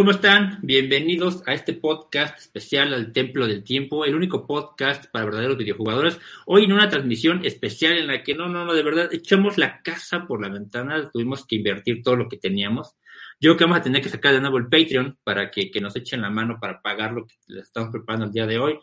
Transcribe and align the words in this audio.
¿cómo 0.00 0.12
están? 0.12 0.60
Bienvenidos 0.62 1.42
a 1.46 1.52
este 1.52 1.74
podcast 1.74 2.38
especial 2.38 2.94
al 2.94 3.12
Templo 3.12 3.46
del 3.46 3.62
Tiempo, 3.62 4.06
el 4.06 4.14
único 4.14 4.46
podcast 4.46 5.04
para 5.10 5.26
verdaderos 5.26 5.58
videojugadores. 5.58 6.18
Hoy 6.46 6.64
en 6.64 6.72
una 6.72 6.88
transmisión 6.88 7.44
especial 7.44 7.98
en 7.98 8.06
la 8.06 8.22
que 8.22 8.34
no, 8.34 8.48
no, 8.48 8.64
no, 8.64 8.72
de 8.72 8.82
verdad, 8.82 9.12
echamos 9.12 9.58
la 9.58 9.82
casa 9.82 10.26
por 10.26 10.40
la 10.40 10.48
ventana, 10.48 11.10
tuvimos 11.12 11.44
que 11.44 11.56
invertir 11.56 12.02
todo 12.02 12.16
lo 12.16 12.30
que 12.30 12.38
teníamos. 12.38 12.96
Yo 13.38 13.50
creo 13.50 13.56
que 13.58 13.64
vamos 13.64 13.80
a 13.80 13.82
tener 13.82 14.00
que 14.02 14.08
sacar 14.08 14.32
de 14.32 14.40
nuevo 14.40 14.56
el 14.56 14.68
Patreon 14.68 15.18
para 15.22 15.50
que, 15.50 15.70
que 15.70 15.82
nos 15.82 15.94
echen 15.96 16.22
la 16.22 16.30
mano 16.30 16.56
para 16.58 16.80
pagar 16.80 17.12
lo 17.12 17.26
que 17.26 17.34
les 17.48 17.64
estamos 17.64 17.90
preparando 17.90 18.24
el 18.24 18.32
día 18.32 18.46
de 18.46 18.58
hoy. 18.58 18.78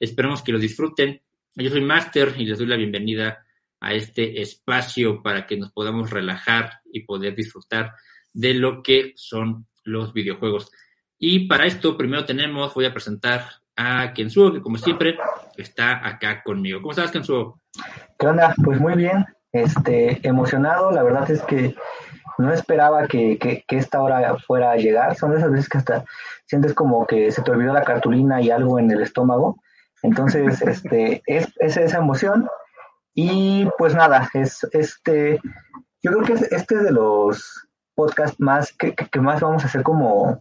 Esperemos 0.00 0.42
que 0.42 0.50
lo 0.50 0.58
disfruten. 0.58 1.22
Yo 1.54 1.70
soy 1.70 1.82
Master 1.82 2.34
y 2.36 2.44
les 2.44 2.58
doy 2.58 2.66
la 2.66 2.76
bienvenida 2.76 3.46
a 3.78 3.94
este 3.94 4.42
espacio 4.42 5.22
para 5.22 5.46
que 5.46 5.56
nos 5.56 5.70
podamos 5.70 6.10
relajar 6.10 6.80
y 6.92 7.04
poder 7.04 7.36
disfrutar 7.36 7.92
de 8.32 8.54
lo 8.54 8.82
que 8.82 9.12
son 9.14 9.68
los 9.86 10.12
videojuegos. 10.12 10.70
Y 11.18 11.48
para 11.48 11.64
esto, 11.64 11.96
primero 11.96 12.24
tenemos, 12.26 12.74
voy 12.74 12.84
a 12.84 12.92
presentar 12.92 13.44
a 13.76 14.12
Kensuo, 14.12 14.52
que 14.52 14.60
como 14.60 14.76
siempre 14.76 15.16
está 15.56 16.06
acá 16.06 16.42
conmigo. 16.42 16.80
¿Cómo 16.80 16.92
estás, 16.92 17.10
Kensuo? 17.10 17.60
¿Qué 18.18 18.26
onda? 18.26 18.54
Pues 18.62 18.80
muy 18.80 18.94
bien, 18.94 19.24
este, 19.52 20.26
emocionado. 20.26 20.90
La 20.90 21.02
verdad 21.02 21.30
es 21.30 21.42
que 21.42 21.74
no 22.38 22.52
esperaba 22.52 23.06
que, 23.06 23.38
que, 23.38 23.64
esta 23.68 24.00
hora 24.00 24.36
fuera 24.38 24.72
a 24.72 24.76
llegar. 24.76 25.16
Son 25.16 25.34
esas 25.34 25.50
veces 25.50 25.68
que 25.68 25.78
hasta 25.78 26.04
sientes 26.46 26.74
como 26.74 27.06
que 27.06 27.30
se 27.30 27.42
te 27.42 27.50
olvidó 27.50 27.72
la 27.72 27.84
cartulina 27.84 28.42
y 28.42 28.50
algo 28.50 28.78
en 28.78 28.90
el 28.90 29.02
estómago. 29.02 29.62
Entonces, 30.02 30.60
este, 30.66 31.22
es, 31.26 31.48
es 31.58 31.76
esa 31.76 31.98
emoción. 31.98 32.48
Y 33.14 33.66
pues 33.78 33.94
nada, 33.94 34.28
es 34.34 34.66
este, 34.72 35.40
yo 36.02 36.12
creo 36.12 36.22
que 36.22 36.32
este 36.54 36.74
es 36.74 36.84
de 36.84 36.92
los 36.92 37.65
podcast 37.96 38.38
más 38.38 38.72
que, 38.72 38.94
más 39.20 39.40
vamos 39.40 39.64
a 39.64 39.66
hacer 39.66 39.82
como, 39.82 40.40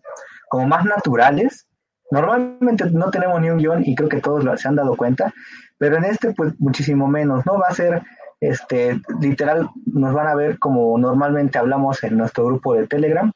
como 0.49 0.67
más 0.67 0.85
naturales. 0.85 1.67
Normalmente 2.11 2.85
no 2.91 3.09
tenemos 3.09 3.41
ni 3.41 3.49
un 3.49 3.57
guion 3.57 3.83
y 3.83 3.95
creo 3.95 4.09
que 4.09 4.21
todos 4.21 4.43
lo, 4.43 4.55
se 4.57 4.67
han 4.67 4.75
dado 4.75 4.95
cuenta, 4.95 5.33
pero 5.79 5.97
en 5.97 6.05
este 6.05 6.33
pues 6.33 6.53
muchísimo 6.59 7.07
menos, 7.07 7.43
¿no? 7.47 7.57
Va 7.57 7.69
a 7.69 7.73
ser, 7.73 8.03
este, 8.39 9.01
literal, 9.19 9.69
nos 9.87 10.13
van 10.13 10.27
a 10.27 10.35
ver 10.35 10.59
como 10.59 10.95
normalmente 10.99 11.57
hablamos 11.57 12.03
en 12.03 12.17
nuestro 12.17 12.45
grupo 12.45 12.75
de 12.75 12.85
Telegram. 12.85 13.31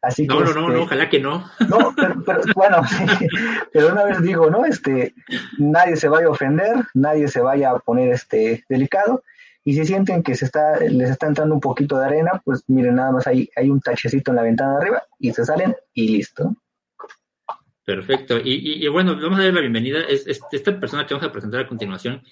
Así 0.00 0.26
no, 0.26 0.38
que, 0.38 0.44
no, 0.44 0.52
no, 0.54 0.68
este, 0.68 0.80
ojalá 0.82 1.08
que 1.10 1.20
no. 1.20 1.44
No, 1.68 1.94
pero, 2.24 2.40
bueno, 2.54 2.80
pero 3.72 3.92
una 3.92 4.04
vez 4.04 4.22
digo, 4.22 4.48
¿no? 4.50 4.64
Este, 4.64 5.14
nadie 5.58 5.96
se 5.96 6.08
vaya 6.08 6.28
a 6.28 6.30
ofender, 6.30 6.86
nadie 6.94 7.28
se 7.28 7.40
vaya 7.40 7.70
a 7.70 7.78
poner 7.80 8.12
este 8.12 8.64
delicado 8.68 9.22
y 9.66 9.74
si 9.74 9.84
sienten 9.84 10.22
que 10.22 10.36
se 10.36 10.44
está, 10.44 10.78
les 10.78 11.10
está 11.10 11.26
entrando 11.26 11.52
un 11.52 11.60
poquito 11.60 11.98
de 11.98 12.06
arena, 12.06 12.40
pues 12.44 12.62
miren, 12.68 12.94
nada 12.94 13.10
más 13.10 13.26
hay, 13.26 13.50
hay 13.56 13.68
un 13.68 13.80
tachecito 13.80 14.30
en 14.30 14.36
la 14.36 14.44
ventana 14.44 14.74
de 14.74 14.76
arriba 14.78 15.02
y 15.18 15.32
se 15.32 15.44
salen 15.44 15.74
y 15.92 16.06
listo. 16.06 16.54
Perfecto. 17.84 18.38
Y, 18.42 18.86
bueno, 18.86 19.16
vamos 19.20 19.40
a 19.40 19.42
dar 19.42 19.52
la 19.52 19.60
bienvenida. 19.60 20.02
Es, 20.02 20.40
esta 20.52 20.78
persona 20.78 21.04
que 21.04 21.14
vamos 21.14 21.28
a 21.28 21.32
presentar 21.32 21.62
a 21.62 21.66
continuación 21.66 22.22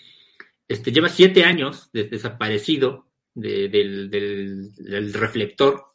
este, 0.68 0.92
lleva 0.92 1.08
siete 1.08 1.42
años 1.42 1.90
desaparecido 1.92 3.08
del, 3.34 4.08
del, 4.10 5.12
reflector, 5.12 5.86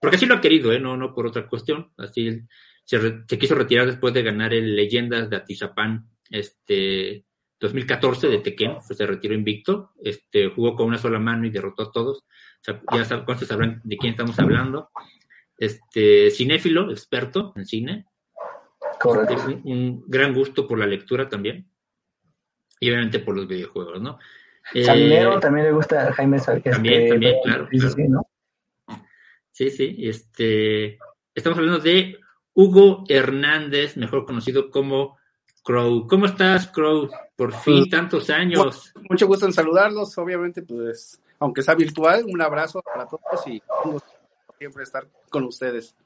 porque 0.00 0.16
así 0.16 0.26
lo 0.26 0.34
ha 0.34 0.40
querido, 0.40 0.72
¿eh? 0.72 0.80
no, 0.80 0.96
no 0.96 1.14
por 1.14 1.28
otra 1.28 1.46
cuestión. 1.46 1.92
Así 1.96 2.42
se, 2.84 2.98
se 3.28 3.38
quiso 3.38 3.54
retirar 3.54 3.86
después 3.86 4.12
de 4.12 4.24
ganar 4.24 4.52
el 4.52 4.74
Leyendas 4.74 5.30
de 5.30 5.36
Atizapán 5.36 6.08
este, 6.30 7.24
2014 7.60 8.28
de 8.28 8.38
Tekken, 8.38 8.74
pues 8.86 8.98
se 8.98 9.06
retiró 9.06 9.34
invicto, 9.34 9.92
este, 10.02 10.48
jugó 10.48 10.74
con 10.74 10.86
una 10.86 10.98
sola 10.98 11.18
mano 11.18 11.46
y 11.46 11.50
derrotó 11.50 11.84
a 11.84 11.92
todos. 11.92 12.24
ya 12.92 13.04
sabrán 13.04 13.80
de 13.84 13.96
quién 13.96 14.12
estamos 14.12 14.38
hablando. 14.38 14.90
Este, 15.56 16.30
cinéfilo, 16.30 16.90
experto 16.90 17.52
en 17.56 17.66
cine. 17.66 18.06
Correcto. 19.00 19.60
Un, 19.64 20.04
gran 20.06 20.34
gusto 20.34 20.66
por 20.66 20.78
la 20.78 20.86
lectura 20.86 21.28
también. 21.28 21.68
Y 22.80 22.90
obviamente 22.90 23.20
por 23.20 23.36
los 23.36 23.46
videojuegos, 23.46 24.00
¿no? 24.02 24.18
Eh, 24.72 24.84
también 24.84 25.66
le 25.66 25.72
gusta 25.72 26.12
Jaime 26.12 26.38
También, 26.38 27.02
este, 27.02 27.08
también, 27.08 27.36
claro. 27.44 27.68
Sí, 29.50 29.70
sí, 29.70 29.96
Este, 30.00 30.98
estamos 31.34 31.58
hablando 31.58 31.78
de 31.78 32.18
Hugo 32.54 33.04
Hernández, 33.08 33.96
mejor 33.96 34.26
conocido 34.26 34.70
como 34.70 35.18
Crow. 35.64 36.06
¿Cómo 36.06 36.26
estás, 36.26 36.68
Crow? 36.68 37.08
Por 37.34 37.50
pues, 37.50 37.62
fin, 37.62 37.88
tantos 37.88 38.28
años. 38.28 38.92
Mucho 39.08 39.26
gusto 39.26 39.46
en 39.46 39.52
saludarlos, 39.52 40.16
obviamente, 40.18 40.62
pues, 40.62 41.20
aunque 41.38 41.62
sea 41.62 41.74
virtual, 41.74 42.24
un 42.28 42.40
abrazo 42.42 42.82
para 42.82 43.06
todos 43.06 43.46
y 43.46 43.60
siempre 44.58 44.84
estar 44.84 45.08
con 45.30 45.44
ustedes. 45.44 45.96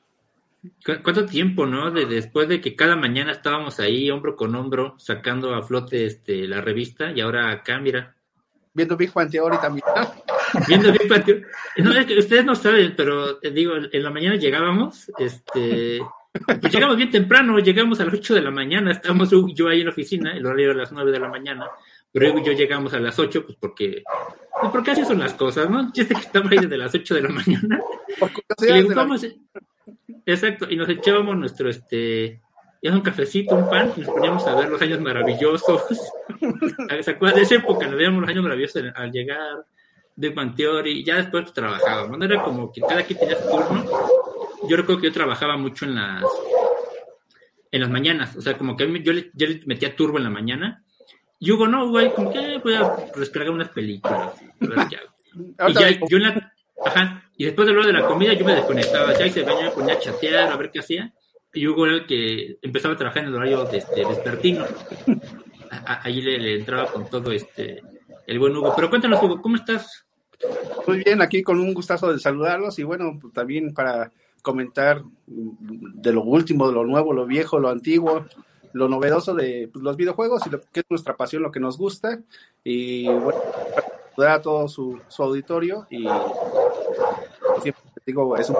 ¿Cuánto 1.02 1.26
tiempo, 1.26 1.66
no? 1.66 1.90
De, 1.90 2.06
después 2.06 2.48
de 2.48 2.60
que 2.60 2.76
cada 2.76 2.96
mañana 2.96 3.32
estábamos 3.32 3.78
ahí, 3.80 4.10
hombro 4.10 4.36
con 4.36 4.54
hombro, 4.54 4.94
sacando 4.98 5.54
a 5.54 5.62
flote 5.62 6.06
este, 6.06 6.46
la 6.46 6.60
revista, 6.60 7.10
y 7.12 7.20
ahora 7.20 7.50
acá, 7.50 7.78
mira. 7.78 8.14
Viendo 8.74 8.96
Big 8.96 9.12
Bang 9.12 9.30
Theory 9.30 9.58
también. 9.58 9.84
Viendo 10.68 10.92
Big 10.92 11.08
Theory. 11.08 11.42
No, 11.78 11.92
es 11.92 12.06
que 12.06 12.18
ustedes 12.18 12.44
no 12.44 12.54
saben, 12.54 12.94
pero 12.96 13.38
te 13.38 13.50
digo, 13.50 13.74
en 13.76 14.02
la 14.02 14.10
mañana 14.10 14.36
llegábamos, 14.36 15.10
este, 15.18 16.00
pues 16.32 16.72
llegamos 16.72 16.96
bien 16.96 17.10
temprano, 17.10 17.58
llegamos 17.58 18.00
a 18.00 18.04
las 18.04 18.14
8 18.14 18.34
de 18.34 18.42
la 18.42 18.50
mañana, 18.50 18.92
estábamos 18.92 19.30
yo 19.54 19.68
ahí 19.68 19.80
en 19.80 19.86
la 19.86 19.92
oficina, 19.92 20.32
el 20.32 20.44
horario 20.44 20.70
era 20.70 20.80
las 20.80 20.92
9 20.92 21.10
de 21.10 21.20
la 21.20 21.28
mañana, 21.28 21.66
pero 22.12 22.42
yo 22.42 22.52
llegamos 22.52 22.92
a 22.94 23.00
las 23.00 23.18
8, 23.18 23.44
pues 23.46 23.58
porque, 23.60 24.02
pues 24.60 24.72
porque 24.72 24.90
así 24.90 25.04
son 25.04 25.18
las 25.18 25.34
cosas, 25.34 25.68
¿no? 25.70 25.92
Sé 25.94 26.06
que 26.06 26.14
estaba 26.14 26.48
ahí 26.50 26.58
desde 26.58 26.78
las 26.78 26.94
8 26.94 27.14
de 27.14 27.22
la 27.22 27.28
mañana. 27.30 27.80
exacto, 30.26 30.66
y 30.70 30.76
nos 30.76 30.88
echábamos 30.88 31.36
nuestro, 31.36 31.68
este, 31.68 32.40
ya 32.82 32.92
un 32.92 33.00
cafecito, 33.00 33.54
un 33.54 33.68
pan, 33.68 33.92
y 33.96 34.00
nos 34.00 34.10
poníamos 34.10 34.46
a 34.46 34.54
ver 34.54 34.68
los 34.68 34.80
años 34.80 35.00
maravillosos. 35.00 35.82
¿Se 37.00 37.10
acuerdan 37.10 37.38
de 37.38 37.42
esa 37.42 37.56
época? 37.56 37.86
Nos 37.86 37.96
veíamos 37.96 38.20
los 38.20 38.30
años 38.30 38.42
maravillosos 38.42 38.84
al 38.94 39.10
llegar 39.10 39.64
de 40.14 40.30
Panteori, 40.30 41.00
y 41.00 41.04
ya 41.04 41.16
después 41.16 41.52
trabajábamos, 41.52 42.18
¿no? 42.18 42.24
Era 42.24 42.42
como 42.42 42.72
que 42.72 42.80
cada 42.80 43.02
quien 43.02 43.18
tenía 43.18 43.36
su 43.36 43.48
turno, 43.48 43.84
yo 44.68 44.76
recuerdo 44.76 45.00
que 45.00 45.08
yo 45.08 45.12
trabajaba 45.12 45.56
mucho 45.56 45.84
en 45.84 45.94
las 45.94 46.24
en 47.70 47.80
las 47.80 47.90
mañanas, 47.90 48.34
o 48.36 48.40
sea, 48.40 48.56
como 48.56 48.76
que 48.76 49.02
yo 49.02 49.12
le, 49.12 49.30
yo 49.34 49.46
le 49.46 49.60
metía 49.66 49.94
turbo 49.94 50.18
en 50.18 50.24
la 50.24 50.30
mañana, 50.30 50.84
y 51.38 51.52
Hugo, 51.52 51.68
no, 51.68 51.88
güey, 51.88 52.12
como 52.12 52.32
que 52.32 52.58
voy 52.58 52.74
a 52.74 52.96
descargar 53.14 53.50
unas 53.52 53.68
películas. 53.68 54.32
y 54.60 55.72
ya, 55.74 55.90
yo 56.08 56.16
en 56.16 56.22
la, 56.22 56.52
ajá, 56.84 57.30
y 57.36 57.44
después 57.44 57.68
de 57.68 57.74
lo 57.74 57.86
de 57.86 57.92
la 57.92 58.06
comida 58.06 58.32
yo 58.32 58.44
me 58.44 58.54
desconectaba, 58.54 59.16
ya 59.16 59.26
y 59.26 59.30
se 59.30 59.42
venía, 59.42 59.70
ponía 59.70 59.94
a 59.94 59.98
chatear, 59.98 60.50
a 60.50 60.56
ver 60.56 60.70
qué 60.70 60.80
hacía, 60.80 61.12
y 61.52 61.66
Hugo 61.66 61.86
era 61.86 61.96
el 61.96 62.06
que 62.06 62.58
empezaba 62.62 62.94
a 62.94 62.96
trabajar 62.96 63.22
en 63.22 63.28
el 63.28 63.34
horario 63.34 63.64
de, 63.64 63.78
este, 63.78 64.04
despertino. 64.04 64.64
Ahí 65.70 66.20
le, 66.22 66.38
le, 66.38 66.54
entraba 66.56 66.86
con 66.86 67.08
todo 67.08 67.32
este, 67.32 67.82
el 68.26 68.38
buen 68.38 68.56
Hugo. 68.56 68.72
Pero 68.74 68.90
cuéntanos, 68.90 69.22
Hugo, 69.22 69.40
¿cómo 69.40 69.56
estás? 69.56 70.06
Muy 70.86 71.02
bien, 71.02 71.20
aquí 71.20 71.42
con 71.42 71.58
un 71.58 71.74
gustazo 71.74 72.12
de 72.12 72.18
saludarlos 72.18 72.78
y 72.78 72.84
bueno, 72.84 73.18
pues, 73.20 73.32
también 73.32 73.74
para 73.74 74.12
comentar 74.42 75.02
de 75.26 76.12
lo 76.12 76.22
último, 76.22 76.68
de 76.68 76.74
lo 76.74 76.84
nuevo, 76.84 77.12
lo 77.12 77.26
viejo, 77.26 77.58
lo 77.58 77.68
antiguo, 77.68 78.26
lo 78.72 78.88
novedoso 78.88 79.34
de 79.34 79.68
pues, 79.72 79.82
los 79.82 79.96
videojuegos 79.96 80.46
y 80.46 80.50
lo 80.50 80.60
que 80.60 80.80
es 80.80 80.86
nuestra 80.88 81.16
pasión, 81.16 81.42
lo 81.42 81.50
que 81.50 81.60
nos 81.60 81.78
gusta. 81.78 82.20
Y 82.64 83.08
bueno, 83.08 83.40
para 84.16 84.34
a 84.34 84.42
todo 84.42 84.66
su, 84.68 85.00
auditorio 85.18 85.86
y 85.90 86.08
siempre 87.62 87.82
digo, 88.04 88.36
es 88.36 88.50
un... 88.50 88.56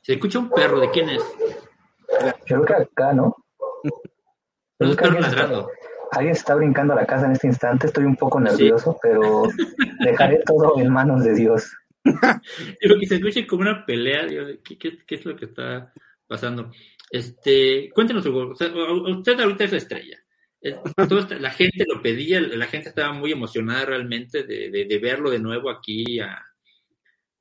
Se 0.00 0.14
escucha 0.14 0.38
un 0.38 0.50
perro, 0.50 0.80
¿de 0.80 0.90
quién 0.90 1.08
es? 1.10 1.22
Creo 2.46 2.64
que 2.64 2.74
acá, 2.74 3.12
¿no? 3.12 3.36
No 4.78 4.90
es 4.90 4.96
Creo 4.96 4.96
que 4.96 4.96
perro 4.96 5.06
alguien 5.08 5.24
está- 5.24 5.42
ladrando. 5.42 5.70
Alguien 6.10 6.32
está 6.32 6.54
brincando 6.54 6.92
a 6.92 6.96
la 6.96 7.06
casa 7.06 7.26
en 7.26 7.32
este 7.32 7.48
instante, 7.48 7.88
estoy 7.88 8.04
un 8.04 8.16
poco 8.16 8.38
nervioso, 8.38 8.96
pero 9.02 9.42
dejaré 10.00 10.42
todo 10.46 10.78
en 10.78 10.92
manos 10.92 11.24
de 11.24 11.34
Dios. 11.34 11.72
Lo 12.82 12.98
que 12.98 13.06
se 13.06 13.14
escucha 13.16 13.46
como 13.46 13.62
una 13.62 13.84
pelea, 13.86 14.26
¿qué, 14.62 14.76
qué, 14.78 14.98
qué 15.06 15.14
es 15.14 15.24
lo 15.24 15.34
que 15.36 15.46
está 15.46 15.92
pasando? 16.26 16.70
Este, 17.10 17.90
cuéntenos, 17.94 18.26
Hugo, 18.26 18.50
o 18.50 18.54
sea, 18.54 18.68
usted 18.74 19.38
ahorita 19.40 19.64
es 19.64 19.72
la 19.72 19.78
estrella. 19.78 20.18
Eh, 20.60 20.76
esta- 20.96 21.38
la 21.38 21.50
gente 21.50 21.84
lo 21.86 22.00
pedía, 22.02 22.40
la 22.40 22.66
gente 22.66 22.88
estaba 22.88 23.12
muy 23.12 23.32
emocionada 23.32 23.84
realmente 23.86 24.42
de, 24.44 24.70
de- 24.70 24.84
de 24.86 24.98
verlo 24.98 25.30
de 25.30 25.38
nuevo 25.38 25.70
aquí 25.70 26.18
a, 26.20 26.42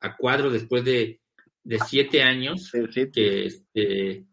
a 0.02 0.18
cuadro 0.18 0.50
después 0.50 0.84
de, 0.84 1.20
de 1.64 1.80
siete 1.80 2.22
años 2.22 2.70
que 3.14 3.46
este 3.46 4.26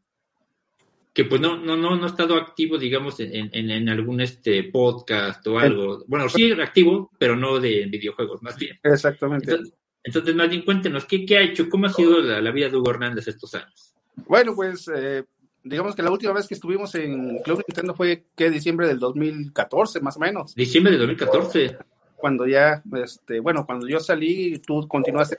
que 1.13 1.25
pues 1.25 1.41
no 1.41 1.57
no 1.57 1.77
no 1.77 1.97
no 1.97 2.05
ha 2.05 2.09
estado 2.09 2.37
activo 2.37 2.79
digamos 2.79 3.19
en, 3.21 3.51
en, 3.53 3.71
en 3.71 3.89
algún 3.89 4.21
este 4.21 4.65
podcast 4.65 5.45
o 5.49 5.59
algo 5.59 6.05
bueno 6.09 6.29
sí 6.29 6.51
activo 6.53 7.11
pero 7.19 7.35
no 7.37 7.59
de 7.61 7.87
videojuegos 7.87 8.43
más 8.43 8.57
bien 8.59 8.77
Exactamente. 8.83 9.51
entonces, 9.51 9.77
entonces 10.03 10.35
más 10.35 10.49
bien 10.49 10.63
cuéntenos 10.63 11.05
qué, 11.05 11.25
qué 11.25 11.39
ha 11.39 11.43
hecho 11.43 11.69
cómo 11.69 11.87
ha 11.87 11.93
sido 11.93 12.21
la, 12.21 12.41
la 12.41 12.51
vida 12.51 12.69
de 12.69 12.77
Hugo 12.77 12.91
Hernández 12.91 13.29
estos 13.29 13.55
años 13.55 13.95
Bueno, 14.27 14.55
pues 14.55 14.91
eh, 14.95 15.25
digamos 15.63 15.95
que 15.95 16.03
la 16.03 16.11
última 16.11 16.33
vez 16.33 16.47
que 16.49 16.55
estuvimos 16.55 16.95
en 16.95 17.39
Club 17.39 17.65
Nintendo 17.69 17.95
fue 17.95 18.25
que 18.37 18.51
diciembre 18.51 18.87
del 18.89 18.99
2014, 18.99 20.01
más 20.01 20.17
o 20.17 20.21
menos, 20.21 20.55
diciembre 20.55 20.93
de 20.93 20.99
2014 20.99 21.77
cuando 22.17 22.47
ya, 22.47 22.83
este, 23.03 23.41
bueno, 23.41 23.65
cuando 23.65 23.89
yo 23.89 23.99
salí, 23.99 24.59
tú 24.59 24.87
continuaste 24.87 25.39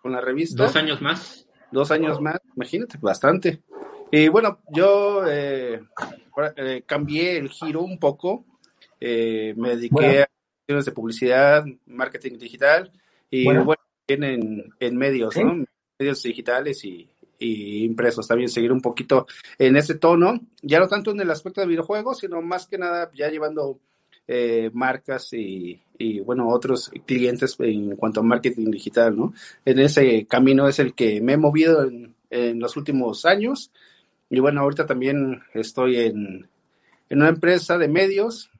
con 0.00 0.12
la 0.12 0.20
revista. 0.22 0.62
dos 0.62 0.76
años 0.76 1.02
más 1.02 1.46
dos 1.72 1.90
años 1.90 2.20
más, 2.20 2.38
imagínate, 2.54 2.98
bastante. 3.00 3.62
Y 4.10 4.28
bueno, 4.28 4.60
yo 4.70 5.24
eh, 5.26 5.80
eh, 6.56 6.82
cambié 6.86 7.38
el 7.38 7.48
giro 7.48 7.80
un 7.80 7.98
poco, 7.98 8.44
eh, 9.00 9.54
me 9.56 9.70
dediqué 9.70 9.94
Bueno. 9.94 10.22
a 10.22 10.26
cuestiones 10.58 10.84
de 10.84 10.92
publicidad, 10.92 11.64
marketing 11.86 12.38
digital 12.38 12.92
y 13.30 13.44
Bueno. 13.44 13.64
bueno, 13.64 13.82
en, 14.08 14.72
en 14.80 14.96
medios, 14.96 15.34
Sí. 15.34 15.42
¿no? 15.44 15.64
Medios 15.98 16.22
digitales 16.22 16.84
y, 16.84 17.08
y 17.38 17.84
impresos, 17.84 18.26
también 18.26 18.48
seguir 18.48 18.72
un 18.72 18.80
poquito 18.80 19.26
en 19.58 19.76
ese 19.76 19.94
tono, 19.94 20.40
ya 20.62 20.80
no 20.80 20.88
tanto 20.88 21.10
en 21.12 21.20
el 21.20 21.30
aspecto 21.30 21.60
de 21.60 21.66
videojuegos, 21.68 22.18
sino 22.18 22.42
más 22.42 22.66
que 22.66 22.78
nada 22.78 23.10
ya 23.14 23.28
llevando 23.28 23.78
eh, 24.28 24.70
marcas 24.72 25.32
y, 25.32 25.80
y, 25.98 26.20
bueno, 26.20 26.48
otros 26.48 26.90
clientes 27.06 27.56
en 27.60 27.96
cuanto 27.96 28.20
a 28.20 28.24
marketing 28.24 28.70
digital, 28.70 29.16
¿no? 29.16 29.32
En 29.64 29.78
ese 29.78 30.26
camino 30.26 30.68
es 30.68 30.78
el 30.78 30.94
que 30.94 31.20
me 31.20 31.34
he 31.34 31.36
movido 31.36 31.84
en, 31.84 32.14
en 32.30 32.60
los 32.60 32.76
últimos 32.76 33.24
años. 33.24 33.70
Y 34.30 34.40
bueno, 34.40 34.62
ahorita 34.62 34.86
también 34.86 35.42
estoy 35.54 35.96
en, 35.98 36.48
en 37.10 37.18
una 37.18 37.28
empresa 37.28 37.78
de 37.78 37.88
medios, 37.88 38.50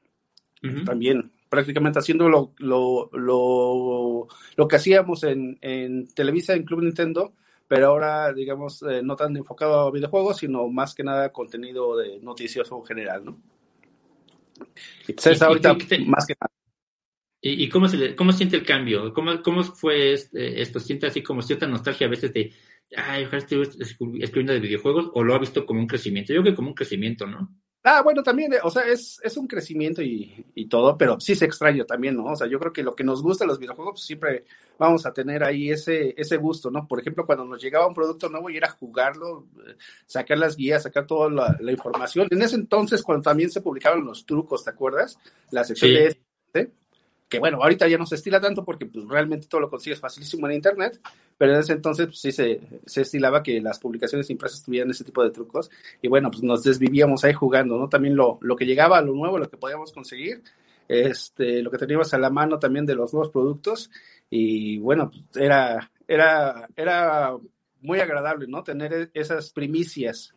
también 0.85 1.31
prácticamente 1.53 1.99
haciendo 1.99 2.27
lo, 2.29 2.51
lo, 2.57 3.11
lo, 3.13 4.27
lo 4.55 4.67
que 4.67 4.75
hacíamos 4.75 5.23
en, 5.23 5.59
en 5.61 6.07
Televisa, 6.15 6.55
en 6.55 6.63
Club 6.63 6.81
Nintendo, 6.81 7.35
pero 7.67 7.89
ahora, 7.89 8.33
digamos, 8.33 8.81
eh, 8.81 9.01
no 9.03 9.15
tan 9.15 9.37
enfocado 9.37 9.81
a 9.81 9.91
videojuegos, 9.91 10.37
sino 10.37 10.67
más 10.67 10.95
que 10.95 11.03
nada 11.03 11.31
contenido 11.31 11.95
de 11.95 12.19
noticioso 12.21 12.75
en 12.79 12.85
general, 12.85 13.25
¿no? 13.25 13.39
Y 15.07 15.13
pues 15.13 15.27
Y- 15.27 15.29
es 15.29 15.41
y 15.41 15.43
ahorita 15.43 15.77
más 16.07 16.25
que 16.25 16.33
nada. 16.41 16.51
¿Y, 17.45 17.69
cómo, 17.69 17.87
se 17.87 17.97
le, 17.97 18.15
cómo 18.15 18.31
siente 18.31 18.55
el 18.55 18.65
cambio? 18.65 19.13
¿Cómo, 19.13 19.43
cómo 19.43 19.63
fue 19.63 20.13
este, 20.13 20.59
esto? 20.59 20.79
¿Siente 20.79 21.05
así 21.05 21.21
como 21.21 21.43
cierta 21.43 21.67
nostalgia 21.67 22.07
a 22.07 22.09
veces 22.09 22.33
de, 22.33 22.51
ay, 22.95 23.25
ojalá 23.25 23.45
escri- 23.45 24.23
escribiendo 24.23 24.53
de 24.53 24.59
videojuegos? 24.59 25.11
¿O 25.13 25.23
lo 25.23 25.35
ha 25.35 25.39
visto 25.39 25.67
como 25.67 25.81
un 25.81 25.87
crecimiento? 25.87 26.33
Yo 26.33 26.41
creo 26.41 26.53
que 26.53 26.55
como 26.55 26.69
un 26.69 26.73
crecimiento, 26.73 27.27
¿no? 27.27 27.49
Ah, 27.85 28.01
bueno, 28.01 28.23
también, 28.23 28.53
eh, 28.53 28.59
o 28.63 28.69
sea, 28.69 28.83
es, 28.83 29.19
es 29.23 29.35
un 29.35 29.45
crecimiento 29.45 30.01
y, 30.01 30.45
y 30.55 30.67
todo, 30.67 30.97
pero 30.97 31.19
sí 31.19 31.35
se 31.35 31.43
extraña 31.43 31.83
también, 31.83 32.15
¿no? 32.15 32.23
O 32.25 32.35
sea, 32.35 32.47
yo 32.47 32.57
creo 32.57 32.71
que 32.71 32.81
lo 32.81 32.95
que 32.95 33.03
nos 33.03 33.21
gusta 33.21 33.45
los 33.45 33.59
videojuegos, 33.59 33.93
pues, 33.95 34.05
siempre 34.05 34.45
vamos 34.79 35.05
a 35.05 35.11
tener 35.13 35.43
ahí 35.43 35.69
ese, 35.69 36.13
ese 36.17 36.37
gusto, 36.37 36.71
¿no? 36.71 36.87
Por 36.87 37.01
ejemplo, 37.01 37.25
cuando 37.25 37.43
nos 37.43 37.61
llegaba 37.61 37.85
un 37.87 37.93
producto 37.93 38.29
nuevo 38.29 38.49
y 38.49 38.55
era 38.55 38.69
jugarlo, 38.69 39.47
eh, 39.67 39.75
sacar 40.05 40.37
las 40.37 40.55
guías, 40.55 40.83
sacar 40.83 41.05
toda 41.05 41.29
la, 41.29 41.57
la 41.59 41.71
información. 41.73 42.27
En 42.31 42.41
ese 42.41 42.55
entonces, 42.55 43.03
cuando 43.03 43.23
también 43.23 43.51
se 43.51 43.59
publicaban 43.61 44.05
los 44.05 44.25
trucos, 44.25 44.63
¿te 44.63 44.69
acuerdas? 44.69 45.19
La 45.51 45.65
sección 45.65 45.91
Sí. 45.91 45.97
de 45.97 46.07
este, 46.07 46.71
que 47.33 47.39
bueno, 47.39 47.57
ahorita 47.63 47.87
ya 47.87 47.97
no 47.97 48.05
se 48.05 48.13
estila 48.13 48.39
tanto 48.39 48.63
porque 48.63 48.85
pues, 48.85 49.07
realmente 49.07 49.47
todo 49.47 49.61
lo 49.61 49.69
consigues 49.69 49.99
facilísimo 49.99 50.45
en 50.47 50.53
internet, 50.53 50.99
pero 51.35 51.53
en 51.53 51.61
ese 51.61 51.73
entonces 51.73 52.05
pues, 52.05 52.19
sí 52.19 52.31
se, 52.31 52.61
se 52.85 53.01
estilaba 53.01 53.41
que 53.41 53.59
las 53.59 53.79
publicaciones 53.79 54.29
impresas 54.29 54.61
tuvieran 54.61 54.91
ese 54.91 55.03
tipo 55.03 55.23
de 55.23 55.31
trucos 55.31 55.71
y 55.99 56.07
bueno, 56.07 56.29
pues 56.29 56.43
nos 56.43 56.61
desvivíamos 56.63 57.23
ahí 57.23 57.33
jugando, 57.33 57.79
¿no? 57.79 57.89
También 57.89 58.15
lo, 58.15 58.37
lo 58.41 58.55
que 58.55 58.67
llegaba, 58.67 59.01
lo 59.01 59.13
nuevo, 59.13 59.39
lo 59.39 59.49
que 59.49 59.57
podíamos 59.57 59.91
conseguir, 59.91 60.43
este, 60.87 61.63
lo 61.63 61.71
que 61.71 61.79
teníamos 61.79 62.13
a 62.13 62.19
la 62.19 62.29
mano 62.29 62.59
también 62.59 62.85
de 62.85 62.93
los 62.93 63.11
nuevos 63.13 63.31
productos 63.31 63.89
y 64.29 64.77
bueno, 64.77 65.09
pues, 65.09 65.23
era, 65.43 65.91
era, 66.07 66.69
era 66.75 67.35
muy 67.81 67.99
agradable, 67.99 68.45
¿no? 68.47 68.61
Tener 68.61 68.93
e- 68.93 69.09
esas 69.15 69.51
primicias 69.51 70.35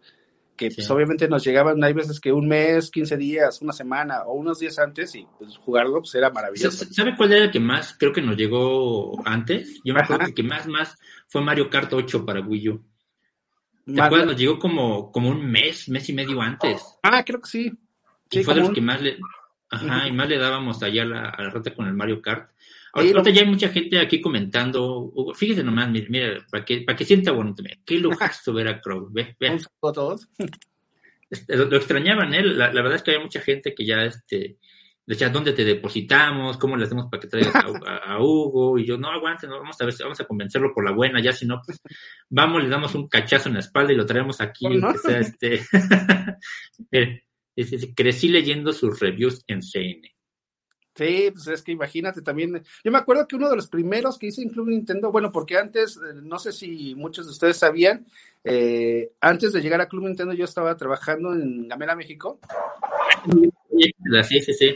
que 0.57 0.71
pues 0.71 0.89
obviamente 0.91 1.29
nos 1.29 1.45
llegaban, 1.45 1.83
hay 1.85 1.93
veces 1.93 2.19
que 2.21 2.33
un 2.33 2.49
mes, 2.49 2.91
15 2.91 3.17
días, 3.17 3.61
una 3.63 3.73
semana 3.73 4.23
o 4.25 4.35
unos 4.35 4.59
días 4.59 4.79
antes 4.79 5.15
y 5.15 5.27
pues 5.39 5.57
jugarlo 5.59 6.01
pues 6.01 6.15
era 6.15 6.31
maravilloso. 6.31 6.85
¿Sabe 6.91 7.15
cuál 7.17 7.33
era 7.33 7.45
el 7.45 7.51
que 7.51 7.61
más 7.61 7.95
creo 7.99 8.13
que 8.13 8.23
nos 8.23 8.37
llegó 8.37 9.21
antes? 9.27 9.81
Yo 9.85 9.95
me 9.95 10.01
acuerdo 10.01 10.25
Ajá. 10.25 10.33
que 10.35 10.43
más, 10.43 10.67
más 10.67 10.97
fue 11.29 11.43
Mario 11.43 11.69
Kart 11.71 11.93
8 11.93 12.25
para 12.25 12.41
Wii 12.41 12.69
U. 12.71 12.85
¿Te 13.85 14.01
acuerdas? 14.01 14.27
Nos 14.27 14.37
llegó 14.37 14.59
como, 14.59 15.13
como 15.13 15.29
un 15.29 15.47
mes, 15.49 15.89
mes 15.89 16.09
y 16.09 16.13
medio 16.13 16.41
antes. 16.41 16.83
Ah, 17.03 17.23
creo 17.25 17.41
que 17.41 17.47
sí. 17.49 17.73
Y 18.31 18.43
fue 18.43 18.55
de 18.55 18.61
los 18.61 18.71
un- 18.71 18.75
que 18.75 18.81
más 18.81 19.01
le, 19.01 19.17
ajá, 19.71 20.09
y 20.09 20.13
más 20.13 20.29
le 20.29 20.39
dábamos 20.39 20.83
allá 20.83 21.03
a 21.03 21.07
la, 21.07 21.29
a 21.31 21.43
la 21.43 21.51
rata 21.51 21.73
con 21.75 21.87
el 21.87 21.95
Mario 21.95 22.21
Kart. 22.21 22.51
Ahorita, 22.97 23.31
ya 23.31 23.43
hay 23.43 23.49
mucha 23.49 23.69
gente 23.69 23.99
aquí 23.99 24.21
comentando. 24.21 25.01
Hugo, 25.15 25.35
Fíjese 25.35 25.63
nomás, 25.63 25.91
mira, 25.91 26.45
para 26.51 26.65
que, 26.65 26.81
para 26.83 26.97
que 26.97 27.05
sienta 27.05 27.33
bonito. 27.33 27.63
Mira, 27.63 27.77
qué 27.85 27.99
lujazo 27.99 28.53
ver 28.53 28.69
a 28.69 28.81
Crow. 28.81 29.09
Ve, 29.13 29.37
ve. 29.39 29.59
A 29.83 29.93
todos. 29.93 30.29
Este, 31.31 31.57
Lo, 31.57 31.67
lo 31.67 31.77
extrañaban, 31.77 32.35
¿eh? 32.35 32.43
La, 32.43 32.73
la 32.73 32.83
verdad 32.83 32.97
es 32.97 33.03
que 33.03 33.11
había 33.13 33.23
mucha 33.25 33.41
gente 33.41 33.75
que 33.75 33.85
ya, 33.85 34.05
este, 34.05 34.57
decía, 35.05 35.29
¿dónde 35.29 35.53
te 35.53 35.65
depositamos? 35.65 36.57
¿Cómo 36.57 36.77
le 36.77 36.85
hacemos 36.85 37.07
para 37.11 37.21
que 37.21 37.27
traigas 37.29 37.55
a, 37.55 37.67
a- 37.87 38.15
a 38.15 38.21
Hugo? 38.23 38.79
Y 38.79 38.87
yo, 38.87 38.97
no, 38.97 39.11
aguante, 39.11 39.47
no, 39.49 39.59
vamos 39.59 39.77
a 39.81 39.85
ver, 39.85 39.93
si- 39.95 40.03
vamos 40.05 40.21
a 40.21 40.25
convencerlo 40.25 40.73
por 40.75 40.85
la 40.85 40.93
buena, 40.93 41.21
ya 41.21 41.33
si 41.33 41.45
no, 41.47 41.61
pues, 41.67 41.81
vamos, 42.31 42.63
le 42.63 42.69
damos 42.69 42.95
un 42.95 43.09
cachazo 43.09 43.49
en 43.49 43.55
la 43.55 43.61
espalda 43.61 43.93
y 43.93 43.97
lo 43.97 44.07
traemos 44.07 44.41
aquí, 44.41 44.67
¿Cómo 44.67 44.77
no? 44.79 44.87
aunque 44.87 45.01
sea, 45.01 45.19
este, 45.19 45.61
crecí 47.97 48.29
leyendo 48.29 48.73
sus 48.73 49.01
reviews 49.01 49.43
en 49.49 49.63
CN. 49.63 50.13
Sí, 50.97 51.31
pues 51.31 51.47
es 51.49 51.63
que 51.63 51.73
imagínate 51.73 52.23
también. 52.23 52.63
Yo 52.83 52.91
me 52.91 52.97
acuerdo 52.99 53.29
que 53.29 53.37
uno 53.37 53.51
de 53.51 53.57
los 53.57 53.69
primeros 53.69 54.19
que 54.19 54.29
hice 54.29 54.41
en 54.43 54.49
Club 54.49 54.69
Nintendo, 54.69 55.13
bueno, 55.13 55.31
porque 55.31 55.59
antes, 55.59 55.97
eh, 55.99 56.15
no 56.23 56.39
sé 56.39 56.53
si 56.53 56.95
muchos 56.95 57.27
de 57.27 57.33
ustedes 57.33 57.59
sabían, 57.59 58.07
eh, 58.45 59.13
antes 59.21 59.53
de 59.53 59.61
llegar 59.61 59.81
a 59.83 59.89
Club 59.89 60.05
Nintendo 60.05 60.33
yo 60.33 60.45
estaba 60.47 60.75
trabajando 60.77 61.35
en 61.35 61.69
Gamera, 61.69 61.95
México. 61.95 62.39
Sí, 64.25 64.41
sí, 64.41 64.55
sí. 64.55 64.75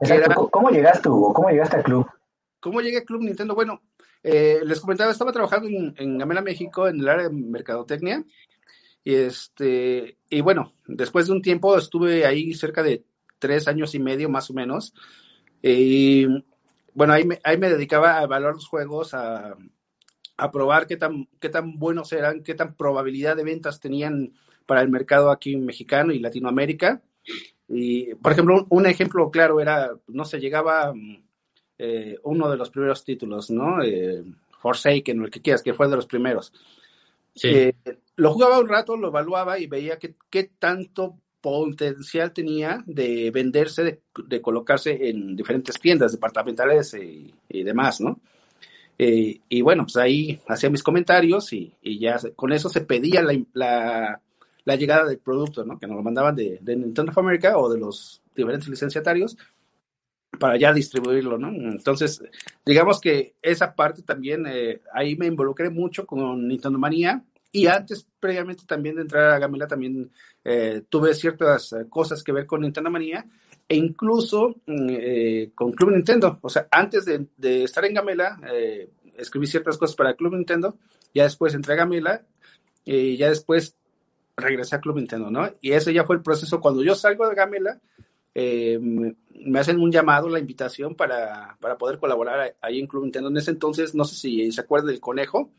era- 0.00 0.34
¿Cómo- 0.34 0.50
¿Cómo 0.50 0.70
llegaste, 0.70 1.08
Hugo? 1.08 1.32
¿Cómo 1.32 1.50
llegaste 1.50 1.76
al 1.76 1.82
club? 1.82 2.06
¿Cómo 2.60 2.80
llegué 2.80 2.98
a 2.98 3.04
Club 3.04 3.22
Nintendo? 3.22 3.54
Bueno, 3.54 3.82
eh, 4.22 4.60
les 4.64 4.80
comentaba, 4.80 5.10
estaba 5.12 5.32
trabajando 5.32 5.68
en, 5.68 5.94
en 5.96 6.18
Gamera, 6.18 6.42
México, 6.42 6.88
en 6.88 7.00
el 7.00 7.08
área 7.08 7.28
de 7.28 7.34
mercadotecnia. 7.34 8.24
Y 9.04 9.14
este, 9.14 10.16
y 10.28 10.40
bueno, 10.40 10.72
después 10.86 11.26
de 11.26 11.32
un 11.32 11.42
tiempo 11.42 11.76
estuve 11.78 12.26
ahí 12.26 12.52
cerca 12.54 12.82
de 12.82 13.04
tres 13.38 13.68
años 13.68 13.94
y 13.94 14.00
medio, 14.00 14.28
más 14.28 14.50
o 14.50 14.54
menos. 14.54 14.94
Y 15.68 16.26
bueno, 16.94 17.12
ahí 17.12 17.24
me, 17.24 17.40
ahí 17.42 17.58
me 17.58 17.68
dedicaba 17.68 18.18
a 18.18 18.22
evaluar 18.22 18.54
los 18.54 18.68
juegos, 18.68 19.14
a, 19.14 19.56
a 20.36 20.52
probar 20.52 20.86
qué 20.86 20.96
tan, 20.96 21.28
qué 21.40 21.48
tan 21.48 21.78
buenos 21.78 22.12
eran, 22.12 22.42
qué 22.44 22.54
tan 22.54 22.74
probabilidad 22.74 23.36
de 23.36 23.44
ventas 23.44 23.80
tenían 23.80 24.32
para 24.64 24.82
el 24.82 24.88
mercado 24.88 25.30
aquí 25.30 25.56
mexicano 25.56 26.12
y 26.12 26.20
Latinoamérica. 26.20 27.02
Y, 27.68 28.14
por 28.14 28.32
ejemplo, 28.32 28.54
un, 28.54 28.66
un 28.68 28.86
ejemplo 28.86 29.30
claro 29.30 29.60
era, 29.60 29.90
no 30.06 30.24
sé, 30.24 30.38
llegaba 30.38 30.94
eh, 31.78 32.16
uno 32.22 32.48
de 32.48 32.56
los 32.56 32.70
primeros 32.70 33.04
títulos, 33.04 33.50
¿no? 33.50 33.82
Eh, 33.82 34.22
Forsaken, 34.60 35.20
o 35.20 35.24
el 35.24 35.30
que 35.30 35.42
quieras, 35.42 35.62
que 35.62 35.74
fue 35.74 35.88
de 35.88 35.96
los 35.96 36.06
primeros. 36.06 36.52
Sí. 37.34 37.48
Eh, 37.48 37.74
lo 38.14 38.32
jugaba 38.32 38.60
un 38.60 38.68
rato, 38.68 38.96
lo 38.96 39.08
evaluaba 39.08 39.58
y 39.58 39.66
veía 39.66 39.98
qué 39.98 40.44
tanto 40.58 41.18
potencial 41.40 42.32
tenía 42.32 42.82
de 42.86 43.30
venderse, 43.30 44.00
de, 44.26 44.40
colocarse 44.42 45.08
en 45.08 45.36
diferentes 45.36 45.78
tiendas 45.80 46.12
departamentales 46.12 46.94
y, 46.94 47.34
y 47.48 47.62
demás, 47.62 48.00
¿no? 48.00 48.20
Eh, 48.98 49.40
y 49.48 49.60
bueno, 49.62 49.84
pues 49.84 49.96
ahí 49.98 50.40
hacía 50.48 50.70
mis 50.70 50.82
comentarios 50.82 51.52
y, 51.52 51.74
y 51.82 51.98
ya 51.98 52.18
con 52.36 52.52
eso 52.52 52.68
se 52.70 52.82
pedía 52.82 53.22
la, 53.22 54.20
la- 54.64 54.76
llegada 54.76 55.06
del 55.06 55.18
producto, 55.18 55.64
¿no? 55.64 55.78
Que 55.78 55.86
nos 55.86 55.96
lo 55.96 56.02
mandaban 56.02 56.36
de, 56.36 56.58
de 56.62 56.76
Nintendo 56.76 57.12
of 57.12 57.18
America 57.18 57.58
o 57.58 57.72
de 57.72 57.78
los 57.80 58.22
diferentes 58.34 58.68
licenciatarios. 58.68 59.36
para 60.38 60.56
ya 60.58 60.72
distribuirlo, 60.72 61.38
¿no? 61.38 61.48
Entonces, 61.48 62.22
digamos 62.64 63.00
que 63.00 63.34
esa 63.40 63.74
parte 63.74 64.02
también, 64.02 64.44
eh, 64.46 64.82
ahí 64.92 65.16
me 65.16 65.26
involucré 65.26 65.70
mucho 65.70 66.06
con 66.06 66.46
Nintendo 66.46 66.78
Manía 66.78 67.24
y 67.60 67.66
antes, 67.66 68.06
previamente 68.20 68.64
también 68.66 68.96
de 68.96 69.02
entrar 69.02 69.30
a 69.30 69.38
Gamela, 69.38 69.66
también 69.66 70.10
eh, 70.44 70.82
tuve 70.88 71.14
ciertas 71.14 71.72
eh, 71.72 71.86
cosas 71.88 72.22
que 72.22 72.32
ver 72.32 72.46
con 72.46 72.62
Nintendo 72.62 72.90
Manía 72.90 73.26
e 73.68 73.76
incluso 73.76 74.56
mm, 74.66 75.54
con 75.54 75.72
Club 75.72 75.92
Nintendo. 75.92 76.38
O 76.42 76.48
sea, 76.48 76.68
antes 76.70 77.04
de, 77.04 77.26
de 77.36 77.64
estar 77.64 77.84
en 77.84 77.94
Gamela, 77.94 78.38
escribí 79.16 79.46
ciertas 79.46 79.78
cosas 79.78 79.96
para 79.96 80.14
Club 80.14 80.34
Nintendo, 80.34 80.76
ya 81.14 81.24
después 81.24 81.54
entré 81.54 81.74
a 81.74 81.76
Gamela 81.76 82.24
y 82.84 83.16
ya 83.16 83.28
después 83.28 83.76
regresé 84.36 84.76
a 84.76 84.80
Club 84.80 84.96
Nintendo, 84.96 85.30
¿no? 85.30 85.50
Y 85.60 85.72
ese 85.72 85.92
ya 85.92 86.04
fue 86.04 86.16
el 86.16 86.22
proceso. 86.22 86.60
Cuando 86.60 86.82
yo 86.82 86.94
salgo 86.94 87.28
de 87.28 87.34
Gamela, 87.34 87.80
eh, 88.34 88.78
me 88.78 89.58
hacen 89.58 89.80
un 89.80 89.90
llamado, 89.90 90.28
la 90.28 90.38
invitación 90.38 90.94
para, 90.94 91.56
para, 91.60 91.78
poder 91.78 91.98
colaborar 91.98 92.54
ahí 92.60 92.78
en 92.78 92.86
Club 92.86 93.04
Nintendo. 93.04 93.30
En 93.30 93.36
ese 93.38 93.50
entonces, 93.50 93.94
no 93.94 94.04
sé 94.04 94.14
si 94.14 94.52
se 94.52 94.60
acuerda 94.60 94.88
del 94.88 95.00
conejo. 95.00 95.50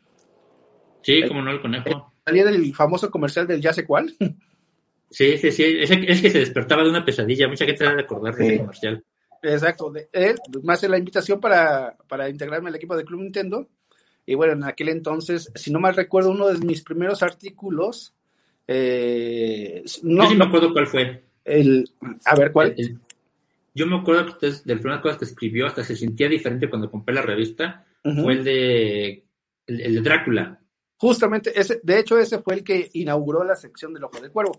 Sí, 1.02 1.22
como 1.26 1.42
no, 1.42 1.50
el 1.50 1.60
conejo. 1.60 2.12
Salía 2.24 2.44
del 2.44 2.74
famoso 2.74 3.10
comercial 3.10 3.46
del 3.46 3.60
ya 3.60 3.72
sé 3.72 3.84
cuál. 3.84 4.14
Sí, 5.10 5.38
sí, 5.38 5.50
sí. 5.52 5.64
Es, 5.64 6.20
que 6.20 6.28
se 6.28 6.40
despertaba 6.40 6.84
de 6.84 6.90
una 6.90 7.02
pesadilla. 7.02 7.48
Mucha 7.48 7.64
gente 7.64 7.82
debe 7.82 7.96
recordar 7.96 8.34
de 8.34 8.46
ese 8.46 8.58
comercial. 8.58 9.04
Exacto. 9.42 9.90
él 10.12 10.36
me 10.62 10.74
hace 10.74 10.86
la 10.86 10.98
invitación 10.98 11.40
para, 11.40 11.96
para 12.06 12.28
integrarme 12.28 12.68
al 12.68 12.74
equipo 12.74 12.94
de 12.94 13.06
Club 13.06 13.22
Nintendo. 13.22 13.70
Y 14.26 14.34
bueno, 14.34 14.52
en 14.52 14.64
aquel 14.64 14.90
entonces, 14.90 15.50
si 15.54 15.72
no 15.72 15.80
mal 15.80 15.96
recuerdo, 15.96 16.30
uno 16.30 16.48
de 16.48 16.58
mis 16.58 16.82
primeros 16.82 17.22
artículos. 17.22 18.12
Eh, 18.66 19.82
no, 20.02 20.24
Yo 20.24 20.28
sí 20.28 20.36
me 20.36 20.44
acuerdo 20.44 20.74
cuál 20.74 20.86
fue 20.86 21.22
el, 21.48 21.90
a 22.24 22.36
ver, 22.36 22.52
¿cuál? 22.52 22.76
yo 23.74 23.86
me 23.86 23.96
acuerdo 23.96 24.26
que 24.26 24.32
usted, 24.32 24.64
de 24.64 24.76
primeras 24.76 25.00
cosas 25.00 25.18
que 25.18 25.24
escribió, 25.24 25.66
hasta 25.66 25.84
se 25.84 25.96
sentía 25.96 26.28
diferente 26.28 26.68
cuando 26.68 26.90
compré 26.90 27.14
la 27.14 27.22
revista, 27.22 27.86
fue 28.02 28.32
el 28.34 28.44
de, 28.44 29.24
el, 29.66 29.94
de 29.94 30.00
Drácula. 30.00 30.57
Justamente, 30.98 31.58
ese, 31.58 31.80
de 31.82 31.98
hecho, 32.00 32.18
ese 32.18 32.40
fue 32.40 32.54
el 32.54 32.64
que 32.64 32.90
inauguró 32.94 33.44
la 33.44 33.54
sección 33.54 33.94
del 33.94 34.04
Ojo 34.04 34.20
del 34.20 34.32
Cuervo. 34.32 34.58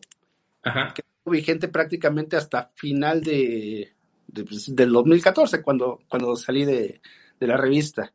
Ajá. 0.64 0.94
Que 0.94 1.02
estuvo 1.02 1.34
vigente 1.34 1.68
prácticamente 1.68 2.38
hasta 2.38 2.70
final 2.76 3.22
de, 3.22 3.92
pues, 4.34 4.74
del 4.74 4.92
2014, 4.92 5.62
cuando, 5.62 6.00
cuando 6.08 6.36
salí 6.38 6.64
de, 6.64 7.02
de, 7.40 7.48
la 7.48 7.58
revista. 7.58 8.14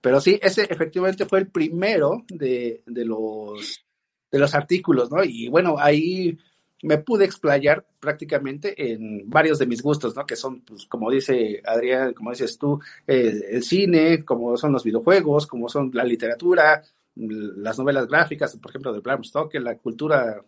Pero 0.00 0.20
sí, 0.20 0.38
ese 0.40 0.62
efectivamente 0.62 1.26
fue 1.26 1.40
el 1.40 1.48
primero 1.48 2.24
de, 2.28 2.82
de, 2.86 3.04
los, 3.04 3.84
de 4.30 4.38
los 4.38 4.54
artículos, 4.54 5.10
¿no? 5.10 5.24
Y 5.24 5.48
bueno, 5.48 5.76
ahí 5.76 6.38
me 6.82 6.98
pude 6.98 7.24
explayar 7.24 7.84
prácticamente 7.98 8.92
en 8.92 9.28
varios 9.28 9.58
de 9.58 9.66
mis 9.66 9.82
gustos, 9.82 10.14
¿no? 10.14 10.24
Que 10.24 10.36
son, 10.36 10.60
pues, 10.60 10.86
como 10.86 11.10
dice 11.10 11.60
Adrián, 11.66 12.14
como 12.14 12.30
dices 12.30 12.58
tú, 12.58 12.80
el 13.08 13.64
cine, 13.64 14.24
como 14.24 14.56
son 14.56 14.72
los 14.72 14.84
videojuegos, 14.84 15.48
como 15.48 15.68
son 15.68 15.90
la 15.92 16.04
literatura, 16.04 16.82
las 17.16 17.78
novelas 17.78 18.06
gráficas, 18.06 18.56
por 18.56 18.70
ejemplo, 18.70 18.92
de 18.92 19.00
Bram 19.00 19.24
Stoker, 19.24 19.62
la 19.62 19.76
cultura, 19.78 20.44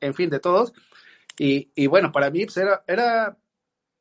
en 0.00 0.14
fin, 0.14 0.30
de 0.30 0.40
todos. 0.40 0.72
Y, 1.38 1.86
bueno, 1.86 2.12
para 2.12 2.30
mí 2.30 2.44
pues, 2.44 2.56
era, 2.56 2.84
era 2.86 3.36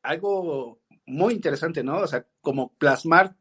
algo 0.04 0.82
muy 1.06 1.34
interesante, 1.34 1.84
¿no? 1.84 2.00
O 2.00 2.08
sea, 2.08 2.26
como 2.42 2.74
plasmar 2.74 3.36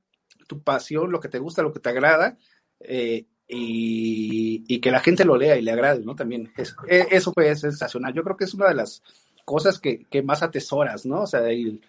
tu 0.46 0.62
pasión, 0.62 1.10
lo 1.10 1.20
que 1.20 1.28
te 1.28 1.38
gusta, 1.38 1.62
lo 1.62 1.72
que 1.72 1.80
te 1.80 1.90
agrada, 1.90 2.38
eh, 2.80 3.26
y, 3.48 4.80
que 4.80 4.90
la 4.90 5.00
gente 5.00 5.24
lo 5.24 5.36
lea 5.36 5.56
y 5.56 5.62
le 5.62 5.72
agrade, 5.72 6.04
¿no? 6.04 6.16
También 6.16 6.52
e, 6.88 7.06
eso 7.10 7.32
fue 7.32 7.54
sensacional. 7.54 8.14
Yo 8.14 8.22
creo 8.22 8.36
que 8.36 8.44
es 8.44 8.54
una 8.54 8.68
de 8.68 8.74
las 8.74 9.02
cosas 9.44 9.78
que, 9.78 10.06
más 10.24 10.42
atesoras, 10.42 11.04
¿no? 11.04 11.22
O 11.22 11.26
sea, 11.26 11.48
el, 11.50 11.80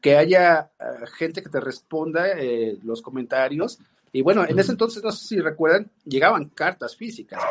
que 0.00 0.16
haya 0.16 0.72
eh, 0.80 1.06
gente 1.14 1.42
que 1.42 1.50
te 1.50 1.60
responda 1.60 2.32
eh, 2.36 2.78
los 2.82 3.02
comentarios. 3.02 3.78
Y 4.12 4.20
bueno, 4.20 4.44
en 4.46 4.58
ese 4.58 4.72
entonces, 4.72 5.02
no 5.02 5.10
sé 5.10 5.26
si 5.26 5.40
recuerdan, 5.40 5.90
llegaban 6.04 6.50
cartas 6.50 6.96
físicas. 6.96 7.42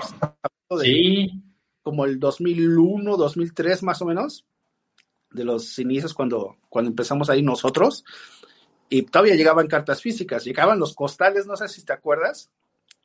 sí. 0.82 1.32
Como 1.84 2.06
el 2.06 2.20
2001, 2.20 3.18
2003 3.18 3.82
más 3.82 4.02
o 4.04 4.06
menos, 4.06 4.46
de 5.32 5.44
los 5.44 5.80
inicios 5.80 6.14
cuando, 6.14 6.58
cuando 6.70 6.90
empezamos 6.92 7.30
ahí 7.30 7.42
nosotros. 7.42 8.06
Y 8.88 9.02
todavía 9.04 9.36
llegaban 9.36 9.68
cartas 9.68 10.02
físicas, 10.02 10.46
llegaban 10.46 10.78
los 10.78 10.94
costales, 10.94 11.48
no 11.48 11.56
sé 11.56 11.68
si 11.70 11.84
te 11.84 11.94
acuerdas, 11.94 12.52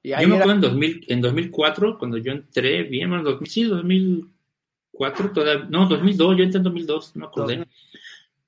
yo 0.06 0.28
me 0.28 0.36
acuerdo 0.36 0.52
en, 0.52 0.60
2000, 0.60 1.04
en 1.08 1.20
2004, 1.20 1.98
cuando 1.98 2.18
yo 2.18 2.30
entré, 2.30 2.84
bien, 2.84 3.08
bueno, 3.08 3.24
2000, 3.24 3.50
sí, 3.50 3.64
2004, 3.64 5.32
todavía, 5.32 5.66
no, 5.68 5.88
2002, 5.88 6.36
yo 6.36 6.44
entré 6.44 6.58
en 6.58 6.64
2002, 6.64 7.16
no 7.16 7.20
me 7.20 7.26
acordé. 7.26 7.66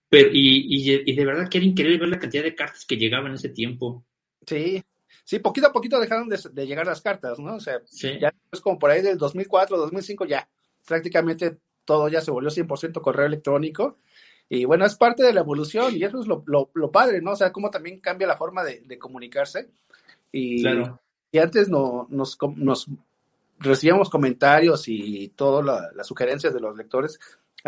Pero, 0.09 0.31
y, 0.33 1.03
y, 1.05 1.13
de 1.15 1.25
verdad 1.27 1.49
que 1.49 1.59
era 1.59 1.67
increíble 1.67 1.99
ver 1.99 2.09
la 2.09 2.19
cantidad 2.19 2.45
de 2.45 2.55
cartas 2.55 2.85
que 2.87 2.97
llegaban 2.97 3.33
en 3.33 3.35
ese 3.35 3.49
tiempo. 3.49 4.05
Sí, 4.47 4.83
sí, 5.29 5.41
poquito 5.41 5.67
a 5.67 5.73
poquito 5.73 6.01
dejaron 6.01 6.29
de, 6.29 6.67
llegar 6.67 6.87
las 6.87 7.03
cartas, 7.03 7.39
¿no? 7.39 7.57
O 7.57 7.61
sea, 7.61 7.83
ya 7.93 8.33
es 8.51 8.61
como 8.63 8.79
por 8.79 8.91
ahí 8.91 9.03
del 9.03 9.19
2004, 9.19 9.77
2005, 9.77 10.25
ya 10.25 10.49
prácticamente 10.87 11.59
todo 11.85 12.09
ya 12.09 12.23
se 12.23 12.31
volvió 12.31 12.51
100% 12.51 13.03
correo 13.03 13.27
electrónico. 13.27 13.99
Y 14.49 14.65
bueno, 14.65 14.87
es 14.87 14.95
parte 14.97 15.23
de 15.23 15.35
la 15.35 15.41
evolución 15.41 15.95
y 15.95 16.03
eso 16.05 16.21
es 16.21 16.27
lo, 16.27 16.43
lo, 16.47 16.91
padre, 16.91 17.21
¿no? 17.21 17.33
O 17.33 17.37
sea, 17.37 17.53
cómo 17.53 17.71
también 17.71 18.01
cambia 18.01 18.27
la 18.27 18.39
forma 18.39 18.65
de, 18.65 18.81
de 18.81 18.99
comunicarse. 18.99 19.69
Y, 20.33 20.63
claro 20.63 20.99
y 21.31 21.39
antes 21.39 21.69
no, 21.69 22.07
nos, 22.11 22.39
nos 22.57 22.87
recibíamos 23.59 24.09
comentarios 24.09 24.89
y 24.89 25.29
todas 25.37 25.93
las 25.95 26.07
sugerencias 26.07 26.55
de 26.55 26.61
los 26.61 26.77
lectores 26.77 27.19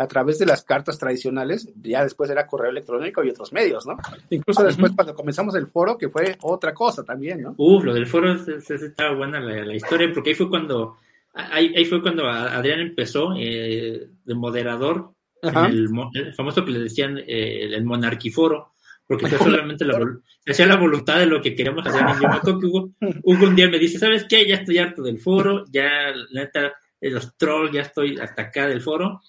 a 0.01 0.07
través 0.07 0.39
de 0.39 0.47
las 0.47 0.63
cartas 0.63 0.97
tradicionales, 0.97 1.69
ya 1.81 2.03
después 2.03 2.29
era 2.31 2.47
correo 2.47 2.71
electrónico 2.71 3.23
y 3.23 3.29
otros 3.29 3.53
medios, 3.53 3.85
¿no? 3.85 3.97
Incluso 4.31 4.63
después 4.63 4.93
cuando 4.95 5.13
comenzamos 5.13 5.53
el 5.55 5.67
foro, 5.67 5.95
que 5.95 6.09
fue 6.09 6.37
otra 6.41 6.73
cosa 6.73 7.03
también, 7.03 7.43
¿no? 7.43 7.53
Uf, 7.57 7.83
lo 7.83 7.93
del 7.93 8.07
foro 8.07 8.33
estaba 8.33 9.15
buena 9.15 9.39
la, 9.39 9.75
historia, 9.75 10.09
porque 10.11 10.31
ahí 10.31 10.35
fue 10.35 10.49
cuando, 10.49 10.97
ahí, 11.33 11.85
fue 11.85 12.01
cuando 12.01 12.27
Adrián 12.27 12.79
empezó 12.79 13.35
eh, 13.37 14.07
de 14.25 14.33
moderador, 14.33 15.11
el, 15.43 15.89
famoso 16.35 16.65
que 16.65 16.71
le 16.71 16.79
decían 16.79 17.19
eh, 17.19 17.69
el 17.71 17.85
monarquiforo, 17.85 18.73
porque 19.05 19.27
fue 19.27 19.37
solamente 19.51 19.85
la, 19.85 19.99
hacía 20.47 20.65
la 20.65 20.77
voluntad 20.77 21.19
de 21.19 21.27
lo 21.27 21.41
que 21.43 21.53
queríamos 21.53 21.85
hacer. 21.85 22.01
Y 22.01 22.21
yo 22.23 22.27
me 22.27 22.35
acuerdo 22.35 22.59
que 22.59 22.65
Hugo, 22.65 22.91
un 23.23 23.55
día 23.55 23.69
me 23.69 23.77
dice, 23.77 23.99
¿sabes 23.99 24.25
qué? 24.27 24.47
Ya 24.47 24.55
estoy 24.55 24.79
harto 24.79 25.03
del 25.03 25.19
foro, 25.19 25.65
ya, 25.71 26.11
neta, 26.33 26.73
los 27.01 27.37
trolls, 27.37 27.71
ya 27.71 27.81
estoy 27.81 28.17
hasta 28.19 28.43
acá 28.43 28.67
del 28.67 28.81
foro, 28.81 29.21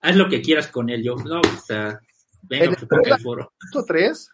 haz 0.00 0.16
lo 0.16 0.28
que 0.28 0.42
quieras 0.42 0.68
con 0.68 0.90
él. 0.90 1.02
Yo, 1.02 1.16
no, 1.16 1.40
o 1.40 1.60
sea, 1.64 2.00
venga, 2.42 2.74
que 2.74 3.10
el 3.10 3.20
foro. 3.20 3.52
¿Dos 3.72 3.82
o 3.82 3.84
tres? 3.84 4.30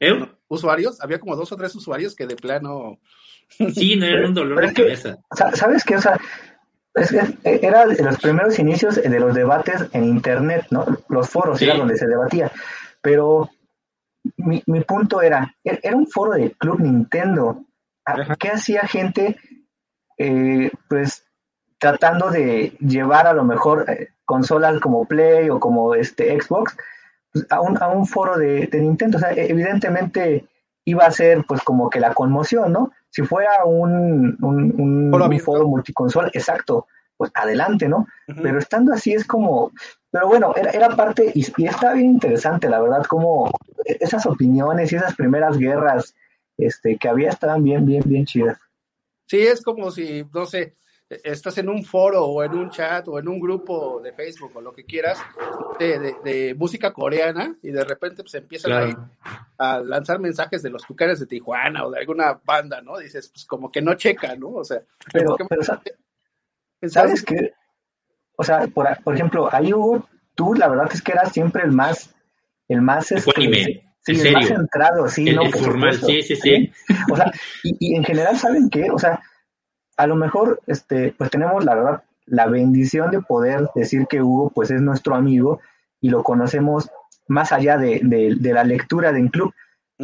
¿Eh? 0.00 0.12
¿Usuarios? 0.48 1.00
Había 1.00 1.18
como 1.18 1.36
dos 1.36 1.50
o 1.52 1.56
tres 1.56 1.74
usuarios 1.74 2.14
que 2.14 2.26
de 2.26 2.36
plano... 2.36 2.98
Sí, 3.74 3.96
no 3.96 4.06
era 4.06 4.28
un 4.28 4.34
dolor 4.34 4.66
de 4.66 4.74
cabeza. 4.74 5.16
¿Sabes 5.54 5.82
qué? 5.82 5.96
O 5.96 6.00
sea, 6.00 6.20
era 7.44 7.86
de 7.86 8.02
los 8.02 8.18
primeros 8.18 8.58
inicios 8.58 8.96
de 8.96 9.20
los 9.20 9.34
debates 9.34 9.86
en 9.92 10.04
Internet, 10.04 10.66
¿no? 10.70 10.86
Los 11.08 11.30
foros 11.30 11.60
era 11.62 11.74
donde 11.74 11.96
se 11.96 12.06
debatía. 12.06 12.52
Pero 13.00 13.50
mi, 14.36 14.62
mi 14.66 14.82
punto 14.82 15.22
era, 15.22 15.54
er, 15.64 15.80
era 15.82 15.96
un 15.96 16.06
foro 16.06 16.32
de 16.32 16.50
Club 16.52 16.80
Nintendo. 16.80 17.64
Ah, 18.04 18.36
¿Qué 18.38 18.48
hacía 18.48 18.82
gente, 18.82 19.36
eh, 20.16 20.70
pues, 20.88 21.24
tratando 21.78 22.30
de 22.30 22.76
llevar 22.80 23.26
a 23.26 23.32
lo 23.32 23.44
mejor 23.44 23.88
eh, 23.88 24.08
consolas 24.24 24.80
como 24.80 25.06
Play 25.06 25.48
o 25.50 25.60
como 25.60 25.94
este 25.94 26.40
Xbox 26.40 26.76
pues, 27.32 27.46
a, 27.50 27.60
un, 27.60 27.80
a 27.82 27.88
un 27.88 28.06
foro 28.06 28.36
de, 28.36 28.68
Nintendo? 28.72 29.18
O 29.18 29.20
sea, 29.20 29.32
e, 29.32 29.50
evidentemente 29.50 30.46
iba 30.84 31.04
a 31.04 31.10
ser, 31.10 31.44
pues, 31.46 31.62
como 31.62 31.90
que 31.90 32.00
la 32.00 32.14
conmoción, 32.14 32.72
¿no? 32.72 32.92
Si 33.10 33.22
fuera 33.22 33.64
un, 33.64 34.36
un, 34.40 35.10
un 35.12 35.40
foro 35.40 35.66
multiconsola, 35.66 36.30
exacto, 36.32 36.86
pues 37.16 37.30
adelante, 37.34 37.88
¿no? 37.88 38.06
Pero 38.42 38.58
estando 38.58 38.94
así 38.94 39.12
es 39.12 39.26
como, 39.26 39.72
pero 40.10 40.28
bueno, 40.28 40.54
era, 40.56 40.70
era 40.70 40.88
parte, 40.90 41.32
y, 41.34 41.44
y, 41.56 41.66
está 41.66 41.92
bien 41.92 42.12
interesante, 42.12 42.68
la 42.68 42.80
verdad, 42.80 43.02
como 43.04 43.50
esas 43.84 44.24
opiniones 44.24 44.92
y 44.92 44.96
esas 44.96 45.14
primeras 45.14 45.58
guerras 45.58 46.14
este, 46.56 46.96
que 46.96 47.08
había 47.08 47.30
estaban 47.30 47.62
bien, 47.62 47.84
bien, 47.84 48.02
bien 48.06 48.24
chidas. 48.24 48.58
Sí, 49.26 49.40
es 49.40 49.62
como 49.62 49.90
si, 49.90 50.24
no 50.32 50.46
sé, 50.46 50.76
estás 51.08 51.56
en 51.58 51.68
un 51.68 51.84
foro 51.84 52.24
o 52.24 52.42
en 52.42 52.52
un 52.52 52.70
chat 52.70 53.08
o 53.08 53.18
en 53.18 53.28
un 53.28 53.40
grupo 53.40 54.00
de 54.02 54.12
Facebook 54.12 54.52
o 54.54 54.60
lo 54.60 54.72
que 54.72 54.84
quieras 54.84 55.18
de, 55.78 56.54
música 56.56 56.92
coreana 56.92 57.56
y 57.62 57.70
de 57.70 57.84
repente 57.84 58.22
pues 58.22 58.34
empiezan 58.34 59.10
a, 59.56 59.80
lanzar 59.80 60.18
mensajes 60.18 60.62
de 60.62 60.70
los 60.70 60.82
tucanes 60.86 61.18
de 61.18 61.26
Tijuana 61.26 61.86
o 61.86 61.90
de 61.90 62.00
alguna 62.00 62.38
banda, 62.44 62.82
¿no? 62.82 62.98
Dices, 62.98 63.28
pues 63.28 63.46
como 63.46 63.70
que 63.70 63.80
no 63.80 63.94
checa, 63.94 64.36
¿no? 64.36 64.50
O 64.50 64.64
sea, 64.64 64.82
pero, 65.12 65.36
pero 65.48 65.62
¿Sabes 66.82 67.24
qué? 67.24 67.54
O 68.36 68.44
sea, 68.44 68.66
por, 68.68 68.86
por 69.02 69.14
ejemplo, 69.14 69.48
ahí 69.52 69.72
hubo, 69.72 70.06
tú 70.34 70.54
la 70.54 70.68
verdad 70.68 70.88
es 70.92 71.02
que 71.02 71.12
eras 71.12 71.32
siempre 71.32 71.64
el 71.64 71.72
más, 71.72 72.14
el 72.68 72.82
más, 72.82 73.10
este, 73.10 73.32
sí, 74.00 74.20
el 74.20 74.32
más 74.32 74.46
centrado, 74.46 75.08
sí, 75.08 75.24
no, 75.24 75.50
formal, 75.50 75.94
sí, 75.94 76.22
sí, 76.22 76.36
sí. 76.36 76.72
O 77.10 77.16
sea, 77.16 77.32
y, 77.64 77.76
y, 77.80 77.96
en 77.96 78.04
general, 78.04 78.38
¿saben 78.38 78.70
qué? 78.70 78.90
O 78.90 78.98
sea, 78.98 79.20
a 79.98 80.06
lo 80.06 80.16
mejor, 80.16 80.60
este, 80.66 81.12
pues 81.18 81.30
tenemos 81.30 81.64
la 81.64 81.74
verdad, 81.74 82.02
la 82.26 82.46
bendición 82.46 83.10
de 83.10 83.20
poder 83.20 83.68
decir 83.74 84.06
que 84.06 84.22
Hugo, 84.22 84.50
pues 84.50 84.70
es 84.70 84.80
nuestro 84.80 85.14
amigo 85.14 85.60
y 86.00 86.10
lo 86.10 86.22
conocemos 86.22 86.88
más 87.26 87.52
allá 87.52 87.76
de, 87.76 88.00
de, 88.02 88.52
la 88.52 88.64
lectura 88.64 89.12
de 89.12 89.20
un 89.20 89.28
club. 89.28 89.52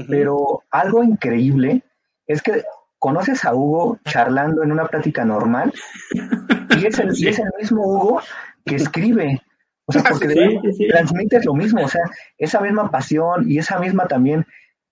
Pero 0.08 0.64
algo 0.70 1.04
increíble 1.04 1.84
es 2.26 2.42
que 2.42 2.64
conoces 2.98 3.44
a 3.44 3.54
Hugo 3.54 3.98
charlando 4.04 4.64
en 4.64 4.72
una 4.72 4.86
plática 4.86 5.24
normal 5.24 5.72
y 6.12 6.86
es 6.86 6.98
el, 6.98 7.10
es 7.28 7.38
el 7.38 7.52
mismo 7.58 7.86
Hugo 7.86 8.20
que 8.66 8.74
escribe. 8.74 9.42
O 9.86 9.92
sea, 9.92 10.02
porque 10.02 10.58
transmites 10.88 11.44
lo 11.44 11.54
mismo, 11.54 11.84
o 11.84 11.88
sea, 11.88 12.02
esa 12.38 12.58
misma 12.60 12.90
pasión 12.90 13.48
y 13.48 13.58
esa 13.58 13.78
misma 13.78 14.06
también 14.06 14.44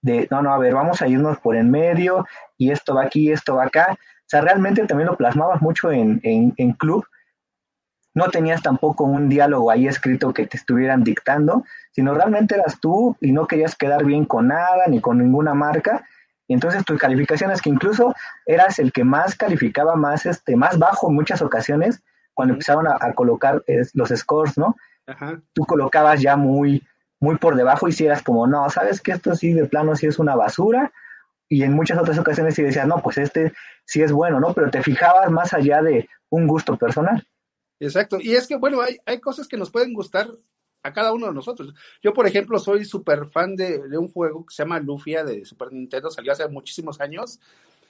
de, 0.02 0.28
no, 0.30 0.42
no, 0.42 0.52
a 0.52 0.58
ver, 0.58 0.74
vamos 0.74 1.00
a 1.02 1.08
irnos 1.08 1.38
por 1.38 1.56
en 1.56 1.70
medio 1.70 2.26
y 2.58 2.70
esto 2.70 2.94
va 2.94 3.04
aquí, 3.04 3.32
esto 3.32 3.56
va 3.56 3.64
acá. 3.64 3.98
O 4.32 4.36
sea, 4.36 4.40
realmente 4.40 4.86
también 4.86 5.08
lo 5.08 5.16
plasmabas 5.16 5.60
mucho 5.60 5.92
en, 5.92 6.20
en, 6.22 6.54
en 6.56 6.72
club 6.72 7.04
no 8.14 8.28
tenías 8.28 8.62
tampoco 8.62 9.04
un 9.04 9.28
diálogo 9.28 9.70
ahí 9.70 9.86
escrito 9.86 10.32
que 10.34 10.46
te 10.46 10.56
estuvieran 10.56 11.02
dictando, 11.02 11.64
sino 11.92 12.14
realmente 12.14 12.54
eras 12.54 12.78
tú 12.80 13.16
y 13.20 13.32
no 13.32 13.46
querías 13.46 13.74
quedar 13.74 14.04
bien 14.04 14.24
con 14.24 14.48
nada 14.48 14.86
ni 14.88 15.00
con 15.00 15.18
ninguna 15.18 15.54
marca. 15.54 16.04
Y 16.46 16.54
entonces 16.54 16.84
tu 16.84 16.96
calificación 16.98 17.50
es 17.50 17.62
que 17.62 17.70
incluso 17.70 18.14
eras 18.44 18.78
el 18.78 18.92
que 18.92 19.04
más 19.04 19.34
calificaba 19.34 19.96
más, 19.96 20.26
este, 20.26 20.56
más 20.56 20.78
bajo 20.78 21.08
en 21.08 21.14
muchas 21.14 21.40
ocasiones 21.40 22.02
cuando 22.34 22.54
empezaron 22.54 22.86
a, 22.86 23.12
colocar 23.14 23.62
los 23.94 24.08
scores, 24.10 24.56
¿no? 24.56 24.76
Tú 25.52 25.64
colocabas 25.64 26.20
ya 26.20 26.36
muy, 26.36 26.86
muy 27.20 27.36
por 27.36 27.56
debajo 27.56 27.88
y 27.88 27.92
si 27.92 28.06
eras 28.06 28.22
como, 28.22 28.46
no, 28.46 28.68
sabes 28.70 29.00
que 29.00 29.12
esto 29.12 29.34
sí 29.34 29.52
de 29.52 29.66
plano 29.66 29.96
sí 29.96 30.06
es 30.06 30.18
una 30.18 30.34
basura. 30.34 30.92
Y 31.52 31.64
en 31.64 31.74
muchas 31.74 31.98
otras 31.98 32.18
ocasiones 32.18 32.54
sí 32.54 32.62
decías, 32.62 32.86
no, 32.86 33.02
pues 33.02 33.18
este 33.18 33.52
sí 33.84 34.00
es 34.00 34.10
bueno, 34.10 34.40
¿no? 34.40 34.54
Pero 34.54 34.70
te 34.70 34.82
fijabas 34.82 35.30
más 35.30 35.52
allá 35.52 35.82
de 35.82 36.08
un 36.30 36.46
gusto 36.46 36.78
personal. 36.78 37.28
Exacto. 37.78 38.16
Y 38.18 38.32
es 38.32 38.46
que, 38.46 38.56
bueno, 38.56 38.80
hay, 38.80 38.96
hay 39.04 39.20
cosas 39.20 39.46
que 39.46 39.58
nos 39.58 39.70
pueden 39.70 39.92
gustar 39.92 40.30
a 40.82 40.92
cada 40.94 41.12
uno 41.12 41.26
de 41.26 41.34
nosotros. 41.34 41.74
Yo, 42.02 42.14
por 42.14 42.26
ejemplo, 42.26 42.58
soy 42.58 42.86
súper 42.86 43.26
fan 43.26 43.54
de, 43.54 43.82
un 43.98 44.08
juego 44.08 44.46
que 44.46 44.54
se 44.54 44.62
llama 44.62 44.80
Lufia 44.80 45.24
de 45.24 45.44
Super 45.44 45.70
Nintendo, 45.74 46.10
salió 46.10 46.32
hace 46.32 46.48
muchísimos 46.48 47.02
años. 47.02 47.38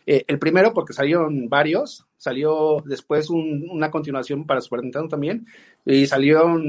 Eh, 0.06 0.24
el 0.26 0.40
primero 0.40 0.74
porque 0.74 0.92
salieron 0.92 1.48
varios, 1.48 2.04
salió 2.16 2.82
después 2.84 3.30
una 3.30 3.92
continuación 3.92 4.44
para 4.44 4.60
Super 4.60 4.82
Nintendo 4.82 5.06
también, 5.06 5.46
y 5.84 6.04
salió 6.08 6.60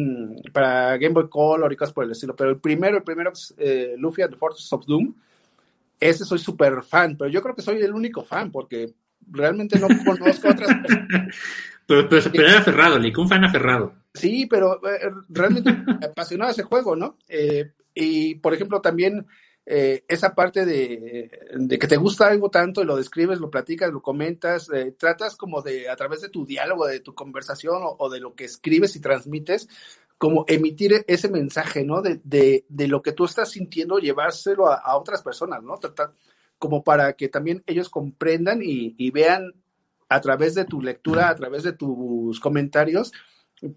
para 0.53 0.95
Game 0.97 1.15
Boy 1.15 1.27
Color 1.27 1.73
y 1.73 1.75
cosas 1.75 1.93
por 1.95 2.03
el 2.03 2.11
estilo, 2.11 2.35
pero 2.35 2.51
el 2.51 2.59
primero, 2.59 2.97
el 2.97 3.03
primero 3.03 3.31
es 3.31 3.51
eh, 3.57 3.95
Lufia, 3.97 4.29
The 4.29 4.35
Forces 4.35 4.71
of 4.71 4.85
Doom, 4.85 5.15
ese 6.09 6.25
soy 6.25 6.39
súper 6.39 6.83
fan, 6.83 7.17
pero 7.17 7.29
yo 7.29 7.41
creo 7.41 7.55
que 7.55 7.61
soy 7.61 7.81
el 7.81 7.93
único 7.93 8.23
fan 8.23 8.51
porque 8.51 8.93
realmente 9.29 9.79
no 9.79 9.87
conozco 10.05 10.49
otras 10.49 10.69
Pero, 11.85 12.07
pero, 12.07 12.47
era 12.47 12.59
aferrado, 12.59 12.97
Lick, 12.97 13.17
un 13.17 13.27
fan 13.27 13.43
aferrado. 13.43 13.93
Sí, 14.13 14.45
pero 14.45 14.79
eh, 14.87 15.11
realmente 15.27 15.69
apasionaba 16.01 16.51
ese 16.51 16.63
juego, 16.63 16.95
¿no? 16.95 17.17
Eh, 17.27 17.71
y, 17.93 18.35
por 18.35 18.53
ejemplo, 18.53 18.79
también 18.79 19.27
eh, 19.65 20.03
esa 20.07 20.35
parte 20.35 20.65
de, 20.65 21.77
que 21.79 21.87
te 21.87 21.97
gusta 21.97 22.27
algo 22.27 22.49
tanto 22.49 22.81
y 22.81 22.85
lo 22.85 22.97
describes, 22.97 23.39
lo 23.39 23.49
platicas, 23.49 23.91
lo 23.91 24.01
comentas, 24.01 24.69
tratas 24.97 25.35
como 25.35 25.61
de, 25.61 25.89
a 25.89 25.95
través 25.95 26.21
de 26.21 26.29
tu 26.29 26.45
diálogo, 26.45 26.85
de 26.85 26.99
tu 26.99 27.15
conversación 27.15 27.81
o, 27.81 28.09
de 28.09 28.19
lo 28.19 28.35
que 28.35 28.45
escribes 28.45 28.95
y 28.95 28.99
transmites, 29.01 29.69
como 30.17 30.45
emitir 30.47 31.05
ese 31.07 31.29
mensaje, 31.29 31.83
¿no? 31.83 32.01
De, 32.01 32.19
de, 32.23 32.65
de 32.69 32.87
lo 32.87 33.01
que 33.01 33.13
tú 33.13 33.25
estás 33.25 33.51
sintiendo, 33.51 33.99
llevárselo 33.99 34.67
a, 34.67 34.97
otras 34.97 35.21
personas, 35.21 35.63
¿no? 35.63 35.77
Tratar, 35.77 36.13
como 36.59 36.83
para 36.83 37.13
que 37.13 37.29
también 37.29 37.63
ellos 37.65 37.89
comprendan 37.89 38.61
y, 38.61 38.95
y 38.97 39.11
vean 39.11 39.53
a 40.09 40.21
través 40.21 40.55
de 40.55 40.65
tu 40.65 40.81
lectura, 40.81 41.29
a 41.29 41.35
través 41.35 41.63
de 41.63 41.73
tus 41.73 42.39
comentarios, 42.39 43.11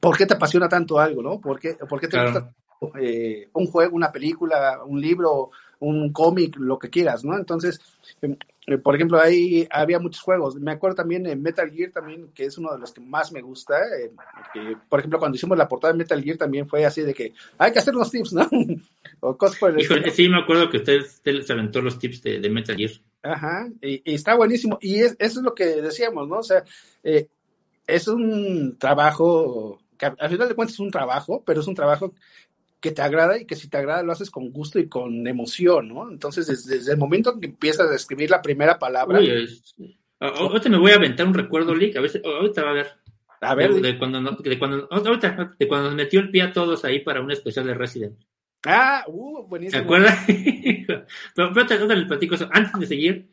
por 0.00 0.16
qué 0.16 0.26
te 0.26 0.34
apasiona 0.34 0.68
tanto 0.68 0.98
algo, 0.98 1.22
¿no? 1.22 1.40
¿Por 1.40 1.58
qué, 1.58 1.74
por 1.74 2.00
qué 2.00 2.08
te 2.08 2.22
gusta 2.22 2.52
eh, 3.00 3.48
un 3.52 3.66
juego, 3.66 3.96
una 3.96 4.12
película, 4.12 4.80
un 4.84 5.00
libro, 5.00 5.50
un 5.80 6.12
cómic, 6.12 6.56
lo 6.56 6.78
que 6.78 6.90
quieras, 6.90 7.24
¿no? 7.24 7.36
Entonces, 7.36 7.80
em, 8.22 8.36
eh, 8.66 8.78
por 8.78 8.94
ejemplo, 8.94 9.20
ahí 9.20 9.66
había 9.70 9.98
muchos 9.98 10.22
juegos. 10.22 10.56
Me 10.56 10.72
acuerdo 10.72 10.96
también 10.96 11.26
en 11.26 11.40
Metal 11.40 11.70
Gear 11.70 11.92
también, 11.92 12.28
que 12.34 12.46
es 12.46 12.58
uno 12.58 12.72
de 12.72 12.78
los 12.78 12.92
que 12.92 13.00
más 13.00 13.30
me 13.32 13.40
gusta. 13.40 13.76
Eh, 14.00 14.10
por 14.88 14.98
ejemplo, 14.98 15.18
cuando 15.18 15.36
hicimos 15.36 15.56
la 15.56 15.68
portada 15.68 15.92
de 15.92 15.98
Metal 15.98 16.22
Gear 16.22 16.36
también 16.36 16.66
fue 16.66 16.84
así 16.84 17.02
de 17.02 17.14
que 17.14 17.32
hay 17.58 17.72
que 17.72 17.78
hacer 17.78 17.94
los 17.94 18.10
tips, 18.10 18.32
¿no? 18.32 18.48
o 19.20 19.36
cosas 19.36 19.58
por 19.58 19.78
el 19.78 20.10
sí, 20.10 20.28
me 20.28 20.40
acuerdo 20.40 20.68
que 20.68 20.78
usted, 20.78 21.02
se 21.02 21.52
aventó 21.52 21.80
los 21.80 21.98
tips 21.98 22.22
de, 22.22 22.50
Metal 22.50 22.76
Gear. 22.76 22.92
Ajá, 23.22 23.68
y, 23.80 24.02
está 24.04 24.34
buenísimo. 24.34 24.78
Y 24.80 24.96
eso 24.96 25.16
es 25.18 25.36
lo 25.36 25.54
que 25.54 25.82
decíamos, 25.82 26.28
¿no? 26.28 26.38
O 26.38 26.42
sea, 26.42 26.64
eh, 27.04 27.28
es 27.86 28.08
un 28.08 28.76
trabajo, 28.78 29.80
que 29.96 30.06
al 30.06 30.30
final 30.30 30.48
de 30.48 30.54
cuentas 30.54 30.74
es 30.74 30.80
un 30.80 30.90
trabajo, 30.90 31.42
pero 31.46 31.60
es 31.60 31.66
un 31.68 31.74
trabajo 31.74 32.12
que 32.80 32.92
te 32.92 33.02
agrada 33.02 33.38
y 33.38 33.46
que 33.46 33.56
si 33.56 33.68
te 33.68 33.78
agrada 33.78 34.02
lo 34.02 34.12
haces 34.12 34.30
con 34.30 34.50
gusto 34.50 34.78
y 34.78 34.88
con 34.88 35.26
emoción, 35.26 35.88
¿no? 35.88 36.10
Entonces, 36.10 36.46
desde, 36.46 36.92
el 36.92 36.98
momento 36.98 37.32
en 37.32 37.40
que 37.40 37.46
empiezas 37.46 37.90
a 37.90 37.94
escribir 37.94 38.30
la 38.30 38.42
primera 38.42 38.78
palabra... 38.78 39.20
ahorita 40.20 40.68
me 40.68 40.78
voy 40.78 40.92
a 40.92 40.96
aventar 40.96 41.26
un 41.26 41.34
recuerdo, 41.34 41.74
Lick, 41.74 41.96
a 41.96 42.00
ver, 42.00 42.22
ahorita 42.24 42.62
va 42.62 42.70
a 42.70 42.74
ver. 42.74 42.86
A 43.40 43.54
ver. 43.54 43.74
De, 43.74 43.98
cuando, 43.98 44.20
de 44.20 44.58
cuando, 44.58 44.88
ahorita, 44.90 45.56
de 45.58 45.68
cuando 45.68 45.88
nos 45.88 45.96
metió 45.96 46.20
el 46.20 46.30
pie 46.30 46.42
a 46.42 46.52
todos 46.52 46.84
ahí 46.84 47.00
para 47.00 47.20
un 47.20 47.30
especial 47.30 47.66
de 47.66 47.74
Resident. 47.74 48.18
Ah, 48.64 49.04
uh, 49.06 49.46
buenísimo. 49.46 49.80
¿Te 49.80 49.84
acuerdas? 49.84 50.24
pero, 51.34 51.52
pero 51.52 51.66
te, 51.66 51.78
te, 51.78 52.06
platico 52.06 52.34
eso. 52.34 52.48
Antes 52.50 52.80
de 52.80 52.86
seguir, 52.86 53.28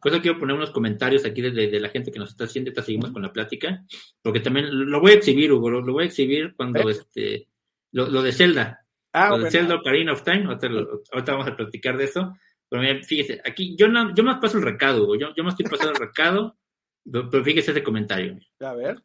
por 0.00 0.12
eso 0.12 0.22
quiero 0.22 0.38
poner 0.38 0.56
unos 0.56 0.70
comentarios 0.70 1.24
aquí 1.24 1.42
de, 1.42 1.50
de, 1.50 1.80
la 1.80 1.88
gente 1.88 2.12
que 2.12 2.18
nos 2.18 2.30
está 2.30 2.44
haciendo, 2.44 2.72
te 2.72 2.82
seguimos 2.82 3.10
con 3.10 3.22
la 3.22 3.32
plática, 3.32 3.84
porque 4.22 4.40
también 4.40 4.66
lo 4.70 5.00
voy 5.00 5.12
a 5.12 5.14
exhibir, 5.14 5.52
Hugo, 5.52 5.70
lo, 5.70 5.92
voy 5.92 6.04
a 6.04 6.06
exhibir 6.06 6.54
cuando, 6.54 6.88
este, 6.88 7.48
lo, 7.92 8.08
lo 8.08 8.22
de 8.22 8.32
Zelda. 8.32 8.85
Ah, 9.18 9.34
de 9.38 9.50
Zelda 9.50 9.76
Ocarina 9.76 10.12
of 10.12 10.22
Time, 10.24 10.44
ahorita, 10.44 11.32
vamos 11.32 11.48
a 11.48 11.56
platicar 11.56 11.96
de 11.96 12.04
eso. 12.04 12.36
Pero 12.68 12.82
mira, 12.82 13.02
fíjese, 13.02 13.40
aquí 13.46 13.74
yo 13.74 13.88
no, 13.88 14.14
yo 14.14 14.22
más 14.22 14.38
paso 14.38 14.58
el 14.58 14.64
recado, 14.64 15.04
Hugo, 15.04 15.16
yo, 15.16 15.28
yo 15.34 15.42
me 15.42 15.48
estoy 15.48 15.64
pasando 15.64 15.92
el 15.92 15.98
recado, 16.00 16.58
pero, 17.30 17.42
fíjese 17.42 17.70
ese 17.70 17.82
comentario. 17.82 18.38
A 18.60 18.74
ver. 18.74 18.98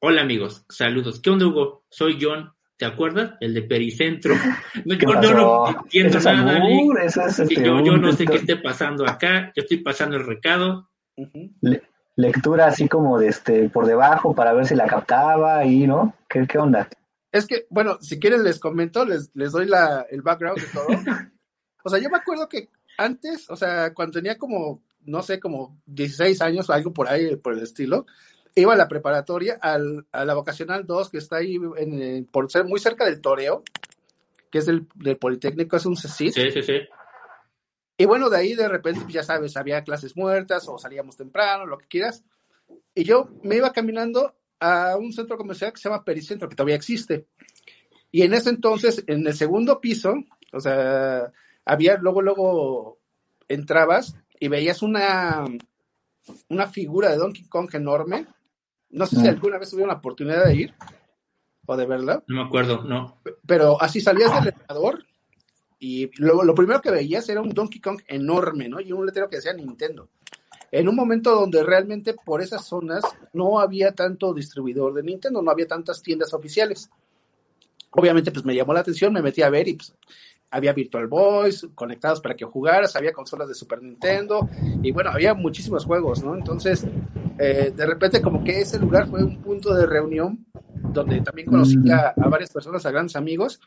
Hola 0.00 0.20
amigos, 0.20 0.64
saludos. 0.68 1.20
¿Qué 1.20 1.30
onda, 1.30 1.46
Hugo? 1.46 1.84
Soy 1.90 2.18
John 2.20 2.52
¿Te 2.76 2.84
acuerdas? 2.84 3.32
El 3.40 3.54
de 3.54 3.62
Pericentro. 3.62 4.34
No, 4.84 4.94
yo, 4.94 5.34
no 5.34 5.68
entiendo 5.68 6.20
nada. 6.20 6.60
Este, 7.04 7.56
yo, 7.56 7.82
yo, 7.82 7.96
no 7.96 8.12
sé 8.12 8.24
qué 8.24 8.36
esté 8.36 8.56
pasando 8.56 9.04
acá. 9.08 9.50
Yo 9.56 9.62
estoy 9.62 9.78
pasando 9.78 10.16
el 10.16 10.24
recado. 10.24 10.88
lectura 12.14 12.66
así 12.66 12.88
como 12.88 13.18
de 13.18 13.28
este 13.28 13.68
por 13.68 13.86
debajo 13.86 14.34
para 14.34 14.52
ver 14.52 14.66
si 14.66 14.76
la 14.76 14.86
captaba 14.86 15.64
y 15.64 15.88
no. 15.88 16.14
¿Qué, 16.28 16.46
qué 16.46 16.58
onda? 16.58 16.88
Es 17.38 17.46
que, 17.46 17.66
bueno, 17.70 17.98
si 18.00 18.18
quieren 18.18 18.42
les 18.42 18.58
comento, 18.58 19.04
les, 19.04 19.30
les 19.34 19.52
doy 19.52 19.66
la, 19.66 20.06
el 20.10 20.22
background 20.22 20.60
de 20.60 20.66
todo. 20.66 20.86
o 21.84 21.88
sea, 21.88 21.98
yo 21.98 22.10
me 22.10 22.18
acuerdo 22.18 22.48
que 22.48 22.68
antes, 22.98 23.48
o 23.48 23.56
sea, 23.56 23.94
cuando 23.94 24.14
tenía 24.14 24.36
como, 24.36 24.82
no 25.04 25.22
sé, 25.22 25.38
como 25.38 25.80
16 25.86 26.42
años 26.42 26.68
o 26.68 26.72
algo 26.72 26.92
por 26.92 27.08
ahí, 27.08 27.36
por 27.36 27.54
el 27.54 27.62
estilo, 27.62 28.06
iba 28.54 28.72
a 28.72 28.76
la 28.76 28.88
preparatoria, 28.88 29.58
al, 29.62 30.06
a 30.10 30.24
la 30.24 30.34
vocacional 30.34 30.86
2, 30.86 31.10
que 31.10 31.18
está 31.18 31.36
ahí 31.36 31.58
en, 31.76 32.26
por 32.26 32.50
ser 32.50 32.64
muy 32.64 32.80
cerca 32.80 33.04
del 33.04 33.20
Toreo, 33.20 33.62
que 34.50 34.58
es 34.58 34.66
del, 34.66 34.86
Politécnico, 35.16 35.76
es 35.76 35.86
un 35.86 35.96
CECIT. 35.96 36.32
Sí, 36.32 36.50
sí, 36.50 36.62
sí. 36.62 36.78
Y 37.96 38.04
bueno, 38.04 38.30
de 38.30 38.38
ahí 38.38 38.54
de 38.54 38.68
repente, 38.68 39.00
pues, 39.02 39.14
ya 39.14 39.22
sabes, 39.22 39.56
había 39.56 39.84
clases 39.84 40.16
muertas 40.16 40.68
o 40.68 40.78
salíamos 40.78 41.16
temprano, 41.16 41.66
lo 41.66 41.78
que 41.78 41.86
quieras. 41.86 42.24
Y 42.94 43.04
yo 43.04 43.28
me 43.42 43.56
iba 43.56 43.72
caminando 43.72 44.34
a 44.60 44.96
un 44.96 45.12
centro 45.12 45.36
comercial 45.36 45.72
que 45.72 45.80
se 45.80 45.88
llama 45.88 46.04
Pericentro, 46.04 46.48
que 46.48 46.56
todavía 46.56 46.76
existe. 46.76 47.26
Y 48.10 48.22
en 48.22 48.34
ese 48.34 48.50
entonces, 48.50 49.04
en 49.06 49.26
el 49.26 49.34
segundo 49.34 49.80
piso, 49.80 50.14
o 50.52 50.60
sea, 50.60 51.32
había, 51.64 51.98
luego, 51.98 52.22
luego 52.22 52.98
entrabas 53.48 54.16
y 54.40 54.48
veías 54.48 54.82
una, 54.82 55.44
una 56.48 56.66
figura 56.66 57.10
de 57.10 57.16
Donkey 57.16 57.44
Kong 57.48 57.68
enorme 57.74 58.26
no 58.90 59.06
sé 59.06 59.16
si 59.16 59.22
mm. 59.22 59.28
alguna 59.28 59.58
vez 59.58 59.70
tuvieron 59.70 59.88
la 59.88 59.98
oportunidad 59.98 60.46
de 60.46 60.54
ir 60.54 60.74
o 61.66 61.76
de 61.76 61.86
verla. 61.86 62.22
No 62.26 62.42
me 62.42 62.48
acuerdo, 62.48 62.84
no. 62.84 63.20
Pero 63.46 63.80
así 63.80 64.00
salías 64.00 64.32
del 64.32 64.54
elevador 64.54 65.04
y 65.78 66.10
luego 66.20 66.42
lo 66.44 66.54
primero 66.54 66.80
que 66.80 66.90
veías 66.90 67.28
era 67.28 67.42
un 67.42 67.50
Donkey 67.50 67.80
Kong 67.80 68.00
enorme, 68.06 68.68
¿no? 68.68 68.80
Y 68.80 68.92
un 68.92 69.04
letrero 69.04 69.28
que 69.28 69.36
decía 69.36 69.52
Nintendo. 69.52 70.08
En 70.70 70.88
un 70.88 70.96
momento 70.96 71.34
donde 71.34 71.62
realmente 71.62 72.14
por 72.14 72.42
esas 72.42 72.66
zonas 72.66 73.02
no 73.32 73.58
había 73.58 73.92
tanto 73.92 74.34
distribuidor 74.34 74.94
de 74.94 75.02
Nintendo, 75.02 75.40
no 75.40 75.50
había 75.50 75.66
tantas 75.66 76.02
tiendas 76.02 76.34
oficiales. 76.34 76.90
Obviamente, 77.90 78.30
pues 78.30 78.44
me 78.44 78.54
llamó 78.54 78.74
la 78.74 78.80
atención, 78.80 79.12
me 79.12 79.22
metí 79.22 79.42
a 79.42 79.48
ver 79.48 79.68
y 79.68 79.74
pues 79.74 79.94
había 80.50 80.72
Virtual 80.72 81.06
Boys 81.06 81.66
conectados 81.74 82.20
para 82.20 82.34
que 82.34 82.44
jugaras, 82.44 82.96
había 82.96 83.12
consolas 83.12 83.48
de 83.48 83.54
Super 83.54 83.82
Nintendo 83.82 84.48
y 84.82 84.92
bueno, 84.92 85.10
había 85.10 85.34
muchísimos 85.34 85.84
juegos, 85.84 86.22
¿no? 86.22 86.34
Entonces, 86.34 86.86
eh, 87.38 87.72
de 87.74 87.86
repente 87.86 88.22
como 88.22 88.42
que 88.42 88.60
ese 88.60 88.78
lugar 88.78 89.06
fue 89.08 89.22
un 89.22 89.40
punto 89.42 89.74
de 89.74 89.86
reunión 89.86 90.46
donde 90.92 91.20
también 91.20 91.48
conocí 91.48 91.76
mm. 91.76 91.90
a, 91.90 92.28
varias 92.28 92.50
personas, 92.50 92.84
a 92.86 92.90
grandes 92.90 93.16
amigos 93.16 93.60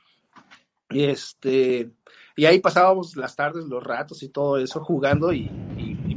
y 0.90 1.04
este 1.04 1.92
y 2.36 2.46
ahí 2.46 2.60
pasábamos 2.60 3.16
las 3.16 3.36
tardes, 3.36 3.66
los 3.66 3.84
ratos 3.84 4.24
y 4.24 4.30
todo 4.30 4.58
eso 4.58 4.84
jugando 4.84 5.32
y, 5.32 5.52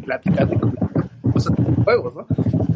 platicando 0.05 0.73
cosas 1.33 1.55
de 1.57 1.83
juegos, 1.83 2.15
¿no? 2.15 2.27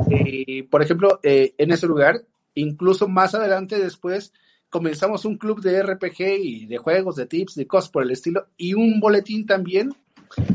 Y, 0.09 0.62
por 0.62 0.83
ejemplo, 0.83 1.21
eh, 1.23 1.55
en 1.59 1.73
ese 1.73 1.87
lugar, 1.87 2.25
incluso 2.55 3.09
más 3.09 3.35
adelante 3.35 3.79
después 3.79 4.33
comenzamos 4.71 5.25
un 5.25 5.37
club 5.37 5.61
de 5.61 5.83
RPG 5.83 6.21
y 6.41 6.67
de 6.67 6.79
juegos, 6.79 7.17
de 7.17 7.27
tips, 7.27 7.55
de 7.55 7.67
cosas 7.67 7.91
por 7.91 8.03
el 8.03 8.11
estilo, 8.11 8.47
y 8.57 8.75
un 8.75 9.01
boletín 9.01 9.47
también, 9.47 9.95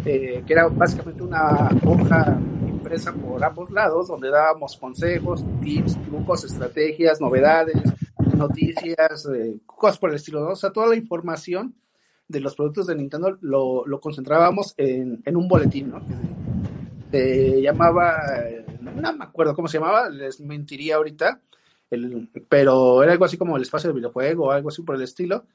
eh, 0.05 0.43
que 0.45 0.53
era 0.53 0.67
básicamente 0.67 1.23
una 1.23 1.69
hoja 1.85 2.39
impresa 2.67 3.13
por 3.13 3.43
ambos 3.43 3.71
lados, 3.71 4.07
donde 4.07 4.29
dábamos 4.29 4.77
consejos, 4.77 5.43
tips, 5.61 5.97
trucos, 6.03 6.43
estrategias, 6.43 7.19
novedades, 7.19 7.81
noticias, 8.35 9.27
eh, 9.33 9.59
cosas 9.65 9.97
por 9.97 10.09
el 10.09 10.17
estilo, 10.17 10.41
¿no? 10.41 10.51
O 10.51 10.55
sea, 10.55 10.71
toda 10.71 10.87
la 10.87 10.95
información 10.95 11.75
de 12.27 12.39
los 12.39 12.55
productos 12.55 12.87
de 12.87 12.95
Nintendo 12.95 13.37
lo, 13.41 13.85
lo 13.85 13.99
concentrábamos 13.99 14.73
en, 14.77 15.21
en, 15.25 15.35
un 15.35 15.47
boletín, 15.47 15.89
¿no? 15.89 16.01
Se 17.13 17.61
llamaba, 17.61 18.23
no 18.81 19.13
me 19.13 19.23
acuerdo 19.23 19.53
cómo 19.53 19.67
se 19.67 19.77
llamaba, 19.77 20.09
les 20.09 20.39
mentiría 20.39 20.95
ahorita, 20.95 21.39
pero 22.49 23.03
era 23.03 23.11
algo 23.11 23.25
así 23.25 23.37
como 23.37 23.55
el 23.55 23.61
espacio 23.61 23.91
de 23.91 23.97
videojuego 23.97 24.51
algo 24.51 24.69
así 24.69 24.81
por 24.81 24.95
el 24.95 25.03
estilo. 25.03 25.45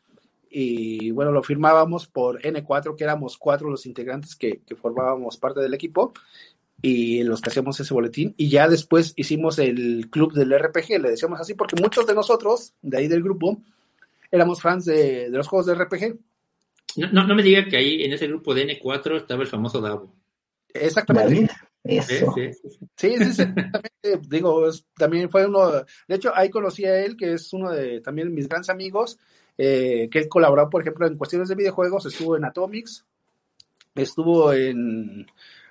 Y 0.48 1.10
bueno, 1.10 1.32
lo 1.32 1.42
firmábamos 1.42 2.06
por 2.06 2.40
N4, 2.40 2.94
que 2.94 3.02
éramos 3.02 3.36
cuatro 3.38 3.68
los 3.68 3.86
integrantes 3.86 4.36
que, 4.36 4.60
que 4.64 4.76
formábamos 4.76 5.36
parte 5.36 5.58
del 5.58 5.74
equipo 5.74 6.12
y 6.80 7.24
los 7.24 7.40
que 7.40 7.50
hacíamos 7.50 7.80
ese 7.80 7.92
boletín. 7.92 8.34
Y 8.36 8.50
ya 8.50 8.68
después 8.68 9.12
hicimos 9.16 9.58
el 9.58 10.06
club 10.10 10.34
del 10.34 10.56
RPG, 10.56 11.00
le 11.00 11.10
decíamos 11.10 11.40
así, 11.40 11.54
porque 11.54 11.74
muchos 11.74 12.06
de 12.06 12.14
nosotros, 12.14 12.72
de 12.82 12.98
ahí 12.98 13.08
del 13.08 13.24
grupo, 13.24 13.60
éramos 14.30 14.62
fans 14.62 14.84
de, 14.84 15.28
de 15.28 15.36
los 15.36 15.48
juegos 15.48 15.66
de 15.66 15.74
RPG. 15.74 16.20
No, 16.98 17.10
no, 17.10 17.26
no, 17.26 17.34
me 17.34 17.42
diga 17.42 17.64
que 17.64 17.78
ahí 17.78 18.04
en 18.04 18.12
ese 18.12 18.28
grupo 18.28 18.54
de 18.54 18.80
N4 18.80 19.16
estaba 19.16 19.42
el 19.42 19.48
famoso 19.48 19.80
Davo. 19.80 20.14
Exactamente. 20.74 21.48
Eso. 21.84 22.34
Sí, 22.96 23.16
sí, 23.18 23.32
sí. 23.32 23.44
Digo, 24.28 24.68
es- 24.68 24.84
también 24.96 25.30
fue 25.30 25.46
uno, 25.46 25.70
de 26.06 26.14
hecho, 26.14 26.32
ahí 26.34 26.50
conocí 26.50 26.84
a 26.84 26.98
él, 27.04 27.16
que 27.16 27.32
es 27.34 27.52
uno 27.52 27.70
de 27.70 28.00
también 28.00 28.34
mis 28.34 28.48
grandes 28.48 28.68
amigos, 28.68 29.18
eh, 29.56 30.08
que 30.10 30.18
él 30.18 30.28
colaboró, 30.28 30.68
por 30.68 30.82
ejemplo, 30.82 31.06
en 31.06 31.16
cuestiones 31.16 31.48
de 31.48 31.54
videojuegos, 31.54 32.04
estuvo 32.06 32.36
en 32.36 32.44
Atomics, 32.44 33.04
estuvo 33.94 34.52
en, 34.52 35.26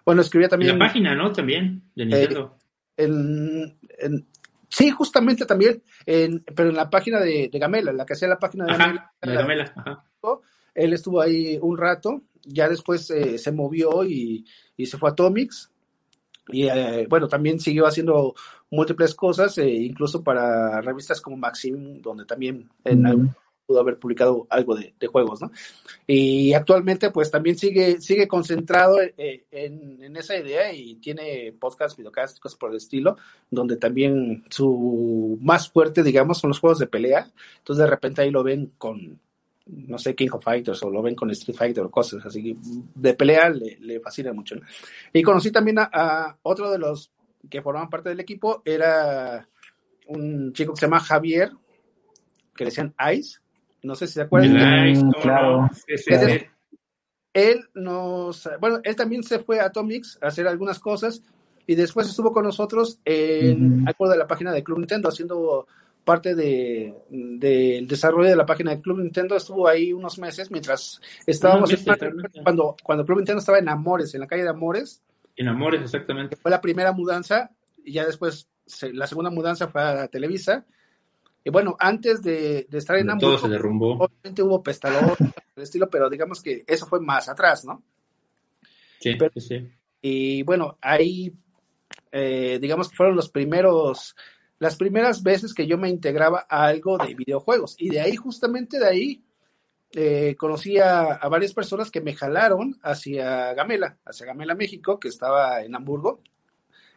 bueno, 0.05 0.21
escribía 0.21 0.47
En 0.47 0.51
también 0.51 0.79
la 0.79 0.85
página, 0.87 1.15
¿no? 1.15 1.31
También, 1.31 1.83
de 1.95 2.05
Nintendo. 2.05 2.57
en, 2.97 3.77
en- 3.99 4.27
sí, 4.69 4.89
justamente 4.91 5.45
también, 5.45 5.83
en, 6.05 6.43
pero 6.55 6.69
en 6.69 6.75
la 6.75 6.89
página 6.89 7.19
de, 7.19 7.49
de 7.51 7.59
Gamela, 7.59 7.93
la 7.93 8.05
que 8.05 8.13
hacía 8.13 8.27
la 8.27 8.39
página 8.39 8.65
de 8.65 8.71
Gamela, 8.71 9.01
Ajá, 9.01 9.13
en 9.21 9.29
la 9.35 9.41
Gamela, 9.41 9.73
ajá. 9.75 10.03
él 10.73 10.93
estuvo 10.93 11.21
ahí 11.21 11.57
un 11.61 11.77
rato, 11.77 12.23
ya 12.47 12.67
después 12.69 13.09
eh, 13.11 13.37
se 13.37 13.51
movió 13.51 14.03
y, 14.03 14.45
y 14.75 14.85
se 14.85 14.97
fue 14.97 15.09
a 15.09 15.11
Atomics. 15.11 15.69
Y 16.49 16.67
eh, 16.67 17.05
bueno, 17.09 17.27
también 17.27 17.59
siguió 17.59 17.85
haciendo 17.85 18.33
múltiples 18.71 19.13
cosas, 19.15 19.57
eh, 19.57 19.69
incluso 19.69 20.23
para 20.23 20.79
revistas 20.81 21.19
como 21.21 21.35
Maxim, 21.37 22.01
donde 22.01 22.25
también 22.25 22.69
en 22.85 23.05
algún- 23.05 23.35
pudo 23.65 23.81
haber 23.81 23.99
publicado 23.99 24.47
algo 24.49 24.75
de, 24.75 24.93
de 24.97 25.07
juegos, 25.07 25.41
¿no? 25.41 25.51
Y 26.07 26.53
actualmente, 26.53 27.11
pues 27.11 27.29
también 27.29 27.57
sigue, 27.57 27.99
sigue 27.99 28.25
concentrado 28.25 29.01
eh, 29.01 29.43
en, 29.51 30.01
en 30.01 30.15
esa 30.15 30.37
idea 30.37 30.71
y 30.71 30.95
tiene 30.95 31.51
podcasts, 31.59 31.97
videocasts, 31.97 32.39
cosas 32.39 32.57
por 32.57 32.71
el 32.71 32.77
estilo, 32.77 33.17
donde 33.51 33.75
también 33.75 34.45
su 34.49 35.37
más 35.41 35.69
fuerte, 35.69 36.01
digamos, 36.01 36.37
son 36.37 36.47
los 36.51 36.59
juegos 36.61 36.79
de 36.79 36.87
pelea. 36.87 37.29
Entonces, 37.57 37.83
de 37.83 37.89
repente 37.89 38.21
ahí 38.21 38.31
lo 38.31 38.41
ven 38.41 38.71
con, 38.77 39.19
no 39.69 39.97
sé, 39.97 40.15
King 40.15 40.29
of 40.31 40.43
Fighters 40.43 40.81
o 40.83 40.89
lo 40.89 41.01
ven 41.01 41.15
con 41.15 41.29
Street 41.31 41.57
Fighter 41.57 41.83
o 41.83 41.91
cosas 41.91 42.25
así. 42.25 42.43
que 42.43 42.55
De 42.95 43.13
pelea 43.13 43.49
le, 43.49 43.77
le 43.79 43.99
fascina 43.99 44.33
mucho. 44.33 44.55
¿no? 44.55 44.61
Y 45.13 45.21
conocí 45.23 45.51
también 45.51 45.79
a, 45.79 45.89
a 45.91 46.37
otro 46.43 46.71
de 46.71 46.79
los 46.79 47.11
que 47.49 47.61
formaban 47.61 47.89
parte 47.89 48.09
del 48.09 48.19
equipo, 48.19 48.61
era 48.65 49.47
un 50.07 50.53
chico 50.53 50.73
que 50.73 50.79
se 50.79 50.85
llama 50.85 50.99
Javier, 50.99 51.51
que 52.55 52.63
le 52.63 52.69
decían 52.69 52.93
Ice. 53.13 53.39
No 53.83 53.95
sé 53.95 54.07
si 54.07 54.13
se 54.13 54.21
acuerdan. 54.21 54.57
El 54.57 54.91
Ice, 54.91 55.03
Mm, 55.03 55.11
¿cómo 55.11 55.21
claro. 55.23 55.69
Sí, 55.73 55.97
sí, 55.97 56.13
sí. 56.17 56.45
Él 57.33 57.69
nos, 57.75 58.49
bueno, 58.59 58.79
él 58.83 58.95
también 58.95 59.21
se 59.23 59.39
fue 59.39 59.59
a 59.59 59.65
Atomics 59.65 60.17
a 60.21 60.27
hacer 60.27 60.47
algunas 60.47 60.79
cosas 60.79 61.21
y 61.67 61.75
después 61.75 62.07
estuvo 62.09 62.31
con 62.31 62.43
nosotros 62.43 62.99
en 63.05 63.81
Ujú. 63.81 63.85
algo 63.85 64.09
de 64.09 64.17
la 64.17 64.25
página 64.27 64.51
de 64.51 64.63
Club 64.63 64.79
Nintendo 64.79 65.09
haciendo 65.09 65.67
parte 66.07 66.33
de- 66.35 66.95
del 67.09 67.85
desarrollo 67.85 68.29
de 68.29 68.35
la 68.37 68.45
página 68.45 68.71
de 68.71 68.81
Club 68.81 68.99
Nintendo. 68.99 69.35
Estuvo 69.35 69.67
ahí 69.67 69.91
unos 69.91 70.17
meses 70.17 70.49
mientras 70.49 71.01
estábamos 71.25 71.69
meses, 71.69 71.85
realmente. 71.85 72.41
cuando, 72.41 72.75
cuando 72.81 73.05
Club 73.05 73.17
Nintendo 73.17 73.39
estaba 73.39 73.59
en 73.59 73.67
Amores, 73.67 74.13
en 74.15 74.21
la 74.21 74.27
calle 74.27 74.43
de 74.43 74.49
Amores, 74.49 75.01
En 75.35 75.49
Amores, 75.49 75.81
exactamente. 75.81 76.37
fue 76.37 76.49
la 76.49 76.61
primera 76.61 76.93
mudanza 76.93 77.51
y 77.83 77.91
ya 77.91 78.05
después 78.05 78.47
se- 78.65 78.93
la 78.93 79.05
segunda 79.05 79.29
mudanza 79.29 79.67
fue 79.67 79.81
a 79.83 80.07
Televisa. 80.07 80.65
Y 81.43 81.49
bueno, 81.49 81.75
antes 81.79 82.21
de, 82.23 82.65
de 82.69 82.77
estar 82.77 82.95
en 82.97 83.05
Todo 83.07 83.13
Hamburgo, 83.13 83.37
se 83.39 83.49
derrumbó. 83.49 83.93
obviamente 83.99 84.41
hubo 84.43 84.63
pestalón, 84.63 85.13
del 85.55 85.63
estilo, 85.63 85.89
pero 85.89 86.09
digamos 86.09 86.41
que 86.41 86.63
eso 86.67 86.85
fue 86.87 86.99
más 87.01 87.27
atrás, 87.29 87.65
¿no? 87.65 87.83
Sí, 88.99 89.13
pero- 89.19 89.31
sí, 89.35 89.41
sí. 89.41 89.67
Y 90.01 90.43
bueno, 90.43 90.77
ahí, 90.81 91.33
eh, 92.11 92.59
digamos 92.61 92.89
que 92.89 92.95
fueron 92.95 93.15
los 93.15 93.29
primeros, 93.29 94.15
las 94.59 94.75
primeras 94.75 95.23
veces 95.23 95.53
que 95.53 95.67
yo 95.67 95.77
me 95.77 95.89
integraba 95.89 96.45
a 96.49 96.65
algo 96.65 96.97
de 96.97 97.13
videojuegos. 97.13 97.75
Y 97.77 97.89
de 97.89 98.01
ahí, 98.01 98.15
justamente 98.15 98.79
de 98.79 98.87
ahí, 98.87 99.23
eh, 99.93 100.35
conocí 100.37 100.77
a, 100.79 101.19
varias 101.29 101.53
personas 101.53 101.91
que 101.91 102.01
me 102.01 102.13
jalaron 102.13 102.79
hacia 102.81 103.53
Gamela, 103.53 103.97
hacia 104.05 104.25
Gamela, 104.25 104.55
México, 104.55 104.99
que 104.99 105.07
estaba 105.07 105.61
en 105.63 105.75
Hamburgo. 105.75 106.21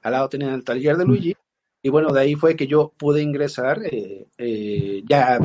Al 0.02 0.12
lado 0.12 0.28
tenían 0.28 0.54
el 0.54 0.64
taller 0.64 0.96
de 0.96 1.04
Luigi. 1.04 1.36
Y 1.82 1.88
bueno, 1.88 2.12
de 2.12 2.20
ahí 2.20 2.34
fue 2.34 2.56
que 2.56 2.66
yo 2.66 2.92
pude 2.96 3.22
ingresar 3.22 3.80
eh, 3.84 4.26
eh, 4.36 5.02
ya 5.08 5.38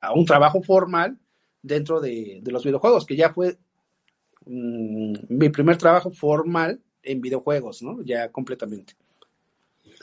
a 0.00 0.12
un 0.12 0.24
trabajo 0.24 0.62
formal 0.62 1.18
dentro 1.62 2.00
de, 2.00 2.40
de 2.42 2.52
los 2.52 2.64
videojuegos, 2.64 3.06
que 3.06 3.16
ya 3.16 3.32
fue 3.32 3.58
mm, 4.46 5.14
mi 5.28 5.48
primer 5.48 5.76
trabajo 5.76 6.10
formal 6.10 6.80
en 7.02 7.20
videojuegos, 7.20 7.82
¿no? 7.82 8.02
Ya 8.02 8.30
completamente. 8.30 8.94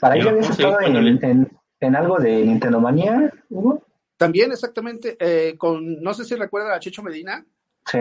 Para 0.02 0.16
Ya, 0.16 0.30
habías 0.30 0.46
¿cómo 0.46 0.56
se 0.56 0.62
estado 0.64 0.80
en, 0.80 0.94
llama? 0.94 1.18
en, 1.22 1.52
en 1.78 1.96
algo 1.96 2.18
de 2.18 2.44
Nintendo 2.44 2.80
Manía, 2.80 3.32
Hugo. 3.50 3.84
También 4.16 4.50
exactamente 4.50 5.16
eh, 5.20 5.56
con, 5.56 6.02
no 6.02 6.12
sé 6.12 6.24
si 6.24 6.34
recuerda 6.34 6.74
a 6.74 6.80
Checho 6.80 7.04
Medina, 7.04 7.46
Sí. 7.86 8.00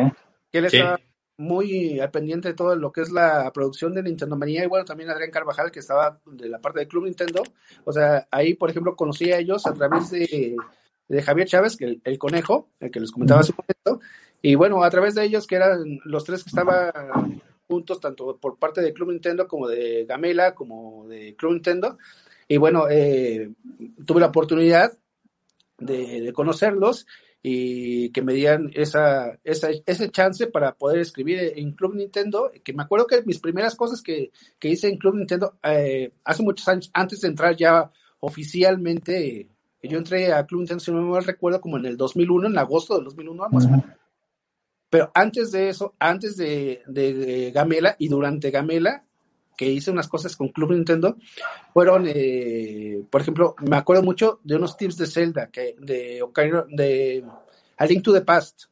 que 0.51 0.57
él 0.57 0.69
Sí. 0.71 0.77
estaba 0.77 0.99
muy 1.37 1.99
al 1.99 2.09
pendiente 2.09 2.47
de 2.47 2.53
todo 2.55 2.75
lo 2.75 2.91
que 2.91 3.01
es 3.01 3.11
la 3.11 3.51
producción 3.53 3.93
de 3.93 4.01
Nintendo 4.01 4.35
Manía 4.35 4.63
y 4.63 4.67
bueno, 4.67 4.83
también 4.83 5.11
Adrián 5.11 5.29
Carvajal, 5.29 5.69
que 5.69 5.77
estaba 5.79 6.19
de 6.25 6.49
la 6.49 6.57
parte 6.57 6.79
del 6.79 6.87
Club 6.87 7.03
Nintendo. 7.05 7.43
O 7.85 7.93
sea, 7.93 8.27
ahí, 8.31 8.55
por 8.55 8.71
ejemplo, 8.71 8.95
conocí 8.95 9.31
a 9.31 9.37
ellos 9.37 9.67
a 9.67 9.73
través 9.75 10.09
de, 10.09 10.55
de 11.07 11.21
Javier 11.21 11.47
Chávez, 11.47 11.77
que 11.77 11.85
el, 11.85 12.01
el 12.03 12.17
conejo, 12.17 12.69
el 12.79 12.89
que 12.89 12.99
les 12.99 13.11
comentaba 13.11 13.41
hace 13.41 13.51
un 13.51 13.59
momento. 13.59 14.03
Y 14.41 14.55
bueno, 14.55 14.83
a 14.83 14.89
través 14.89 15.13
de 15.13 15.23
ellos, 15.23 15.45
que 15.45 15.55
eran 15.57 15.99
los 16.05 16.23
tres 16.23 16.43
que 16.43 16.49
estaban 16.49 17.41
juntos, 17.71 18.01
tanto 18.01 18.37
por 18.37 18.59
parte 18.59 18.81
del 18.81 18.93
Club 18.93 19.11
Nintendo 19.11 19.47
como 19.47 19.69
de 19.69 20.05
Gamela, 20.05 20.53
como 20.53 21.07
de 21.07 21.35
Club 21.37 21.53
Nintendo. 21.53 21.97
Y 22.49 22.57
bueno, 22.57 22.89
eh, 22.89 23.49
tuve 24.05 24.19
la 24.19 24.27
oportunidad 24.27 24.91
de, 25.77 26.19
de 26.19 26.33
conocerlos 26.33 27.07
y 27.41 28.09
que 28.11 28.21
me 28.21 28.33
dieran 28.33 28.69
esa, 28.73 29.39
esa, 29.45 29.69
ese 29.85 30.09
chance 30.09 30.47
para 30.47 30.75
poder 30.75 30.99
escribir 30.99 31.53
en 31.55 31.71
Club 31.71 31.95
Nintendo, 31.95 32.51
que 32.61 32.73
me 32.73 32.83
acuerdo 32.83 33.07
que 33.07 33.23
mis 33.23 33.39
primeras 33.39 33.75
cosas 33.75 34.01
que, 34.01 34.31
que 34.59 34.67
hice 34.67 34.89
en 34.89 34.97
Club 34.97 35.15
Nintendo, 35.15 35.57
eh, 35.63 36.11
hace 36.25 36.43
muchos 36.43 36.67
años, 36.67 36.91
antes 36.93 37.21
de 37.21 37.29
entrar 37.29 37.55
ya 37.55 37.89
oficialmente, 38.19 39.49
yo 39.81 39.97
entré 39.97 40.33
a 40.33 40.45
Club 40.45 40.59
Nintendo, 40.59 40.83
si 40.83 40.91
no 40.91 41.01
me 41.01 41.09
mal 41.09 41.23
recuerdo, 41.23 41.61
como 41.61 41.77
en 41.77 41.85
el 41.85 41.95
2001, 41.95 42.49
en 42.49 42.57
agosto 42.57 42.95
del 42.95 43.05
2001, 43.05 43.49
más 43.49 43.65
o 43.65 43.69
menos. 43.69 43.85
Pero 44.91 45.09
antes 45.15 45.51
de 45.51 45.69
eso, 45.69 45.95
antes 45.97 46.37
de, 46.37 46.83
de 46.85 47.51
Gamela 47.51 47.95
y 47.97 48.09
durante 48.09 48.51
Gamela, 48.51 49.03
que 49.57 49.65
hice 49.65 49.89
unas 49.89 50.07
cosas 50.07 50.35
con 50.35 50.49
Club 50.49 50.71
Nintendo, 50.73 51.15
fueron, 51.73 52.05
eh, 52.07 53.01
por 53.09 53.21
ejemplo, 53.21 53.55
me 53.61 53.77
acuerdo 53.77 54.03
mucho 54.03 54.39
de 54.43 54.55
unos 54.57 54.75
tips 54.75 54.97
de 54.97 55.07
Zelda, 55.07 55.47
que, 55.49 55.75
de, 55.79 56.21
Ocarina- 56.21 56.65
de 56.69 57.23
A 57.77 57.85
Link 57.85 58.03
to 58.03 58.13
the 58.13 58.21
Past. 58.21 58.63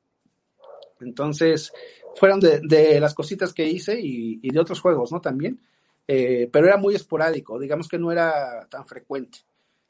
Entonces, 1.00 1.72
fueron 2.16 2.40
de, 2.40 2.60
de 2.64 3.00
las 3.00 3.14
cositas 3.14 3.54
que 3.54 3.68
hice 3.68 4.00
y, 4.00 4.40
y 4.42 4.52
de 4.52 4.60
otros 4.60 4.82
juegos, 4.82 5.12
¿no? 5.12 5.22
También. 5.22 5.60
Eh, 6.08 6.50
pero 6.52 6.68
era 6.68 6.78
muy 6.78 6.96
esporádico, 6.96 7.60
digamos 7.60 7.88
que 7.88 8.00
no 8.00 8.12
era 8.12 8.68
tan 8.70 8.86
frecuente. 8.86 9.40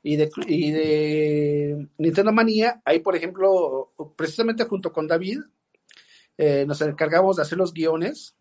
Y 0.03 0.15
de, 0.15 0.29
y 0.47 0.71
de 0.71 1.87
Nintendo 1.97 2.31
Manía, 2.31 2.81
ahí, 2.85 2.99
por 2.99 3.15
ejemplo, 3.15 3.91
precisamente 4.15 4.65
junto 4.65 4.91
con 4.93 5.07
David, 5.07 5.39
eh, 6.41 6.63
nos 6.65 6.79
encargamos 6.79 7.35
de 7.35 7.41
hacer 7.41 7.57
los 7.57 7.73
guiones. 7.73 8.33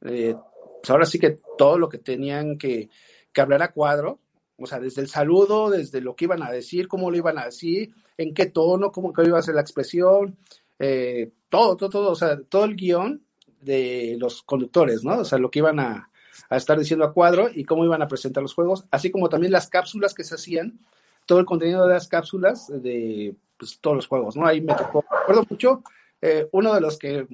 Eh, 0.00 0.34
pues 0.80 0.90
ahora 0.90 1.04
sí 1.04 1.18
que 1.18 1.36
todo 1.58 1.78
lo 1.78 1.90
que 1.90 1.98
tenían 1.98 2.56
que, 2.56 2.88
que 3.34 3.40
hablar 3.42 3.62
a 3.62 3.70
cuadro, 3.70 4.18
o 4.56 4.66
sea, 4.66 4.80
desde 4.80 5.02
el 5.02 5.08
saludo, 5.08 5.68
desde 5.68 6.00
lo 6.00 6.16
que 6.16 6.24
iban 6.24 6.42
a 6.42 6.50
decir, 6.50 6.88
cómo 6.88 7.10
lo 7.10 7.18
iban 7.18 7.38
a 7.38 7.44
decir, 7.44 7.92
en 8.16 8.32
qué 8.32 8.46
tono, 8.46 8.90
cómo 8.90 9.12
que 9.12 9.24
iba 9.24 9.38
a 9.38 9.42
ser 9.42 9.56
la 9.56 9.60
expresión, 9.60 10.38
eh, 10.78 11.30
todo, 11.50 11.76
todo, 11.76 11.90
todo, 11.90 12.12
o 12.12 12.14
sea, 12.14 12.40
todo 12.40 12.64
el 12.64 12.76
guion 12.76 13.22
de 13.60 14.16
los 14.18 14.42
conductores, 14.42 15.04
¿no? 15.04 15.18
O 15.18 15.24
sea, 15.26 15.38
lo 15.38 15.50
que 15.50 15.58
iban 15.58 15.80
a, 15.80 16.10
a 16.48 16.56
estar 16.56 16.78
diciendo 16.78 17.04
a 17.04 17.12
cuadro 17.12 17.50
y 17.54 17.64
cómo 17.64 17.84
iban 17.84 18.00
a 18.00 18.08
presentar 18.08 18.42
los 18.42 18.54
juegos, 18.54 18.86
así 18.90 19.10
como 19.10 19.28
también 19.28 19.52
las 19.52 19.68
cápsulas 19.68 20.14
que 20.14 20.24
se 20.24 20.36
hacían, 20.36 20.78
todo 21.26 21.40
el 21.40 21.44
contenido 21.44 21.86
de 21.86 21.92
las 21.92 22.08
cápsulas 22.08 22.68
de 22.68 23.36
pues, 23.58 23.78
todos 23.82 23.96
los 23.96 24.06
juegos, 24.06 24.34
¿no? 24.34 24.46
Ahí 24.46 24.62
me 24.62 24.74
tocó, 24.74 25.04
recuerdo 25.10 25.44
mucho, 25.50 25.82
eh, 26.20 26.48
uno 26.52 26.74
de 26.74 26.80
los 26.80 26.98
que, 26.98 27.26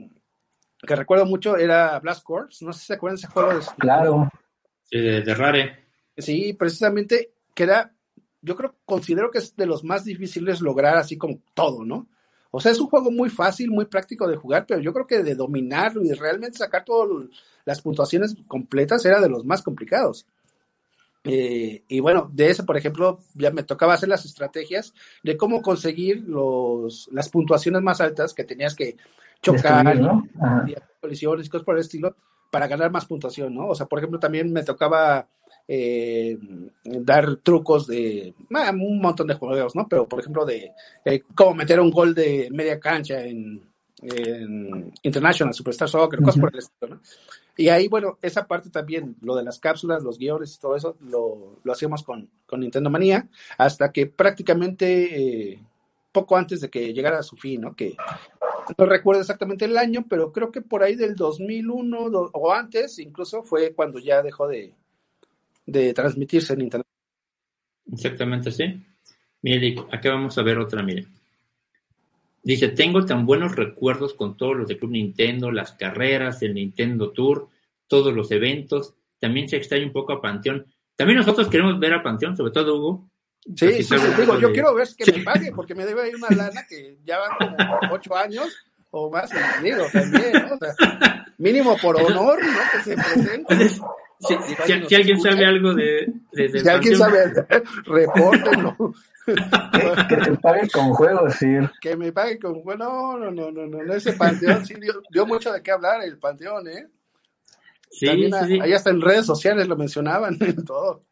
que 0.87 0.97
recuerdo 0.97 1.27
mucho 1.27 1.57
era 1.57 1.99
Blast 2.01 2.23
Corps, 2.23 2.63
no 2.63 2.73
sé 2.73 2.81
si 2.81 2.87
se 2.87 2.95
acuerdan 2.95 3.19
ese 3.19 3.29
juego. 3.29 3.55
De... 3.55 3.61
Claro. 3.79 4.31
Sí, 4.85 4.99
de, 4.99 5.35
Rare. 5.35 5.87
Sí, 6.17 6.53
precisamente, 6.53 7.33
que 7.55 7.65
era, 7.65 7.93
yo 8.43 8.55
creo, 8.57 8.77
considero 8.85 9.31
que 9.31 9.39
es 9.39 9.57
de 9.57 9.67
los 9.67 9.85
más 9.85 10.05
difíciles 10.05 10.61
lograr 10.61 10.97
así 10.97 11.17
como 11.17 11.41
todo, 11.55 11.85
¿no? 11.85 12.09
O 12.51 12.61
sea, 12.61 12.71
es 12.71 12.79
un 12.79 12.87
juego 12.87 13.11
muy 13.11 13.31
fácil, 13.31 13.71
muy 13.71 13.87
práctico 13.87 14.29
de 14.29 14.37
jugar, 14.37 14.65
pero 14.69 14.81
yo 14.81 14.93
creo 14.93 15.09
que 15.09 15.25
de 15.25 15.35
dominarlo 15.35 16.05
y 16.05 16.13
realmente 16.13 16.59
sacar 16.59 16.85
todas 16.85 17.29
las 17.65 17.83
puntuaciones 17.83 18.37
completas 18.47 19.05
era 19.05 19.21
de 19.21 19.29
los 19.29 19.45
más 19.45 19.61
complicados. 19.61 20.25
Eh, 21.25 21.83
y 21.89 22.01
bueno, 22.01 22.31
de 22.33 22.51
eso, 22.51 22.67
por 22.67 22.77
ejemplo, 22.77 23.21
ya 23.35 23.51
me 23.51 23.63
tocaba 23.63 23.95
hacer 23.95 24.11
las 24.11 24.27
estrategias 24.27 24.93
de 25.23 25.37
cómo 25.39 25.63
conseguir 25.63 26.23
los, 26.27 27.09
las 27.13 27.31
puntuaciones 27.31 27.81
más 27.81 28.03
altas 28.03 28.35
que 28.35 28.45
tenías 28.45 28.75
que 28.75 28.97
chocar, 29.41 29.99
¿no? 29.99 30.27
colisiones, 31.01 31.49
cosas 31.49 31.65
por 31.65 31.77
el 31.77 31.81
estilo, 31.81 32.17
para 32.51 32.69
ganar 32.69 32.91
más 32.91 33.07
puntuación, 33.07 33.55
¿no? 33.55 33.69
O 33.69 33.75
sea, 33.75 33.87
por 33.87 33.99
ejemplo, 33.99 34.19
también 34.19 34.53
me 34.53 34.63
tocaba 34.63 35.27
eh, 35.67 36.39
dar 36.85 37.37
trucos 37.37 37.87
de 37.87 38.35
un 38.51 39.01
montón 39.01 39.27
de 39.27 39.35
juegos, 39.35 39.75
¿no? 39.75 39.89
Pero, 39.89 40.07
por 40.07 40.21
ejemplo, 40.21 40.45
de 40.45 40.73
eh, 41.05 41.23
cómo 41.35 41.55
meter 41.55 41.81
un 41.81 41.91
gol 41.91 42.15
de 42.15 42.49
media 42.53 42.79
cancha 42.79 43.25
en, 43.25 43.73
International 45.03 45.55
Superstar 45.55 45.89
Soccer, 45.89 46.21
cosas 46.21 46.39
por 46.39 46.53
el 46.53 46.59
estilo, 46.59 46.97
¿no? 46.97 47.01
Y 47.57 47.69
ahí, 47.69 47.89
bueno, 47.89 48.19
esa 48.21 48.47
parte 48.47 48.71
también, 48.71 49.17
lo 49.21 49.37
de 49.37 49.45
las 49.45 49.61
cápsulas, 49.61 50.03
los 50.03 50.19
guiones 50.19 50.55
y 50.55 50.61
todo 50.61 50.77
eso, 50.77 50.97
lo, 51.01 51.61
lo 51.63 51.73
hacíamos 51.73 52.03
con, 52.03 52.29
con, 52.47 52.61
Nintendo 52.61 52.91
Manía, 52.91 53.29
hasta 53.59 53.93
que 53.93 54.07
prácticamente 54.07 55.53
eh, 55.53 55.63
poco 56.11 56.37
antes 56.37 56.61
de 56.61 56.71
que 56.71 56.93
llegara 56.93 57.19
a 57.19 57.23
su 57.23 57.37
fin, 57.37 57.61
¿no? 57.61 57.77
Que 57.77 57.97
no 58.77 58.87
recuerdo 58.87 59.21
exactamente 59.21 59.67
el 59.67 59.77
año, 59.77 60.07
pero 60.09 60.33
creo 60.33 60.51
que 60.51 60.63
por 60.63 60.83
ahí 60.83 60.97
del 60.97 61.15
2001 61.15 62.31
o 62.33 62.53
antes, 62.53 62.99
incluso 62.99 63.43
fue 63.43 63.73
cuando 63.75 63.99
ya 63.99 64.23
dejó 64.23 64.49
de, 64.49 64.75
de 65.67 65.95
transmitirse 65.95 66.55
en 66.55 66.63
Internet. 66.63 66.87
Exactamente, 67.93 68.51
sí. 68.51 68.65
Mire, 69.43 69.77
aquí 69.93 70.09
vamos 70.09 70.37
a 70.39 70.43
ver 70.43 70.59
otra, 70.59 70.83
mire. 70.83 71.07
Dice, 72.45 72.69
tengo 72.69 73.07
tan 73.07 73.25
buenos 73.25 73.57
recuerdos 73.57 74.13
con 74.13 74.37
todos 74.37 74.55
los 74.55 74.69
de 74.69 74.77
Club 74.77 74.91
Nintendo, 74.91 75.51
las 75.51 75.73
carreras, 75.73 76.43
el 76.43 76.55
Nintendo 76.55 77.11
Tour, 77.11 77.49
todos 77.89 78.15
los 78.15 78.31
eventos. 78.31 78.95
También 79.19 79.49
se 79.49 79.57
extraña 79.57 79.87
un 79.87 79.93
poco 79.93 80.13
a 80.13 80.21
Panteón. 80.21 80.67
También 80.95 81.19
nosotros 81.19 81.49
queremos 81.49 81.81
ver 81.81 81.95
a 81.95 82.03
Panteón, 82.03 82.37
sobre 82.37 82.53
todo 82.53 82.77
Hugo. 82.77 83.11
Sí, 83.57 83.83
sí, 83.83 83.95
digo, 84.19 84.39
yo 84.39 84.53
quiero 84.53 84.75
ver 84.75 84.89
que 84.97 85.11
me 85.11 85.23
pague, 85.23 85.53
porque 85.53 85.75
me 85.75 85.87
debe 85.87 86.03
ahí 86.03 86.15
una 86.15 86.29
lana 86.31 86.67
que 86.69 86.99
ya 87.05 87.19
van 87.19 87.57
como 87.57 87.95
ocho 87.95 88.17
años 88.17 88.49
o 88.91 89.11
más, 89.11 89.31
digo, 89.63 89.85
también, 89.93 90.33
¿no? 90.33 90.55
O 90.55 90.59
sea, 90.59 91.27
mínimo 91.39 91.77
por 91.83 91.97
honor, 91.97 92.39
¿no? 92.43 92.61
Que 92.73 92.83
se 92.83 92.95
presente. 92.95 93.71
Si, 94.21 94.95
alguien 94.95 95.21
sabe 95.21 95.45
algo 95.45 95.75
de, 95.75 96.13
de, 96.33 96.61
Si 96.61 96.69
alguien 96.69 96.97
sabe, 96.97 97.33
repórtenlo. 97.85 98.95
Que 99.27 100.17
te 100.17 100.37
paguen 100.37 100.69
con 100.69 100.93
juegos, 100.93 101.35
sí. 101.35 101.47
Que 101.81 101.97
me 101.97 102.13
paguen 102.13 102.39
con 102.39 102.63
juegos. 102.63 102.79
No, 102.79 103.19
no, 103.19 103.31
no, 103.31 103.51
no, 103.51 103.67
no, 103.67 103.95
ese 103.95 104.13
panteón 104.13 104.65
sí 104.65 104.75
dio, 105.11 105.27
mucho 105.27 105.53
de 105.53 105.63
qué 105.63 105.71
hablar 105.71 106.03
el 106.03 106.19
panteón, 106.19 106.69
¿eh? 106.69 106.89
Sí, 107.91 108.09
sí, 108.09 108.61
Ahí 108.61 108.73
hasta 108.73 108.91
en 108.91 109.01
redes 109.01 109.25
sociales 109.25 109.69
lo 109.69 109.77
mencionaban 109.77 110.37
en 110.41 110.65
todo. 110.65 111.05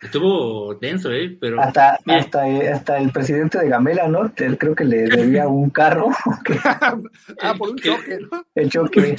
Estuvo 0.00 0.74
denso, 0.76 1.12
¿eh? 1.12 1.36
Pero, 1.38 1.60
hasta, 1.60 1.98
hasta, 2.06 2.44
hasta, 2.72 2.98
el 2.98 3.12
presidente 3.12 3.58
de 3.58 3.68
Gamela, 3.68 4.08
¿no? 4.08 4.32
Creo 4.34 4.74
que 4.74 4.84
le 4.84 5.02
debía 5.02 5.46
un 5.46 5.68
carro. 5.68 6.08
ah, 7.42 7.54
por 7.58 7.70
un 7.70 7.76
choque, 7.76 8.18
¿no? 8.30 8.46
El 8.54 8.70
choque. 8.70 9.16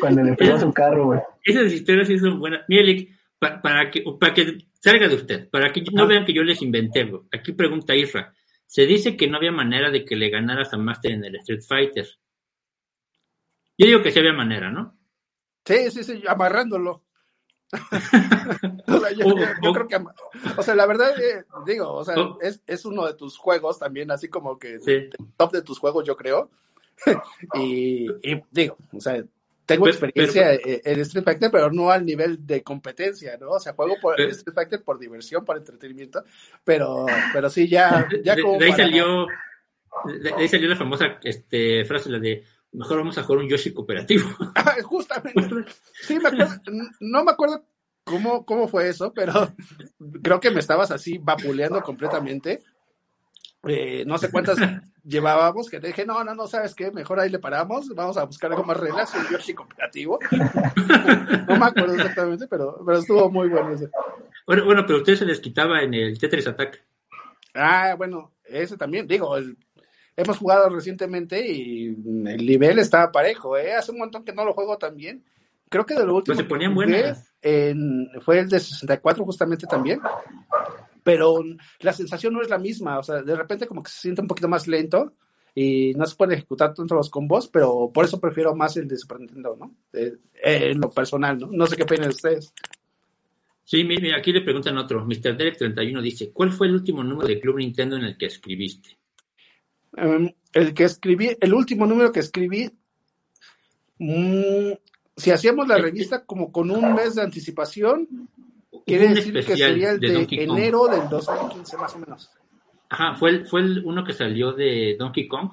cuando 0.00 0.22
le 0.22 0.34
pegó 0.34 0.58
su 0.58 0.72
carro, 0.72 1.06
güey. 1.06 1.20
Esas 1.44 1.72
historias 1.72 2.08
sí 2.08 2.18
son 2.18 2.40
buenas. 2.40 2.62
Mielik, 2.68 3.10
para, 3.38 3.90
que, 3.90 4.02
para 4.18 4.32
que 4.32 4.58
salga 4.80 5.08
de 5.08 5.14
usted, 5.14 5.48
para 5.50 5.72
que 5.72 5.82
no 5.92 6.06
vean 6.06 6.24
que 6.24 6.34
yo 6.34 6.42
les 6.42 6.62
inventé, 6.62 7.10
Aquí 7.32 7.52
pregunta 7.52 7.94
Isra. 7.94 8.34
Se 8.66 8.86
dice 8.86 9.16
que 9.16 9.28
no 9.28 9.36
había 9.36 9.52
manera 9.52 9.90
de 9.90 10.04
que 10.04 10.16
le 10.16 10.30
ganaras 10.30 10.72
a 10.72 10.78
Master 10.78 11.12
en 11.12 11.24
el 11.24 11.36
Street 11.36 11.62
Fighter. 11.66 12.06
Yo 13.76 13.86
digo 13.86 14.02
que 14.02 14.12
sí 14.12 14.18
había 14.18 14.32
manera, 14.32 14.70
¿no? 14.70 14.98
Sí, 15.64 15.90
sí, 15.90 16.04
sí, 16.04 16.22
amarrándolo. 16.26 17.04
o 18.88 18.98
sea, 18.98 19.12
yo, 19.12 19.72
creo 19.72 19.86
que, 19.86 20.04
o 20.56 20.62
sea, 20.62 20.74
la 20.74 20.86
verdad, 20.86 21.12
eh, 21.20 21.44
digo, 21.64 21.92
o 21.92 22.04
sea, 22.04 22.16
es, 22.40 22.60
es, 22.66 22.84
uno 22.84 23.06
de 23.06 23.14
tus 23.14 23.38
juegos 23.38 23.78
también, 23.78 24.10
así 24.10 24.28
como 24.28 24.58
que 24.58 24.78
top 25.36 25.52
de 25.52 25.62
tus 25.62 25.78
juegos, 25.78 26.04
yo 26.04 26.16
creo. 26.16 26.50
y, 27.54 28.08
digo, 28.50 28.76
o 28.92 29.00
sea, 29.00 29.24
tengo 29.74 29.88
experiencia 29.88 30.52
en 30.52 31.00
Street 31.00 31.24
Fighter, 31.24 31.50
pero 31.50 31.70
no 31.70 31.90
al 31.90 32.04
nivel 32.04 32.46
de 32.46 32.62
competencia, 32.62 33.36
¿no? 33.38 33.50
O 33.50 33.60
sea, 33.60 33.74
juego 33.74 33.96
por 34.00 34.20
Street 34.20 34.54
Fighter 34.54 34.82
por 34.82 34.98
diversión, 34.98 35.44
por 35.44 35.56
entretenimiento, 35.56 36.24
pero, 36.64 37.06
pero 37.32 37.48
sí, 37.48 37.68
ya, 37.68 38.08
ya 38.24 38.40
como. 38.40 38.58
De 38.58 38.66
ahí 38.66 38.72
salió, 38.72 39.26
de 40.06 40.34
ahí 40.34 40.48
salió 40.48 40.68
la 40.68 40.76
famosa 40.76 41.18
este, 41.22 41.84
frase, 41.84 42.10
la 42.10 42.18
de 42.18 42.44
mejor 42.72 42.98
vamos 42.98 43.18
a 43.18 43.22
jugar 43.22 43.42
un 43.42 43.48
Yoshi 43.48 43.72
cooperativo. 43.72 44.28
Ah, 44.54 44.76
justamente. 44.82 45.72
Sí, 46.02 46.18
me 46.18 46.28
acuerdo, 46.28 46.54
no 47.00 47.24
me 47.24 47.32
acuerdo 47.32 47.64
cómo, 48.04 48.44
cómo 48.44 48.68
fue 48.68 48.88
eso, 48.88 49.12
pero 49.12 49.32
creo 50.22 50.40
que 50.40 50.50
me 50.50 50.60
estabas 50.60 50.90
así 50.90 51.18
vapuleando 51.18 51.80
completamente. 51.82 52.62
Eh, 53.68 54.04
no 54.06 54.16
sé 54.18 54.30
cuántas 54.30 54.58
llevábamos, 55.04 55.68
que 55.68 55.80
dije, 55.80 56.06
no, 56.06 56.24
no, 56.24 56.34
no, 56.34 56.46
¿sabes 56.46 56.74
qué? 56.74 56.90
Mejor 56.90 57.20
ahí 57.20 57.30
le 57.30 57.38
paramos, 57.38 57.88
vamos 57.94 58.16
a 58.16 58.24
buscar 58.24 58.50
algo 58.50 58.64
más 58.64 58.76
relax, 58.76 59.14
un 59.14 59.28
Yoshi 59.30 59.54
cooperativo. 59.54 60.18
no 61.48 61.56
me 61.56 61.66
acuerdo 61.66 61.94
exactamente, 61.94 62.46
pero, 62.48 62.82
pero 62.84 62.98
estuvo 62.98 63.30
muy 63.30 63.48
bueno 63.48 63.72
ese. 63.72 63.90
Bueno, 64.46 64.64
bueno, 64.64 64.84
pero 64.86 64.98
usted 64.98 65.16
se 65.16 65.26
les 65.26 65.40
quitaba 65.40 65.82
en 65.82 65.94
el 65.94 66.18
Tetris 66.18 66.46
Attack. 66.46 66.82
Ah, 67.54 67.94
bueno, 67.98 68.32
ese 68.44 68.76
también, 68.76 69.06
digo, 69.06 69.36
el 69.36 69.56
hemos 70.16 70.38
jugado 70.38 70.68
recientemente 70.68 71.46
y 71.46 71.86
el 71.86 72.46
nivel 72.46 72.78
estaba 72.78 73.12
parejo, 73.12 73.56
¿eh? 73.56 73.74
Hace 73.74 73.92
un 73.92 73.98
montón 73.98 74.24
que 74.24 74.32
no 74.32 74.44
lo 74.44 74.52
juego 74.52 74.78
también. 74.78 75.24
Creo 75.68 75.86
que 75.86 75.94
de 75.94 76.04
lo 76.04 76.16
último 76.16 76.34
pues 76.34 76.44
se 76.44 76.48
ponían 76.48 76.74
buenas. 76.74 77.32
fue 78.22 78.40
el 78.40 78.48
de 78.48 78.60
64 78.60 79.24
justamente 79.24 79.66
también. 79.66 80.00
Pero 81.02 81.42
la 81.80 81.92
sensación 81.92 82.34
no 82.34 82.42
es 82.42 82.50
la 82.50 82.58
misma, 82.58 82.98
o 82.98 83.02
sea, 83.02 83.22
de 83.22 83.36
repente 83.36 83.66
como 83.66 83.82
que 83.82 83.90
se 83.90 84.00
siente 84.00 84.20
un 84.20 84.28
poquito 84.28 84.48
más 84.48 84.66
lento 84.68 85.14
y 85.54 85.94
no 85.94 86.06
se 86.06 86.16
puede 86.16 86.34
ejecutar 86.34 86.74
tanto 86.74 86.94
los 86.94 87.10
combos, 87.10 87.48
pero 87.48 87.90
por 87.92 88.04
eso 88.04 88.20
prefiero 88.20 88.54
más 88.54 88.76
el 88.76 88.86
de 88.86 88.96
Super 88.96 89.20
Nintendo, 89.20 89.56
¿no? 89.58 89.74
Eh, 89.92 90.16
en 90.42 90.80
lo 90.80 90.90
personal, 90.90 91.38
¿no? 91.38 91.48
No 91.50 91.66
sé 91.66 91.76
qué 91.76 91.82
opinan 91.82 92.10
ustedes. 92.10 92.52
Sí, 93.64 93.84
mira, 93.84 94.16
aquí 94.16 94.32
le 94.32 94.40
preguntan 94.40 94.78
otro. 94.78 95.04
Mr. 95.04 95.36
Derek 95.36 95.56
31 95.56 96.02
dice, 96.02 96.30
¿cuál 96.32 96.50
fue 96.50 96.66
el 96.66 96.74
último 96.74 97.04
número 97.04 97.28
de 97.28 97.38
Club 97.38 97.58
Nintendo 97.58 97.96
en 97.96 98.04
el 98.04 98.16
que 98.16 98.26
escribiste? 98.26 98.98
Em, 99.96 100.32
el 100.52 100.74
que 100.74 100.84
escribí, 100.84 101.36
el 101.40 101.54
último 101.54 101.86
número 101.86 102.10
que 102.10 102.20
escribí, 102.20 102.70
mm, 103.98 104.72
si 105.16 105.30
hacíamos 105.30 105.68
la 105.68 105.78
revista 105.78 106.24
como 106.24 106.50
con 106.50 106.70
un 106.70 106.94
mes 106.94 107.14
de 107.14 107.22
anticipación, 107.22 108.08
quiere 108.86 109.08
decir 109.08 109.34
que 109.34 109.56
sería 109.56 109.90
el 109.92 110.00
de, 110.00 110.26
enero 110.30 110.86
del 110.86 111.08
2015 111.08 111.76
más 111.76 111.94
o 111.94 111.98
menos. 111.98 112.30
Ajá, 112.88 113.14
fue 113.14 113.30
el, 113.30 113.46
fue 113.46 113.60
el 113.60 113.84
uno 113.84 114.04
que 114.04 114.12
salió 114.12 114.52
de 114.52 114.96
Donkey 114.98 115.28
Kong, 115.28 115.50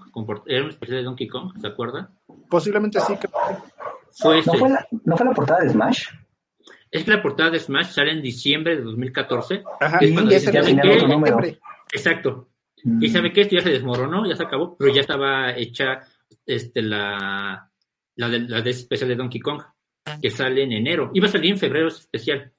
era 0.47 0.63
un 0.63 0.69
especial 0.69 0.97
de 0.97 1.03
Donkey 1.03 1.27
Kong, 1.27 1.53
¿se 1.61 1.67
acuerda? 1.67 2.09
Posiblemente 2.49 2.99
sí. 3.01 3.13
Fue 4.11 4.41
¿No, 4.43 4.53
fue 4.53 4.69
la, 4.69 4.87
¿No 5.05 5.15
fue 5.15 5.25
la 5.27 5.33
portada 5.33 5.59
de 5.61 5.69
Smash? 5.69 6.07
Es 6.89 7.03
que 7.03 7.11
la 7.11 7.21
portada 7.21 7.51
de 7.51 7.59
Smash 7.59 7.91
sale 7.91 8.11
en 8.11 8.21
diciembre 8.23 8.75
de 8.75 8.81
2014. 8.81 9.63
Ajá, 9.79 9.99
y, 10.01 10.33
ese 10.33 10.51
Exacto. 11.91 12.49
Y 12.99 13.09
sabe 13.09 13.33
que 13.33 13.41
esto 13.41 13.55
ya 13.55 13.61
se 13.61 13.71
desmoronó, 13.71 14.25
ya 14.27 14.35
se 14.35 14.43
acabó, 14.43 14.75
pero 14.77 14.93
ya 14.93 15.01
estaba 15.01 15.51
hecha 15.55 16.01
este, 16.45 16.81
la, 16.81 17.69
la, 18.15 18.29
de, 18.29 18.39
la 18.39 18.61
de 18.61 18.69
especial 18.69 19.09
de 19.09 19.15
Donkey 19.15 19.41
Kong, 19.41 19.61
que 20.21 20.29
sale 20.29 20.63
en 20.63 20.71
enero. 20.71 21.11
Iba 21.13 21.27
a 21.27 21.31
salir 21.31 21.51
en 21.51 21.59
febrero 21.59 21.87
especial. 21.89 22.51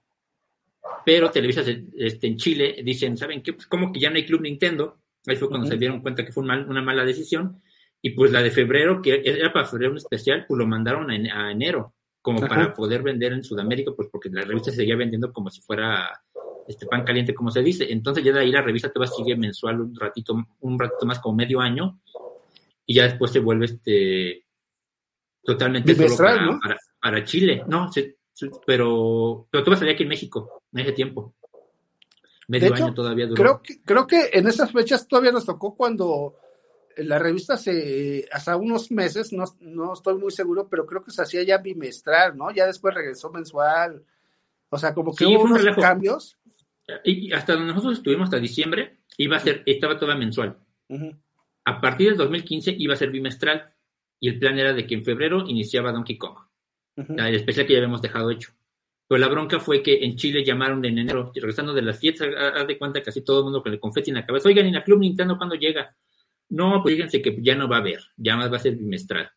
Pero 1.05 1.31
Televisa 1.31 1.63
este, 1.97 2.27
en 2.27 2.37
Chile 2.37 2.81
dicen, 2.85 3.17
¿saben 3.17 3.43
qué? 3.43 3.53
Pues 3.53 3.67
como 3.67 3.93
que 3.93 4.01
ya 4.01 4.11
no 4.11 4.17
hay 4.17 4.27
Club 4.27 4.43
Nintendo. 4.43 4.99
Ahí 5.27 5.37
fue 5.37 5.49
cuando 5.49 5.67
se 5.67 5.77
dieron 5.77 6.01
cuenta 6.01 6.25
que 6.25 6.33
fue 6.33 6.43
una 6.43 6.83
mala 6.83 7.05
decisión. 7.05 7.61
Y 8.01 8.11
pues 8.11 8.31
la 8.31 8.43
de 8.43 8.51
febrero, 8.51 9.03
que 9.03 9.23
era 9.25 9.53
para 9.53 9.67
febrero 9.67 9.93
un 9.93 9.99
especial, 9.99 10.45
pues 10.47 10.59
lo 10.59 10.67
mandaron 10.67 11.11
a, 11.11 11.51
enero, 11.51 11.95
como 12.23 12.41
para 12.41 12.73
poder 12.73 13.03
vender 13.03 13.33
en 13.33 13.43
Sudamérica, 13.43 13.93
pues 13.95 14.09
porque 14.11 14.29
la 14.31 14.43
revista 14.43 14.71
se 14.71 14.79
seguía 14.79 14.97
vendiendo 14.97 15.33
como 15.33 15.51
si 15.51 15.61
fuera 15.61 16.09
este 16.69 16.87
pan 16.87 17.05
caliente, 17.05 17.35
como 17.35 17.51
se 17.51 17.63
dice. 17.63 17.91
Entonces 17.91 18.23
ya 18.23 18.33
de 18.33 18.41
ahí 18.41 18.53
la 18.53 18.63
revista 18.63 18.91
te 18.91 19.01
va 19.01 19.07
a 19.07 19.09
seguir 19.09 19.37
mensual 19.37 19.81
un 19.81 19.97
ratito, 19.97 20.35
un 20.61 20.79
ratito 20.79 21.07
más 21.07 21.19
como 21.19 21.37
medio 21.37 21.61
año, 21.61 22.01
y 22.87 22.95
ya 22.95 23.05
después 23.05 23.33
se 23.33 23.41
vuelve 23.41 23.67
este 23.67 24.45
totalmente 25.43 25.95
solo 26.09 26.61
para, 27.01 27.25
Chile. 27.25 27.65
No, 27.67 27.91
pero, 28.67 29.47
pero 29.51 29.65
tú 29.65 29.71
vas 29.71 29.79
a 29.79 29.81
salir 29.81 29.95
aquí 29.95 30.03
en 30.03 30.09
México 30.09 30.63
en 30.73 30.81
ese 30.81 30.93
tiempo. 30.93 31.35
medio 32.47 32.75
año 32.75 32.95
todavía 32.95 33.27
duró. 33.27 33.43
Creo 33.43 33.63
que, 33.63 33.83
creo 33.83 34.07
que 34.07 34.31
en 34.33 34.47
esas 34.47 34.73
fechas 34.73 35.07
todavía 35.07 35.33
nos 35.33 35.47
tocó 35.47 35.75
cuando 35.75 36.37
la 36.99 37.19
revista 37.19 37.57
se, 37.57 38.29
hasta 38.33 38.57
unos 38.57 38.91
meses, 38.91 39.33
no, 39.33 39.45
no 39.61 39.93
estoy 39.93 40.17
muy 40.19 40.31
seguro, 40.31 40.69
pero 40.69 40.87
creo 40.87 41.03
que 41.03 41.11
se 41.11 41.23
hacía 41.23 41.43
ya 41.43 41.59
bimestral, 41.59 42.37
¿no? 42.37 42.51
Ya 42.51 42.67
después 42.67 42.95
regresó 42.95 43.31
mensual. 43.31 44.05
O 44.71 44.79
sea, 44.79 44.95
como 44.95 45.15
que 45.15 45.27
hubo 45.27 45.45
unos 45.45 45.65
cambios. 45.77 46.37
Y 47.05 47.33
hasta 47.33 47.57
nosotros 47.57 47.99
estuvimos 47.99 48.27
hasta 48.27 48.39
diciembre, 48.39 48.99
iba 49.17 49.37
a 49.37 49.41
ser, 49.41 49.63
estaba 49.67 49.99
toda 49.99 50.17
mensual. 50.17 50.59
A 51.65 51.81
partir 51.81 52.09
del 52.09 52.17
2015 52.17 52.77
iba 52.79 52.95
a 52.95 52.97
ser 52.97 53.11
bimestral 53.11 53.75
y 54.19 54.29
el 54.29 54.39
plan 54.39 54.59
era 54.59 54.73
de 54.73 54.87
que 54.87 54.95
en 54.95 55.05
febrero 55.05 55.47
iniciaba 55.47 55.93
Donkey 55.93 56.17
Kong, 56.17 56.39
el 57.07 57.35
especial 57.35 57.67
que 57.67 57.73
ya 57.75 57.79
habíamos 57.79 58.03
dejado 58.03 58.31
hecho. 58.31 58.53
Pero 59.07 59.19
la 59.19 59.29
bronca 59.29 59.59
fue 59.59 59.83
que 59.83 60.05
en 60.05 60.17
Chile 60.17 60.45
llamaron 60.45 60.85
en 60.85 60.99
enero, 60.99 61.33
regresando 61.35 61.73
de 61.73 61.83
las 61.83 61.99
fiestas, 61.99 62.29
haz 62.37 62.67
de 62.67 62.77
cuenta 62.77 63.03
casi 63.03 63.23
todo 63.23 63.39
el 63.39 63.45
mundo 63.45 63.63
con 63.63 63.73
el 63.73 63.81
confeti 63.81 64.11
en 64.11 64.17
la 64.17 64.27
cabeza, 64.27 64.49
oigan, 64.49 64.67
¿y 64.67 64.73
la 64.73 64.85
Club 64.85 65.01
Nintendo 65.01 65.39
cuándo 65.39 65.55
llega? 65.55 65.97
No, 66.51 66.83
pues 66.83 66.95
fíjense 66.95 67.23
que 67.23 67.39
ya 67.41 67.55
no 67.55 67.69
va 67.69 67.77
a 67.77 67.81
haber, 67.81 68.01
ya 68.17 68.37
más 68.37 68.53
va 68.53 68.57
a 68.57 68.61
ser 68.61 68.77
bimestral. 68.77 69.31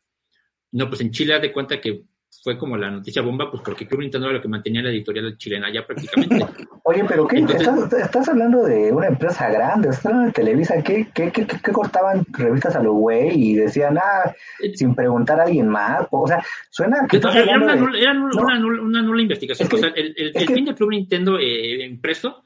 No, 0.71 0.89
pues 0.89 1.01
en 1.01 1.11
Chile 1.11 1.35
haz 1.35 1.41
de 1.41 1.53
cuenta 1.53 1.79
que 1.79 2.03
fue 2.43 2.57
como 2.57 2.75
la 2.75 2.89
noticia 2.89 3.21
bomba, 3.21 3.51
pues 3.51 3.61
porque 3.63 3.87
Club 3.87 4.01
Nintendo 4.01 4.27
era 4.27 4.37
lo 4.37 4.41
que 4.41 4.47
mantenía 4.47 4.81
la 4.81 4.89
editorial 4.89 5.37
chilena 5.37 5.71
ya 5.71 5.85
prácticamente. 5.85 6.47
Oye, 6.83 7.03
pero 7.07 7.27
¿qué? 7.27 7.37
¿Estás, 7.37 8.29
hablando 8.29 8.63
de 8.63 8.91
una 8.91 9.07
empresa 9.07 9.49
grande, 9.49 9.89
estás 9.89 10.07
hablando 10.07 10.27
de 10.27 10.33
Televisa, 10.33 10.81
¿qué, 10.81 11.07
qué, 11.13 11.31
qué, 11.31 11.45
qué 11.45 11.71
cortaban 11.71 12.25
revistas 12.31 12.75
a 12.75 12.81
lo 12.81 12.93
güey 12.93 13.29
y 13.31 13.55
decían, 13.55 13.97
ah, 13.99 14.33
sin 14.73 14.95
preguntar 14.95 15.39
a 15.39 15.43
alguien 15.43 15.67
más? 15.67 16.07
O 16.09 16.27
sea, 16.27 16.43
suena 16.71 17.05
que... 17.07 17.17
era, 17.17 17.57
una, 17.57 17.75
nula, 17.75 17.99
era 17.99 18.11
una, 18.11 19.01
nula, 19.03 19.21
investigación. 19.21 19.69
o 19.71 19.77
sea, 19.77 19.89
el, 19.89 20.15
el, 20.17 20.47
fin 20.47 20.65
de 20.65 20.73
Club 20.73 20.89
Nintendo 20.89 21.37
eh, 21.37 21.85
impreso, 21.85 22.43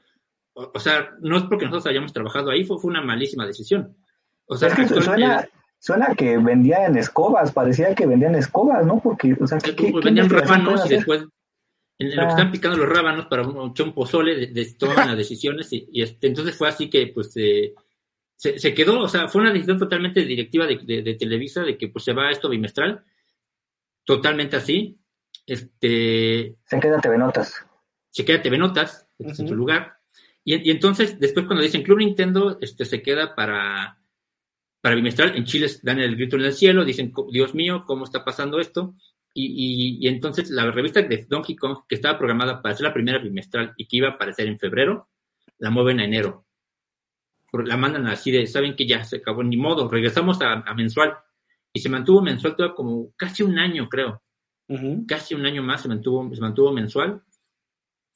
o, 0.52 0.78
sea, 0.78 1.10
no 1.20 1.38
es 1.38 1.44
porque 1.44 1.64
nosotros 1.64 1.86
hayamos 1.86 2.12
trabajado 2.12 2.50
ahí, 2.50 2.64
fue, 2.64 2.78
fue 2.78 2.90
una 2.90 3.02
malísima 3.02 3.46
decisión. 3.46 3.96
O 4.46 4.56
sea, 4.56 4.68
es 4.68 4.74
que 4.74 4.86
suena, 4.88 5.48
Suena 5.78 6.14
que 6.14 6.38
vendían 6.38 6.96
escobas, 6.96 7.52
parecía 7.52 7.94
que 7.94 8.06
vendían 8.06 8.34
escobas, 8.34 8.84
¿no? 8.86 9.00
Porque, 9.00 9.36
o 9.38 9.46
sea, 9.46 9.58
¿qué, 9.58 9.92
vendían 9.92 10.30
rábanos 10.30 10.86
y 10.86 10.88
después, 10.88 11.24
en, 11.98 12.16
lo 12.16 12.22
que 12.22 12.28
están 12.28 12.50
picando 12.50 12.76
los 12.76 12.88
rábanos 12.88 13.26
para 13.26 13.42
un, 13.46 13.74
un 13.78 13.94
pozole, 13.94 14.46
de, 14.48 14.74
toman 14.74 15.08
las 15.08 15.16
decisiones 15.16 15.72
y, 15.72 15.88
este, 15.94 16.26
entonces 16.26 16.56
fue 16.56 16.68
así 16.68 16.90
que, 16.90 17.08
pues, 17.08 17.32
se, 17.32 17.74
se, 18.36 18.74
quedó, 18.74 19.00
o 19.00 19.08
sea, 19.08 19.28
fue 19.28 19.42
una 19.42 19.52
decisión 19.52 19.78
totalmente 19.78 20.24
directiva 20.24 20.66
de, 20.66 21.02
de, 21.02 21.14
Televisa 21.14 21.62
de 21.62 21.76
que, 21.76 21.88
pues, 21.88 22.04
se 22.04 22.12
va 22.12 22.30
esto 22.30 22.48
bimestral, 22.48 23.04
totalmente 24.04 24.56
así. 24.56 24.98
Este. 25.46 26.56
Se 26.64 26.80
queda 26.80 27.00
TV 27.00 27.18
Notas. 27.18 27.64
Se 28.10 28.24
queda 28.24 28.42
TV 28.42 28.58
Notas, 28.58 29.06
en 29.18 29.34
su 29.36 29.54
lugar. 29.54 29.98
Y, 30.42 30.68
y, 30.68 30.70
entonces, 30.70 31.20
después 31.20 31.46
cuando 31.46 31.62
dicen 31.62 31.82
Club 31.82 31.98
Nintendo, 31.98 32.58
este, 32.60 32.84
se 32.84 33.02
queda 33.02 33.34
para 33.34 33.98
para 34.86 34.94
bimestral. 34.94 35.34
En 35.34 35.44
Chile 35.44 35.66
dan 35.82 35.98
el 35.98 36.14
grito 36.14 36.36
en 36.36 36.44
el 36.44 36.52
cielo, 36.52 36.84
dicen, 36.84 37.12
Dios 37.32 37.56
mío, 37.56 37.82
¿cómo 37.84 38.04
está 38.04 38.24
pasando 38.24 38.60
esto? 38.60 38.94
Y, 39.34 40.06
entonces 40.06 40.48
la 40.48 40.70
revista 40.70 41.02
de 41.02 41.26
Donkey 41.28 41.56
Kong, 41.56 41.78
que 41.88 41.96
estaba 41.96 42.16
programada 42.16 42.62
para 42.62 42.76
ser 42.76 42.84
la 42.84 42.94
primera 42.94 43.18
bimestral 43.18 43.74
y 43.76 43.88
que 43.88 43.96
iba 43.96 44.10
a 44.10 44.12
aparecer 44.12 44.46
en 44.46 44.60
febrero, 44.60 45.08
la 45.58 45.70
mueven 45.70 45.98
a 45.98 46.04
enero. 46.04 46.46
La 47.52 47.76
mandan 47.76 48.06
así 48.06 48.30
de, 48.30 48.46
saben 48.46 48.76
que 48.76 48.86
ya 48.86 49.02
se 49.02 49.16
acabó, 49.16 49.42
ni 49.42 49.56
modo, 49.56 49.88
regresamos 49.88 50.38
a, 50.40 50.62
mensual. 50.74 51.16
Y 51.72 51.80
se 51.80 51.88
mantuvo 51.88 52.22
mensual 52.22 52.54
todo 52.54 52.72
como 52.72 53.12
casi 53.16 53.42
un 53.42 53.58
año, 53.58 53.88
creo. 53.88 54.22
Casi 55.08 55.34
un 55.34 55.46
año 55.46 55.64
más 55.64 55.82
se 55.82 55.88
mantuvo, 55.88 56.32
se 56.32 56.40
mantuvo 56.40 56.72
mensual. 56.72 57.24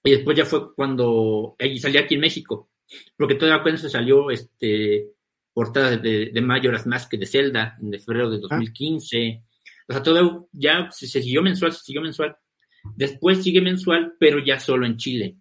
Y 0.04 0.12
después 0.12 0.36
ya 0.36 0.44
fue 0.44 0.72
cuando, 0.76 1.56
y 1.58 1.80
salía 1.80 2.02
aquí 2.02 2.14
en 2.14 2.20
México, 2.20 2.70
porque 3.16 3.34
todavía 3.34 3.60
cuando 3.60 3.80
se 3.80 3.90
salió 3.90 4.30
este 4.30 5.14
portada 5.60 5.94
de, 5.98 6.30
de 6.32 6.40
Majora's 6.40 6.86
Mask 6.86 7.12
de 7.12 7.26
Zelda 7.26 7.76
en 7.82 7.92
febrero 8.00 8.30
de 8.30 8.38
2015. 8.38 9.42
Ah. 9.42 9.46
O 9.88 9.92
sea, 9.92 10.02
todo 10.02 10.48
ya 10.52 10.88
se, 10.90 11.06
siguió 11.06 11.42
mensual, 11.42 11.74
se 11.74 11.84
siguió 11.84 12.00
mensual. 12.00 12.34
Después 12.96 13.42
sigue 13.42 13.60
mensual, 13.60 14.14
pero 14.18 14.42
ya 14.42 14.58
solo 14.58 14.86
en 14.86 14.96
Chile. 14.96 15.36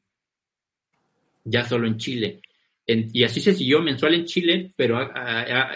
Ya 1.46 1.64
solo 1.64 1.88
en 1.88 1.96
Chile. 1.96 2.42
y 2.86 3.24
así 3.24 3.40
se 3.40 3.54
siguió 3.54 3.82
mensual 3.82 4.14
en 4.14 4.26
Chile, 4.26 4.74
pero 4.76 5.00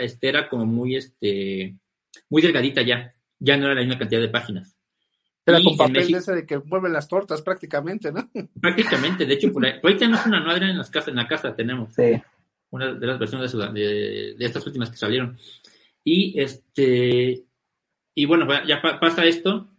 este 0.02 0.28
era 0.28 0.50
como 0.50 0.66
muy, 0.66 0.98
este, 0.98 1.78
muy 2.30 2.42
delgadita 2.42 2.82
ya. 2.82 3.16
Ya 3.40 3.56
no 3.56 3.68
era 3.68 3.76
la 3.76 3.82
misma 3.82 3.98
cantidad 3.98 4.20
de 4.20 4.28
páginas. 4.28 4.76
Era 5.46 5.64
con 5.64 5.78
papel 5.78 6.16
ese 6.16 6.36
de 6.36 6.46
que 6.46 6.60
mueven 6.60 6.92
las 6.92 7.08
tortas 7.08 7.42
prácticamente, 7.42 8.12
¿no? 8.12 8.30
Prácticamente, 8.60 9.26
de 9.26 9.36
hecho, 9.36 9.54
por 9.54 9.66
ahí, 9.66 9.98
tenemos 9.98 10.26
una 10.26 10.42
nuadra 10.42 10.70
en, 10.70 10.78
las 10.78 10.90
casas, 10.90 11.10
en 11.10 11.16
la 11.16 11.28
casa, 11.28 11.56
tenemos. 11.56 11.94
Sí 11.94 12.22
una 12.74 12.92
de 12.92 13.06
las 13.06 13.20
versiones 13.20 13.52
de, 13.52 14.34
de, 14.36 14.46
estas 14.46 14.66
últimas 14.66 14.90
que 14.90 14.98
salieron. 14.98 15.38
Y 16.04 16.40
este 16.42 17.46
y 18.16 18.26
bueno, 18.26 18.48
ya 18.68 18.82
pasa 19.00 19.26
esto, 19.26 19.70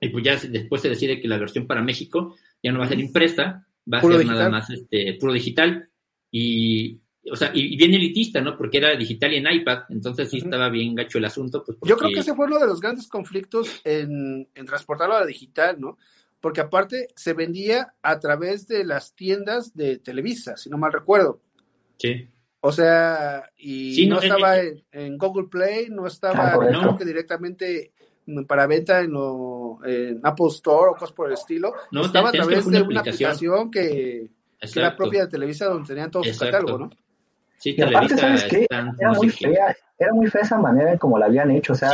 y 0.00 0.08
pues 0.08 0.24
ya 0.24 0.36
después 0.36 0.80
se 0.80 0.88
decide 0.88 1.20
que 1.20 1.28
la 1.28 1.38
versión 1.38 1.66
para 1.66 1.82
México 1.82 2.36
ya 2.62 2.72
no 2.72 2.78
va 2.78 2.86
a 2.86 2.88
ser 2.88 3.00
impresa, 3.00 3.66
va 3.92 3.98
a 3.98 4.02
ser 4.02 4.26
nada 4.26 4.48
más 4.48 4.70
este, 4.70 5.14
puro 5.20 5.32
digital. 5.32 5.88
Y, 6.30 7.00
o 7.30 7.36
sea, 7.36 7.50
y, 7.54 7.76
bien 7.76 7.92
elitista, 7.92 8.40
¿no? 8.40 8.56
Porque 8.56 8.78
era 8.78 8.96
digital 8.96 9.32
y 9.32 9.36
en 9.36 9.52
iPad, 9.52 9.84
entonces 9.90 10.30
sí 10.30 10.38
estaba 10.38 10.70
bien 10.70 10.94
gacho 10.94 11.18
el 11.18 11.26
asunto. 11.26 11.62
Pues 11.64 11.78
Yo 11.84 11.96
creo 11.98 12.10
que 12.12 12.20
ese 12.20 12.34
fue 12.34 12.46
uno 12.46 12.58
de 12.58 12.66
los 12.66 12.80
grandes 12.80 13.08
conflictos 13.08 13.80
en, 13.84 14.48
en 14.54 14.66
transportarlo 14.66 15.16
a 15.16 15.20
la 15.20 15.26
digital, 15.26 15.78
¿no? 15.78 15.98
Porque 16.40 16.62
aparte 16.62 17.08
se 17.16 17.34
vendía 17.34 17.94
a 18.02 18.18
través 18.18 18.66
de 18.66 18.84
las 18.84 19.14
tiendas 19.14 19.74
de 19.74 19.98
Televisa, 19.98 20.56
si 20.56 20.70
no 20.70 20.78
mal 20.78 20.92
recuerdo. 20.92 21.42
Sí. 22.00 22.26
O 22.62 22.72
sea, 22.72 23.50
y 23.56 24.06
no, 24.06 24.20
estaba 24.20 24.56
en, 24.58 25.18
Google 25.18 25.48
Play, 25.48 25.88
no 25.90 26.06
estaba, 26.06 26.58
creo 26.58 26.96
que 26.96 27.04
directamente 27.04 27.92
para 28.46 28.66
venta 28.66 29.00
en, 29.00 29.14
Apple 30.22 30.46
Store 30.48 30.90
o 30.90 30.94
cosas 30.94 31.12
por 31.12 31.28
el 31.28 31.34
estilo. 31.34 31.74
No, 31.90 32.06
estaba 32.06 32.30
a 32.30 32.32
través 32.32 32.66
de 32.66 32.82
una 32.82 33.00
aplicación, 33.00 33.70
que, 33.70 34.30
era 34.74 34.96
propia 34.96 35.22
de 35.22 35.28
Televisa 35.28 35.66
donde 35.66 35.88
tenían 35.88 36.10
todo 36.10 36.24
su 36.24 36.38
catálogo, 36.38 36.78
¿no? 36.78 36.90
Sí, 37.58 37.74
y 37.76 37.82
aparte, 37.82 38.16
¿sabes 38.16 38.44
qué? 38.44 38.66
Era 38.70 39.12
muy, 39.12 39.28
fea, 39.28 39.76
era 39.98 40.14
muy 40.14 40.26
fea 40.28 40.40
esa 40.40 40.58
manera 40.58 40.92
en 40.92 40.98
como 40.98 41.18
la 41.18 41.26
habían 41.26 41.50
hecho, 41.50 41.74
o 41.74 41.76
sea, 41.76 41.92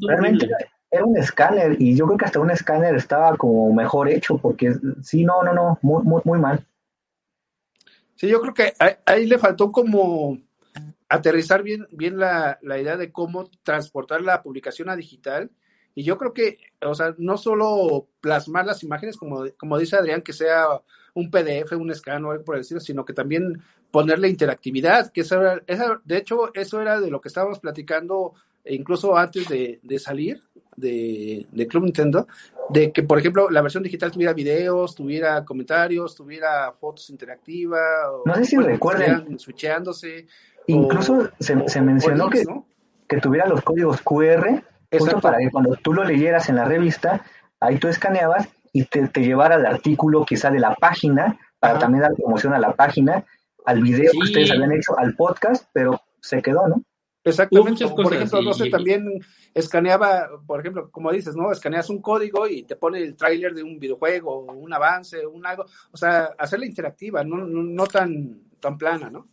realmente 0.00 0.48
era, 0.90 1.04
un 1.04 1.16
escáner 1.18 1.76
y 1.78 1.94
yo 1.94 2.06
creo 2.06 2.16
que 2.16 2.24
hasta 2.24 2.40
un 2.40 2.50
escáner 2.50 2.94
estaba 2.94 3.36
como 3.36 3.70
mejor 3.74 4.08
hecho 4.08 4.38
porque 4.38 4.72
sí, 5.02 5.24
no, 5.24 5.42
no, 5.42 5.52
no, 5.52 5.78
muy, 5.82 6.02
muy, 6.02 6.22
muy 6.24 6.38
mal. 6.38 6.64
Sí, 8.18 8.26
yo 8.26 8.40
creo 8.40 8.52
que 8.52 8.74
ahí, 9.06 9.26
le 9.26 9.38
faltó 9.38 9.70
como 9.70 10.38
aterrizar 11.08 11.62
bien, 11.62 11.86
bien 11.92 12.18
la, 12.18 12.58
idea 12.62 12.96
de 12.96 13.12
cómo 13.12 13.48
transportar 13.62 14.22
la 14.22 14.42
publicación 14.42 14.90
a 14.90 14.96
digital. 14.96 15.52
Y 15.94 16.02
yo 16.02 16.18
creo 16.18 16.34
que, 16.34 16.58
o 16.84 16.96
sea, 16.96 17.14
no 17.18 17.36
solo 17.36 18.08
plasmar 18.20 18.66
las 18.66 18.82
imágenes, 18.82 19.16
como, 19.16 19.44
como 19.56 19.78
dice 19.78 19.94
Adrián, 19.94 20.22
que 20.22 20.32
sea 20.32 20.66
un 21.14 21.30
PDF, 21.30 21.70
un 21.76 21.94
scan 21.94 22.24
o 22.24 22.32
algo 22.32 22.44
por 22.44 22.56
el 22.56 22.62
estilo, 22.62 22.80
sino 22.80 23.04
que 23.04 23.12
también 23.12 23.62
ponerle 23.92 24.28
interactividad, 24.28 25.12
que 25.12 25.20
esa, 25.20 25.62
de 26.04 26.16
hecho, 26.16 26.52
eso 26.54 26.80
era 26.80 27.00
de 27.00 27.12
lo 27.12 27.20
que 27.20 27.28
estábamos 27.28 27.60
platicando 27.60 28.34
incluso 28.64 29.16
antes 29.16 29.48
de, 29.48 29.78
de 29.84 29.98
salir 30.00 30.42
de, 30.78 31.46
de, 31.50 31.66
Club 31.66 31.84
Nintendo, 31.84 32.26
de 32.70 32.92
que, 32.92 33.02
por 33.02 33.18
ejemplo, 33.18 33.50
la 33.50 33.62
versión 33.62 33.82
digital 33.82 34.10
tuviera 34.10 34.32
videos, 34.32 34.94
tuviera 34.94 35.44
comentarios, 35.44 36.14
tuviera 36.14 36.72
fotos 36.72 37.10
interactivas. 37.10 37.82
no 38.24 38.34
sé 38.34 38.44
si 38.44 38.56
recuerden. 38.56 39.38
Switchándose. 39.38 40.26
Incluso 40.66 41.30
se, 41.40 41.68
se, 41.68 41.80
mencionó 41.80 42.28
que, 42.28 42.44
que 43.08 43.20
tuviera 43.20 43.46
los 43.46 43.62
códigos 43.62 44.02
QR, 44.02 44.62
justo 44.92 45.20
para 45.20 45.38
que 45.38 45.50
cuando 45.50 45.76
tú 45.76 45.94
lo 45.94 46.04
leyeras 46.04 46.48
en 46.48 46.56
la 46.56 46.64
revista, 46.64 47.24
ahí 47.60 47.78
tú 47.78 47.88
escaneabas 47.88 48.48
y 48.72 48.84
te, 48.84 49.08
te 49.08 49.22
llevara 49.22 49.54
al 49.54 49.66
artículo 49.66 50.24
quizá 50.24 50.50
de 50.50 50.60
la 50.60 50.74
página, 50.74 51.38
para 51.58 51.78
también 51.78 52.02
dar 52.02 52.14
promoción 52.14 52.52
a 52.52 52.58
la 52.58 52.74
página, 52.74 53.24
al 53.64 53.82
video 53.82 54.10
que 54.12 54.18
ustedes 54.18 54.50
habían 54.50 54.72
hecho, 54.72 54.98
al 54.98 55.14
podcast, 55.14 55.66
pero 55.72 56.00
se 56.20 56.42
quedó, 56.42 56.68
¿no? 56.68 56.82
Exactamente. 57.24 57.86
por 57.88 58.14
ejemplo, 58.14 58.42
no 58.42 58.52
sé, 58.54 58.70
también 58.70 59.20
escaneaba, 59.54 60.28
por 60.46 60.60
ejemplo, 60.60 60.90
como 60.90 61.12
dices, 61.12 61.34
¿no? 61.36 61.50
Escaneas 61.50 61.90
un 61.90 62.00
código 62.00 62.46
y 62.46 62.62
te 62.62 62.76
pone 62.76 63.02
el 63.02 63.16
tráiler 63.16 63.54
de 63.54 63.62
un 63.62 63.78
videojuego, 63.78 64.42
un 64.42 64.72
avance, 64.72 65.26
un 65.26 65.44
algo. 65.44 65.66
O 65.90 65.96
sea, 65.96 66.30
hacerla 66.38 66.66
interactiva, 66.66 67.24
no, 67.24 67.38
no, 67.38 67.86
tan, 67.86 68.40
tan 68.60 68.78
plana, 68.78 69.10
¿no? 69.10 69.28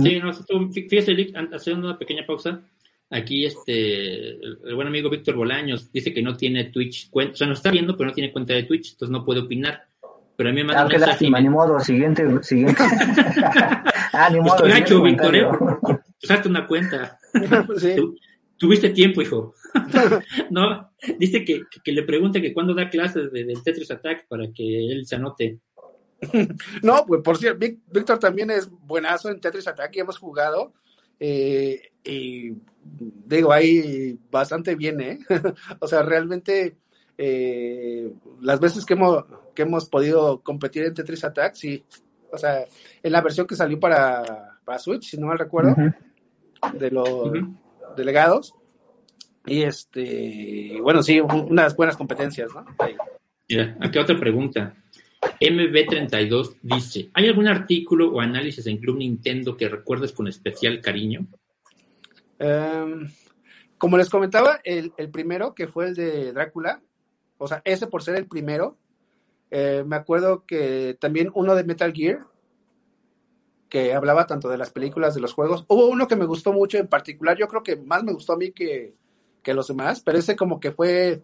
Sí, 0.00 0.20
no, 0.20 0.32
fíjese, 0.70 1.32
haciendo 1.52 1.88
una 1.88 1.98
pequeña 1.98 2.26
pausa. 2.26 2.62
Aquí 3.10 3.44
este, 3.44 4.30
el, 4.30 4.74
buen 4.74 4.88
amigo 4.88 5.10
Víctor 5.10 5.36
Bolaños 5.36 5.92
dice 5.92 6.12
que 6.12 6.22
no 6.22 6.36
tiene 6.36 6.64
Twitch 6.64 7.10
cuenta, 7.10 7.34
o 7.34 7.36
sea, 7.36 7.46
nos 7.46 7.58
está 7.58 7.70
viendo, 7.70 7.96
pero 7.96 8.08
no 8.08 8.14
tiene 8.14 8.32
cuenta 8.32 8.54
de 8.54 8.64
Twitch, 8.64 8.92
entonces 8.92 9.12
no 9.12 9.24
puede 9.24 9.40
opinar. 9.40 9.86
Pero 10.36 10.50
a 10.50 10.52
mí 10.52 10.62
me 10.62 10.64
manda 10.64 10.82
ah, 10.82 10.88
qué 10.88 10.98
lástima, 10.98 11.40
ni 11.40 11.48
modo, 11.48 11.78
siguiente, 11.78 12.26
siguiente. 12.42 12.82
ah, 14.12 14.28
ni 14.32 14.40
modo. 14.40 14.64
Gacho, 14.64 15.00
Víctor, 15.00 15.36
¿eh? 15.36 15.46
Usaste 16.24 16.48
una 16.48 16.66
cuenta. 16.66 17.18
tuviste 18.56 18.90
tiempo, 18.90 19.22
hijo. 19.22 19.54
no, 20.50 20.90
dice 21.18 21.44
que, 21.44 21.62
que, 21.82 21.92
le 21.92 22.02
pregunte 22.02 22.40
que 22.40 22.54
cuándo 22.54 22.74
da 22.74 22.88
clases 22.88 23.30
de, 23.32 23.44
del 23.44 23.62
Tetris 23.62 23.90
Attack 23.90 24.26
para 24.28 24.50
que 24.52 24.90
él 24.90 25.06
se 25.06 25.16
anote. 25.16 25.60
no, 26.82 27.04
pues 27.06 27.20
por 27.22 27.36
cierto, 27.36 27.66
Víctor 27.90 28.18
también 28.18 28.50
es 28.50 28.70
buenazo 28.70 29.30
en 29.30 29.40
Tetris 29.40 29.68
Attack 29.68 29.96
y 29.96 30.00
hemos 30.00 30.18
jugado. 30.18 30.72
Eh, 31.20 31.80
y 32.04 32.52
digo, 32.82 33.52
ahí 33.52 34.18
bastante 34.30 34.74
bien, 34.74 35.00
¿eh? 35.00 35.18
o 35.78 35.86
sea, 35.86 36.02
realmente 36.02 36.76
eh, 37.16 38.12
las 38.40 38.60
veces 38.60 38.84
que 38.84 38.94
hemos, 38.94 39.24
que 39.54 39.62
hemos 39.62 39.88
podido 39.88 40.40
competir 40.42 40.84
en 40.84 40.94
Tetris 40.94 41.24
Attack, 41.24 41.54
sí. 41.54 41.84
O 42.32 42.38
sea, 42.38 42.64
en 43.02 43.12
la 43.12 43.20
versión 43.20 43.46
que 43.46 43.54
salió 43.54 43.78
para, 43.78 44.58
para 44.64 44.78
Switch, 44.78 45.10
si 45.10 45.16
no 45.16 45.28
mal 45.28 45.38
recuerdo, 45.38 45.76
de 46.72 46.90
los 46.90 47.30
delegados. 47.96 48.54
Y 49.46 49.62
este, 49.62 50.78
bueno, 50.80 51.02
sí, 51.02 51.20
unas 51.20 51.76
buenas 51.76 51.96
competencias, 51.96 52.50
¿no? 52.54 52.64
aquí 53.80 53.98
otra 53.98 54.18
pregunta. 54.18 54.74
MB32 55.40 56.56
dice, 56.62 57.10
¿hay 57.14 57.28
algún 57.28 57.48
artículo 57.48 58.10
o 58.10 58.20
análisis 58.20 58.66
en 58.66 58.78
Club 58.78 58.98
Nintendo 58.98 59.56
que 59.56 59.68
recuerdes 59.68 60.12
con 60.12 60.28
especial 60.28 60.80
cariño? 60.80 61.26
Em, 62.38 63.08
como 63.78 63.96
les 63.96 64.10
comentaba, 64.10 64.60
el, 64.64 64.92
primero, 65.10 65.54
que 65.54 65.66
fue 65.66 65.86
el 65.86 65.94
de 65.94 66.32
Drácula, 66.32 66.82
o 67.38 67.48
sea, 67.48 67.62
ese 67.64 67.86
por 67.86 68.02
ser 68.02 68.16
el 68.16 68.26
primero, 68.26 68.76
eh, 69.50 69.84
me 69.86 69.96
acuerdo 69.96 70.44
que 70.46 70.96
también 71.00 71.30
uno 71.34 71.54
de 71.54 71.64
Metal 71.64 71.92
Gear, 71.92 72.26
que 73.74 73.92
hablaba 73.92 74.24
tanto 74.24 74.48
de 74.48 74.56
las 74.56 74.70
películas, 74.70 75.16
de 75.16 75.20
los 75.20 75.32
juegos. 75.32 75.64
Hubo 75.66 75.88
uno 75.88 76.06
que 76.06 76.14
me 76.14 76.26
gustó 76.26 76.52
mucho 76.52 76.78
en 76.78 76.86
particular, 76.86 77.36
yo 77.36 77.48
creo 77.48 77.64
que 77.64 77.74
más 77.74 78.04
me 78.04 78.12
gustó 78.12 78.34
a 78.34 78.36
mí 78.36 78.52
que, 78.52 78.94
que 79.42 79.52
los 79.52 79.66
demás, 79.66 80.00
pero 80.00 80.16
ese 80.16 80.36
como 80.36 80.60
que 80.60 80.70
fue 80.70 81.22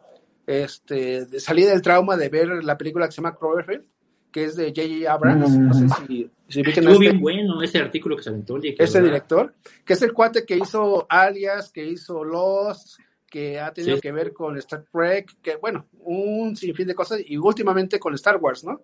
este, 0.48 1.26
de 1.26 1.38
salir 1.38 1.68
del 1.68 1.80
trauma 1.80 2.16
de 2.16 2.28
ver 2.28 2.48
la 2.64 2.76
película 2.76 3.06
que 3.06 3.12
se 3.12 3.22
llama 3.22 3.36
Cloverfield, 3.36 3.84
que 4.32 4.46
es 4.46 4.56
de 4.56 4.72
J.J. 4.74 5.12
Abrams. 5.12 5.56
No 5.58 5.74
sé 5.74 5.86
si, 6.08 6.30
si 6.48 6.60
Estuvo 6.62 6.98
bien 6.98 7.12
este 7.12 7.22
bueno 7.22 7.62
ese 7.62 7.78
artículo 7.78 8.16
que 8.16 8.24
se 8.24 8.30
aventó. 8.30 8.58
Ese 8.60 9.00
director, 9.00 9.54
que 9.84 9.92
es 9.92 10.02
el 10.02 10.12
cuate 10.12 10.44
que 10.44 10.56
hizo 10.56 11.06
Alias, 11.08 11.70
que 11.70 11.86
hizo 11.86 12.24
Lost, 12.24 12.98
que 13.30 13.60
ha 13.60 13.72
tenido 13.72 14.00
que 14.00 14.10
ver 14.10 14.32
con 14.32 14.56
Star 14.56 14.84
Trek, 14.92 15.36
que 15.40 15.54
bueno, 15.54 15.86
un 16.00 16.56
sinfín 16.56 16.88
de 16.88 16.96
cosas, 16.96 17.20
y 17.24 17.36
últimamente 17.36 18.00
con 18.00 18.12
Star 18.14 18.38
Wars, 18.38 18.64
¿no? 18.64 18.80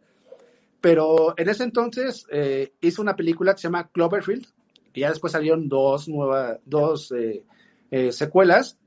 Pero 0.80 1.34
en 1.36 1.48
ese 1.48 1.64
entonces 1.64 2.26
eh, 2.30 2.72
hizo 2.80 3.02
una 3.02 3.16
película 3.16 3.54
que 3.54 3.60
se 3.60 3.68
llama 3.68 3.88
Cloverfield, 3.88 4.46
y 4.96 5.00
ya 5.00 5.10
después 5.10 5.32
salieron 5.32 5.68
dos 5.68 6.08
nuevas, 6.08 6.58
dos 6.64 7.12
eh, 7.12 7.44
eh, 7.90 8.12
secuelas, 8.12 8.78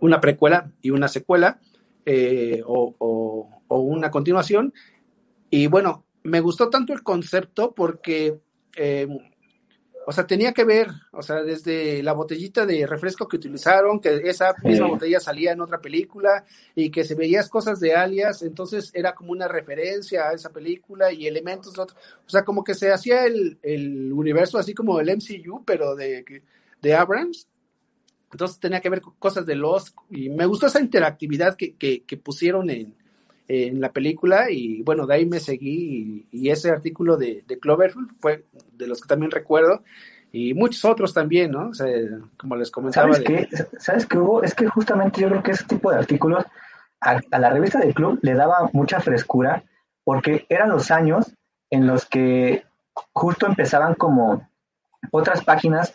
una 0.00 0.20
precuela 0.20 0.72
y 0.82 0.90
una 0.90 1.06
secuela, 1.06 1.60
eh, 2.04 2.62
o, 2.66 3.48
una 3.68 4.10
continuación. 4.10 4.74
Y 5.48 5.68
bueno, 5.68 6.04
me 6.24 6.40
gustó 6.40 6.68
tanto 6.68 6.92
el 6.92 7.04
concepto 7.04 7.72
porque, 7.72 8.40
o 10.06 10.12
sea, 10.12 10.26
tenía 10.26 10.52
que 10.52 10.64
ver, 10.64 10.88
o 11.12 11.22
sea, 11.22 11.42
desde 11.42 12.02
la 12.02 12.12
botellita 12.12 12.66
de 12.66 12.86
refresco 12.86 13.28
que 13.28 13.36
utilizaron, 13.36 14.00
que 14.00 14.22
esa 14.24 14.54
misma 14.64 14.88
botella 14.88 15.20
salía 15.20 15.52
en 15.52 15.60
otra 15.60 15.80
película 15.80 16.44
y 16.74 16.90
que 16.90 17.04
se 17.04 17.14
veías 17.14 17.48
cosas 17.48 17.80
de 17.80 17.94
alias, 17.94 18.42
entonces 18.42 18.90
era 18.94 19.14
como 19.14 19.32
una 19.32 19.46
referencia 19.46 20.28
a 20.28 20.32
esa 20.32 20.50
película 20.50 21.12
y 21.12 21.26
elementos 21.26 21.74
de 21.74 21.82
otro. 21.82 21.96
O 22.26 22.30
sea, 22.30 22.44
como 22.44 22.64
que 22.64 22.74
se 22.74 22.92
hacía 22.92 23.24
el, 23.24 23.58
el 23.62 24.12
universo 24.12 24.58
así 24.58 24.74
como 24.74 25.00
el 25.00 25.10
MCU, 25.16 25.64
pero 25.64 25.94
de, 25.94 26.42
de 26.80 26.94
Abrams. 26.94 27.46
Entonces 28.32 28.60
tenía 28.60 28.80
que 28.80 28.90
ver 28.90 29.00
con 29.00 29.14
cosas 29.18 29.44
de 29.44 29.56
los 29.56 29.94
y 30.08 30.30
me 30.30 30.46
gustó 30.46 30.66
esa 30.66 30.80
interactividad 30.80 31.56
que, 31.56 31.74
que, 31.76 32.16
pusieron 32.16 32.70
en, 32.70 32.94
en, 33.50 33.80
la 33.80 33.92
película 33.92 34.50
y 34.50 34.82
bueno, 34.82 35.06
de 35.06 35.14
ahí 35.14 35.26
me 35.26 35.40
seguí 35.40 36.26
y, 36.30 36.50
ese 36.50 36.70
artículo 36.70 37.16
de, 37.16 37.44
de, 37.46 37.58
Cloverfield 37.58 38.10
fue 38.20 38.44
de 38.72 38.86
los 38.86 39.00
que 39.00 39.08
también 39.08 39.30
recuerdo 39.30 39.82
y 40.32 40.54
muchos 40.54 40.84
otros 40.84 41.12
también, 41.12 41.50
¿no? 41.50 41.70
O 41.70 41.74
sea, 41.74 41.88
como 42.36 42.56
les 42.56 42.70
comentaba. 42.70 43.12
¿Sabes 43.12 43.26
qué? 43.26 43.48
¿Sabes 43.78 44.06
qué 44.06 44.18
hubo? 44.18 44.42
Es 44.42 44.54
que 44.54 44.66
justamente 44.68 45.20
yo 45.20 45.28
creo 45.28 45.42
que 45.42 45.50
ese 45.50 45.64
tipo 45.64 45.90
de 45.90 45.98
artículos 45.98 46.44
a, 47.00 47.20
a 47.30 47.38
la 47.38 47.50
revista 47.50 47.80
del 47.80 47.94
club 47.94 48.20
le 48.22 48.34
daba 48.34 48.70
mucha 48.72 49.00
frescura 49.00 49.64
porque 50.04 50.46
eran 50.48 50.70
los 50.70 50.90
años 50.90 51.32
en 51.70 51.86
los 51.86 52.06
que 52.06 52.64
justo 53.12 53.46
empezaban 53.46 53.94
como 53.94 54.48
otras 55.10 55.44
páginas 55.44 55.94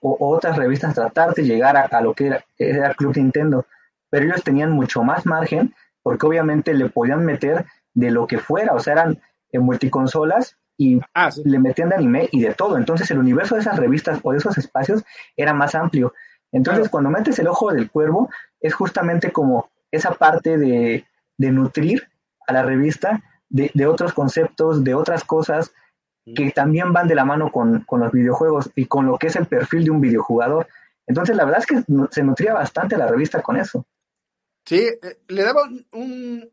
o 0.00 0.16
otras 0.34 0.56
revistas 0.56 0.94
tratar 0.94 1.34
de 1.34 1.44
llegar 1.44 1.76
a, 1.76 2.00
lo 2.00 2.14
que 2.14 2.28
era, 2.28 2.44
era, 2.58 2.94
Club 2.94 3.16
Nintendo, 3.16 3.66
pero 4.08 4.24
ellos 4.24 4.42
tenían 4.42 4.72
mucho 4.72 5.02
más 5.02 5.26
margen 5.26 5.74
porque 6.06 6.24
obviamente 6.24 6.72
le 6.72 6.88
podían 6.88 7.24
meter 7.24 7.66
de 7.92 8.12
lo 8.12 8.28
que 8.28 8.38
fuera, 8.38 8.74
o 8.74 8.78
sea, 8.78 8.92
eran 8.92 9.20
en 9.50 9.62
multiconsolas 9.64 10.56
y 10.76 11.00
ah, 11.14 11.30
le 11.44 11.58
metían 11.58 11.88
de 11.88 11.96
anime 11.96 12.28
y 12.30 12.42
de 12.42 12.54
todo, 12.54 12.76
entonces 12.76 13.10
el 13.10 13.18
universo 13.18 13.56
de 13.56 13.62
esas 13.62 13.76
revistas 13.76 14.20
o 14.22 14.30
de 14.30 14.38
esos 14.38 14.56
espacios 14.56 15.02
era 15.36 15.52
más 15.52 15.74
amplio. 15.74 16.14
Entonces, 16.52 16.90
cuando 16.90 17.10
metes 17.10 17.40
el 17.40 17.48
ojo 17.48 17.72
del 17.72 17.90
cuervo, 17.90 18.30
es 18.60 18.72
justamente 18.72 19.32
como 19.32 19.68
esa 19.90 20.12
parte 20.12 20.58
de, 20.58 21.04
de 21.38 21.50
nutrir 21.50 22.06
a 22.46 22.52
la 22.52 22.62
revista 22.62 23.24
de, 23.48 23.72
de, 23.74 23.86
otros 23.88 24.12
conceptos, 24.12 24.84
de 24.84 24.94
otras 24.94 25.24
cosas, 25.24 25.72
que 26.36 26.52
también 26.52 26.92
van 26.92 27.08
de 27.08 27.16
la 27.16 27.24
mano 27.24 27.50
con, 27.50 27.84
los 27.90 28.12
videojuegos 28.12 28.70
y 28.76 28.86
con 28.86 29.06
lo 29.06 29.18
que 29.18 29.26
es 29.26 29.34
el 29.34 29.46
perfil 29.46 29.82
de 29.82 29.90
un 29.90 30.00
videojugador. 30.00 30.68
Entonces, 31.08 31.34
la 31.34 31.44
verdad 31.44 31.62
es 31.62 31.66
que 31.66 31.82
se 32.12 32.22
nutría 32.22 32.54
bastante 32.54 32.96
la 32.96 33.08
revista 33.08 33.42
con 33.42 33.56
eso. 33.56 33.84
Sí, 34.66 34.80
eh, 34.80 35.18
le 35.28 35.42
daba 35.42 35.62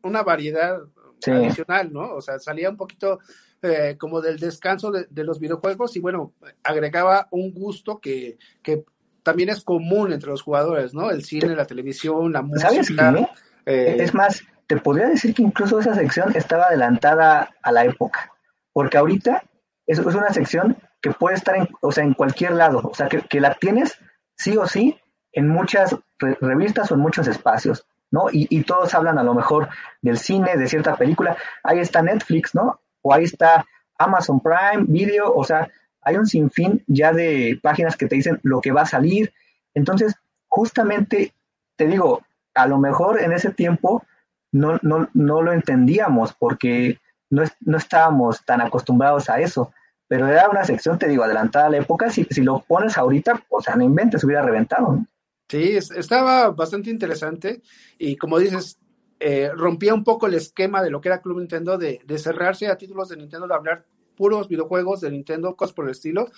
una 0.02 0.22
variedad 0.22 0.80
adicional, 1.26 1.92
¿no? 1.92 2.14
O 2.14 2.20
sea, 2.20 2.38
salía 2.38 2.70
un 2.70 2.76
poquito 2.76 3.18
eh, 3.62 3.96
como 3.98 4.20
del 4.20 4.38
descanso 4.38 4.90
de, 4.90 5.24
los 5.24 5.40
videojuegos 5.40 5.96
y 5.96 6.00
bueno, 6.00 6.32
agregaba 6.62 7.28
un 7.30 7.52
gusto 7.52 7.98
que, 7.98 8.38
que, 8.62 8.84
también 9.22 9.48
es 9.48 9.64
común 9.64 10.12
entre 10.12 10.28
los 10.28 10.42
jugadores, 10.42 10.92
¿no? 10.92 11.10
El 11.10 11.24
cine, 11.24 11.56
la 11.56 11.66
televisión, 11.66 12.32
la 12.32 12.42
música. 12.42 12.68
¿Sabes 12.68 12.88
qué? 12.88 13.26
Eh, 13.64 13.96
es 14.00 14.12
más, 14.12 14.42
te 14.66 14.76
podría 14.76 15.08
decir 15.08 15.34
que 15.34 15.42
incluso 15.42 15.80
esa 15.80 15.94
sección 15.94 16.36
estaba 16.36 16.64
adelantada 16.66 17.54
a 17.62 17.72
la 17.72 17.86
época, 17.86 18.30
porque 18.72 18.98
ahorita 18.98 19.42
es, 19.86 19.98
es 19.98 20.14
una 20.14 20.30
sección 20.30 20.76
que 21.00 21.10
puede 21.10 21.36
estar 21.36 21.56
en, 21.56 21.68
o 21.80 21.92
sea, 21.92 22.04
en 22.04 22.14
cualquier 22.14 22.52
lado, 22.52 22.80
o 22.82 22.94
sea, 22.94 23.08
que, 23.08 23.40
la 23.40 23.54
tienes 23.54 23.98
sí 24.36 24.56
o 24.56 24.66
sí 24.66 24.98
en 25.32 25.48
muchas 25.48 25.96
revistas 26.18 26.90
o 26.90 26.94
en 26.94 27.00
muchos 27.00 27.26
espacios, 27.26 27.86
¿no? 28.14 28.26
Y, 28.30 28.46
y, 28.48 28.62
todos 28.62 28.94
hablan 28.94 29.18
a 29.18 29.24
lo 29.24 29.34
mejor 29.34 29.68
del 30.00 30.18
cine, 30.18 30.56
de 30.56 30.68
cierta 30.68 30.94
película, 30.94 31.36
ahí 31.64 31.80
está 31.80 32.00
Netflix, 32.00 32.54
¿no? 32.54 32.80
O 33.02 33.12
ahí 33.12 33.24
está 33.24 33.66
Amazon 33.98 34.40
Prime 34.40 34.84
Video, 34.86 35.34
o 35.34 35.42
sea, 35.42 35.68
hay 36.00 36.16
un 36.16 36.26
sinfín 36.26 36.84
ya 36.86 37.12
de 37.12 37.58
páginas 37.60 37.96
que 37.96 38.06
te 38.06 38.14
dicen 38.14 38.38
lo 38.44 38.60
que 38.60 38.70
va 38.70 38.82
a 38.82 38.86
salir. 38.86 39.32
Entonces, 39.74 40.14
justamente, 40.46 41.32
te 41.74 41.88
digo, 41.88 42.22
a 42.54 42.68
lo 42.68 42.78
mejor 42.78 43.20
en 43.20 43.32
ese 43.32 43.50
tiempo 43.50 44.04
no, 44.52 44.78
no, 44.82 45.08
no 45.12 45.42
lo 45.42 45.52
entendíamos 45.52 46.34
porque 46.34 47.00
no, 47.30 47.42
no 47.62 47.78
estábamos 47.78 48.44
tan 48.44 48.60
acostumbrados 48.60 49.28
a 49.28 49.40
eso, 49.40 49.72
pero 50.06 50.28
era 50.28 50.48
una 50.48 50.62
sección, 50.62 51.00
te 51.00 51.08
digo, 51.08 51.24
adelantada 51.24 51.66
a 51.66 51.70
la 51.70 51.78
época, 51.78 52.10
si, 52.10 52.22
si 52.30 52.42
lo 52.42 52.60
pones 52.60 52.96
ahorita, 52.96 53.42
o 53.48 53.60
sea, 53.60 53.74
no 53.74 53.82
inventes, 53.82 54.22
hubiera 54.22 54.42
reventado. 54.42 55.04
Sí, 55.48 55.76
estaba 55.76 56.50
bastante 56.50 56.90
interesante 56.90 57.62
y 57.98 58.16
como 58.16 58.38
dices, 58.38 58.78
eh, 59.20 59.50
rompía 59.54 59.94
un 59.94 60.04
poco 60.04 60.26
el 60.26 60.34
esquema 60.34 60.82
de 60.82 60.90
lo 60.90 61.00
que 61.00 61.08
era 61.08 61.20
Club 61.20 61.38
Nintendo, 61.38 61.78
de, 61.78 62.00
de 62.04 62.18
cerrarse 62.18 62.66
a 62.68 62.78
títulos 62.78 63.08
de 63.08 63.16
Nintendo, 63.16 63.46
de 63.46 63.54
hablar 63.54 63.86
puros 64.16 64.48
videojuegos 64.48 65.00
de 65.00 65.10
Nintendo, 65.10 65.54
cosas 65.56 65.74
por 65.74 65.84
el 65.84 65.90
estilo, 65.90 66.30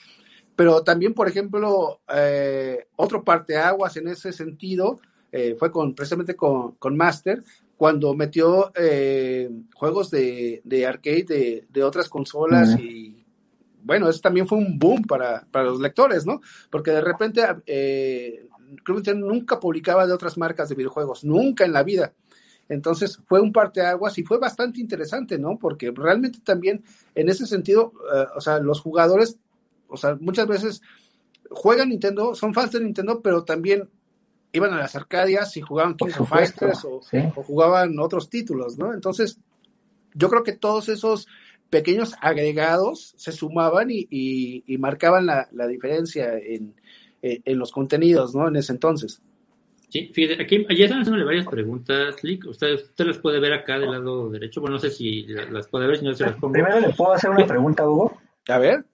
pero 0.56 0.82
también, 0.82 1.14
por 1.14 1.28
ejemplo, 1.28 2.00
eh, 2.12 2.88
otro 2.96 3.22
parteaguas 3.22 3.96
en 3.98 4.08
ese 4.08 4.32
sentido 4.32 4.98
eh, 5.30 5.54
fue 5.58 5.70
con, 5.70 5.94
precisamente 5.94 6.34
con, 6.34 6.72
con 6.72 6.96
Master, 6.96 7.42
cuando 7.76 8.14
metió 8.14 8.72
eh, 8.74 9.50
juegos 9.74 10.10
de, 10.10 10.62
arcade 10.88 11.66
de, 11.68 11.82
otras 11.84 12.08
consolas 12.08 12.78
y 12.80 13.22
bueno, 13.82 14.08
eso 14.08 14.20
también 14.20 14.48
fue 14.48 14.58
un 14.58 14.78
boom 14.78 15.02
para, 15.02 15.46
los 15.52 15.78
lectores, 15.78 16.24
¿no? 16.24 16.40
Porque 16.70 16.90
de 16.90 17.02
repente 17.02 17.42
eh, 17.66 18.48
nunca 19.14 19.60
publicaba 19.60 20.06
de 20.06 20.12
otras 20.12 20.36
marcas 20.38 20.68
de 20.68 20.74
videojuegos, 20.74 21.24
nunca 21.24 21.64
en 21.64 21.72
la 21.72 21.82
vida. 21.82 22.12
Entonces 22.68 23.20
fue 23.26 23.40
un 23.40 23.52
parteaguas 23.52 24.18
y 24.18 24.24
fue 24.24 24.38
bastante 24.38 24.80
interesante, 24.80 25.38
¿no? 25.38 25.58
Porque 25.58 25.92
realmente 25.94 26.40
también 26.42 26.82
en 27.14 27.28
ese 27.28 27.46
sentido, 27.46 27.92
eh, 28.14 28.26
o 28.36 28.40
sea, 28.40 28.58
los 28.58 28.80
jugadores, 28.80 29.38
o 29.88 29.96
sea, 29.96 30.16
muchas 30.20 30.46
veces 30.48 30.82
juegan 31.50 31.90
Nintendo, 31.90 32.34
son 32.34 32.54
fans 32.54 32.72
de 32.72 32.80
Nintendo, 32.80 33.20
pero 33.22 33.44
también 33.44 33.88
iban 34.52 34.72
a 34.72 34.78
las 34.78 34.96
Arcadias 34.96 35.56
y 35.56 35.60
jugaban 35.60 35.96
King 35.96 36.12
of 36.18 36.28
Fighters 36.28 36.84
o, 36.84 37.00
jugaban 37.42 37.98
otros 37.98 38.28
títulos, 38.30 38.78
¿no? 38.78 38.92
Entonces, 38.92 39.38
yo 40.14 40.28
creo 40.28 40.42
que 40.42 40.52
todos 40.52 40.88
esos 40.88 41.28
pequeños 41.70 42.14
agregados 42.20 43.14
se 43.16 43.32
sumaban 43.32 43.88
y, 43.90 44.64
marcaban 44.78 45.26
la, 45.26 45.66
diferencia 45.68 46.38
en, 46.38 46.74
los 47.46 47.72
contenidos, 47.72 48.34
¿no? 48.34 48.48
En 48.48 48.56
ese 48.56 48.72
entonces. 48.72 49.22
Sí, 49.88 50.10
fíjate, 50.12 50.42
aquí 50.42 50.66
ya 50.76 50.86
están 50.86 51.00
haciéndole 51.00 51.24
varias 51.24 51.46
preguntas, 51.46 52.22
Lick. 52.24 52.46
Usted, 52.46 52.74
usted 52.74 53.06
las 53.06 53.18
puede 53.18 53.38
ver 53.38 53.52
acá 53.52 53.78
del 53.78 53.92
lado 53.92 54.30
derecho. 54.30 54.60
Bueno, 54.60 54.76
no 54.76 54.80
sé 54.80 54.90
si 54.90 55.22
las 55.26 55.68
puede 55.68 55.86
ver, 55.86 55.98
si 55.98 56.04
no 56.04 56.14
se 56.14 56.24
las 56.24 56.34
pongo. 56.34 56.52
Primero 56.52 56.80
le 56.80 56.90
puedo 56.90 57.12
hacer 57.12 57.30
una 57.30 57.46
pregunta, 57.46 57.88
Hugo. 57.88 58.18
A 58.48 58.58
ver. 58.58 58.84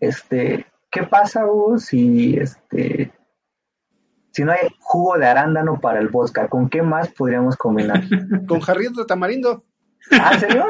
Este, 0.00 0.66
¿qué 0.90 1.02
pasa, 1.02 1.46
Hugo, 1.46 1.78
si 1.78 2.36
este 2.36 3.12
si 4.36 4.44
no 4.44 4.52
hay 4.52 4.68
jugo 4.80 5.16
de 5.16 5.24
arándano 5.24 5.80
para 5.80 5.98
el 5.98 6.08
vodka, 6.08 6.46
¿con 6.48 6.68
qué 6.68 6.82
más 6.82 7.08
podríamos 7.08 7.56
combinar? 7.56 8.02
Con 8.46 8.60
jarrito 8.60 9.00
de 9.00 9.06
tamarindo. 9.06 9.64
¿Ah, 10.12 10.32
¿en 10.34 10.40
serio? 10.40 10.66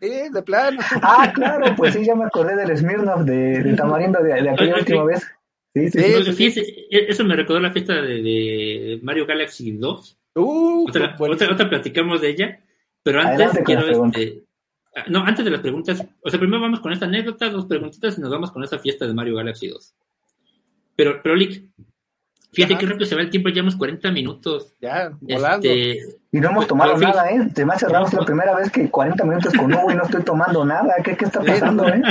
Sí, 0.00 0.10
de 0.32 0.42
plano. 0.42 0.80
Ah, 1.02 1.30
claro, 1.34 1.66
pues 1.76 1.92
sí, 1.92 2.02
ya 2.02 2.14
me 2.14 2.24
acordé 2.24 2.56
del 2.56 2.74
Smirnoff 2.74 3.24
de, 3.24 3.74
tamarindo 3.76 4.22
de, 4.22 4.48
aquella 4.48 4.76
última 4.76 5.04
vez. 5.04 5.30
Sí, 5.74 5.88
sí, 5.90 6.50
sí, 6.50 6.86
eso 6.90 7.24
me 7.24 7.36
recordó 7.36 7.60
la 7.60 7.70
fiesta 7.70 8.02
de, 8.02 8.98
Mario 9.02 9.26
Galaxy 9.26 9.70
2. 9.72 10.18
Uh, 10.34 10.88
otra, 10.88 11.16
otra, 11.18 11.68
platicamos 11.68 12.20
de 12.20 12.30
ella, 12.30 12.60
pero 13.02 13.20
antes 13.20 13.50
quiero 13.64 14.06
este, 14.06 14.44
ah, 14.96 15.04
no, 15.08 15.24
antes 15.24 15.44
de 15.44 15.50
las 15.50 15.60
preguntas, 15.60 16.04
o 16.22 16.30
sea, 16.30 16.38
primero 16.38 16.60
vamos 16.60 16.80
con 16.80 16.92
esta 16.92 17.06
anécdota, 17.06 17.50
dos 17.50 17.66
preguntitas 17.66 18.18
y 18.18 18.20
nos 18.20 18.30
vamos 18.30 18.50
con 18.50 18.62
esta 18.64 18.78
fiesta 18.78 19.06
de 19.06 19.14
Mario 19.14 19.36
Galaxy 19.36 19.68
2. 19.68 19.94
Pero, 20.96 21.20
pero 21.22 21.36
Lick, 21.36 21.64
fíjate 22.52 22.76
qué 22.76 22.86
rápido 22.86 23.06
se 23.06 23.14
va 23.14 23.22
el 23.22 23.30
tiempo, 23.30 23.48
llevamos 23.48 23.76
40 23.76 24.10
minutos. 24.10 24.74
Ya, 24.80 25.10
volando. 25.20 25.68
Este, 25.68 26.18
y 26.32 26.40
no 26.40 26.50
hemos 26.50 26.66
tomado 26.66 26.96
nada, 26.96 27.30
¿eh? 27.30 27.48
Te 27.54 27.64
me 27.64 27.74
hace 27.74 27.88
raro, 27.88 28.06
es 28.06 28.12
la 28.12 28.24
primera 28.24 28.56
vez 28.56 28.70
que 28.70 28.90
40 28.90 29.24
minutos 29.24 29.52
con 29.54 29.72
Hugo 29.72 29.92
y 29.92 29.94
no 29.94 30.02
estoy 30.02 30.22
tomando 30.22 30.64
nada. 30.64 30.94
¿Qué, 31.04 31.16
qué 31.16 31.24
está 31.24 31.42
pasando, 31.42 31.88
eh? 31.88 32.02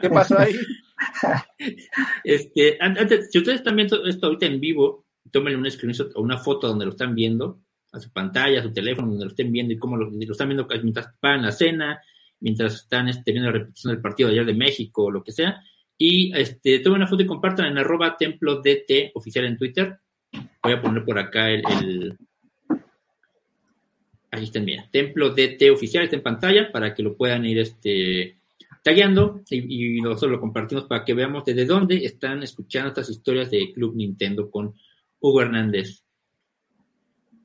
¿Qué 0.00 0.10
pasó 0.10 0.38
ahí? 0.38 0.54
este, 2.24 2.78
antes, 2.80 3.30
si 3.30 3.38
ustedes 3.38 3.58
están 3.58 3.76
viendo 3.76 4.04
esto 4.04 4.26
ahorita 4.26 4.46
en 4.46 4.60
vivo, 4.60 5.06
tómenle 5.30 5.58
un 5.58 5.70
screenshot 5.70 6.12
o 6.14 6.22
una 6.22 6.38
foto 6.38 6.68
donde 6.68 6.84
lo 6.84 6.92
están 6.92 7.14
viendo, 7.14 7.60
a 7.92 8.00
su 8.00 8.10
pantalla, 8.12 8.60
a 8.60 8.62
su 8.62 8.72
teléfono, 8.72 9.08
donde 9.08 9.24
lo 9.24 9.30
estén 9.30 9.50
viendo 9.50 9.72
y 9.72 9.78
cómo 9.78 9.96
lo, 9.96 10.10
están 10.20 10.48
viendo 10.48 10.66
mientras 10.82 11.08
van 11.20 11.42
la 11.42 11.52
cena, 11.52 12.02
mientras 12.40 12.74
están 12.74 13.08
este, 13.08 13.32
viendo 13.32 13.50
la 13.50 13.58
repetición 13.58 13.94
del 13.94 14.02
partido 14.02 14.28
de 14.28 14.34
ayer 14.34 14.46
de 14.46 14.54
México 14.54 15.04
o 15.04 15.10
lo 15.10 15.22
que 15.22 15.32
sea. 15.32 15.62
Y 15.96 16.32
este, 16.36 16.78
tomen 16.80 16.98
una 16.98 17.06
foto 17.06 17.22
y 17.22 17.26
compartan 17.26 17.66
en 17.66 17.78
arroba 17.78 18.16
templo 18.16 18.56
DT 18.56 19.12
oficial 19.14 19.46
en 19.46 19.56
Twitter. 19.56 19.98
Voy 20.62 20.72
a 20.72 20.82
poner 20.82 21.04
por 21.04 21.18
acá 21.18 21.50
el, 21.50 21.62
el 21.82 22.16
ahí 24.30 24.44
está, 24.44 24.60
mira, 24.60 24.86
templo 24.90 25.30
DT 25.30 25.70
oficial 25.72 26.04
está 26.04 26.16
en 26.16 26.22
pantalla 26.22 26.70
para 26.70 26.94
que 26.94 27.02
lo 27.02 27.16
puedan 27.16 27.44
ir 27.46 27.58
este 27.58 28.37
tagueando 28.88 29.42
y, 29.50 30.00
nosotros 30.00 30.32
lo 30.32 30.40
compartimos 30.40 30.84
para 30.84 31.04
que 31.04 31.12
veamos 31.12 31.44
desde 31.44 31.66
dónde 31.66 32.04
están 32.04 32.42
escuchando 32.42 32.88
estas 32.88 33.10
historias 33.10 33.50
de 33.50 33.70
Club 33.74 33.94
Nintendo 33.94 34.50
con 34.50 34.74
Hugo 35.20 35.42
Hernández. 35.42 36.04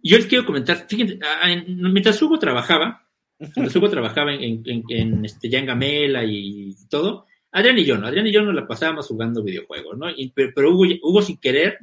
Yo 0.02 0.18
les 0.18 0.26
quiero 0.26 0.46
comentar, 0.46 0.86
fíjense, 0.88 1.20
mientras 1.68 2.22
Hugo 2.22 2.40
trabajaba, 2.40 3.08
mientras 3.40 3.76
Hugo 3.76 3.90
trabajaba 3.90 4.34
en, 4.34 4.64
en, 4.66 5.26
este, 5.26 5.54
en 5.56 5.66
Gamela 5.66 6.24
y 6.24 6.76
todo, 6.90 7.26
Adrián 7.52 7.78
y 7.78 7.84
yo, 7.84 7.98
¿no? 7.98 8.08
Adrián 8.08 8.28
y 8.28 8.32
yo 8.32 8.42
nos 8.42 8.56
la 8.56 8.66
pasábamos 8.66 9.08
jugando 9.08 9.44
videojuegos, 9.44 9.98
¿no? 9.98 10.08
pero, 10.34 10.72
Hugo, 10.72 10.86
Hugo, 11.02 11.22
sin 11.22 11.38
querer 11.38 11.78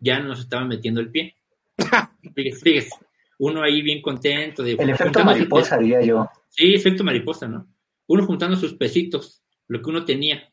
ya 0.00 0.18
nos 0.18 0.40
estaba 0.40 0.64
metiendo 0.64 1.00
el 1.00 1.10
pie. 1.10 1.36
fíjese, 2.34 2.60
fíjese, 2.60 2.90
uno 3.38 3.62
ahí 3.62 3.82
bien 3.82 4.02
contento. 4.02 4.64
De, 4.64 4.72
el 4.72 4.90
efecto 4.90 5.24
mariposa, 5.24 5.78
diría 5.78 6.02
yo. 6.02 6.28
Sí, 6.48 6.74
efecto 6.74 7.04
mariposa, 7.04 7.46
¿no? 7.46 7.66
Uno 8.06 8.26
juntando 8.26 8.56
sus 8.56 8.74
pesitos, 8.74 9.42
lo 9.68 9.82
que 9.82 9.90
uno 9.90 10.04
tenía, 10.04 10.52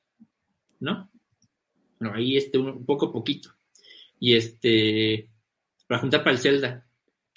¿no? 0.80 1.10
Bueno, 2.00 2.16
ahí 2.16 2.38
este, 2.38 2.58
un 2.58 2.86
poco 2.86 3.12
poquito. 3.12 3.52
Y 4.20 4.36
este, 4.36 5.30
para 5.88 6.02
juntar 6.02 6.24
para 6.24 6.36
el 6.36 6.42
Zelda. 6.42 6.88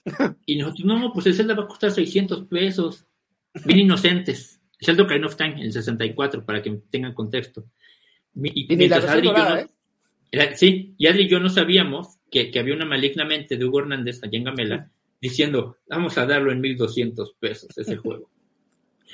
Y 0.47 0.57
nosotros, 0.57 0.87
no, 0.87 1.12
pues 1.12 1.27
el 1.27 1.35
Zelda 1.35 1.55
va 1.55 1.64
a 1.64 1.69
costar 1.69 1.91
600 1.91 2.45
pesos. 2.45 3.07
Bien 3.64 3.81
inocentes. 3.81 4.61
Zelda 4.81 5.03
Ocarina 5.03 5.27
of 5.27 5.37
Time, 5.37 5.62
el 5.62 5.73
64, 5.73 6.45
para 6.45 6.62
que 6.62 6.71
tengan 6.91 7.14
contexto. 7.14 7.64
Y, 8.35 8.73
y 8.73 8.77
mientras 8.77 9.05
Adri 9.05 9.29
y 9.29 9.31
yo 9.31 9.37
no, 9.37 9.57
¿eh? 9.57 9.67
sí, 10.55 10.95
y 10.99 11.07
Adri 11.07 11.25
y 11.25 11.29
yo 11.29 11.41
no 11.41 11.49
sabíamos 11.49 12.19
que, 12.31 12.51
que, 12.51 12.59
había 12.59 12.75
una 12.75 12.85
malignamente 12.85 13.57
de 13.57 13.64
Hugo 13.64 13.81
Hernández 13.81 14.23
allá 14.23 14.37
en 14.37 14.45
Gamela 14.45 14.91
diciendo, 15.21 15.79
vamos 15.89 16.19
a 16.19 16.27
darlo 16.27 16.53
en 16.53 16.61
1200 16.61 17.35
pesos 17.41 17.77
ese 17.79 17.97
juego. 17.97 18.31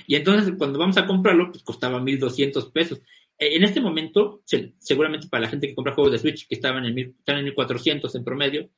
Y 0.07 0.17
entonces 0.17 0.55
cuando 0.57 0.79
vamos 0.79 0.97
a 0.97 1.07
comprarlo, 1.07 1.51
pues 1.51 1.63
costaba 1.63 2.01
1.200 2.01 2.73
pesos. 2.73 3.01
E, 3.39 3.57
en 3.57 3.65
este 3.65 3.81
momento, 3.81 4.43
seguramente 4.79 5.29
para 5.29 5.43
la 5.43 5.49
gente 5.49 5.69
que 5.69 5.75
compra 5.75 5.95
juegos 5.95 6.13
de 6.13 6.19
Switch 6.19 6.47
que 6.49 6.55
estaban 6.55 6.85
en, 6.85 6.99
están 6.99 7.39
en 7.39 7.47
1.400 7.47 8.15
en 8.15 8.25
promedio, 8.25 8.69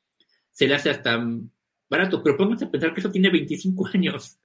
se 0.51 0.67
le 0.67 0.75
hace 0.75 0.89
hasta 0.89 1.23
barato. 1.89 2.21
Pero 2.23 2.37
pónganse 2.37 2.65
a 2.65 2.71
pensar 2.71 2.93
que 2.93 2.99
eso 2.99 3.11
tiene 3.11 3.29
25 3.29 3.89
años. 3.93 4.39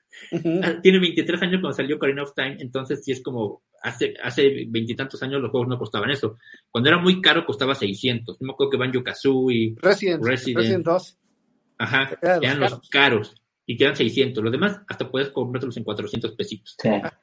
Ah, 0.63 0.81
tiene 0.83 0.99
23 0.99 1.43
años 1.43 1.61
cuando 1.61 1.77
salió 1.77 1.97
Ocarina 1.97 2.25
of 2.25 2.35
Time, 2.35 2.57
entonces 2.59 3.05
sí 3.05 3.13
es 3.13 3.23
como 3.23 3.63
hace 3.83 4.15
hace 4.23 4.67
veintitantos 4.69 5.23
años 5.23 5.41
los 5.41 5.51
juegos 5.51 5.69
no 5.69 5.79
costaban 5.79 6.11
eso. 6.11 6.37
Cuando 6.71 6.91
era 6.91 6.99
muy 6.99 7.21
caro 7.21 7.47
costaba 7.47 7.75
600. 7.75 8.41
No 8.41 8.47
me 8.47 8.53
acuerdo 8.53 8.71
que 8.71 8.77
Banjo 8.77 9.05
Kazooie, 9.05 9.77
Resident, 9.81 10.25
Resident, 10.25 10.59
Resident 10.59 10.85
2. 10.85 11.19
Ajá, 11.79 12.19
eran 12.21 12.61
los 12.61 12.91
caros 12.91 13.40
y 13.71 13.77
quedan 13.77 13.95
600. 13.95 14.43
Los 14.43 14.51
demás 14.51 14.81
hasta 14.89 15.09
puedes 15.09 15.29
comprártelos 15.29 15.77
en 15.77 15.85
400 15.85 16.33
pesitos. 16.33 16.77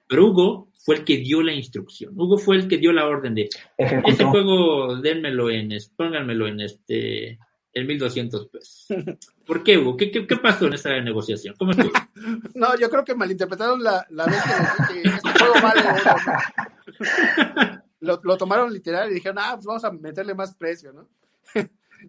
Pero 0.08 0.28
Hugo 0.28 0.70
fue 0.80 0.96
el 0.96 1.04
que 1.04 1.18
dio 1.18 1.44
la 1.44 1.52
instrucción. 1.52 2.14
Hugo 2.16 2.38
fue 2.38 2.56
el 2.56 2.70
que 2.70 2.78
dio 2.78 2.94
la 2.94 3.06
orden 3.06 3.36
de 3.36 3.50
este 3.78 4.24
juego, 4.24 4.96
dénmelo 4.96 5.50
en, 5.50 5.76
pónganmelo 5.98 6.48
en 6.48 6.62
este 6.62 7.38
en 7.74 7.86
1200 7.86 8.48
pesos. 8.48 8.86
¿Por 9.46 9.62
qué, 9.62 9.78
Hugo? 9.78 9.98
¿Qué, 9.98 10.10
qué, 10.10 10.38
pasó 10.38 10.68
en 10.68 10.76
esa 10.76 10.98
negociación? 11.02 11.54
¿Cómo 11.60 11.72
estuvo? 11.72 11.92
no, 12.56 12.80
yo 12.80 12.90
creo 12.90 13.04
que 13.04 13.14
malinterpretaron 13.14 13.84
la, 13.84 14.08
la 14.12 14.26
vez 14.26 14.42
que, 14.88 15.02
que 15.02 15.10
este 15.10 15.30
juego 15.40 15.54
vale. 15.62 15.82
lo, 18.00 18.22
lo 18.24 18.38
tomaron 18.38 18.72
literal 18.72 19.12
y 19.12 19.16
dijeron, 19.16 19.40
ah, 19.42 19.52
pues 19.56 19.66
vamos 19.66 19.84
a 19.84 19.92
meterle 19.92 20.34
más 20.34 20.56
precio, 20.56 20.94
¿no? 20.94 21.10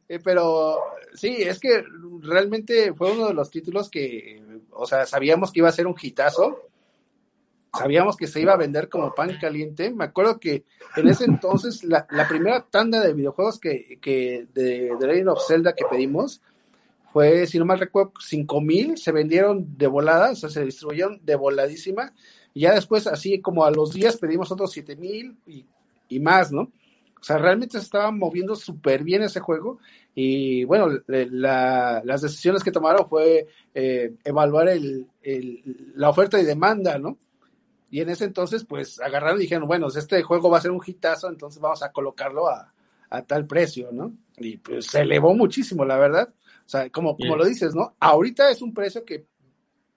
Eh, 0.08 0.18
pero 0.22 0.78
sí, 1.14 1.36
es 1.38 1.58
que 1.58 1.84
realmente 2.20 2.92
fue 2.94 3.12
uno 3.12 3.28
de 3.28 3.34
los 3.34 3.50
títulos 3.50 3.90
que, 3.90 4.42
o 4.70 4.86
sea, 4.86 5.06
sabíamos 5.06 5.52
que 5.52 5.60
iba 5.60 5.68
a 5.68 5.72
ser 5.72 5.86
un 5.86 5.96
hitazo, 6.00 6.62
sabíamos 7.76 8.16
que 8.16 8.26
se 8.26 8.40
iba 8.40 8.52
a 8.52 8.58
vender 8.58 8.88
como 8.88 9.14
pan 9.14 9.36
caliente. 9.40 9.90
Me 9.90 10.04
acuerdo 10.04 10.40
que 10.40 10.64
en 10.96 11.08
ese 11.08 11.24
entonces 11.24 11.84
la, 11.84 12.06
primera 12.28 12.66
tanda 12.68 13.00
de 13.00 13.12
videojuegos 13.12 13.58
que, 13.58 13.98
que 14.00 14.46
de 14.54 14.92
The 14.98 15.06
Legend 15.06 15.28
of 15.28 15.46
Zelda 15.46 15.74
que 15.74 15.84
pedimos 15.90 16.40
fue, 17.12 17.46
si 17.46 17.58
no 17.58 17.64
mal 17.64 17.78
recuerdo, 17.78 18.12
cinco 18.20 18.60
mil, 18.60 18.98
se 18.98 19.12
vendieron 19.12 19.76
de 19.76 19.86
volada, 19.86 20.32
o 20.32 20.36
sea, 20.36 20.50
se 20.50 20.64
distribuyeron 20.64 21.20
de 21.24 21.36
voladísima. 21.36 22.12
Y 22.54 22.60
ya 22.60 22.74
después, 22.74 23.06
así 23.06 23.40
como 23.40 23.64
a 23.64 23.70
los 23.70 23.92
días, 23.92 24.16
pedimos 24.16 24.50
otros 24.50 24.72
siete 24.72 24.96
mil 24.96 25.36
y, 25.46 25.64
y 26.08 26.20
más, 26.20 26.52
¿no? 26.52 26.70
O 27.20 27.24
sea, 27.24 27.38
realmente 27.38 27.78
se 27.78 27.84
estaba 27.84 28.10
moviendo 28.10 28.54
súper 28.54 29.02
bien 29.02 29.22
ese 29.22 29.40
juego. 29.40 29.78
Y 30.14 30.64
bueno, 30.64 30.88
las 31.06 32.22
decisiones 32.22 32.62
que 32.62 32.72
tomaron 32.72 33.08
fue 33.08 33.46
eh, 33.74 34.14
evaluar 34.24 34.68
el, 34.68 35.06
la 35.94 36.10
oferta 36.10 36.40
y 36.40 36.44
demanda, 36.44 36.98
¿no? 36.98 37.18
Y 37.90 38.00
en 38.00 38.10
ese 38.10 38.24
entonces, 38.24 38.64
pues 38.64 39.00
agarraron 39.00 39.38
y 39.38 39.42
dijeron, 39.42 39.66
bueno, 39.66 39.88
este 39.88 40.22
juego 40.22 40.50
va 40.50 40.58
a 40.58 40.62
ser 40.62 40.70
un 40.70 40.82
hitazo, 40.84 41.28
entonces 41.28 41.60
vamos 41.60 41.82
a 41.82 41.90
colocarlo 41.90 42.48
a, 42.48 42.72
tal 43.26 43.46
precio, 43.46 43.90
¿no? 43.90 44.12
Y 44.36 44.58
pues 44.58 44.86
se 44.86 45.00
elevó 45.00 45.34
muchísimo, 45.34 45.84
la 45.84 45.96
verdad. 45.96 46.28
O 46.66 46.68
sea, 46.68 46.90
como, 46.90 47.16
como 47.16 47.36
lo 47.36 47.46
dices, 47.46 47.74
¿no? 47.74 47.96
Ahorita 47.98 48.50
es 48.50 48.60
un 48.60 48.74
precio 48.74 49.04
que 49.04 49.24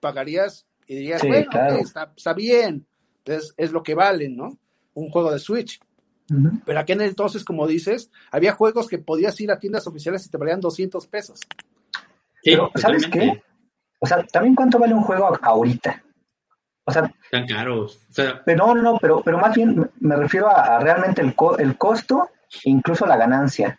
pagarías 0.00 0.66
y 0.86 0.96
dirías, 0.96 1.22
bueno, 1.22 1.50
está, 1.78 2.12
está 2.16 2.32
bien, 2.32 2.86
entonces 3.18 3.52
es 3.58 3.70
lo 3.70 3.82
que 3.82 3.94
vale, 3.94 4.30
¿no? 4.30 4.58
Un 4.94 5.10
juego 5.10 5.30
de 5.30 5.38
Switch 5.38 5.78
pero 6.64 6.80
aquí 6.80 6.92
en 6.92 7.00
entonces, 7.02 7.44
como 7.44 7.66
dices, 7.66 8.10
había 8.30 8.52
juegos 8.52 8.88
que 8.88 8.98
podías 8.98 9.38
ir 9.40 9.50
a 9.50 9.58
tiendas 9.58 9.86
oficiales 9.86 10.24
y 10.26 10.30
te 10.30 10.38
valían 10.38 10.60
200 10.60 11.06
pesos. 11.06 11.40
Pero, 12.42 12.70
¿sabes 12.74 13.06
qué? 13.06 13.42
O 14.00 14.06
sea, 14.06 14.24
también 14.26 14.54
cuánto 14.54 14.78
vale 14.78 14.94
un 14.94 15.02
juego 15.02 15.38
ahorita. 15.40 16.02
O 16.84 16.92
sea, 16.92 17.12
tan 17.30 17.46
caros. 17.46 18.00
pero 18.44 18.66
no, 18.66 18.74
no, 18.74 18.98
pero, 18.98 19.22
pero 19.22 19.38
más 19.38 19.54
bien 19.54 19.88
me 20.00 20.16
refiero 20.16 20.48
a, 20.48 20.80
realmente 20.80 21.22
el, 21.22 21.34
el 21.58 21.78
costo 21.78 22.30
e 22.64 22.70
incluso 22.70 23.06
la 23.06 23.16
ganancia. 23.16 23.78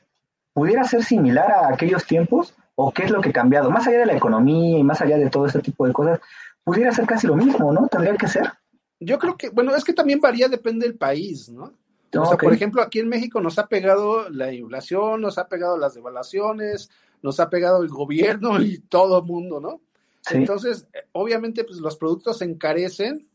¿Pudiera 0.53 0.83
ser 0.83 1.03
similar 1.03 1.51
a 1.51 1.73
aquellos 1.73 2.05
tiempos? 2.05 2.55
¿O 2.75 2.91
qué 2.91 3.03
es 3.03 3.11
lo 3.11 3.21
que 3.21 3.29
ha 3.29 3.33
cambiado? 3.33 3.69
Más 3.69 3.87
allá 3.87 3.99
de 3.99 4.05
la 4.05 4.15
economía 4.15 4.79
y 4.79 4.83
más 4.83 5.01
allá 5.01 5.17
de 5.17 5.29
todo 5.29 5.45
ese 5.45 5.59
tipo 5.59 5.85
de 5.85 5.93
cosas, 5.93 6.19
pudiera 6.63 6.91
ser 6.91 7.05
casi 7.05 7.27
lo 7.27 7.35
mismo, 7.35 7.73
¿no? 7.73 7.87
Tendría 7.87 8.15
que 8.15 8.27
ser. 8.27 8.51
Yo 8.99 9.19
creo 9.19 9.35
que, 9.35 9.49
bueno, 9.49 9.75
es 9.75 9.83
que 9.83 9.93
también 9.93 10.21
varía, 10.21 10.47
depende 10.47 10.87
del 10.87 10.97
país, 10.97 11.49
¿no? 11.49 11.73
O 12.15 12.25
sea, 12.25 12.37
por 12.37 12.53
ejemplo, 12.53 12.81
aquí 12.81 12.99
en 12.99 13.09
México 13.09 13.41
nos 13.41 13.57
ha 13.59 13.67
pegado 13.67 14.29
la 14.29 14.53
inflación, 14.53 15.21
nos 15.21 15.37
ha 15.37 15.47
pegado 15.47 15.77
las 15.77 15.95
devaluaciones, 15.95 16.89
nos 17.21 17.39
ha 17.39 17.49
pegado 17.49 17.81
el 17.81 17.89
gobierno 17.89 18.61
y 18.61 18.79
todo 18.79 19.19
el 19.19 19.25
mundo, 19.25 19.59
¿no? 19.59 19.81
Entonces, 20.31 20.87
obviamente, 21.11 21.63
pues 21.63 21.79
los 21.79 21.97
productos 21.97 22.37
se 22.37 22.45
encarecen 22.45 23.27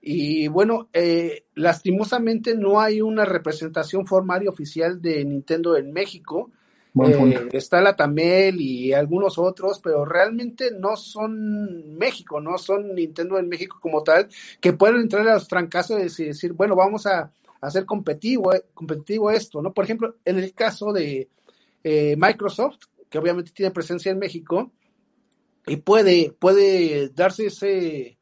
y 0.00 0.48
bueno, 0.48 0.88
eh, 0.92 1.44
lastimosamente 1.54 2.56
no 2.56 2.80
hay 2.80 3.00
una 3.00 3.24
representación 3.24 4.04
formal 4.04 4.42
y 4.42 4.48
oficial 4.48 5.00
de 5.00 5.24
Nintendo 5.24 5.76
en 5.76 5.92
México. 5.92 6.50
Eh, 7.06 7.48
está 7.52 7.80
la 7.80 7.96
Tamel 7.96 8.60
y 8.60 8.92
algunos 8.92 9.38
otros, 9.38 9.80
pero 9.82 10.04
realmente 10.04 10.72
no 10.72 10.96
son 10.96 11.96
México, 11.96 12.40
no 12.40 12.58
son 12.58 12.94
Nintendo 12.94 13.38
en 13.38 13.48
México 13.48 13.78
como 13.80 14.02
tal, 14.02 14.28
que 14.60 14.72
pueden 14.72 14.96
entrar 14.96 15.26
a 15.28 15.34
los 15.34 15.48
trancazos 15.48 16.18
y 16.18 16.24
decir, 16.26 16.52
bueno, 16.52 16.74
vamos 16.74 17.06
a 17.06 17.30
hacer 17.62 17.86
competitivo, 17.86 18.52
competitivo 18.74 19.30
esto, 19.30 19.62
¿no? 19.62 19.72
Por 19.72 19.84
ejemplo, 19.84 20.16
en 20.24 20.38
el 20.38 20.52
caso 20.52 20.92
de 20.92 21.30
eh, 21.82 22.14
Microsoft, 22.18 22.84
que 23.08 23.18
obviamente 23.18 23.52
tiene 23.52 23.70
presencia 23.72 24.12
en 24.12 24.18
México, 24.18 24.70
y 25.66 25.76
puede, 25.76 26.34
puede 26.38 27.08
darse 27.10 27.46
ese, 27.46 28.18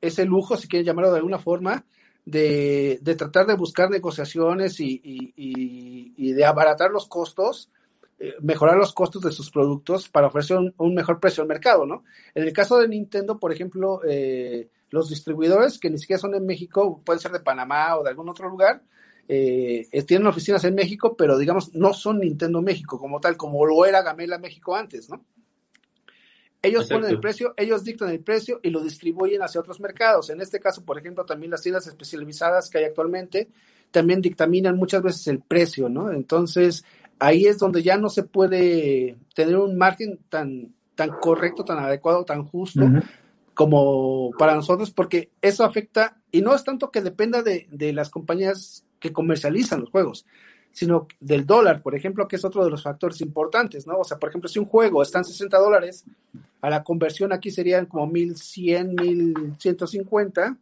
ese 0.00 0.24
lujo, 0.24 0.56
si 0.56 0.68
quieren 0.68 0.84
llamarlo 0.86 1.12
de 1.12 1.18
alguna 1.18 1.38
forma, 1.38 1.86
de, 2.24 3.00
tratar 3.16 3.46
de 3.46 3.54
buscar 3.54 3.88
negociaciones 3.90 4.78
y, 4.80 5.00
y 5.34 6.32
de 6.32 6.44
abaratar 6.44 6.90
los 6.90 7.06
costos 7.06 7.70
eh, 8.24 8.36
mejorar 8.40 8.76
los 8.76 8.92
costos 8.92 9.20
de 9.22 9.32
sus 9.32 9.50
productos 9.50 10.08
para 10.08 10.28
ofrecer 10.28 10.56
un, 10.56 10.94
mejor 10.94 11.18
precio 11.18 11.42
al 11.42 11.48
mercado, 11.48 11.86
¿no? 11.86 12.04
En 12.36 12.44
el 12.44 12.52
caso 12.52 12.78
de 12.78 12.86
Nintendo, 12.86 13.36
por 13.36 13.52
ejemplo, 13.52 14.00
eh, 14.08 14.68
los 14.92 15.08
distribuidores 15.08 15.78
que 15.78 15.90
ni 15.90 15.98
siquiera 15.98 16.20
son 16.20 16.34
en 16.34 16.46
México, 16.46 17.02
pueden 17.04 17.18
ser 17.18 17.32
de 17.32 17.40
Panamá 17.40 17.96
o 17.96 18.04
de 18.04 18.10
algún 18.10 18.28
otro 18.28 18.48
lugar, 18.48 18.82
eh, 19.26 19.88
tienen 20.06 20.26
oficinas 20.26 20.62
en 20.64 20.74
México, 20.74 21.16
pero 21.16 21.38
digamos, 21.38 21.74
no 21.74 21.94
son 21.94 22.20
Nintendo 22.20 22.60
México 22.60 22.98
como 22.98 23.18
tal, 23.18 23.36
como 23.36 23.64
lo 23.64 23.86
era 23.86 24.02
Gamela 24.02 24.38
México 24.38 24.76
antes, 24.76 25.08
¿no? 25.08 25.24
Ellos 26.60 26.88
ponen 26.88 27.10
el 27.10 27.18
precio, 27.18 27.54
ellos 27.56 27.82
dictan 27.82 28.10
el 28.10 28.20
precio 28.20 28.60
y 28.62 28.70
lo 28.70 28.84
distribuyen 28.84 29.42
hacia 29.42 29.60
otros 29.60 29.80
mercados. 29.80 30.30
En 30.30 30.40
este 30.40 30.60
caso, 30.60 30.84
por 30.84 30.96
ejemplo, 30.96 31.24
también 31.24 31.50
las 31.50 31.62
tiendas 31.62 31.88
especializadas 31.88 32.70
que 32.70 32.78
hay 32.78 32.84
actualmente 32.84 33.48
también 33.90 34.20
dictaminan 34.20 34.76
muchas 34.76 35.02
veces 35.02 35.26
el 35.26 35.40
precio, 35.40 35.88
¿no? 35.88 36.12
Entonces, 36.12 36.84
ahí 37.18 37.46
es 37.46 37.58
donde 37.58 37.82
ya 37.82 37.96
no 37.96 38.08
se 38.10 38.22
puede 38.22 39.16
tener 39.34 39.56
un 39.56 39.76
margen 39.76 40.20
tan, 40.28 40.72
tan 40.94 41.10
correcto, 41.10 41.64
tan 41.64 41.78
adecuado, 41.78 42.24
tan 42.24 42.44
justo 42.44 42.82
como 43.54 44.30
para 44.38 44.54
nosotros, 44.54 44.90
porque 44.90 45.30
eso 45.40 45.64
afecta, 45.64 46.16
y 46.30 46.40
no 46.40 46.54
es 46.54 46.64
tanto 46.64 46.90
que 46.90 47.02
dependa 47.02 47.42
de, 47.42 47.92
las 47.92 48.10
compañías 48.10 48.84
que 48.98 49.12
comercializan 49.12 49.80
los 49.80 49.90
juegos, 49.90 50.26
sino 50.70 51.06
del 51.20 51.44
dólar, 51.44 51.82
por 51.82 51.94
ejemplo, 51.94 52.26
que 52.26 52.36
es 52.36 52.44
otro 52.44 52.64
de 52.64 52.70
los 52.70 52.82
factores 52.82 53.20
importantes, 53.20 53.86
¿no? 53.86 53.98
O 53.98 54.04
sea, 54.04 54.18
por 54.18 54.30
ejemplo, 54.30 54.48
si 54.48 54.58
un 54.58 54.64
juego 54.64 55.02
está 55.02 55.18
en 55.18 55.24
60 55.24 55.58
dólares, 55.58 56.04
a 56.62 56.70
la 56.70 56.82
conversión 56.82 57.32
aquí 57.32 57.50
serían 57.50 57.86
como 57.86 58.06
1100, 58.06 58.94
1150 58.94 60.56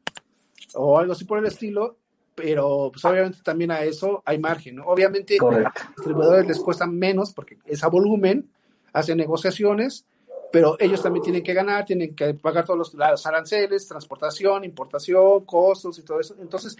o 0.75 0.99
algo 0.99 1.13
así 1.13 1.25
por 1.25 1.39
el 1.39 1.47
estilo, 1.47 1.97
pero 2.35 2.91
pues 2.93 3.05
obviamente 3.05 3.39
también 3.45 3.71
a 3.71 3.83
eso 3.83 4.23
hay 4.25 4.39
margen, 4.39 4.77
¿no? 4.77 4.87
Obviamente 4.87 5.37
a 5.41 5.45
los 5.45 5.65
distribuidores 5.97 6.47
les 6.47 6.59
cuesta 6.59 6.87
menos 6.87 7.33
porque 7.33 7.59
es 7.67 7.85
a 7.85 7.89
volumen, 7.89 8.51
hacen 8.93 9.19
negociaciones, 9.19 10.07
pero 10.53 10.77
ellos 10.79 11.03
también 11.03 11.23
tienen 11.23 11.43
que 11.43 11.55
ganar, 11.55 11.85
tienen 11.85 12.15
que 12.15 12.35
pagar 12.35 12.65
todos 12.65 12.93
los, 12.95 13.27
aranceles, 13.27 13.87
transportación, 13.87 14.65
importación, 14.65 15.45
costos 15.45 15.99
y 15.99 16.03
todo 16.03 16.21
eso. 16.21 16.35
Entonces, 16.41 16.77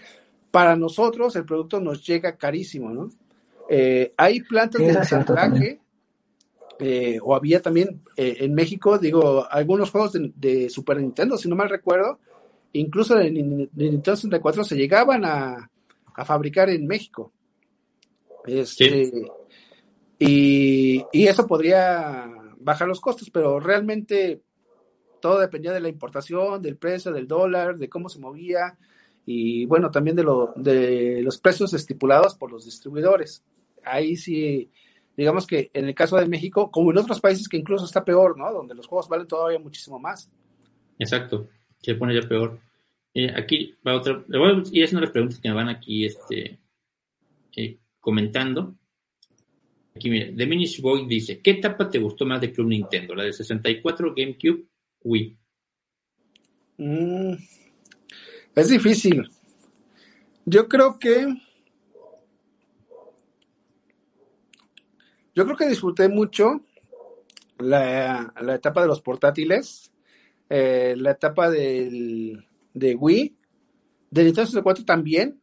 para 0.49 0.75
nosotros 0.75 1.35
el 1.35 1.45
producto 1.45 1.79
nos 1.79 2.05
llega 2.05 2.35
carísimo, 2.35 2.89
¿no? 2.89 3.09
Eh, 3.69 4.13
hay 4.17 4.41
plantas 4.41 4.81
de 4.81 4.89
ensamblaje, 4.89 5.79
eh, 6.83 7.19
o 7.21 7.35
había 7.35 7.61
también 7.61 8.01
eh, 8.17 8.37
en 8.39 8.55
México, 8.55 8.97
digo, 8.97 9.45
algunos 9.49 9.91
juegos 9.91 10.13
de, 10.13 10.67
Super 10.69 10.99
Nintendo, 10.99 11.37
si 11.37 11.47
no 11.47 11.55
mal 11.55 11.69
recuerdo, 11.69 12.19
incluso 12.73 13.15
de, 13.15 13.29
Nintendo 13.29 14.15
64 14.15 14.63
se 14.63 14.75
llegaban 14.75 15.23
a, 15.23 15.69
fabricar 16.25 16.69
en 16.69 16.85
México. 16.85 17.31
Este, 18.45 19.31
y, 20.17 21.05
eso 21.13 21.47
podría 21.47 22.30
bajar 22.61 22.87
los 22.87 23.01
costos, 23.01 23.29
pero 23.29 23.59
realmente 23.59 24.41
todo 25.21 25.39
dependía 25.39 25.71
de 25.71 25.79
la 25.79 25.89
importación, 25.89 26.61
del 26.61 26.77
precio, 26.77 27.11
del 27.11 27.27
dólar, 27.27 27.77
de 27.77 27.89
cómo 27.89 28.09
se 28.09 28.19
movía 28.19 28.77
y 29.25 29.65
bueno, 29.65 29.91
también 29.91 30.15
de, 30.15 30.23
lo, 30.23 30.53
de 30.55 31.21
los 31.23 31.37
precios 31.37 31.73
estipulados 31.73 32.35
por 32.35 32.51
los 32.51 32.65
distribuidores. 32.65 33.43
Ahí 33.83 34.15
sí, 34.15 34.71
digamos 35.15 35.45
que 35.45 35.69
en 35.73 35.85
el 35.85 35.95
caso 35.95 36.17
de 36.17 36.27
México, 36.27 36.71
como 36.71 36.91
en 36.91 36.97
otros 36.97 37.19
países 37.19 37.47
que 37.47 37.57
incluso 37.57 37.85
está 37.85 38.03
peor, 38.03 38.37
¿no? 38.37 38.51
Donde 38.51 38.73
los 38.73 38.87
juegos 38.87 39.07
valen 39.07 39.27
todavía 39.27 39.59
muchísimo 39.59 39.99
más. 39.99 40.29
Exacto 40.97 41.47
se 41.81 41.95
pone 41.95 42.19
ya 42.19 42.27
peor. 42.27 42.59
Eh, 43.13 43.31
aquí 43.35 43.75
va 43.85 43.95
otra, 43.95 44.23
le 44.27 44.37
voy 44.37 44.49
a 44.49 44.53
ir 44.71 44.83
haciendo 44.83 45.01
las 45.01 45.11
preguntas 45.11 45.39
que 45.39 45.49
me 45.49 45.55
van 45.55 45.69
aquí 45.69 46.05
este, 46.05 46.59
eh, 47.55 47.79
comentando. 47.99 48.75
Aquí 49.95 50.09
mira, 50.09 50.27
The 50.35 50.45
Minish 50.45 50.81
Boy 50.81 51.05
dice, 51.07 51.41
¿qué 51.41 51.51
etapa 51.51 51.89
te 51.89 51.99
gustó 51.99 52.25
más 52.25 52.39
de 52.41 52.51
Club 52.51 52.67
Nintendo? 52.67 53.13
¿La 53.13 53.23
de 53.23 53.33
64, 53.33 54.13
GameCube, 54.15 54.65
Wii? 55.03 55.37
Mm, 56.77 57.33
es 58.55 58.69
difícil. 58.69 59.29
Yo 60.45 60.67
creo 60.67 60.97
que... 60.97 61.27
Yo 65.33 65.45
creo 65.45 65.55
que 65.55 65.67
disfruté 65.67 66.09
mucho 66.09 66.65
la, 67.57 68.33
la 68.41 68.55
etapa 68.55 68.81
de 68.81 68.87
los 68.87 69.01
portátiles 69.01 69.91
eh, 70.53 70.95
la 70.97 71.11
etapa 71.11 71.49
del, 71.49 72.45
de 72.73 72.93
Wii, 72.93 73.37
de 74.09 74.23
Nintendo 74.25 74.47
64 74.47 74.83
también. 74.83 75.40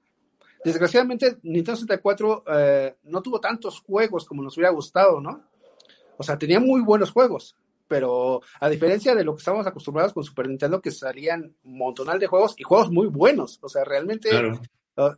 Desgraciadamente, 0.65 1.39
Nintendo 1.43 1.77
64 1.77 2.45
eh, 2.49 2.97
no 3.05 3.23
tuvo 3.23 3.41
tantos 3.41 3.81
juegos 3.81 4.25
como 4.25 4.43
nos 4.43 4.57
hubiera 4.57 4.73
gustado, 4.73 5.21
¿no? 5.21 5.45
O 6.17 6.23
sea, 6.23 6.37
tenía 6.37 6.59
muy 6.59 6.81
buenos 6.81 7.13
juegos, 7.13 7.57
pero 7.87 8.43
a 8.61 8.69
diferencia 8.69 9.15
de 9.15 9.25
lo 9.25 9.35
que 9.35 9.39
estábamos 9.39 9.67
acostumbrados 9.67 10.13
con 10.13 10.25
Super 10.25 10.49
Nintendo, 10.49 10.81
que 10.81 10.91
salían 10.91 11.55
un 11.65 11.79
montonal 11.79 12.19
de 12.19 12.27
juegos 12.27 12.55
y 12.59 12.65
juegos 12.65 12.91
muy 12.91 13.07
buenos. 13.07 13.59
O 13.63 13.69
sea, 13.69 13.85
realmente 13.85 14.31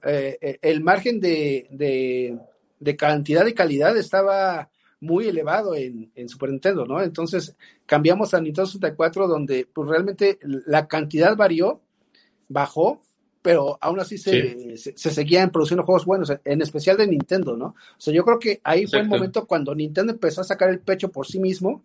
eh, 0.05 0.59
el 0.61 0.83
margen 0.83 1.21
de, 1.21 1.67
de, 1.71 2.39
de, 2.79 2.97
cantidad 2.97 3.47
y 3.47 3.55
calidad 3.55 3.97
estaba 3.97 4.71
muy 5.01 5.27
elevado 5.27 5.75
en, 5.75 6.11
Super 6.29 6.51
Nintendo, 6.51 6.85
¿no? 6.85 7.03
Entonces 7.03 7.57
cambiamos 7.87 8.35
a 8.35 8.41
Nintendo 8.41 8.67
64 8.67 9.27
donde 9.27 9.67
pues 9.73 9.89
realmente 9.89 10.39
la 10.43 10.87
cantidad 10.87 11.37
varió, 11.37 11.81
bajó, 12.49 13.01
pero 13.43 13.79
aún 13.81 14.01
así 14.01 14.19
se, 14.19 14.77
se, 14.77 14.95
seguían 14.97 15.51
produciendo 15.51 15.85
juegos 15.85 16.05
buenos, 16.05 16.33
en 16.45 16.63
especial 16.63 16.97
de 16.97 17.07
Nintendo, 17.07 17.57
¿no? 17.57 17.67
O 17.67 17.75
sea, 17.99 18.13
yo 18.13 18.25
creo 18.25 18.39
que 18.39 18.61
ahí 18.65 18.87
fue 18.87 19.01
el 19.01 19.09
momento 19.09 19.47
cuando 19.47 19.75
Nintendo 19.75 20.13
empezó 20.13 20.43
a 20.43 20.45
sacar 20.45 20.69
el 20.71 20.81
pecho 20.81 21.11
por 21.11 21.27
sí 21.27 21.39
mismo 21.41 21.83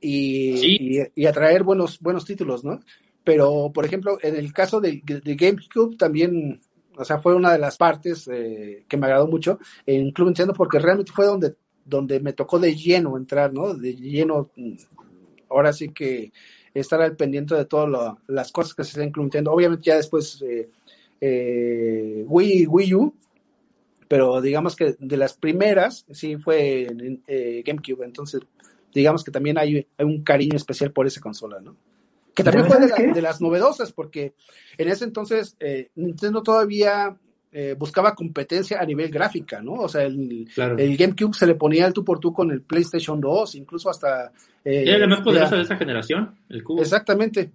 y, 0.00 1.00
y, 1.14 1.26
a 1.26 1.32
traer 1.32 1.62
buenos, 1.62 2.00
buenos 2.00 2.24
títulos, 2.24 2.64
¿no? 2.64 2.80
Pero, 3.22 3.70
por 3.72 3.84
ejemplo, 3.84 4.18
en 4.22 4.36
el 4.36 4.52
caso 4.52 4.80
de, 4.80 5.02
de 5.04 5.34
GameCube 5.36 5.96
también, 5.96 6.60
o 6.96 7.04
sea, 7.04 7.18
fue 7.18 7.34
una 7.34 7.52
de 7.52 7.58
las 7.58 7.76
partes 7.76 8.28
eh, 8.32 8.84
que 8.88 8.96
me 8.96 9.06
agradó 9.06 9.28
mucho 9.28 9.58
en 9.86 10.10
Club 10.10 10.28
Nintendo 10.28 10.54
porque 10.54 10.78
realmente 10.78 11.12
fue 11.12 11.26
donde 11.26 11.54
donde 11.84 12.20
me 12.20 12.32
tocó 12.32 12.58
de 12.58 12.74
lleno 12.74 13.16
entrar, 13.16 13.52
¿no? 13.52 13.74
De 13.74 13.94
lleno, 13.94 14.50
ahora 15.48 15.72
sí 15.72 15.88
que 15.88 16.32
estar 16.74 17.00
al 17.00 17.16
pendiente 17.16 17.54
de 17.54 17.64
todas 17.64 18.16
las 18.26 18.52
cosas 18.52 18.74
que 18.74 18.84
se 18.84 18.90
están 18.90 19.08
incluyendo. 19.08 19.52
Obviamente 19.52 19.84
ya 19.84 19.96
después 19.96 20.42
eh, 20.42 20.68
eh, 21.20 22.24
Wii, 22.26 22.66
Wii 22.66 22.94
U, 22.94 23.14
pero 24.08 24.40
digamos 24.40 24.76
que 24.76 24.96
de 24.98 25.16
las 25.16 25.34
primeras 25.34 26.04
sí 26.10 26.36
fue 26.36 26.88
eh, 27.26 27.62
GameCube, 27.64 28.04
entonces 28.04 28.42
digamos 28.92 29.24
que 29.24 29.30
también 29.30 29.56
hay, 29.58 29.86
un 29.98 30.22
cariño 30.22 30.56
especial 30.56 30.92
por 30.92 31.06
esa 31.06 31.20
consola, 31.20 31.60
¿no? 31.60 31.76
Que 32.34 32.42
también 32.42 32.66
fue 32.66 32.78
de, 32.80 33.12
de, 33.12 33.22
las 33.22 33.40
novedosas, 33.40 33.92
porque 33.92 34.34
en 34.78 34.88
ese 34.88 35.04
entonces 35.04 35.56
eh, 35.60 35.90
Nintendo 35.94 36.42
todavía 36.42 37.16
eh, 37.54 37.74
buscaba 37.78 38.14
competencia 38.14 38.80
a 38.80 38.86
nivel 38.86 39.10
gráfica, 39.10 39.60
¿no? 39.60 39.74
O 39.74 39.88
sea, 39.88 40.04
el, 40.04 40.48
el, 40.56 40.96
GameCube 40.96 41.34
se 41.34 41.46
le 41.46 41.54
ponía 41.54 41.86
el 41.86 41.92
tú 41.92 42.02
por 42.02 42.18
tú 42.18 42.32
con 42.32 42.50
el 42.50 42.62
PlayStation 42.62 43.20
2, 43.20 43.56
incluso 43.56 43.90
hasta... 43.90 44.32
Eh, 44.64 44.84
Era 44.86 44.98
la 44.98 45.06
más 45.06 45.20
poderosa 45.20 45.56
de 45.56 45.62
esa 45.62 45.76
generación, 45.76 46.34
el 46.48 46.64
cubo. 46.64 46.80
Exactamente. 46.80 47.52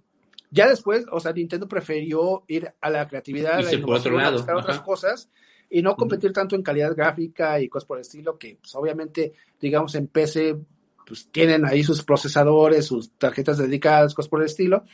Ya 0.52 0.68
después, 0.68 1.04
o 1.10 1.18
sea, 1.18 1.32
Nintendo 1.32 1.66
prefirió 1.66 2.44
ir 2.46 2.72
a 2.80 2.90
la 2.90 3.08
creatividad, 3.08 3.58
a 3.58 3.62
la 3.62 3.86
otro 3.86 4.16
lado. 4.16 4.36
buscar 4.36 4.54
otras 4.54 4.80
cosas 4.82 5.28
y 5.68 5.82
no 5.82 5.96
competir 5.96 6.32
tanto 6.32 6.54
en 6.54 6.62
calidad 6.62 6.94
gráfica 6.94 7.60
y 7.60 7.68
cosas 7.68 7.86
por 7.86 7.98
el 7.98 8.02
estilo, 8.02 8.38
que 8.38 8.56
pues, 8.60 8.74
obviamente, 8.76 9.32
digamos, 9.60 9.96
en 9.96 10.06
PC 10.06 10.56
pues 11.04 11.28
tienen 11.32 11.64
ahí 11.64 11.82
sus 11.82 12.04
procesadores, 12.04 12.86
sus 12.86 13.10
tarjetas 13.12 13.58
dedicadas, 13.58 14.14
cosas 14.14 14.28
por 14.28 14.40
el 14.40 14.46
estilo, 14.46 14.84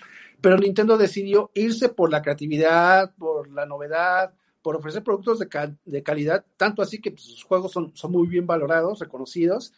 pero 0.41 0.57
Nintendo 0.57 0.97
decidió 0.97 1.51
irse 1.55 1.89
por 1.91 2.11
la 2.11 2.23
creatividad, 2.23 3.13
por 3.17 3.51
la 3.51 3.67
novedad, 3.67 4.33
por 4.65 4.77
ofrecer 4.77 5.05
productos 5.05 5.39
de, 5.39 6.03
calidad, 6.03 6.43
tanto 6.57 6.81
así 6.81 6.99
que 6.99 7.11
pues, 7.11 7.25
sus 7.25 7.45
juegos 7.45 7.71
son, 7.71 7.93
son 7.95 8.13
muy 8.13 8.27
bien 8.27 8.47
valorados, 8.47 8.99
reconocidos 8.99 9.75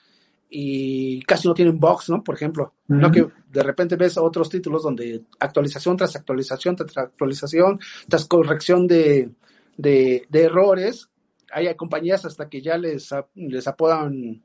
y 0.49 1.23
casi 1.23 1.49
no 1.49 1.55
tienen 1.55 1.81
bugs, 1.81 2.09
¿no? 2.09 2.23
Por 2.23 2.37
ejemplo, 2.37 2.73
no 2.87 3.11
que 3.11 3.27
de 3.51 3.63
repente 3.65 3.97
ves 3.97 4.17
otros 4.17 4.49
títulos 4.49 4.85
donde 4.85 5.25
actualización 5.41 5.97
tras 5.97 6.15
actualización 6.15 6.77
tras 6.77 6.97
actualización, 6.97 7.81
tras 8.09 8.27
corrección 8.27 8.87
de, 8.87 9.33
de, 9.77 10.25
errores, 10.31 11.09
hay, 11.51 11.75
compañías 11.75 12.25
hasta 12.25 12.49
que 12.49 12.63
ya 12.63 12.79
les, 12.79 13.13
les 13.35 13.67
apodan 13.67 14.41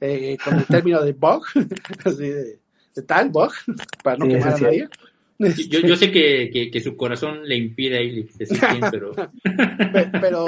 eh, 0.00 0.38
con 0.44 0.56
el 0.56 0.66
término 0.68 1.02
de 1.02 1.14
bug, 1.14 1.42
así 2.04 2.28
de, 2.28 2.60
tal 3.08 3.30
bug, 3.30 3.50
para 4.04 4.18
no 4.18 4.28
quemar 4.28 4.54
a 4.54 4.58
nadie. 4.58 4.88
Yo, 5.40 5.80
yo, 5.80 5.96
sé 5.96 6.12
que, 6.12 6.50
que, 6.52 6.70
que, 6.70 6.80
su 6.80 6.96
corazón 6.96 7.48
le 7.48 7.56
impide 7.56 7.98
ahí 7.98 8.28
decir 8.36 8.60
quién, 8.60 8.82
pero... 8.90 9.12
pero... 10.20 10.44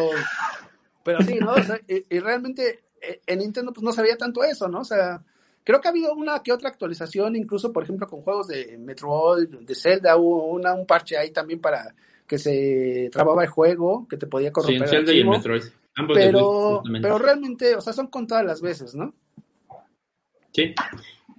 pero... 1.02 1.22
sí, 1.22 1.38
¿no? 1.40 1.54
y, 1.88 2.18
realmente 2.18 2.80
eh, 3.00 3.20
en 3.26 3.38
Nintendo 3.38 3.72
pues 3.72 3.82
no 3.82 3.92
sabía 3.92 4.18
tanto 4.18 4.44
eso, 4.44 4.68
¿no? 4.68 4.80
O 4.80 4.84
sea, 4.84 5.22
creo 5.64 5.80
que 5.80 5.88
ha 5.88 5.90
habido 5.92 6.14
una 6.14 6.42
que 6.42 6.52
otra 6.52 6.68
actualización, 6.68 7.36
incluso 7.36 7.72
por 7.72 7.84
ejemplo 7.84 8.06
con 8.06 8.20
juegos 8.20 8.48
de 8.48 8.76
Metroid, 8.78 9.48
de 9.48 9.74
Zelda, 9.74 10.16
hubo 10.16 10.46
una, 10.48 10.74
un 10.74 10.86
parche 10.86 11.16
ahí 11.16 11.30
también 11.30 11.60
para 11.60 11.94
que 12.26 12.38
se 12.38 13.08
trababa 13.10 13.44
el 13.44 13.50
juego, 13.50 14.06
que 14.08 14.18
te 14.18 14.26
podía 14.26 14.52
corromper. 14.52 14.88
Sí, 14.88 14.96
Zelda 14.96 15.12
y 15.12 15.24
Metroid. 15.24 15.64
Ambos 15.94 16.16
pero, 16.16 16.82
pero 17.00 17.18
realmente, 17.18 17.76
o 17.76 17.80
sea, 17.80 17.92
son 17.92 18.06
contadas 18.08 18.44
las 18.44 18.60
veces, 18.60 18.94
¿no? 18.94 19.14
Sí. 20.52 20.74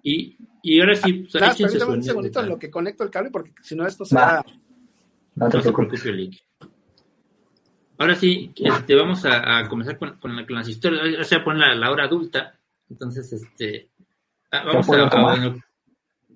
Y, 0.03 0.37
y 0.63 0.79
ahora 0.79 0.95
sí. 0.95 1.13
Pues, 1.13 1.31
claro, 1.33 1.53
un 1.93 2.01
segundito 2.01 2.39
en 2.39 2.49
lo 2.49 2.57
que 2.57 2.71
conecto 2.71 3.03
el 3.03 3.11
cable, 3.11 3.29
porque 3.29 3.51
si 3.61 3.75
no, 3.75 3.85
esto 3.85 4.05
se 4.05 4.15
va. 4.15 4.43
No 5.35 5.49
te 5.49 5.59
preocupes. 5.59 6.01
Ahora 7.97 8.15
sí, 8.15 8.53
este, 8.55 8.95
vamos 8.95 9.25
a, 9.25 9.59
a 9.59 9.67
comenzar 9.67 9.97
con, 9.97 10.17
con, 10.19 10.45
las 10.47 10.69
historias. 10.69 11.19
O 11.19 11.23
sea, 11.25 11.43
poner 11.43 11.67
la, 11.67 11.75
la 11.75 11.91
hora 11.91 12.05
adulta. 12.05 12.57
Entonces, 12.89 13.33
este. 13.33 13.89
Ah, 14.51 14.63
vamos 14.65 14.89
a, 14.89 15.03
a 15.03 15.35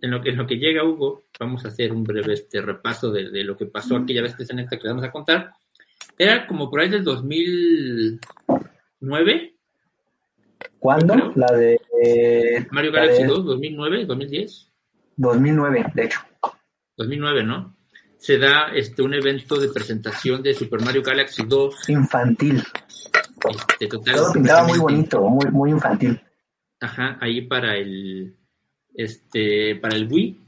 en, 0.01 0.11
lo, 0.11 0.21
que, 0.21 0.32
en 0.32 0.38
lo 0.38 0.45
que 0.45 0.57
llega 0.57 0.84
Hugo, 0.84 1.23
vamos 1.39 1.63
a 1.63 1.69
hacer 1.69 1.93
un 1.93 2.03
breve 2.03 2.34
este 2.34 2.61
repaso 2.61 3.09
de, 3.11 3.30
de 3.30 3.45
lo 3.45 3.55
que 3.55 3.67
pasó 3.67 3.95
aquella 3.95 4.23
vez 4.23 4.36
que 4.36 4.43
en 4.49 4.59
esta 4.59 4.78
que 4.78 4.84
le 4.84 4.89
vamos 4.89 5.05
a 5.05 5.11
contar. 5.11 5.53
Era 6.17 6.45
como 6.47 6.69
por 6.69 6.82
ahí 6.82 6.89
del 6.89 7.05
2009 7.05 9.57
¿Cuándo? 10.80 11.34
La 11.36 11.51
de. 11.53 11.80
Mario 12.72 12.91
Galaxy 12.91 13.24
2, 13.24 13.45
2009, 13.45 14.05
2010. 14.05 14.72
2009, 15.18 15.86
de 15.93 16.03
hecho. 16.05 16.20
2009, 16.97 17.43
¿no? 17.43 17.76
Se 18.18 18.38
da 18.38 18.72
este 18.74 19.01
un 19.01 19.14
evento 19.14 19.60
de 19.60 19.70
presentación 19.70 20.41
de 20.41 20.53
Super 20.53 20.82
Mario 20.82 21.03
Galaxy 21.03 21.43
2. 21.45 21.89
Infantil. 21.89 22.64
Este, 23.49 23.88
total, 23.88 24.16
Todo 24.16 24.34
pintaba 24.34 24.68
muy 24.68 24.80
bonito, 24.80 25.22
muy, 25.22 25.51
muy 25.51 25.72
infantil. 25.72 26.22
Ajá, 26.80 27.18
ahí 27.22 27.41
para 27.41 27.76
el. 27.78 28.36
Este, 28.93 29.76
para 29.76 29.95
el 29.95 30.12
Wii. 30.12 30.39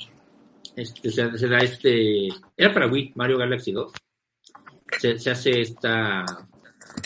Este, 0.76 1.12
se, 1.12 1.38
se 1.38 1.48
da 1.48 1.58
este. 1.60 2.30
Era 2.56 2.74
para 2.74 2.88
Wii, 2.88 3.14
Mario 3.16 3.38
Galaxy 3.38 3.72
2. 3.72 3.92
Se, 5.00 5.20
se 5.20 5.30
hace 5.30 5.62
esta 5.62 6.26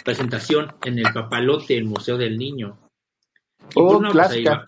presentación 0.06 0.72
en 0.86 1.00
el 1.00 1.12
Papalote, 1.14 1.78
el 1.78 1.86
Museo 1.86 2.18
del 2.18 2.38
Niño 2.38 2.83
y, 3.76 3.80
oh, 3.80 4.00
pues, 4.00 4.12
clásica. 4.12 4.66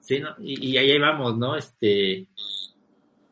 sí, 0.00 0.20
¿no? 0.20 0.34
y, 0.40 0.70
y, 0.70 0.76
ahí 0.76 0.98
vamos, 0.98 1.36
¿no? 1.36 1.56
Este, 1.56 2.18
eh, 2.18 2.26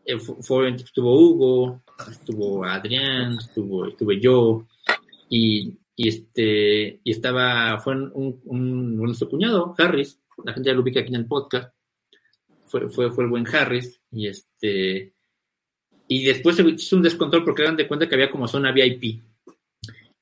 estuvo 0.04 1.18
Hugo, 1.18 1.82
estuvo 2.10 2.64
Adrián, 2.64 3.32
estuvo, 3.38 3.86
estuve 3.86 4.20
yo, 4.20 4.66
y, 5.28 5.78
y 5.96 6.08
este, 6.08 7.00
y 7.02 7.10
estaba, 7.10 7.78
fue 7.78 7.94
un, 7.94 8.40
un, 8.44 8.96
nuestro 8.96 9.28
cuñado, 9.28 9.74
Harris, 9.76 10.20
la 10.44 10.52
gente 10.52 10.70
ya 10.70 10.74
lo 10.74 10.82
ubica 10.82 11.00
aquí 11.00 11.10
en 11.10 11.20
el 11.20 11.26
podcast, 11.26 11.74
fue, 12.66 12.88
fue, 12.88 13.10
fue 13.10 13.24
el 13.24 13.30
buen 13.30 13.46
Harris, 13.46 14.00
y 14.10 14.28
este, 14.28 15.14
y 16.08 16.24
después 16.24 16.56
se 16.56 16.62
hizo 16.66 16.96
un 16.96 17.02
descontrol 17.02 17.44
porque 17.44 17.62
dan 17.62 17.76
de 17.76 17.86
cuenta 17.86 18.08
que 18.08 18.14
había 18.14 18.30
como 18.30 18.48
zona 18.48 18.72
VIP. 18.72 19.22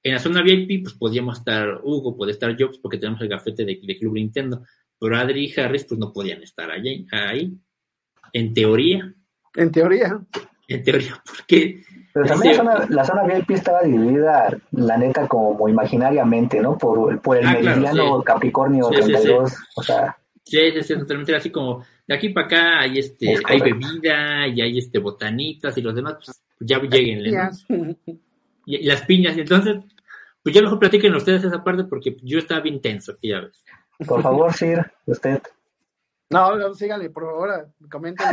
En 0.06 0.12
la 0.12 0.20
zona 0.20 0.40
VIP, 0.40 0.84
pues 0.84 0.94
podíamos 0.94 1.38
estar 1.38 1.80
Hugo, 1.82 2.16
puede 2.16 2.30
estar 2.30 2.56
yo, 2.56 2.68
pues, 2.68 2.78
porque 2.78 2.96
tenemos 2.96 3.20
el 3.22 3.28
gafete 3.28 3.64
de, 3.64 3.80
de, 3.82 3.98
Club 3.98 4.14
Nintendo, 4.14 4.62
pero 5.00 5.16
Adri 5.16 5.46
y 5.46 5.60
Harris, 5.60 5.82
pues 5.82 5.98
no 5.98 6.12
podían 6.12 6.44
estar 6.44 6.70
allí, 6.70 7.08
ahí. 7.10 7.52
En 8.32 8.54
teoría. 8.54 9.12
En 9.56 9.72
teoría. 9.72 10.20
En 10.68 10.84
teoría, 10.84 11.20
porque. 11.26 11.82
Pero 12.14 12.24
también 12.24 12.52
la 12.52 12.62
zona, 12.62 12.86
la 12.88 13.04
zona, 13.04 13.24
VIP 13.24 13.50
estaba 13.50 13.82
dividida, 13.82 14.56
la 14.70 14.96
neta, 14.96 15.26
como 15.26 15.68
imaginariamente, 15.68 16.60
¿no? 16.60 16.78
Por, 16.78 17.20
por 17.20 17.38
el 17.38 17.46
ah, 17.46 17.54
meridiano 17.54 17.90
claro, 17.90 18.18
sí. 18.18 18.24
Capricornio 18.26 18.84
sí, 18.84 18.94
32, 18.94 19.50
sí, 19.50 19.56
o 19.74 19.82
sea. 19.82 20.16
Sí, 20.44 20.70
sí, 20.72 20.82
sí, 20.84 20.94
totalmente 20.94 21.34
así 21.34 21.50
como 21.50 21.84
de 22.06 22.14
aquí 22.14 22.28
para 22.28 22.46
acá 22.46 22.80
hay 22.82 23.00
este, 23.00 23.34
hay 23.44 23.60
bebida 23.60 24.46
y 24.46 24.60
hay 24.60 24.78
este 24.78 25.00
botanitas 25.00 25.76
y 25.76 25.82
los 25.82 25.96
demás, 25.96 26.14
pues 26.24 26.40
ya 26.60 26.78
lleguen, 26.78 27.24
¿no? 27.24 27.96
Y, 28.64 28.76
y 28.76 28.84
las 28.84 29.02
piñas, 29.02 29.36
y 29.36 29.40
entonces 29.40 29.78
pues 30.46 30.54
ya 30.54 30.62
mejor 30.62 30.78
platiquen 30.78 31.12
ustedes 31.12 31.42
esa 31.42 31.64
parte 31.64 31.82
porque 31.82 32.16
yo 32.22 32.38
estaba 32.38 32.60
bien 32.60 32.80
tenso 32.80 33.10
aquí, 33.10 33.30
ya 33.30 33.40
ves. 33.40 33.64
Por 34.06 34.22
favor, 34.22 34.52
Sir, 34.52 34.92
usted. 35.04 35.42
No, 36.30 36.54
no 36.54 36.72
síganle, 36.72 37.10
por 37.10 37.24
favor, 37.24 37.72
comenten. 37.90 38.28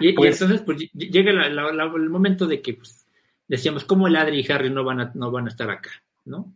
y, 0.00 0.14
pues, 0.14 0.30
y, 0.30 0.32
entonces, 0.32 0.62
pues 0.62 0.90
llega 0.92 1.32
la, 1.32 1.48
la, 1.48 1.72
la, 1.72 1.84
el 1.84 2.10
momento 2.10 2.48
de 2.48 2.60
que 2.60 2.74
pues, 2.74 3.06
decíamos, 3.46 3.84
¿cómo 3.84 4.08
el 4.08 4.16
Adri 4.16 4.40
y 4.40 4.50
Harry 4.50 4.68
no 4.68 4.82
van 4.82 4.98
a, 4.98 5.12
no 5.14 5.30
van 5.30 5.46
a 5.46 5.50
estar 5.50 5.70
acá? 5.70 5.90
¿No? 6.24 6.52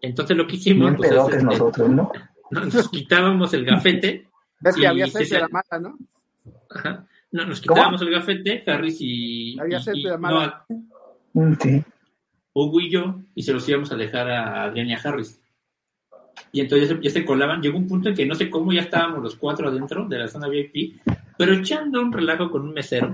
Entonces 0.00 0.34
lo 0.34 0.46
que 0.46 0.56
hicimos. 0.56 0.94
Pues, 0.96 1.10
es, 1.10 1.18
este, 1.18 1.42
nosotros, 1.42 1.90
¿no? 1.90 2.10
Nos 2.52 2.88
quitábamos 2.88 3.52
el 3.52 3.66
gafete. 3.66 4.30
Ves 4.60 4.76
que 4.76 4.86
había 4.86 5.08
sed 5.08 5.28
de 5.28 5.40
la 5.40 5.48
mala, 5.48 5.78
¿no? 5.78 5.98
Ajá. 6.70 7.06
No, 7.32 7.44
nos 7.44 7.60
quitábamos 7.60 8.00
¿Cómo? 8.00 8.10
el 8.10 8.16
gafete, 8.16 8.64
Harry 8.66 8.96
y. 8.98 9.60
Había 9.60 9.78
sed 9.78 9.92
de 9.92 10.08
la 10.08 10.16
mala. 10.16 10.64
No, 11.34 11.54
sí. 11.56 11.84
Hugo 12.54 12.80
y 12.80 12.90
yo, 12.90 13.20
y 13.34 13.42
se 13.42 13.52
los 13.52 13.68
íbamos 13.68 13.92
a 13.92 13.96
dejar 13.96 14.30
a 14.30 14.64
Adrián 14.64 14.88
y 14.88 14.94
a 14.94 14.98
Harris. 14.98 15.40
Y 16.52 16.60
entonces 16.60 16.96
ya 17.00 17.10
se 17.10 17.24
colaban. 17.24 17.62
Llegó 17.62 17.78
un 17.78 17.86
punto 17.86 18.08
en 18.08 18.14
que 18.14 18.26
no 18.26 18.34
sé 18.34 18.50
cómo 18.50 18.72
ya 18.72 18.82
estábamos 18.82 19.22
los 19.22 19.36
cuatro 19.36 19.68
adentro 19.68 20.06
de 20.06 20.18
la 20.18 20.28
zona 20.28 20.48
VIP, 20.48 21.00
pero 21.38 21.54
echando 21.54 22.00
un 22.00 22.12
relajo 22.12 22.50
con 22.50 22.62
un 22.62 22.72
mesero. 22.72 23.08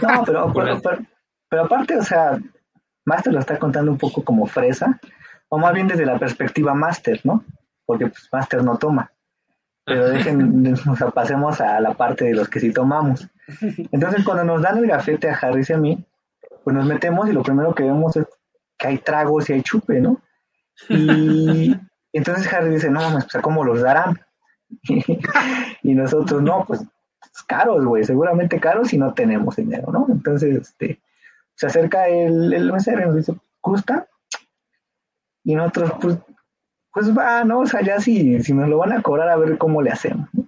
No, 0.00 0.24
pero, 0.24 0.52
pero, 0.54 0.80
pero, 0.80 0.98
pero 1.48 1.64
aparte, 1.64 1.96
o 1.96 2.02
sea, 2.02 2.38
Master 3.04 3.32
lo 3.32 3.40
está 3.40 3.58
contando 3.58 3.90
un 3.90 3.98
poco 3.98 4.24
como 4.24 4.46
fresa, 4.46 4.98
o 5.48 5.58
más 5.58 5.74
bien 5.74 5.88
desde 5.88 6.06
la 6.06 6.18
perspectiva 6.18 6.74
Master, 6.74 7.20
¿no? 7.24 7.44
Porque 7.84 8.06
pues, 8.06 8.28
Master 8.32 8.64
no 8.64 8.78
toma. 8.78 9.10
Pero 9.84 10.08
dejen, 10.08 10.74
o 10.88 10.96
sea, 10.96 11.10
pasemos 11.10 11.60
a 11.60 11.80
la 11.80 11.94
parte 11.94 12.24
de 12.24 12.34
los 12.34 12.48
que 12.48 12.60
sí 12.60 12.72
tomamos. 12.72 13.28
Entonces, 13.92 14.24
cuando 14.24 14.44
nos 14.44 14.62
dan 14.62 14.78
el 14.78 14.86
gafete 14.86 15.28
a 15.28 15.34
Harris 15.34 15.70
y 15.70 15.74
a 15.74 15.78
mí, 15.78 16.04
pues 16.62 16.74
nos 16.74 16.86
metemos 16.86 17.28
y 17.28 17.32
lo 17.32 17.42
primero 17.42 17.74
que 17.74 17.82
vemos 17.82 18.16
es 18.16 18.26
que 18.84 18.88
hay 18.88 18.98
tragos 18.98 19.48
y 19.48 19.54
hay 19.54 19.62
chupe, 19.62 19.98
¿no? 19.98 20.20
Y 20.90 21.74
entonces 22.12 22.52
Harry 22.52 22.70
dice, 22.70 22.90
no, 22.90 23.00
pues, 23.12 23.42
¿cómo 23.42 23.64
los 23.64 23.80
darán? 23.80 24.20
y 25.82 25.94
nosotros, 25.94 26.42
no, 26.42 26.64
pues 26.66 26.84
caros, 27.46 27.84
güey, 27.84 28.04
seguramente 28.04 28.60
caros 28.60 28.92
y 28.92 28.98
no 28.98 29.14
tenemos 29.14 29.56
dinero, 29.56 29.90
¿no? 29.90 30.06
Entonces, 30.10 30.56
este, 30.62 31.00
se 31.54 31.66
acerca 31.66 32.08
el, 32.08 32.52
el 32.52 32.70
mesero 32.70 33.02
y 33.02 33.06
nos 33.06 33.16
dice, 33.16 33.34
¿gusta? 33.62 34.06
Y 35.44 35.54
nosotros, 35.54 35.92
pues, 36.00 36.18
pues 36.92 37.16
va, 37.16 37.42
¿no? 37.44 37.60
O 37.60 37.66
sea, 37.66 37.80
ya 37.80 38.00
si, 38.00 38.42
si 38.42 38.52
nos 38.52 38.68
lo 38.68 38.78
van 38.78 38.92
a 38.92 39.02
cobrar, 39.02 39.30
a 39.30 39.36
ver 39.36 39.56
cómo 39.56 39.80
le 39.80 39.90
hacemos. 39.90 40.28
¿no? 40.32 40.44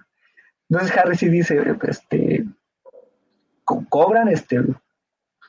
Entonces 0.69 0.95
Harry 0.95 1.17
sí 1.17 1.29
dice, 1.29 1.61
este, 1.87 2.45
cobran, 3.63 4.27
este, 4.27 4.61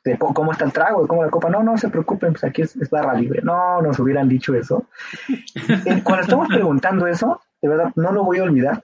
de 0.09 0.19
cómo 0.19 0.53
está 0.53 0.65
el 0.65 0.73
trago, 0.73 1.07
cómo 1.07 1.23
la 1.23 1.31
copa. 1.31 1.51
No, 1.51 1.63
no 1.63 1.77
se 1.77 1.89
preocupen, 1.89 2.33
pues 2.33 2.45
aquí 2.45 2.63
es, 2.63 2.75
es 2.77 2.89
barra 2.89 3.15
libre. 3.15 3.43
No, 3.43 3.83
nos 3.83 3.99
hubieran 3.99 4.29
dicho 4.29 4.55
eso. 4.55 4.87
Eh, 5.29 6.03
cuando 6.03 6.23
estamos 6.23 6.49
preguntando 6.49 7.07
eso, 7.07 7.41
de 7.61 7.69
verdad, 7.69 7.93
no 7.97 8.13
lo 8.13 8.25
voy 8.25 8.39
a 8.39 8.45
olvidar. 8.45 8.83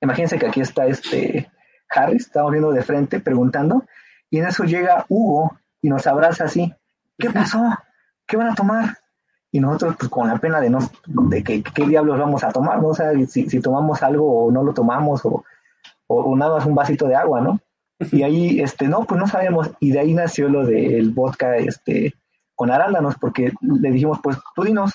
Imagínense 0.00 0.38
que 0.38 0.46
aquí 0.46 0.60
está 0.60 0.86
este 0.86 1.50
Harris, 1.90 2.26
estamos 2.26 2.52
viendo 2.52 2.72
de 2.72 2.82
frente, 2.82 3.20
preguntando, 3.20 3.84
y 4.30 4.38
en 4.38 4.46
eso 4.46 4.64
llega 4.64 5.04
Hugo 5.08 5.56
y 5.82 5.88
nos 5.88 6.06
abraza 6.06 6.44
así. 6.44 6.72
¿Qué 7.18 7.30
pasó? 7.30 7.62
¿Qué 8.26 8.36
van 8.36 8.48
a 8.48 8.54
tomar? 8.54 8.98
Y 9.50 9.60
nosotros, 9.60 9.96
pues 9.98 10.10
con 10.10 10.28
la 10.28 10.36
pena 10.38 10.60
de 10.60 10.70
no, 10.70 10.78
de 11.06 11.42
que 11.42 11.62
qué 11.62 11.86
diablos 11.86 12.18
vamos 12.18 12.44
a 12.44 12.50
tomar, 12.50 12.80
¿no? 12.80 12.88
O 12.88 12.94
sea, 12.94 13.12
si, 13.26 13.48
si 13.48 13.60
tomamos 13.60 14.02
algo 14.02 14.46
o 14.46 14.52
no 14.52 14.62
lo 14.62 14.74
tomamos, 14.74 15.22
o 15.24 16.36
nada 16.36 16.56
más 16.56 16.66
un 16.66 16.74
vasito 16.74 17.06
de 17.06 17.16
agua, 17.16 17.40
¿no? 17.40 17.60
Y 17.98 18.22
ahí, 18.22 18.60
este, 18.60 18.88
no, 18.88 19.04
pues 19.04 19.20
no 19.20 19.26
sabemos. 19.26 19.70
Y 19.80 19.92
de 19.92 20.00
ahí 20.00 20.14
nació 20.14 20.48
lo 20.48 20.66
del 20.66 21.10
vodka, 21.10 21.56
este, 21.56 22.14
con 22.54 22.70
arándanos, 22.70 23.16
porque 23.16 23.52
le 23.60 23.90
dijimos, 23.90 24.18
pues 24.22 24.36
tú 24.54 24.64
dinos. 24.64 24.92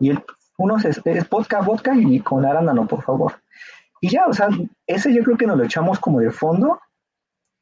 Y 0.00 0.10
él, 0.10 0.24
unos 0.56 0.84
es, 0.84 1.00
es 1.04 1.28
vodka, 1.28 1.60
vodka 1.60 1.94
y 1.96 2.20
con 2.20 2.44
arándano, 2.44 2.86
por 2.86 3.02
favor. 3.02 3.34
Y 4.00 4.08
ya, 4.08 4.26
o 4.26 4.32
sea, 4.32 4.48
ese 4.86 5.12
yo 5.14 5.22
creo 5.22 5.36
que 5.36 5.46
nos 5.46 5.56
lo 5.56 5.64
echamos 5.64 5.98
como 5.98 6.20
de 6.20 6.30
fondo. 6.30 6.80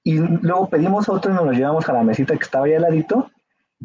Y 0.04 0.18
luego 0.18 0.68
pedimos 0.68 1.08
otro 1.08 1.30
y 1.30 1.34
nos 1.34 1.44
lo 1.44 1.52
llevamos 1.52 1.88
a 1.88 1.92
la 1.92 2.02
mesita 2.02 2.36
que 2.36 2.44
estaba 2.44 2.66
ahí 2.66 2.74
al 2.74 2.82
ladito. 2.82 3.30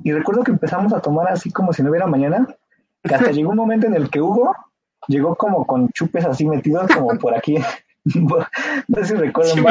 Y 0.03 0.11
recuerdo 0.11 0.43
que 0.43 0.51
empezamos 0.51 0.93
a 0.93 0.99
tomar 0.99 1.29
así 1.29 1.51
como 1.51 1.73
si 1.73 1.83
no 1.83 1.89
hubiera 1.89 2.07
mañana. 2.07 2.47
Que 3.03 3.15
hasta 3.15 3.31
llegó 3.31 3.51
un 3.51 3.57
momento 3.57 3.87
en 3.87 3.93
el 3.93 4.09
que 4.09 4.21
Hugo 4.21 4.55
llegó 5.07 5.35
como 5.35 5.65
con 5.65 5.89
chupes 5.89 6.25
así 6.25 6.45
metidos 6.45 6.89
como 6.91 7.17
por 7.17 7.35
aquí 7.35 7.57
no 8.87 8.97
sé 8.97 9.05
si 9.05 9.13
recuerdo 9.15 9.51
sí, 9.51 9.63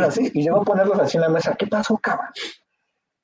así, 0.00 0.30
y 0.34 0.42
llegó 0.42 0.60
a 0.60 0.64
ponerlos 0.64 0.98
así 0.98 1.16
en 1.16 1.22
la 1.22 1.28
mesa. 1.28 1.54
¿Qué 1.58 1.66
pasó, 1.66 1.96
cabrón? 1.98 2.28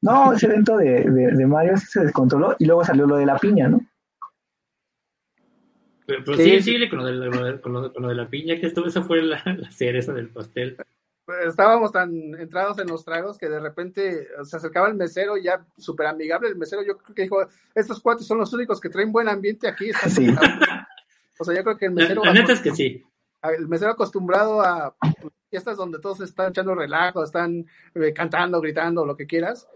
No, 0.03 0.33
ese 0.33 0.47
evento 0.47 0.77
de, 0.77 1.05
de, 1.05 1.33
de 1.33 1.47
Mario 1.47 1.77
se 1.77 2.01
descontroló 2.01 2.57
y 2.59 2.65
luego 2.65 2.85
salió 2.85 3.07
lo 3.07 3.17
de 3.17 3.27
la 3.27 3.37
piña, 3.39 3.69
¿no? 3.69 3.81
Pero, 6.07 6.35
sí, 6.37 6.61
sí, 6.63 6.89
con, 6.89 6.99
lo 6.99 7.05
de, 7.05 7.13
la, 7.13 7.61
con, 7.61 7.73
lo 7.73 8.09
de, 8.09 8.15
la 8.15 8.29
piña, 8.29 8.59
que 8.59 8.67
esto, 8.67 8.85
esa 8.85 9.03
fue 9.03 9.23
la, 9.23 9.41
la 9.59 9.71
cereza 9.71 10.13
del 10.13 10.29
pastel 10.29 10.77
estábamos 11.47 11.93
tan 11.93 12.13
entrados 12.39 12.79
en 12.79 12.89
los 12.89 13.05
tragos 13.05 13.39
que 13.39 13.49
de 13.49 13.61
repente 13.61 14.29
se 14.45 14.57
acercaba 14.57 14.89
el 14.89 14.95
mesero 14.95 15.37
ya 15.37 15.65
súper 15.77 16.07
amigable. 16.07 16.49
El 16.49 16.57
mesero 16.57 16.83
yo 16.83 16.97
creo 16.97 17.15
que 17.15 17.23
dijo, 17.23 17.47
estos 17.75 18.01
cuatro 18.01 18.25
son 18.25 18.39
los 18.39 18.53
únicos 18.53 18.81
que 18.81 18.89
traen 18.89 19.13
buen 19.13 19.29
ambiente 19.29 19.69
aquí. 19.69 19.91
O 21.43 21.45
sea, 21.45 21.57
yo 21.57 21.65
creo 21.65 21.79
que 21.79 21.87
el 21.87 21.93
mesero... 21.93 22.23
La, 22.23 22.35
neta 22.35 22.53
es 22.53 22.61
que 22.61 22.71
sí. 22.71 23.03
El 23.43 23.69
mesero 23.69 23.93
acostumbrado 23.93 24.61
a 24.61 24.95
pues, 25.21 25.33
fiestas 25.49 25.77
donde 25.77 25.99
todos 25.99 26.21
están 26.21 26.51
echando 26.51 26.75
relajo, 26.75 27.25
están 27.25 27.67
eh, 27.95 28.13
cantando, 28.13 28.61
gritando, 28.61 29.05
lo 29.05 29.17
que 29.17 29.27
quieras, 29.27 29.69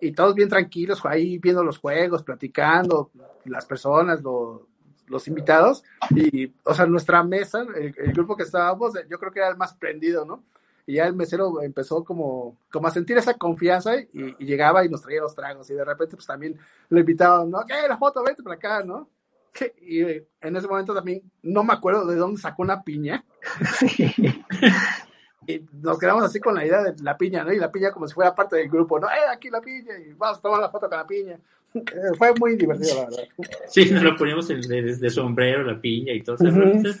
y 0.00 0.12
todos 0.12 0.34
bien 0.34 0.48
tranquilos 0.48 1.04
ahí 1.04 1.38
viendo 1.38 1.64
los 1.64 1.78
juegos, 1.78 2.22
platicando, 2.22 3.10
las 3.44 3.66
personas, 3.66 4.22
los 4.22 5.28
invitados, 5.28 5.82
y, 6.10 6.52
o 6.64 6.74
sea, 6.74 6.86
nuestra 6.86 7.22
mesa, 7.22 7.66
el, 7.74 7.92
grupo 8.12 8.36
que 8.36 8.44
estábamos, 8.44 8.94
yo 9.08 9.18
creo 9.18 9.32
que 9.32 9.40
era 9.40 9.48
el 9.48 9.56
más 9.56 9.74
prendido, 9.74 10.24
¿no? 10.24 10.44
y 10.88 10.94
ya 10.94 11.06
el 11.06 11.14
mesero 11.14 11.60
empezó 11.60 12.02
como, 12.02 12.56
como 12.72 12.88
a 12.88 12.90
sentir 12.90 13.18
esa 13.18 13.34
confianza 13.34 13.94
y, 13.96 14.34
llegaba 14.42 14.86
y 14.86 14.88
nos 14.88 15.02
traía 15.02 15.20
los 15.20 15.34
tragos 15.34 15.68
y 15.68 15.74
de 15.74 15.84
repente 15.84 16.16
pues 16.16 16.26
también 16.26 16.58
lo 16.88 16.98
invitaban, 16.98 17.50
¿no? 17.50 17.60
¿Qué? 17.66 17.74
La 17.86 17.98
foto, 17.98 18.24
vete 18.24 18.42
para 18.42 18.56
acá, 18.56 18.82
¿no? 18.82 19.06
Y 19.80 20.02
en 20.02 20.56
ese 20.56 20.68
momento 20.68 20.94
también 20.94 21.22
no 21.42 21.64
me 21.64 21.72
acuerdo 21.72 22.06
de 22.06 22.16
dónde 22.16 22.40
sacó 22.40 22.62
una 22.62 22.82
piña. 22.82 23.24
y 25.46 25.60
nos 25.72 25.98
quedamos 25.98 26.24
así 26.24 26.38
con 26.38 26.54
la 26.54 26.64
idea 26.64 26.82
de 26.82 27.02
la 27.02 27.16
piña, 27.16 27.44
¿no? 27.44 27.52
Y 27.52 27.58
la 27.58 27.72
piña 27.72 27.90
como 27.90 28.06
si 28.06 28.14
fuera 28.14 28.34
parte 28.34 28.56
del 28.56 28.68
grupo, 28.68 29.00
¿no? 29.00 29.08
¡Eh, 29.08 29.28
aquí 29.32 29.50
la 29.50 29.60
piña! 29.60 29.98
Y 29.98 30.12
vamos 30.12 30.38
a 30.38 30.42
tomar 30.42 30.60
la 30.60 30.70
foto 30.70 30.88
con 30.88 30.98
la 30.98 31.06
piña. 31.06 31.38
Fue 32.18 32.32
muy 32.38 32.56
divertido, 32.56 32.94
la 32.96 33.04
verdad. 33.04 33.24
Sí, 33.68 33.90
nos 33.90 34.02
lo 34.02 34.16
poníamos 34.16 34.48
de, 34.48 35.10
sombrero, 35.10 35.64
la 35.64 35.80
piña 35.80 36.12
y 36.12 36.22
todo. 36.22 36.36
eso. 36.36 36.98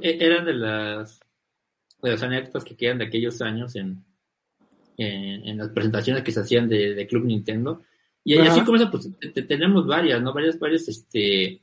E, 0.00 0.24
eran 0.24 0.44
de 0.44 0.54
las 0.54 1.20
de 2.02 2.10
las 2.10 2.22
anécdotas 2.22 2.64
que 2.64 2.76
quedan 2.76 2.98
de 2.98 3.04
aquellos 3.04 3.40
años 3.42 3.76
en, 3.76 4.04
en, 4.96 5.56
las 5.56 5.68
presentaciones 5.68 6.24
que 6.24 6.32
se 6.32 6.40
hacían 6.40 6.68
de, 6.68 7.06
Club 7.08 7.24
Nintendo. 7.24 7.82
Y 8.24 8.38
así 8.38 8.62
como 8.62 8.76
eso, 8.76 8.90
pues 8.90 9.08
tenemos 9.48 9.86
varias, 9.86 10.20
¿no? 10.20 10.32
Varias, 10.32 10.58
varias, 10.58 10.88
este... 10.88 11.61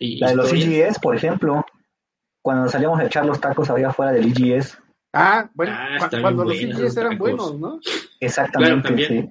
la 0.00 0.28
de 0.28 0.36
los 0.36 0.52
IGS, 0.52 0.98
por 0.98 1.16
ejemplo, 1.16 1.64
cuando 2.42 2.68
salíamos 2.68 3.00
a 3.00 3.04
echar 3.04 3.24
los 3.26 3.40
tacos 3.40 3.70
había 3.70 3.92
fuera 3.92 4.12
del 4.12 4.26
IGS. 4.26 4.78
Ah, 5.12 5.48
bueno, 5.54 5.72
ah, 5.74 6.08
cuando 6.20 6.44
los 6.44 6.60
IGS 6.60 6.96
eran 6.96 7.18
buenos, 7.18 7.58
¿no? 7.58 7.80
Exactamente, 8.20 9.06
sí. 9.06 9.30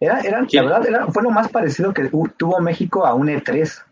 Era, 0.00 0.20
era, 0.20 0.46
La 0.50 0.62
verdad, 0.62 0.86
era, 0.86 1.06
fue 1.08 1.22
lo 1.22 1.30
más 1.30 1.48
parecido 1.48 1.92
que 1.92 2.08
tuvo 2.36 2.60
México 2.60 3.04
a 3.04 3.14
un 3.14 3.28
E3. 3.28 3.82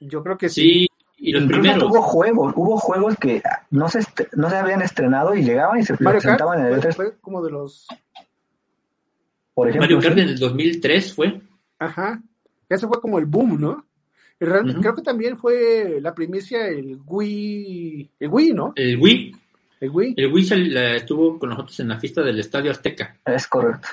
Yo 0.00 0.22
creo 0.22 0.36
que 0.36 0.48
sí. 0.48 0.88
Y 1.16 1.32
los 1.32 1.44
primeros. 1.44 1.84
Hubo 1.84 2.02
juegos, 2.02 2.52
hubo 2.56 2.76
juegos 2.78 3.16
que 3.16 3.40
no 3.70 3.88
se, 3.88 4.00
no 4.32 4.50
se 4.50 4.56
habían 4.56 4.82
estrenado 4.82 5.34
y 5.34 5.44
llegaban 5.44 5.78
y 5.78 5.84
se 5.84 5.96
presentaban 5.96 6.60
en 6.60 6.66
el 6.66 6.80
E3. 6.80 6.94
Fue 6.94 7.16
como 7.20 7.42
de 7.42 7.52
los. 7.52 7.86
Por 9.54 9.68
ejemplo, 9.68 9.86
Mario 9.86 10.00
Kart 10.00 10.18
en 10.18 10.28
el 10.30 10.38
2003 10.38 11.14
fue. 11.14 11.40
Ajá. 11.78 12.20
Ese 12.68 12.88
fue 12.88 13.00
como 13.00 13.18
el 13.18 13.26
boom, 13.26 13.60
¿no? 13.60 13.86
Creo 14.38 14.94
que 14.94 15.02
también 15.02 15.36
fue 15.36 15.98
la 16.00 16.14
primicia 16.14 16.68
el 16.68 16.98
Wii. 17.04 18.10
El 18.18 18.28
Wii, 18.28 18.52
¿no? 18.52 18.72
El 18.74 18.98
Wii. 18.98 19.32
El 19.80 19.90
Wii. 19.90 20.14
El 20.16 20.32
Wii 20.32 20.48
estuvo 20.96 21.38
con 21.38 21.50
nosotros 21.50 21.78
en 21.80 21.88
la 21.88 21.98
fiesta 21.98 22.22
del 22.22 22.40
Estadio 22.40 22.70
Azteca. 22.70 23.16
Es 23.24 23.46
correcto. 23.46 23.88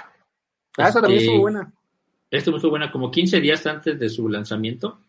Ah, 0.77 0.89
esa 0.89 1.01
también 1.01 1.21
estuvo 1.21 1.35
este, 1.35 1.41
buena. 1.41 1.73
Estuvo 2.29 2.69
buena, 2.69 2.91
como 2.91 3.11
15 3.11 3.41
días 3.41 3.65
antes 3.67 3.99
de 3.99 4.09
su 4.09 4.27
lanzamiento. 4.29 4.99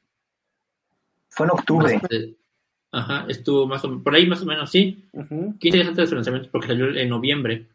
Fue 1.28 1.46
en 1.46 1.52
octubre. 1.52 2.00
ajá, 2.90 3.26
estuvo 3.28 3.66
más 3.66 3.84
o 3.84 3.88
menos, 3.88 4.02
por 4.02 4.14
ahí 4.14 4.26
más 4.26 4.42
o 4.42 4.46
menos, 4.46 4.70
sí. 4.70 5.08
15 5.12 5.58
días 5.70 5.88
antes 5.88 6.04
de 6.04 6.06
su 6.08 6.14
lanzamiento, 6.14 6.48
porque 6.50 6.68
salió 6.68 6.94
en 6.94 7.08
noviembre. 7.08 7.68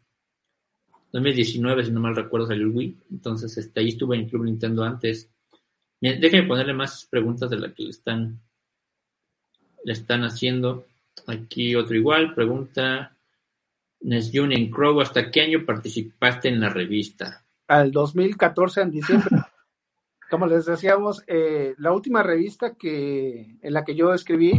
2019, 1.12 1.86
si 1.86 1.90
no 1.90 2.00
mal 2.00 2.14
recuerdo, 2.14 2.46
salió 2.46 2.66
el 2.66 2.72
Wii. 2.72 2.96
Entonces, 3.10 3.56
este, 3.56 3.80
ahí 3.80 3.88
estuve 3.88 4.16
en 4.16 4.28
Club 4.28 4.44
Nintendo 4.44 4.84
antes. 4.84 5.30
Déjenme 6.00 6.46
ponerle 6.46 6.74
más 6.74 7.06
preguntas 7.10 7.50
de 7.50 7.58
las 7.58 7.72
que 7.74 7.84
le 7.84 7.90
están, 7.90 8.40
le 9.84 9.92
están 9.92 10.22
haciendo. 10.22 10.86
Aquí 11.26 11.74
otro 11.74 11.96
igual, 11.96 12.34
pregunta. 12.34 13.16
Nesjun 14.00 14.70
Crow, 14.70 15.00
¿hasta 15.00 15.30
qué 15.30 15.40
año 15.40 15.64
participaste 15.66 16.48
en 16.48 16.60
la 16.60 16.68
revista? 16.68 17.44
Al 17.66 17.90
2014, 17.90 18.82
en 18.82 18.90
diciembre. 18.90 19.30
como 20.30 20.46
les 20.46 20.66
decíamos, 20.66 21.24
eh, 21.26 21.74
la 21.78 21.92
última 21.92 22.22
revista 22.22 22.74
que, 22.74 23.56
en 23.60 23.72
la 23.72 23.84
que 23.84 23.94
yo 23.94 24.12
escribí 24.12 24.52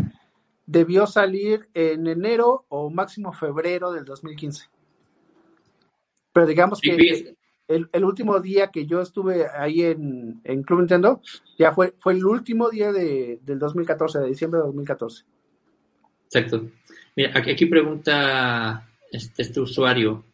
debió 0.66 1.08
salir 1.08 1.70
en 1.74 2.08
enero 2.08 2.66
o 2.70 2.90
máximo 2.90 3.34
febrero 3.34 3.92
del 3.92 4.06
2015. 4.06 4.68
Pero 6.34 6.46
digamos 6.46 6.80
que 6.82 7.36
el, 7.70 8.03
último 8.03 8.39
día 8.39 8.67
que 8.72 8.86
yo 8.86 9.01
estuve 9.01 9.45
ahí 9.47 9.84
en, 9.84 10.41
en, 10.43 10.63
Club 10.63 10.80
Nintendo 10.80 11.22
ya 11.57 11.72
fue, 11.72 11.93
fue 11.99 12.13
el 12.13 12.26
último 12.26 12.70
día 12.70 12.91
de, 12.91 13.39
del 13.43 13.59
2014, 13.59 14.20
de 14.20 14.28
diciembre 14.28 14.59
de 14.59 14.65
2014. 14.65 15.24
Exacto. 16.26 16.67
Mira, 17.15 17.32
aquí, 17.36 17.65
pregunta 17.67 18.89
este, 19.11 19.43
este 19.43 19.59
usuario, 19.61 20.26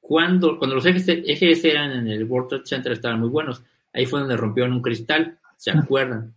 cuando, 0.00 0.58
cuando 0.58 0.76
los 0.76 0.86
ejes, 0.86 1.06
ejes 1.08 1.64
eran 1.64 1.90
en 1.92 2.06
el 2.08 2.24
World 2.24 2.48
Trade 2.48 2.66
Center 2.66 2.92
estaban 2.92 3.20
muy 3.20 3.28
buenos, 3.28 3.62
Ahí 3.94 4.06
fue 4.06 4.20
donde 4.20 4.36
rompieron 4.36 4.72
un 4.72 4.82
cristal, 4.82 5.38
¿se 5.56 5.70
acuerdan? 5.78 6.34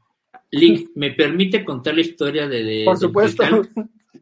Link, 0.52 0.90
¿me 0.96 1.12
permite 1.12 1.66
contar 1.66 1.96
la 1.96 2.02
historia 2.02 2.48
de... 2.48 2.84
Por 2.86 2.98
supuesto. 2.98 3.44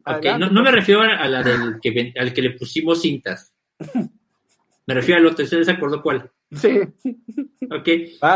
Okay. 0.06 0.38
No, 0.38 0.50
me 0.50 0.70
refiero 0.70 1.00
a 1.00 1.26
la 1.28 1.42
del 1.42 1.80
que, 1.80 2.12
al 2.18 2.34
que 2.34 2.42
le 2.42 2.50
pusimos 2.50 3.00
cintas. 3.00 3.54
Me 4.86 4.94
refiero 4.94 5.20
al 5.20 5.26
otro, 5.26 5.46
¿se 5.46 5.70
acordó 5.70 6.02
cuál? 6.02 6.30
Sí. 6.52 6.80
Ok. 7.70 7.88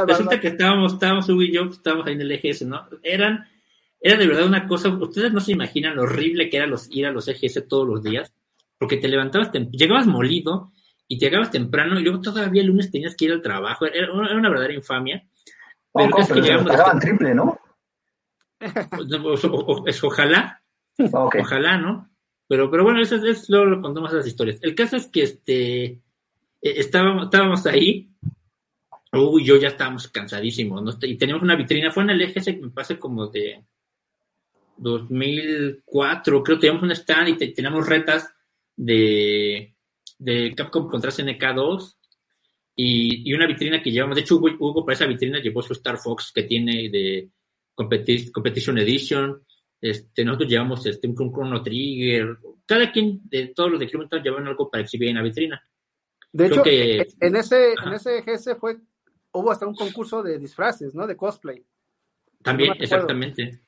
Resulta 0.06 0.40
que 0.40 0.48
estábamos, 0.48 0.94
estábamos 0.94 1.28
Hugo 1.28 1.42
y 1.42 1.52
yo, 1.52 1.64
estábamos 1.64 2.06
ahí 2.06 2.14
en 2.14 2.22
el 2.22 2.32
EGS, 2.32 2.62
¿no? 2.62 2.88
Eran, 3.02 3.46
era 4.00 4.16
de 4.16 4.26
verdad 4.26 4.46
una 4.46 4.66
cosa, 4.66 4.88
ustedes 4.88 5.32
no 5.32 5.40
se 5.40 5.52
imaginan 5.52 5.96
lo 5.96 6.02
horrible 6.02 6.48
que 6.48 6.56
era 6.56 6.66
los, 6.66 6.88
ir 6.90 7.06
a 7.06 7.12
los 7.12 7.28
EGS 7.28 7.68
todos 7.68 7.86
los 7.86 8.02
días, 8.02 8.32
porque 8.78 8.96
te 8.96 9.08
levantabas, 9.08 9.50
llegabas 9.72 10.06
molido 10.06 10.72
y 11.06 11.18
llegabas 11.18 11.50
temprano 11.50 11.98
y 11.98 12.02
luego 12.02 12.20
todavía 12.20 12.62
el 12.62 12.68
lunes 12.68 12.90
tenías 12.90 13.16
que 13.16 13.26
ir 13.26 13.32
al 13.32 13.42
trabajo. 13.42 13.86
Era 13.86 14.12
una, 14.12 14.48
verdadera 14.48 14.74
infamia. 14.74 15.26
Pero 15.92 16.18
es 16.18 16.32
que 16.32 16.40
llegamos 16.40 17.00
triple, 17.00 17.34
¿no? 17.34 17.58
Pues, 18.58 20.04
ojalá. 20.04 20.62
Ojalá, 21.12 21.78
¿no? 21.78 22.10
Pero, 22.46 22.70
pero 22.70 22.82
bueno, 22.82 23.00
eso 23.00 23.16
es, 23.16 23.48
luego 23.48 23.66
lo 23.66 23.82
contamos 23.82 24.12
esas 24.12 24.26
historias. 24.26 24.58
El 24.62 24.74
caso 24.74 24.96
es 24.96 25.06
que 25.06 25.22
este 25.22 26.02
eh, 26.62 26.74
estábamos, 26.76 27.24
estábamos 27.24 27.66
ahí. 27.66 28.10
Uy, 29.12 29.44
yo 29.44 29.56
ya 29.56 29.68
estábamos 29.68 30.08
cansadísimos. 30.08 30.98
Y 31.02 31.16
teníamos 31.16 31.42
una 31.42 31.56
vitrina, 31.56 31.90
fue 31.90 32.02
en 32.02 32.10
el 32.10 32.22
eje 32.22 32.40
que 32.42 32.60
me 32.60 32.70
pasa 32.70 32.98
como 32.98 33.26
de 33.28 33.64
2004, 34.76 36.42
creo 36.42 36.58
teníamos 36.58 36.82
un 36.82 36.92
stand 36.92 37.28
y 37.28 37.52
teníamos 37.52 37.86
retas 37.86 38.32
de 38.76 39.74
de 40.18 40.54
Capcom 40.54 40.88
contra 40.88 41.10
SNK2 41.10 41.94
y, 42.76 43.32
una 43.32 43.46
vitrina 43.46 43.82
que 43.82 43.90
llevamos. 43.90 44.16
De 44.16 44.22
hecho, 44.22 44.36
Hugo, 44.36 44.84
para 44.84 44.94
esa 44.94 45.06
vitrina 45.06 45.40
llevó 45.40 45.62
su 45.62 45.72
Star 45.72 45.98
Fox 45.98 46.32
que 46.34 46.42
tiene 46.42 46.88
de 46.90 47.30
Competition 47.74 48.78
Edition. 48.78 49.42
Este, 49.80 50.24
nosotros 50.24 50.50
llevamos 50.50 50.84
este, 50.86 51.08
un 51.08 51.14
Chrono 51.14 51.62
Trigger. 51.62 52.36
Cada 52.66 52.90
quien 52.92 53.20
de 53.24 53.48
todos 53.48 53.70
los 53.70 53.80
de 53.80 53.86
llevan 53.86 54.46
algo 54.46 54.70
para 54.70 54.82
exhibir 54.82 55.08
en 55.08 55.16
la 55.16 55.22
vitrina. 55.22 55.62
De 56.32 56.46
hecho, 56.46 56.62
en 56.64 57.36
ese, 57.36 57.74
en 57.84 57.92
ese 57.94 58.22
GS 58.22 58.56
fue, 58.58 58.76
hubo 59.32 59.50
hasta 59.50 59.66
un 59.66 59.74
concurso 59.74 60.22
de 60.22 60.38
disfraces, 60.38 60.94
¿no? 60.94 61.06
De 61.06 61.16
cosplay. 61.16 61.64
También, 62.42 62.74
exactamente. 62.78 63.60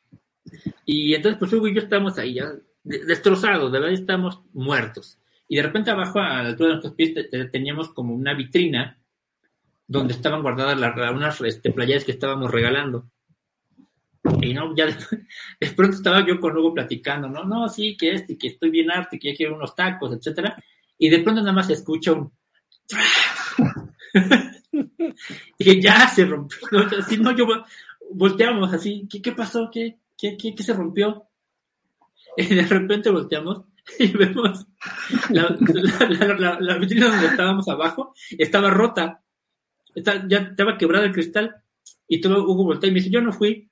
Y 0.84 1.14
entonces, 1.14 1.38
pues 1.38 1.52
Hugo 1.52 1.68
y 1.68 1.74
yo 1.74 1.82
estamos 1.82 2.18
ahí 2.18 2.34
ya 2.34 2.52
destrozados, 2.82 3.72
de 3.72 3.78
verdad 3.78 3.94
estamos 3.94 4.40
muertos. 4.52 5.18
Y 5.48 5.56
de 5.56 5.62
repente 5.62 5.90
abajo, 5.90 6.20
a 6.20 6.42
la 6.42 6.48
altura 6.50 6.68
de 6.68 6.74
nuestros 6.76 6.94
pies, 6.94 7.12
teníamos 7.50 7.90
como 7.90 8.14
una 8.14 8.34
vitrina 8.34 8.98
donde 9.86 10.14
estaban 10.14 10.42
guardadas 10.42 10.78
las, 10.78 10.96
unas 11.12 11.40
este, 11.40 11.72
playas 11.72 12.04
que 12.04 12.12
estábamos 12.12 12.50
regalando. 12.50 13.10
Y 14.40 14.54
no, 14.54 14.74
ya 14.76 14.86
de, 15.60 15.66
pronto 15.74 15.96
estaba 15.96 16.24
yo 16.24 16.38
con 16.38 16.56
Hugo 16.56 16.74
platicando, 16.74 17.28
no, 17.28 17.44
no, 17.44 17.68
sí, 17.68 17.96
que 17.96 18.12
este, 18.12 18.38
que 18.38 18.48
estoy 18.48 18.70
bien 18.70 18.90
harto, 18.90 19.16
que 19.20 19.32
ya 19.32 19.36
quiero 19.36 19.56
unos 19.56 19.74
tacos, 19.74 20.12
etcétera. 20.12 20.62
Y 20.96 21.08
de 21.08 21.18
pronto 21.20 21.40
nada 21.40 21.52
más 21.52 21.66
se 21.66 21.72
escucha 21.72 22.12
un 22.12 22.30
y 25.58 25.64
que 25.64 25.80
ya 25.80 26.08
se 26.08 26.24
rompió. 26.24 26.58
Así, 26.98 27.16
no, 27.16 27.32
yo 27.36 27.46
volteamos 28.12 28.72
así, 28.72 29.06
¿qué, 29.10 29.20
qué 29.22 29.32
pasó? 29.32 29.70
¿Qué, 29.72 29.98
qué, 30.16 30.36
qué, 30.36 30.54
qué 30.54 30.62
se 30.62 30.74
rompió? 30.74 31.26
Y 32.36 32.54
de 32.54 32.62
repente 32.62 33.10
volteamos 33.10 33.64
y 33.98 34.08
vemos 34.08 34.66
la, 35.30 35.48
vitrina 36.78 37.08
donde 37.08 37.26
estábamos 37.26 37.68
abajo, 37.68 38.14
estaba 38.30 38.70
rota, 38.70 39.22
ya 39.96 40.38
estaba 40.38 40.78
quebrado 40.78 41.04
el 41.04 41.12
cristal, 41.12 41.56
y 42.06 42.20
todo 42.20 42.44
Hugo 42.44 42.64
voltea 42.64 42.88
y 42.88 42.92
me 42.92 43.00
dice, 43.00 43.10
yo 43.10 43.20
no 43.20 43.32
fui, 43.32 43.68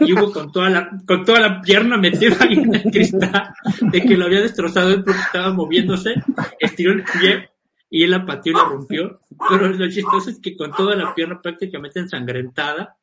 y 0.00 0.12
Hugo 0.12 0.32
con 0.32 0.52
toda 0.52 0.70
la, 0.70 0.90
con 1.06 1.24
toda 1.24 1.40
la 1.40 1.60
pierna 1.60 1.96
metida 1.96 2.36
en 2.48 2.74
el 2.74 2.82
cristal, 2.84 3.54
de 3.80 4.00
que 4.00 4.16
lo 4.16 4.26
había 4.26 4.42
destrozado 4.42 4.90
él 4.90 5.02
porque 5.02 5.20
estaba 5.20 5.52
moviéndose, 5.52 6.14
estiró 6.60 6.92
el 6.92 7.04
pie 7.04 7.50
y 7.90 8.04
él 8.04 8.10
la 8.10 8.26
pateó 8.26 8.52
y 8.52 8.56
la 8.56 8.64
rompió. 8.68 9.20
Pero 9.48 9.68
lo 9.68 9.88
chistoso 9.88 10.30
es 10.30 10.40
que 10.40 10.56
con 10.56 10.72
toda 10.72 10.94
la 10.96 11.14
pierna 11.14 11.40
prácticamente 11.40 12.00
ensangrentada, 12.00 12.96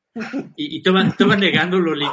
y, 0.55 0.75
y 0.75 0.77
estaba, 0.77 1.35
negando 1.35 1.77
Loli. 1.79 2.07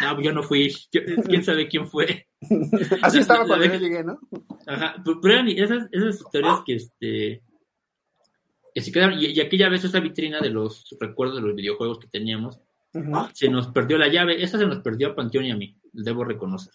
No, 0.00 0.20
yo 0.20 0.32
no 0.32 0.44
fui. 0.44 0.72
¿Quién 0.90 1.42
sabe 1.42 1.68
quién 1.68 1.88
fue? 1.88 2.28
Así 3.02 3.18
estaba 3.18 3.46
cuando 3.46 3.66
yo 3.66 3.74
llegué, 3.74 4.04
¿no? 4.04 4.20
Ajá. 4.66 4.94
Pero 5.04 5.40
esas, 5.48 5.88
esas 5.90 6.20
historias 6.20 6.60
que 6.64 6.74
este 6.74 7.42
que 8.74 8.80
se 8.80 8.92
quedaron, 8.92 9.18
y, 9.18 9.40
aquella 9.40 9.68
vez 9.68 9.82
esa 9.82 9.98
vitrina 9.98 10.40
de 10.40 10.50
los 10.50 10.94
recuerdos 11.00 11.36
de 11.36 11.42
los 11.42 11.56
videojuegos 11.56 11.98
que 11.98 12.06
teníamos, 12.06 12.60
se 13.32 13.48
nos 13.48 13.68
perdió 13.68 13.98
la 13.98 14.08
llave. 14.08 14.42
Esa 14.42 14.56
se 14.58 14.66
nos 14.66 14.78
perdió 14.78 15.08
a 15.08 15.14
Panteón 15.16 15.46
y 15.46 15.50
a 15.50 15.56
mí, 15.56 15.76
debo 15.92 16.22
reconocer. 16.22 16.72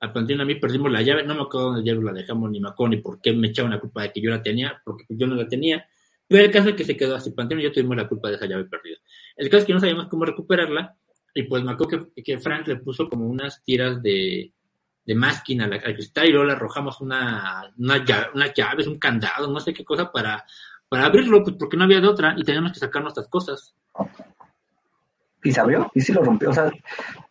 A 0.00 0.12
Panteón 0.12 0.40
y 0.40 0.42
a 0.42 0.46
mí 0.46 0.54
perdimos 0.56 0.92
la 0.92 1.02
llave, 1.02 1.24
no 1.24 1.34
me 1.34 1.42
acuerdo 1.42 1.74
dónde 1.74 1.94
la 1.94 2.12
dejamos, 2.12 2.50
ni 2.50 2.60
me 2.60 2.68
acuerdo 2.68 2.96
ni 2.96 3.02
por 3.02 3.20
qué 3.20 3.32
me 3.32 3.48
echaban 3.48 3.72
la 3.72 3.80
culpa 3.80 4.02
de 4.02 4.12
que 4.12 4.20
yo 4.20 4.30
la 4.30 4.42
tenía, 4.42 4.80
porque 4.84 5.04
yo 5.08 5.26
no 5.26 5.34
la 5.34 5.48
tenía. 5.48 5.86
Pero 6.28 6.44
el 6.44 6.50
caso 6.50 6.70
es 6.70 6.74
que 6.74 6.84
se 6.84 6.96
quedó 6.96 7.14
así. 7.14 7.30
Panteón 7.30 7.60
y 7.60 7.64
yo 7.64 7.72
tuvimos 7.72 7.96
la 7.96 8.08
culpa 8.08 8.28
de 8.28 8.34
esa 8.34 8.46
llave 8.46 8.64
perdida. 8.64 8.96
El 9.36 9.48
caso 9.48 9.60
es 9.60 9.64
que 9.64 9.72
no 9.72 9.80
sabíamos 9.80 10.08
cómo 10.08 10.24
recuperarla. 10.24 10.96
Y 11.34 11.44
pues 11.44 11.62
me 11.62 11.72
acuerdo 11.72 12.10
que, 12.14 12.38
Frank 12.38 12.66
le 12.66 12.76
puso 12.76 13.08
como 13.08 13.26
unas 13.26 13.62
tiras 13.62 14.02
de, 14.02 14.52
de 15.04 15.14
masking 15.14 15.60
al 15.60 15.94
cristal 15.94 16.26
y 16.26 16.30
luego 16.30 16.46
le 16.46 16.52
arrojamos 16.52 17.00
una, 17.00 17.72
una 17.78 18.04
llave, 18.04 18.28
unas 18.34 18.54
llaves, 18.54 18.86
un 18.86 18.98
candado, 18.98 19.46
no 19.46 19.60
sé 19.60 19.74
qué 19.74 19.84
cosa 19.84 20.10
para, 20.10 20.44
para 20.88 21.06
abrirlo, 21.06 21.42
pues 21.42 21.56
porque 21.58 21.76
no 21.76 21.84
había 21.84 22.00
de 22.00 22.08
otra 22.08 22.34
y 22.36 22.42
teníamos 22.42 22.72
que 22.72 22.78
sacar 22.78 23.02
nuestras 23.02 23.28
cosas. 23.28 23.74
¿Y 25.44 25.52
se 25.52 25.60
abrió? 25.60 25.90
¿Y 25.94 26.00
si 26.00 26.12
lo 26.12 26.24
rompió? 26.24 26.50
O 26.50 26.54
sea, 26.54 26.72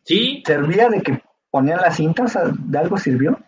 ¿Sí? 0.03 0.43
¿servía 0.45 0.87
de 0.87 1.01
que 1.01 1.21
ponían 1.55 1.79
las 1.79 1.95
cintas? 1.95 2.37
¿De 2.69 2.77
algo 2.77 2.97
sirvió? 2.97 3.39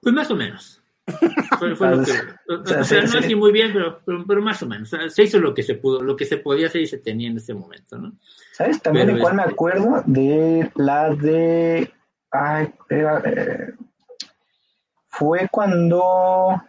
Pues 0.00 0.14
más 0.14 0.30
o 0.30 0.34
menos. 0.34 0.82
Fue, 1.58 1.68
lo 1.68 1.76
que, 1.76 2.12
o, 2.48 2.84
sea, 2.84 3.02
no 3.02 3.18
así 3.18 3.34
muy 3.34 3.52
bien, 3.52 3.70
pero, 3.74 4.00
pero, 4.26 4.40
más 4.40 4.62
o 4.62 4.66
menos. 4.66 4.88
se 4.88 5.22
hizo 5.22 5.38
lo 5.40 5.52
que 5.52 5.62
se 5.62 5.74
pudo, 5.74 6.00
lo 6.00 6.16
que 6.16 6.24
se 6.24 6.38
podía 6.38 6.68
hacer 6.68 6.80
y 6.80 6.86
se 6.86 6.96
tenía 6.96 7.28
en 7.28 7.36
ese 7.36 7.52
momento, 7.52 7.98
¿no? 7.98 8.12
¿Sabes? 8.52 8.80
También 8.80 9.08
de 9.08 9.20
cuál 9.20 9.34
me 9.34 9.42
este 9.42 9.52
acuerdo 9.52 10.02
de 10.06 10.70
la 10.76 11.10
de. 11.10 11.92
Ay, 12.30 12.72
eh, 12.88 13.74
fue 15.08 15.48
cuando. 15.50 16.62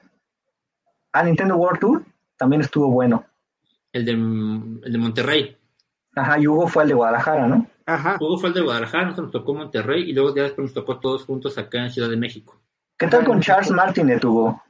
a 1.13 1.23
Nintendo 1.23 1.55
World 1.55 1.79
Tour 1.79 2.05
también 2.35 2.63
estuvo 2.63 2.91
bueno. 2.91 3.23
El 3.93 4.03
de, 4.03 4.11
el 4.11 4.91
de 4.91 4.97
Monterrey. 4.97 5.57
Ajá, 6.17 6.37
y 6.37 6.47
Hugo 6.47 6.67
fue 6.67 6.83
el 6.83 6.89
de 6.89 6.95
Guadalajara, 6.95 7.47
¿no? 7.47 7.65
Ajá. 7.85 8.17
Hugo 8.19 8.37
fue 8.37 8.49
el 8.49 8.55
de 8.55 8.61
Guadalajara, 8.61 9.05
nosotros 9.05 9.25
nos 9.25 9.41
tocó 9.41 9.53
Monterrey 9.53 10.09
y 10.09 10.13
luego 10.13 10.35
ya 10.35 10.43
después 10.43 10.65
nos 10.65 10.73
tocó 10.73 10.99
todos 10.99 11.25
juntos 11.25 11.57
acá 11.57 11.83
en 11.83 11.91
Ciudad 11.91 12.09
de 12.09 12.17
México. 12.17 12.61
¿Qué 12.97 13.07
tal 13.07 13.25
con 13.25 13.41
Charles 13.41 13.71
Martinet, 13.71 14.23
Hugo? 14.23 14.61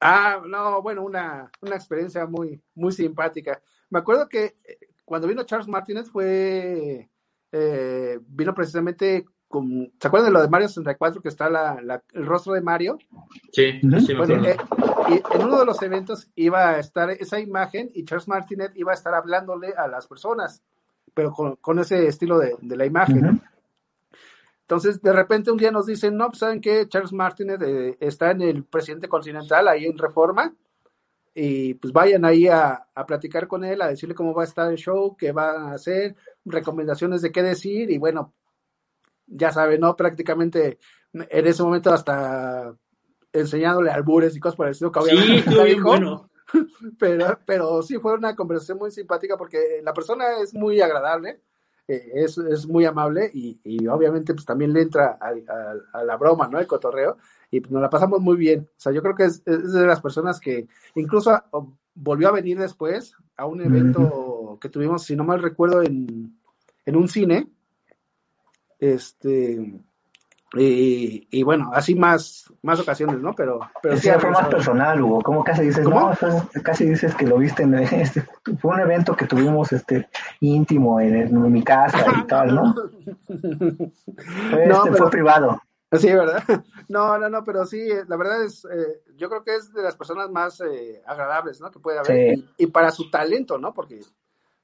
Ah, 0.00 0.40
no, 0.46 0.80
bueno, 0.80 1.02
una, 1.02 1.50
una 1.60 1.74
experiencia 1.74 2.26
muy, 2.26 2.62
muy 2.74 2.92
simpática. 2.92 3.60
Me 3.90 3.98
acuerdo 3.98 4.28
que 4.28 4.56
eh, 4.64 4.78
cuando 5.04 5.26
vino 5.26 5.42
Charles 5.42 5.66
Martínez 5.66 6.08
fue, 6.08 7.08
eh, 7.50 8.18
vino 8.26 8.54
precisamente 8.54 9.24
con, 9.48 9.92
¿se 10.00 10.06
acuerdan 10.06 10.30
de 10.30 10.32
lo 10.34 10.42
de 10.42 10.48
Mario 10.48 10.68
64 10.68 11.22
que 11.22 11.28
está 11.28 11.48
la, 11.48 12.02
el 12.12 12.26
rostro 12.26 12.52
de 12.52 12.60
Mario? 12.60 12.98
Sí, 13.50 13.80
sí 14.06 14.14
bueno, 14.14 14.44
eh, 14.44 14.56
y 15.08 15.36
en 15.36 15.42
uno 15.42 15.58
de 15.58 15.64
los 15.64 15.82
eventos 15.82 16.28
iba 16.34 16.70
a 16.70 16.78
estar 16.78 17.10
esa 17.10 17.40
imagen 17.40 17.90
y 17.94 18.04
Charles 18.04 18.28
Martinet 18.28 18.72
iba 18.76 18.92
a 18.92 18.94
estar 18.94 19.14
hablándole 19.14 19.72
a 19.76 19.88
las 19.88 20.06
personas, 20.06 20.62
pero 21.18 21.32
con, 21.60 21.78
ese 21.80 22.06
estilo 22.06 22.38
de, 22.38 22.56
la 22.76 22.86
imagen. 22.86 23.42
Entonces, 24.60 25.02
de 25.02 25.12
repente 25.12 25.50
un 25.50 25.58
día 25.58 25.72
nos 25.72 25.86
dicen, 25.86 26.16
no, 26.16 26.28
pues 26.28 26.38
saben 26.38 26.60
que 26.60 26.86
Charles 26.88 27.12
Martínez 27.12 27.60
eh, 27.60 27.96
está 27.98 28.30
en 28.30 28.42
el 28.42 28.62
presidente 28.62 29.08
continental, 29.08 29.66
ahí 29.66 29.86
en 29.86 29.98
Reforma, 29.98 30.54
y 31.34 31.74
pues 31.74 31.92
vayan 31.92 32.24
ahí 32.24 32.46
a, 32.46 32.86
platicar 33.04 33.48
con 33.48 33.64
él, 33.64 33.82
a 33.82 33.88
decirle 33.88 34.14
cómo 34.14 34.32
va 34.32 34.42
a 34.42 34.46
estar 34.46 34.70
el 34.70 34.78
show, 34.78 35.16
qué 35.16 35.32
va 35.32 35.70
a 35.70 35.72
hacer, 35.72 36.14
recomendaciones 36.44 37.20
de 37.20 37.32
qué 37.32 37.42
decir, 37.42 37.90
y 37.90 37.98
bueno, 37.98 38.32
ya 39.26 39.50
saben, 39.50 39.80
¿no? 39.80 39.96
Prácticamente 39.96 40.78
en 41.12 41.46
ese 41.48 41.64
momento 41.64 41.92
hasta 41.92 42.76
enseñándole 43.32 43.90
albures 43.90 44.36
y 44.36 44.38
cosas 44.38 44.54
por 44.54 44.66
el 44.66 44.70
estilo 44.70 44.92
que 44.92 45.00
obviamente 45.00 45.50
sí, 45.50 45.64
dijo. 45.64 45.88
Bueno. 45.88 46.27
Pero, 46.98 47.38
pero 47.44 47.82
sí 47.82 47.98
fue 47.98 48.14
una 48.14 48.34
conversación 48.34 48.78
muy 48.78 48.90
simpática 48.90 49.36
porque 49.36 49.80
la 49.82 49.92
persona 49.92 50.38
es 50.42 50.54
muy 50.54 50.80
agradable 50.80 51.42
eh, 51.88 52.10
es, 52.16 52.36
es, 52.36 52.66
muy 52.66 52.84
amable 52.84 53.30
y, 53.32 53.58
y, 53.64 53.86
obviamente 53.86 54.34
pues 54.34 54.44
también 54.44 54.74
le 54.74 54.82
entra 54.82 55.18
a, 55.18 56.04
la 56.04 56.16
broma, 56.18 56.46
¿no? 56.46 56.58
El 56.58 56.66
cotorreo 56.66 57.16
y 57.50 57.60
pues, 57.60 57.72
nos 57.72 57.80
la 57.80 57.88
pasamos 57.88 58.20
muy 58.20 58.36
bien. 58.36 58.68
O 58.76 58.80
sea, 58.80 58.92
yo 58.92 59.00
creo 59.00 59.14
que 59.14 59.24
es, 59.24 59.42
es 59.46 59.72
de 59.72 59.86
las 59.86 60.02
personas 60.02 60.38
que 60.38 60.68
incluso 60.94 61.42
volvió 61.94 62.28
a 62.28 62.32
venir 62.32 62.58
después 62.58 63.14
a 63.38 63.46
un 63.46 63.62
evento 63.62 64.58
que 64.60 64.68
tuvimos, 64.68 65.04
si 65.04 65.16
no 65.16 65.24
mal 65.24 65.40
recuerdo, 65.40 65.82
en, 65.82 66.38
en 66.84 66.96
un 66.96 67.08
cine. 67.08 67.50
Este, 68.78 69.80
y, 70.54 71.42
bueno, 71.42 71.70
así 71.74 71.94
más, 71.94 72.50
más 72.62 72.80
ocasiones, 72.80 73.20
¿no? 73.20 73.34
Pero, 73.34 73.60
pero 73.82 73.96
sí, 73.98 74.08
fue 74.18 74.30
más 74.30 74.48
personal, 74.48 75.00
Hugo. 75.02 75.20
¿Cómo 75.20 75.44
casi 75.44 75.62
dices? 75.62 75.86
No, 75.86 76.12
pues, 76.18 76.62
casi 76.62 76.86
dices 76.86 77.14
que 77.14 77.26
lo 77.26 77.36
viste 77.36 77.64
en 77.64 77.74
este, 77.78 78.24
fue 78.58 78.74
un 78.74 78.80
evento 78.80 79.14
que 79.14 79.26
tuvimos 79.26 79.72
este 79.72 80.08
íntimo 80.40 81.00
en, 81.00 81.52
mi 81.52 81.62
casa 81.62 82.04
y 82.18 82.26
tal, 82.26 82.54
¿no? 82.54 82.74
fue, 84.50 84.66
no, 84.66 84.86
este, 84.86 84.96
fue 84.96 85.10
privado. 85.10 85.60
Sí, 85.92 86.12
¿verdad? 86.12 86.42
No, 86.88 87.18
no, 87.18 87.28
no, 87.28 87.44
pero 87.44 87.66
sí, 87.66 87.86
la 88.06 88.16
verdad 88.16 88.44
es, 88.44 88.64
eh, 88.64 89.02
yo 89.16 89.28
creo 89.28 89.44
que 89.44 89.54
es 89.54 89.74
de 89.74 89.82
las 89.82 89.94
personas 89.94 90.30
más 90.30 90.58
eh, 90.62 91.02
agradables, 91.06 91.60
¿no? 91.60 91.70
Que 91.70 91.80
puede 91.80 91.98
haber. 91.98 92.38
y, 92.56 92.66
para 92.68 92.90
su 92.90 93.10
talento, 93.10 93.58
¿no? 93.58 93.74
Porque 93.74 94.00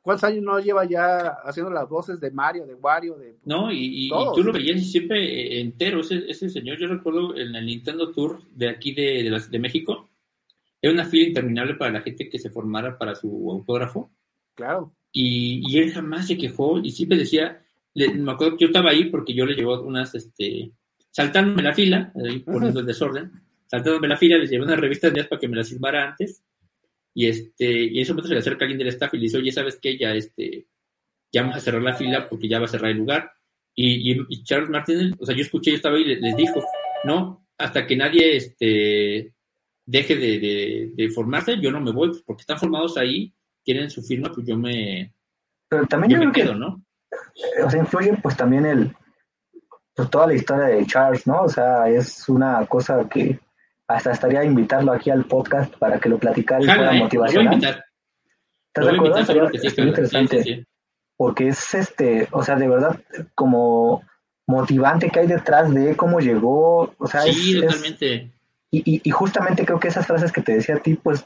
¿Cuántos 0.05 0.25
años 0.25 0.43
no 0.43 0.61
lleva 0.61 0.85
ya 0.85 1.29
haciendo 1.47 1.73
las 1.73 1.89
voces 1.89 2.21
de 2.21 2.31
Mario, 2.31 2.67
de 2.67 2.75
Wario? 2.75 3.15
De, 3.15 3.39
no, 3.47 3.73
y, 3.73 4.11
tú 4.35 4.45
lo 4.45 4.53
veías 4.53 4.87
siempre 4.87 5.25
eh, 5.25 5.61
entero, 5.63 6.01
ese, 6.01 6.27
ese, 6.29 6.51
señor. 6.51 6.77
Yo 6.79 6.89
recuerdo 6.89 7.35
en 7.35 7.55
el 7.55 7.65
Nintendo 7.65 8.13
Tour 8.13 8.43
de 8.55 8.69
aquí 8.69 8.93
de, 8.93 9.23
de, 9.23 9.43
de 9.49 9.59
México, 9.59 10.11
era 10.83 10.93
una 10.93 11.07
fila 11.07 11.29
interminable 11.29 11.77
para 11.77 11.93
la 11.93 12.03
gente 12.03 12.29
que 12.29 12.39
se 12.39 12.51
formara 12.51 12.99
para 12.99 13.15
su 13.15 13.51
autógrafo. 13.51 14.11
Claro. 14.55 14.95
Y, 15.11 15.63
y 15.67 15.79
él 15.79 15.91
jamás 15.91 16.27
se 16.27 16.37
quejó 16.37 16.81
y 16.81 16.91
siempre 16.91 17.17
decía, 17.17 17.65
me 17.95 18.31
acuerdo 18.31 18.59
que 18.59 18.65
yo 18.65 18.69
estaba 18.69 18.91
ahí 18.91 19.07
porque 19.07 19.33
yo 19.33 19.47
le 19.47 19.55
llevo 19.55 19.81
unas, 19.81 20.15
este, 20.15 20.71
saltándome 21.13 21.63
la 21.63 21.73
fila, 21.73 22.13
ahí 22.15 22.41
poniendo 22.41 22.81
el 22.81 22.87
desorden, 22.87 23.33
saltándome 23.69 24.09
la 24.09 24.19
fila, 24.19 24.37
les 24.37 24.51
llevé 24.51 24.65
unas 24.65 24.79
revistas 24.79 25.15
de 25.15 25.25
para 25.25 25.41
que 25.41 25.49
me 25.49 25.57
las 25.57 25.71
firmara 25.71 26.11
antes 26.11 26.45
y 27.15 27.29
este, 27.29 27.71
y 27.71 27.97
en 27.97 28.03
ese 28.03 28.13
momento 28.13 28.29
se 28.29 28.35
le 28.35 28.41
acerca 28.41 28.65
alguien 28.65 28.79
del 28.79 28.89
staff 28.89 29.15
y 29.15 29.19
le 29.19 29.23
dice, 29.23 29.39
oye, 29.39 29.53
¿sabes 29.53 29.79
qué? 29.81 29.97
Ya 29.97 30.13
este, 30.15 30.67
ya 31.33 31.43
vamos 31.43 31.57
a 31.57 31.61
cerrar 31.61 31.83
la 31.83 31.95
fila 31.95 32.29
porque 32.29 32.49
ya 32.49 32.59
va 32.59 32.65
a 32.65 32.69
cerrar 32.69 32.91
el 32.91 32.99
lugar. 32.99 33.33
Y, 33.77 34.13
y, 34.13 34.45
Charles 34.45 34.71
Martin, 34.71 35.17
o 35.19 35.27
sea, 35.27 35.35
yo 35.35 35.43
escuché, 35.43 35.71
yo 35.71 35.77
estaba 35.77 35.97
ahí 35.97 36.03
y 36.03 36.17
les, 36.17 36.37
dijo, 36.37 36.63
no, 37.05 37.47
hasta 37.59 37.87
que 37.87 37.97
nadie 37.97 38.37
este, 38.37 39.35
deje 39.85 40.17
de, 40.17 40.93
de, 40.95 41.11
formarse, 41.11 41.61
yo 41.61 41.73
no 41.73 41.81
me 41.81 41.91
voy, 41.91 42.11
pues, 42.11 42.23
porque 42.23 42.43
están 42.43 42.59
formados 42.59 42.97
ahí, 42.97 43.35
quieren 43.65 43.91
su 43.91 44.01
firma, 44.03 44.31
pues 44.33 44.47
yo 44.47 44.57
me, 44.57 45.13
Pero 45.69 45.87
también 45.87 46.21
yo, 46.21 46.27
me 46.27 46.33
quedo, 46.33 46.55
¿no? 46.55 46.85
O 47.65 47.71
sea, 47.71 47.81
influye 47.81 48.17
pues 48.23 48.37
también 48.37 48.67
el, 48.67 48.95
pues 49.95 50.09
toda 50.11 50.29
la 50.29 50.35
historia 50.35 50.67
de 50.67 50.87
Charles, 50.87 51.27
¿no? 51.27 51.43
O 51.43 51.49
sea, 51.49 51.89
es 51.89 52.29
una 52.29 52.65
cosa 52.67 53.09
que 53.09 53.41
hasta 53.89 54.13
estaría 54.13 54.45
invitarlo 54.45 54.93
aquí 54.93 55.11
al 55.11 55.25
podcast 55.25 55.75
para 55.77 55.99
que 55.99 56.09
lo 56.09 56.19
platicara 56.19 56.63
y 56.63 56.67
fuera 56.67 56.93
motivacional. 56.93 57.85
¿Te 58.73 58.81
recuerdas? 58.81 59.27
Sería 59.27 59.85
interesante. 59.87 60.67
Porque 61.17 61.49
es 61.49 61.75
este, 61.75 62.29
o 62.33 62.43
sea, 62.43 62.57
de 62.57 62.69
verdad, 62.69 63.01
como 63.35 64.03
motivante 64.47 65.11
que 65.11 65.21
hay 65.21 65.27
detrás 65.27 65.73
de 65.73 65.97
cómo 65.97 66.19
llegó, 66.21 66.95
o 66.99 67.07
sea, 67.07 67.23
sí, 67.23 67.61
totalmente. 67.61 68.33
y, 68.71 69.01
y, 69.03 69.11
justamente 69.11 69.65
creo 69.65 69.79
que 69.79 69.89
esas 69.89 70.07
frases 70.07 70.33
que 70.33 70.43
te 70.43 70.55
decía 70.55 70.75
a 70.75 70.81
ti, 70.81 70.95
pues, 70.95 71.25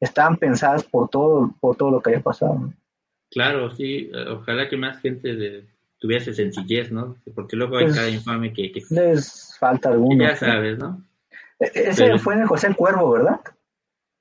estaban 0.00 0.36
pensadas 0.36 0.84
por 0.84 1.08
todo, 1.08 1.52
por 1.60 1.76
todo 1.76 1.90
lo 1.90 2.00
que 2.00 2.10
haya 2.10 2.22
pasado. 2.22 2.72
Claro, 3.30 3.74
sí, 3.74 4.10
ojalá 4.30 4.68
que 4.68 4.76
más 4.76 5.00
gente 5.00 5.34
de, 5.34 5.66
tuviese 5.98 6.32
sencillez, 6.32 6.90
¿no? 6.90 7.16
Porque 7.34 7.56
luego 7.56 7.76
hay 7.76 7.86
pues, 7.86 7.96
cada 7.96 8.08
infame 8.08 8.52
que, 8.52 8.72
Les 8.90 9.56
falta 9.58 9.90
alguno. 9.90 10.24
Ya 10.24 10.36
sabes, 10.36 10.78
¿no? 10.78 11.04
Ese 11.58 12.18
fue 12.18 12.34
en 12.34 12.40
el 12.40 12.46
José 12.46 12.74
Cuervo, 12.74 13.10
¿verdad? 13.10 13.40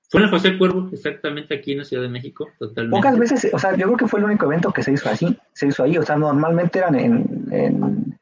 Fue 0.10 0.22
en 0.22 0.26
el 0.26 0.32
José 0.32 0.58
Cuervo, 0.58 0.90
exactamente 0.92 1.56
aquí 1.56 1.74
en 1.74 1.80
la 1.80 1.84
Ciudad 1.84 2.04
de 2.04 2.10
México, 2.10 2.50
totalmente. 2.58 2.98
Pocas 2.98 3.20
veces, 3.20 3.54
o 3.54 3.60
sea, 3.60 3.76
yo 3.76 3.86
creo 3.88 3.98
que 3.98 4.08
fue 4.08 4.20
el 4.20 4.26
único 4.26 4.46
evento 4.46 4.72
que 4.72 4.82
se 4.82 4.94
hizo 4.94 5.10
así, 5.10 5.38
se 5.54 5.68
hizo 5.68 5.84
ahí, 5.84 5.98
o 5.98 6.04
sea, 6.04 6.16
normalmente 6.16 6.80
eran 6.80 6.96
en, 6.96 7.48
en, 7.52 8.20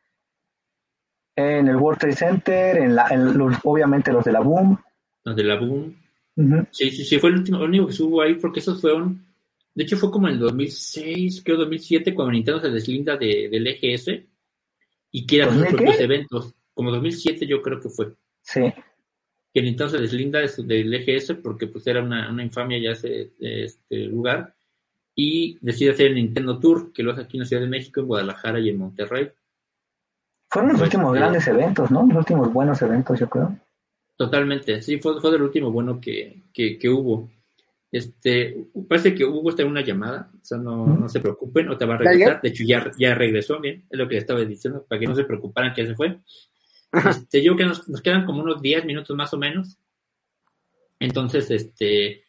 en 1.35 1.67
el 1.67 1.75
World 1.75 1.99
Trade 1.99 2.15
Center, 2.15 2.77
en, 2.77 2.95
la, 2.95 3.07
en 3.09 3.37
los, 3.37 3.55
obviamente 3.63 4.11
los 4.11 4.25
de 4.25 4.31
la 4.31 4.39
Boom. 4.39 4.79
Los 5.23 5.35
de 5.35 5.43
la 5.43 5.59
Boom. 5.59 5.95
Sí, 6.71 6.89
sí, 6.89 7.05
sí, 7.05 7.19
fue 7.19 7.29
el, 7.29 7.37
último, 7.37 7.63
único 7.63 7.87
que 7.87 7.93
subo 7.93 8.21
ahí 8.21 8.33
porque 8.33 8.59
esos 8.59 8.81
fueron 8.81 9.25
De 9.73 9.83
hecho, 9.83 9.95
fue 9.95 10.11
como 10.11 10.27
en 10.27 10.33
el 10.33 10.39
2006, 10.39 11.43
creo 11.45 11.57
2007, 11.57 12.13
cuando 12.13 12.33
Nintendo 12.33 12.61
se 12.61 12.69
deslinda 12.69 13.15
de, 13.15 13.47
del 13.49 13.67
EGS 13.67 14.21
y 15.11 15.25
quiere 15.25 15.45
hacer 15.45 15.59
sus 15.59 15.67
propios 15.69 15.99
eventos. 15.99 16.53
Como 16.73 16.91
2007 16.91 17.47
yo 17.47 17.61
creo 17.61 17.79
que 17.79 17.89
fue. 17.89 18.13
Sí. 18.41 18.73
Que 19.55 19.61
Nintendo 19.61 19.89
se 19.89 20.01
deslinda 20.01 20.41
del 20.41 20.93
EGS 20.93 21.35
porque 21.41 21.67
pues 21.67 21.87
era 21.87 22.03
una, 22.03 22.29
una 22.29 22.43
infamia 22.43 22.77
ya 22.77 22.91
ese 22.91 23.31
este 23.39 24.05
lugar 24.07 24.53
y 25.15 25.57
decide 25.61 25.91
hacer 25.91 26.07
el 26.07 26.15
Nintendo 26.15 26.59
Tour, 26.59 26.91
que 26.91 27.01
lo 27.01 27.13
hace 27.13 27.21
aquí 27.21 27.37
en 27.37 27.43
la 27.43 27.47
Ciudad 27.47 27.61
de 27.61 27.69
México, 27.69 28.01
en 28.01 28.07
Guadalajara 28.07 28.59
y 28.59 28.67
en 28.67 28.77
Monterrey. 28.77 29.31
Fueron 30.49 30.73
los 30.73 30.81
últimos 30.81 31.13
grandes 31.13 31.47
eventos, 31.47 31.89
¿no? 31.89 32.05
Los 32.05 32.17
últimos 32.17 32.51
buenos 32.51 32.81
eventos, 32.81 33.17
yo 33.17 33.29
creo. 33.29 33.57
Totalmente, 34.17 34.81
sí, 34.81 34.99
fue, 34.99 35.19
fue 35.21 35.31
del 35.31 35.41
último 35.41 35.71
bueno 35.71 35.99
que, 36.01 36.43
que, 36.53 36.77
que, 36.77 36.89
hubo. 36.89 37.29
Este, 37.91 38.67
parece 38.89 39.15
que 39.15 39.25
Hugo 39.25 39.49
está 39.49 39.63
en 39.63 39.69
una 39.69 39.81
llamada, 39.81 40.29
o 40.33 40.45
sea, 40.45 40.57
no, 40.57 40.85
no 40.85 41.07
se 41.07 41.21
preocupen, 41.21 41.69
o 41.69 41.77
te 41.77 41.85
va 41.85 41.95
a 41.95 41.97
regresar. 41.97 42.41
De 42.41 42.49
hecho, 42.49 42.63
ya, 42.65 42.91
ya 42.97 43.15
regresó, 43.15 43.59
bien, 43.61 43.85
es 43.89 43.97
lo 43.97 44.07
que 44.07 44.15
le 44.15 44.19
estaba 44.19 44.41
diciendo, 44.41 44.85
para 44.87 44.99
que 44.99 45.07
no 45.07 45.15
se 45.15 45.23
preocuparan 45.23 45.73
que 45.73 45.83
ya 45.83 45.89
se 45.89 45.95
fue. 45.95 46.19
Este, 46.91 47.43
yo 47.43 47.55
creo 47.55 47.57
que 47.57 47.65
nos, 47.65 47.89
nos, 47.89 48.01
quedan 48.01 48.25
como 48.25 48.41
unos 48.41 48.61
10 48.61 48.85
minutos 48.85 49.15
más 49.15 49.33
o 49.33 49.37
menos. 49.37 49.77
Entonces, 50.99 51.51
este, 51.51 52.23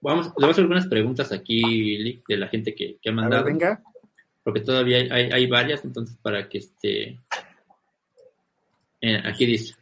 vamos, 0.00 0.26
le 0.26 0.32
vamos 0.34 0.48
a 0.48 0.50
hacer 0.50 0.62
algunas 0.62 0.86
preguntas 0.86 1.32
aquí, 1.32 2.20
de 2.26 2.36
la 2.36 2.48
gente 2.48 2.74
que, 2.74 2.98
que 3.00 3.10
ha 3.10 3.12
mandado. 3.12 3.44
Ver, 3.44 3.52
venga. 3.52 3.82
Porque 4.42 4.60
todavía 4.60 4.98
hay, 4.98 5.10
hay, 5.10 5.30
hay, 5.30 5.46
varias, 5.46 5.84
entonces 5.84 6.16
para 6.22 6.48
que 6.48 6.58
este. 6.58 7.20
Eh, 9.00 9.22
aquí 9.24 9.46
dice 9.46 9.74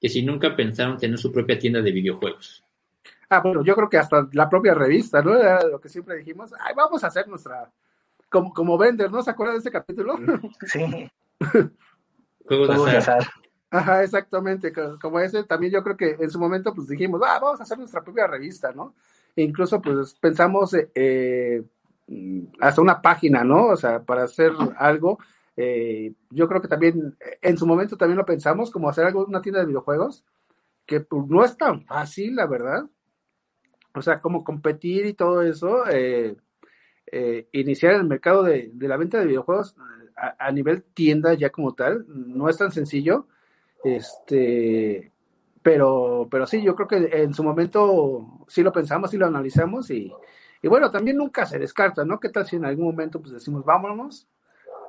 que 0.00 0.08
si 0.10 0.22
nunca 0.22 0.54
pensaron 0.54 0.98
tener 0.98 1.18
su 1.18 1.32
propia 1.32 1.58
tienda 1.58 1.80
de 1.80 1.90
videojuegos. 1.90 2.62
Ah, 3.30 3.40
bueno, 3.40 3.64
yo 3.64 3.74
creo 3.74 3.88
que 3.88 3.96
hasta 3.96 4.28
la 4.32 4.48
propia 4.50 4.74
revista, 4.74 5.22
¿no? 5.22 5.34
Era 5.34 5.66
lo 5.66 5.80
que 5.80 5.88
siempre 5.88 6.16
dijimos, 6.16 6.52
ay, 6.60 6.74
vamos 6.76 7.02
a 7.02 7.06
hacer 7.06 7.26
nuestra, 7.26 7.72
como, 8.28 8.52
como 8.52 8.76
vender, 8.76 9.10
¿no? 9.10 9.22
¿Se 9.22 9.30
acuerdan 9.30 9.56
de 9.56 9.60
ese 9.60 9.70
capítulo? 9.70 10.18
Sí. 10.66 11.10
Juegos 12.44 12.84
de 12.84 12.96
azar. 12.98 13.26
Ajá, 13.74 14.04
exactamente, 14.04 14.72
como 15.00 15.18
ese, 15.18 15.42
también 15.42 15.72
yo 15.72 15.82
creo 15.82 15.96
que 15.96 16.16
en 16.20 16.30
su 16.30 16.38
momento 16.38 16.72
pues 16.72 16.86
dijimos, 16.86 17.20
ah, 17.26 17.40
vamos 17.42 17.58
a 17.58 17.64
hacer 17.64 17.76
nuestra 17.76 18.04
propia 18.04 18.28
revista, 18.28 18.70
¿no? 18.72 18.94
E 19.34 19.42
incluso 19.42 19.82
pues 19.82 20.14
pensamos 20.14 20.76
eh, 20.94 21.64
hasta 22.60 22.80
una 22.80 23.02
página, 23.02 23.42
¿no? 23.42 23.66
O 23.66 23.76
sea, 23.76 24.00
para 24.00 24.22
hacer 24.22 24.52
algo, 24.76 25.18
eh, 25.56 26.14
yo 26.30 26.46
creo 26.46 26.60
que 26.60 26.68
también 26.68 27.16
en 27.42 27.58
su 27.58 27.66
momento 27.66 27.96
también 27.96 28.16
lo 28.16 28.24
pensamos, 28.24 28.70
como 28.70 28.88
hacer 28.88 29.06
algo 29.06 29.24
una 29.24 29.42
tienda 29.42 29.58
de 29.58 29.66
videojuegos, 29.66 30.24
que 30.86 31.00
pues, 31.00 31.26
no 31.26 31.44
es 31.44 31.56
tan 31.56 31.80
fácil, 31.80 32.36
la 32.36 32.46
verdad. 32.46 32.84
O 33.92 34.02
sea, 34.02 34.20
como 34.20 34.44
competir 34.44 35.04
y 35.06 35.14
todo 35.14 35.42
eso, 35.42 35.88
eh, 35.90 36.36
eh, 37.10 37.48
iniciar 37.50 37.94
el 37.94 38.04
mercado 38.04 38.44
de, 38.44 38.70
de, 38.72 38.88
la 38.88 38.96
venta 38.96 39.18
de 39.18 39.26
videojuegos 39.26 39.74
a, 40.16 40.36
a, 40.38 40.52
nivel 40.52 40.84
tienda 40.84 41.34
ya 41.34 41.50
como 41.50 41.74
tal, 41.74 42.04
no 42.08 42.48
es 42.48 42.56
tan 42.56 42.70
sencillo. 42.70 43.26
Este, 43.84 45.12
pero, 45.62 46.26
pero 46.30 46.46
sí, 46.46 46.62
yo 46.62 46.74
creo 46.74 46.88
que 46.88 47.22
en 47.22 47.34
su 47.34 47.44
momento 47.44 48.44
sí 48.48 48.62
lo 48.62 48.72
pensamos, 48.72 49.10
sí 49.10 49.16
lo 49.16 49.26
analizamos 49.26 49.90
y, 49.90 50.12
y 50.62 50.68
bueno, 50.68 50.90
también 50.90 51.16
nunca 51.16 51.46
se 51.46 51.58
descarta, 51.58 52.04
¿no? 52.04 52.18
¿Qué 52.18 52.30
tal 52.30 52.46
si 52.46 52.56
en 52.56 52.64
algún 52.64 52.86
momento 52.86 53.20
pues 53.20 53.34
decimos, 53.34 53.64
vámonos, 53.64 54.26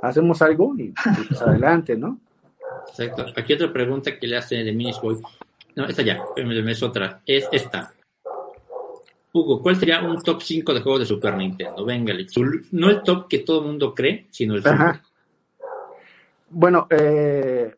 hacemos 0.01 0.41
algo 0.41 0.73
y, 0.77 0.83
y 0.83 0.93
pues 1.27 1.41
adelante, 1.41 1.95
¿no? 1.97 2.19
Exacto. 2.87 3.25
Aquí 3.35 3.53
otra 3.53 3.71
pregunta 3.71 4.17
que 4.17 4.27
le 4.27 4.37
hace 4.37 4.55
de 4.55 4.71
Minisboy. 4.71 5.19
No, 5.75 5.85
esta 5.85 6.01
ya, 6.01 6.23
es 6.35 6.83
otra. 6.83 7.21
Es 7.25 7.47
esta. 7.51 7.93
Hugo, 9.33 9.61
¿cuál 9.61 9.75
sería 9.75 10.01
un 10.01 10.21
top 10.21 10.41
5 10.41 10.73
de 10.73 10.81
juegos 10.81 11.01
de 11.01 11.05
Super 11.05 11.35
Nintendo? 11.35 11.83
Venga, 11.83 12.13
no 12.71 12.89
el 12.89 13.03
top 13.03 13.27
que 13.27 13.39
todo 13.39 13.59
el 13.59 13.67
mundo 13.67 13.93
cree, 13.93 14.27
sino 14.29 14.55
el 14.55 14.65
Ajá. 14.65 15.01
Bueno, 16.49 16.87
eh, 16.89 17.75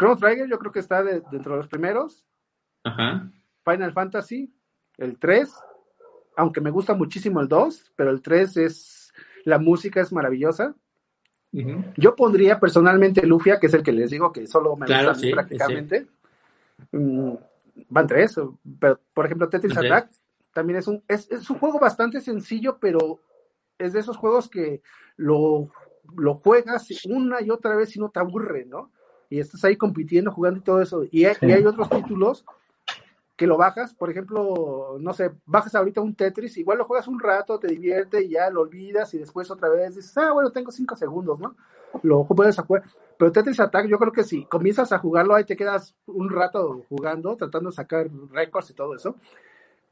Chrono 0.00 0.16
Trigger 0.16 0.48
yo 0.48 0.58
creo 0.58 0.72
que 0.72 0.78
está 0.78 1.02
de, 1.02 1.22
dentro 1.30 1.52
de 1.52 1.58
los 1.58 1.68
primeros. 1.68 2.26
Ajá. 2.84 3.30
Final 3.62 3.92
Fantasy, 3.92 4.50
el 4.96 5.18
3, 5.18 5.52
aunque 6.36 6.62
me 6.62 6.70
gusta 6.70 6.94
muchísimo 6.94 7.38
el 7.42 7.48
2, 7.48 7.92
pero 7.96 8.10
el 8.10 8.22
3 8.22 8.56
es, 8.56 9.12
la 9.44 9.58
música 9.58 10.00
es 10.00 10.10
maravillosa. 10.10 10.74
Uh 11.52 11.58
-huh. 11.58 11.92
Yo 11.98 12.16
pondría 12.16 12.58
personalmente 12.58 13.26
Lufia, 13.26 13.60
que 13.60 13.66
es 13.66 13.74
el 13.74 13.82
que 13.82 13.92
les 13.92 14.10
digo 14.10 14.32
que 14.32 14.46
solo 14.46 14.74
me 14.74 14.86
claro, 14.86 15.10
gusta 15.10 15.20
sí, 15.20 15.32
prácticamente. 15.32 16.06
Sí. 16.90 16.96
Mm, 16.96 17.34
van 17.90 18.06
tres, 18.06 18.40
pero 18.78 18.98
por 19.12 19.26
ejemplo 19.26 19.50
Tetris 19.50 19.76
okay. 19.76 19.90
Attack 19.90 20.12
también 20.54 20.78
es 20.78 20.88
un, 20.88 21.04
es, 21.08 21.30
es, 21.30 21.50
un 21.50 21.58
juego 21.58 21.78
bastante 21.78 22.22
sencillo, 22.22 22.78
pero 22.80 23.20
es 23.76 23.92
de 23.92 24.00
esos 24.00 24.16
juegos 24.16 24.48
que 24.48 24.80
lo, 25.16 25.68
lo 26.16 26.34
juegas 26.36 26.88
una 27.04 27.42
y 27.42 27.50
otra 27.50 27.76
vez 27.76 27.94
y 27.96 28.00
no 28.00 28.08
te 28.08 28.20
aburre, 28.20 28.64
¿no? 28.64 28.90
Y 29.30 29.40
estás 29.40 29.64
ahí 29.64 29.76
compitiendo, 29.76 30.30
jugando 30.30 30.58
y 30.58 30.62
todo 30.62 30.82
eso. 30.82 31.04
Y 31.10 31.24
hay, 31.24 31.34
sí. 31.36 31.46
y 31.46 31.52
hay 31.52 31.64
otros 31.64 31.88
títulos 31.88 32.44
que 33.40 33.46
lo 33.46 33.56
bajas, 33.56 33.94
por 33.94 34.10
ejemplo, 34.10 34.98
no 35.00 35.14
sé, 35.14 35.30
bajas 35.46 35.74
ahorita 35.74 36.02
un 36.02 36.14
Tetris, 36.14 36.58
igual 36.58 36.76
lo 36.76 36.84
juegas 36.84 37.08
un 37.08 37.18
rato, 37.18 37.58
te 37.58 37.68
divierte 37.68 38.22
y 38.22 38.28
ya 38.28 38.50
lo 38.50 38.60
olvidas 38.60 39.14
y 39.14 39.18
después 39.18 39.50
otra 39.50 39.70
vez 39.70 39.94
dices, 39.94 40.14
ah, 40.18 40.32
bueno, 40.32 40.50
tengo 40.50 40.70
cinco 40.70 40.94
segundos, 40.94 41.40
¿no? 41.40 41.56
Lo 42.02 42.24
puedes 42.24 42.58
jugar. 42.58 42.82
Pero 43.16 43.32
Tetris 43.32 43.58
Attack, 43.58 43.86
yo 43.86 43.98
creo 43.98 44.12
que 44.12 44.24
si 44.24 44.44
comienzas 44.44 44.92
a 44.92 44.98
jugarlo, 44.98 45.34
ahí 45.34 45.44
te 45.44 45.56
quedas 45.56 45.94
un 46.04 46.28
rato 46.28 46.84
jugando, 46.90 47.34
tratando 47.34 47.70
de 47.70 47.76
sacar 47.76 48.10
récords 48.30 48.68
y 48.68 48.74
todo 48.74 48.94
eso. 48.94 49.16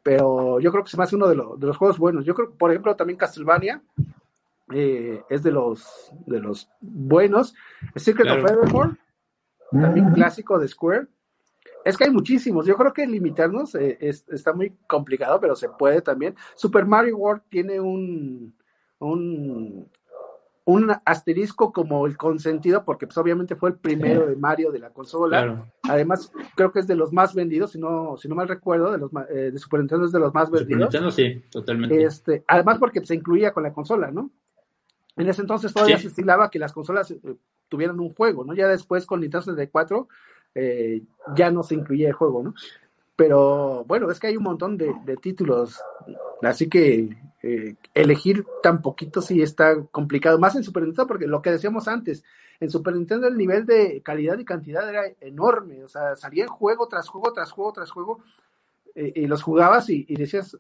Pero 0.03 0.61
yo 0.61 0.71
creo 0.71 0.85
que 0.85 0.91
se 0.91 0.99
me 0.99 1.05
hace 1.05 1.17
uno 1.17 1.27
de, 1.27 1.35
lo, 1.35 1.57
de 1.57 1.69
los 1.69 1.77
juegos 1.79 1.99
buenos. 1.99 2.27
Yo 2.27 2.35
creo, 2.35 2.51
por 2.51 2.71
ejemplo, 2.71 2.97
también 2.97 3.19
Castlevania 3.19 3.83
eh, 4.75 5.23
es 5.31 5.43
de 5.43 5.53
los, 5.53 6.13
de 6.27 6.41
los 6.41 6.69
buenos. 6.83 7.55
Secret 7.97 8.27
claro. 8.27 8.45
of 8.45 8.51
Evermore, 8.51 8.91
también 9.71 10.13
clásico 10.13 10.59
de 10.59 10.69
Square 10.69 11.07
es 11.85 11.97
que 11.97 12.05
hay 12.05 12.11
muchísimos. 12.11 12.67
Yo 12.67 12.77
creo 12.77 12.93
que 12.93 13.07
limitarnos 13.07 13.75
eh, 13.75 13.99
es, 14.01 14.25
está 14.29 14.53
muy 14.53 14.77
complicado, 14.87 15.41
pero 15.41 15.55
se 15.57 15.69
puede 15.69 16.03
también. 16.03 16.35
Super 16.55 16.85
Mario 16.85 17.17
World 17.17 17.43
tiene 17.49 17.81
un, 17.81 18.55
un, 18.99 19.89
un 20.65 20.93
asterisco 21.05 21.73
como 21.73 22.07
el 22.07 22.17
consentido, 22.17 22.85
porque 22.85 23.07
pues, 23.07 23.17
obviamente 23.17 23.57
fue 23.57 23.71
el 23.71 23.77
primero 23.77 24.27
de 24.27 24.37
Mario 24.37 24.71
de 24.71 24.81
la 24.81 24.91
consola. 24.91 25.43
Claro. 25.43 25.67
Además, 25.85 26.31
creo 26.55 26.73
que 26.73 26.81
es 26.81 26.87
de 26.87 26.97
los 26.97 27.13
más 27.13 27.35
vendidos, 27.35 27.73
si 27.73 27.79
no, 27.79 28.17
si 28.17 28.29
no 28.29 28.35
mal 28.35 28.49
recuerdo, 28.49 28.93
de 28.93 28.99
los 28.99 29.11
eh, 29.31 29.51
de 29.53 29.59
Super 29.59 29.81
Nintendo 29.81 30.05
es 30.05 30.13
de 30.13 30.21
los 30.21 30.35
más 30.35 30.51
vendidos. 30.51 30.93
Super 30.93 31.03
Nintendo, 31.03 31.11
sí, 31.11 31.49
totalmente. 31.51 32.03
Este, 32.03 32.45
además, 32.47 32.79
porque 32.79 33.05
se 33.05 33.15
incluía 33.15 33.53
con 33.53 33.63
la 33.63 33.73
consola, 33.73 34.11
¿no? 34.11 34.31
En 35.17 35.29
ese 35.29 35.41
entonces 35.41 35.73
todavía 35.73 35.97
sí. 35.97 36.03
se 36.03 36.09
estilaba 36.09 36.51
que 36.51 36.59
las 36.59 36.73
consolas 36.73 37.11
eh, 37.11 37.21
tuvieran 37.69 38.01
un 38.01 38.13
juego, 38.15 38.45
¿no? 38.45 38.55
Ya 38.55 38.69
después 38.69 39.07
con 39.07 39.21
Nintendo 39.21 39.43
64 39.43 40.09
eh, 40.55 41.03
ya 41.37 41.51
no 41.51 41.63
se 41.63 41.75
incluía 41.75 42.09
el 42.09 42.15
juego, 42.15 42.43
¿no? 42.43 42.55
Pero 43.17 43.85
bueno, 43.87 44.11
es 44.11 44.21
que 44.21 44.29
hay 44.29 44.37
un 44.37 44.45
montón 44.45 44.77
de, 44.77 44.95
de 45.05 45.17
títulos, 45.17 45.81
así 46.43 46.69
que 46.69 47.17
eh, 47.43 47.77
elegir 47.95 48.45
tan 48.63 48.83
poquito 48.83 49.23
sí 49.23 49.43
está 49.43 49.81
complicado, 49.93 50.39
más 50.39 50.57
en 50.57 50.65
Super 50.65 50.83
Nintendo, 50.83 51.07
porque 51.07 51.27
lo 51.27 51.41
que 51.41 51.53
decíamos 51.53 51.87
antes, 51.87 52.25
en 52.59 52.71
Super 52.71 52.95
Nintendo 52.95 53.29
el 53.29 53.37
nivel 53.37 53.65
de 53.65 54.03
calidad 54.03 54.39
y 54.39 54.45
cantidad 54.45 54.89
era 54.89 55.03
enorme, 55.21 55.85
o 55.85 55.89
sea, 55.89 56.17
salía 56.17 56.45
el 56.45 56.49
juego 56.49 56.89
tras 56.89 57.09
juego, 57.09 57.33
tras 57.33 57.53
juego, 57.53 57.73
tras 57.73 57.91
juego, 57.91 58.21
eh, 58.95 59.13
y 59.15 59.27
los 59.27 59.43
jugabas 59.43 59.89
y, 59.91 60.05
y, 60.09 60.17
decías, 60.17 60.57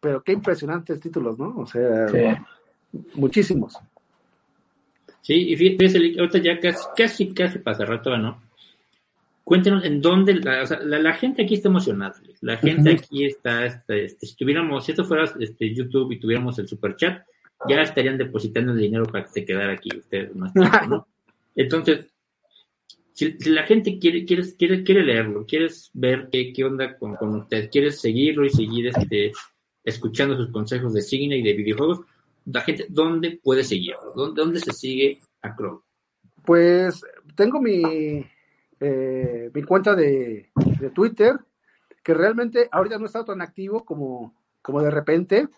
pero 0.00 0.24
qué 0.24 0.32
impresionantes 0.32 0.98
títulos, 0.98 1.38
¿no? 1.38 1.54
O 1.56 1.66
sea, 1.66 2.08
sí. 2.08 2.98
muchísimos. 3.14 3.78
Sí, 5.22 5.34
y 5.34 5.56
fíjate, 5.56 6.18
ahorita 6.18 6.38
ya 6.38 6.60
casi, 6.60 6.84
casi, 6.96 7.34
casi 7.34 7.58
pasa 7.60 7.84
rato, 7.84 8.16
¿no? 8.18 8.42
cuéntenos 9.44 9.84
en 9.84 10.00
dónde 10.00 10.34
la, 10.34 10.62
o 10.62 10.66
sea, 10.66 10.80
la, 10.80 10.98
la, 10.98 11.14
gente 11.14 11.42
aquí 11.42 11.54
está 11.54 11.68
emocionada. 11.68 12.14
La 12.40 12.56
gente 12.56 12.90
uh 12.90 12.94
-huh. 12.94 12.98
aquí 12.98 13.24
está, 13.24 13.66
este, 13.66 14.04
este, 14.04 14.26
si 14.26 14.36
tuviéramos, 14.36 14.84
si 14.84 14.92
esto 14.92 15.04
fuera 15.04 15.30
este, 15.38 15.74
YouTube 15.74 16.12
y 16.12 16.18
tuviéramos 16.18 16.58
el 16.58 16.68
super 16.68 16.96
chat, 16.96 17.22
ya 17.68 17.82
estarían 17.82 18.18
depositando 18.18 18.72
el 18.72 18.78
dinero 18.78 19.04
para 19.04 19.24
que 19.24 19.30
se 19.30 19.44
quedara 19.44 19.72
aquí 19.72 19.90
ustedes 19.96 20.34
más 20.36 20.52
tiempo, 20.52 20.86
¿no? 20.88 21.08
Entonces, 21.54 22.06
si, 23.12 23.32
si, 23.38 23.50
la 23.50 23.64
gente 23.64 23.98
quiere, 23.98 24.24
quiere, 24.24 24.42
quiere, 24.56 24.82
quiere 24.82 25.04
leerlo, 25.04 25.44
quieres 25.46 25.90
ver 25.92 26.28
qué, 26.32 26.52
qué 26.52 26.64
onda 26.64 26.96
con, 26.96 27.16
con 27.16 27.34
usted, 27.36 27.68
quieres 27.70 28.00
seguirlo 28.00 28.46
y 28.46 28.50
seguir 28.50 28.86
este, 28.86 29.32
escuchando 29.84 30.36
sus 30.36 30.50
consejos 30.50 30.94
de 30.94 31.02
cine 31.02 31.36
y 31.36 31.42
de 31.42 31.52
videojuegos, 31.52 32.00
la 32.46 32.60
gente, 32.62 32.86
¿dónde 32.88 33.40
puede 33.42 33.64
seguirlo? 33.64 34.12
¿Dónde, 34.14 34.42
dónde 34.42 34.60
se 34.60 34.72
sigue 34.72 35.20
a 35.42 35.54
Crow? 35.54 35.82
Pues 36.44 37.02
tengo 37.36 37.60
mi, 37.60 38.24
eh, 38.80 39.50
mi 39.52 39.62
cuenta 39.62 39.94
de, 39.94 40.50
de, 40.80 40.90
Twitter, 40.90 41.36
que 42.02 42.14
realmente 42.14 42.68
ahorita 42.70 42.98
no 42.98 43.04
he 43.04 43.06
estado 43.06 43.26
tan 43.26 43.42
activo 43.42 43.84
como, 43.84 44.34
como 44.60 44.82
de 44.82 44.90
repente, 44.90 45.48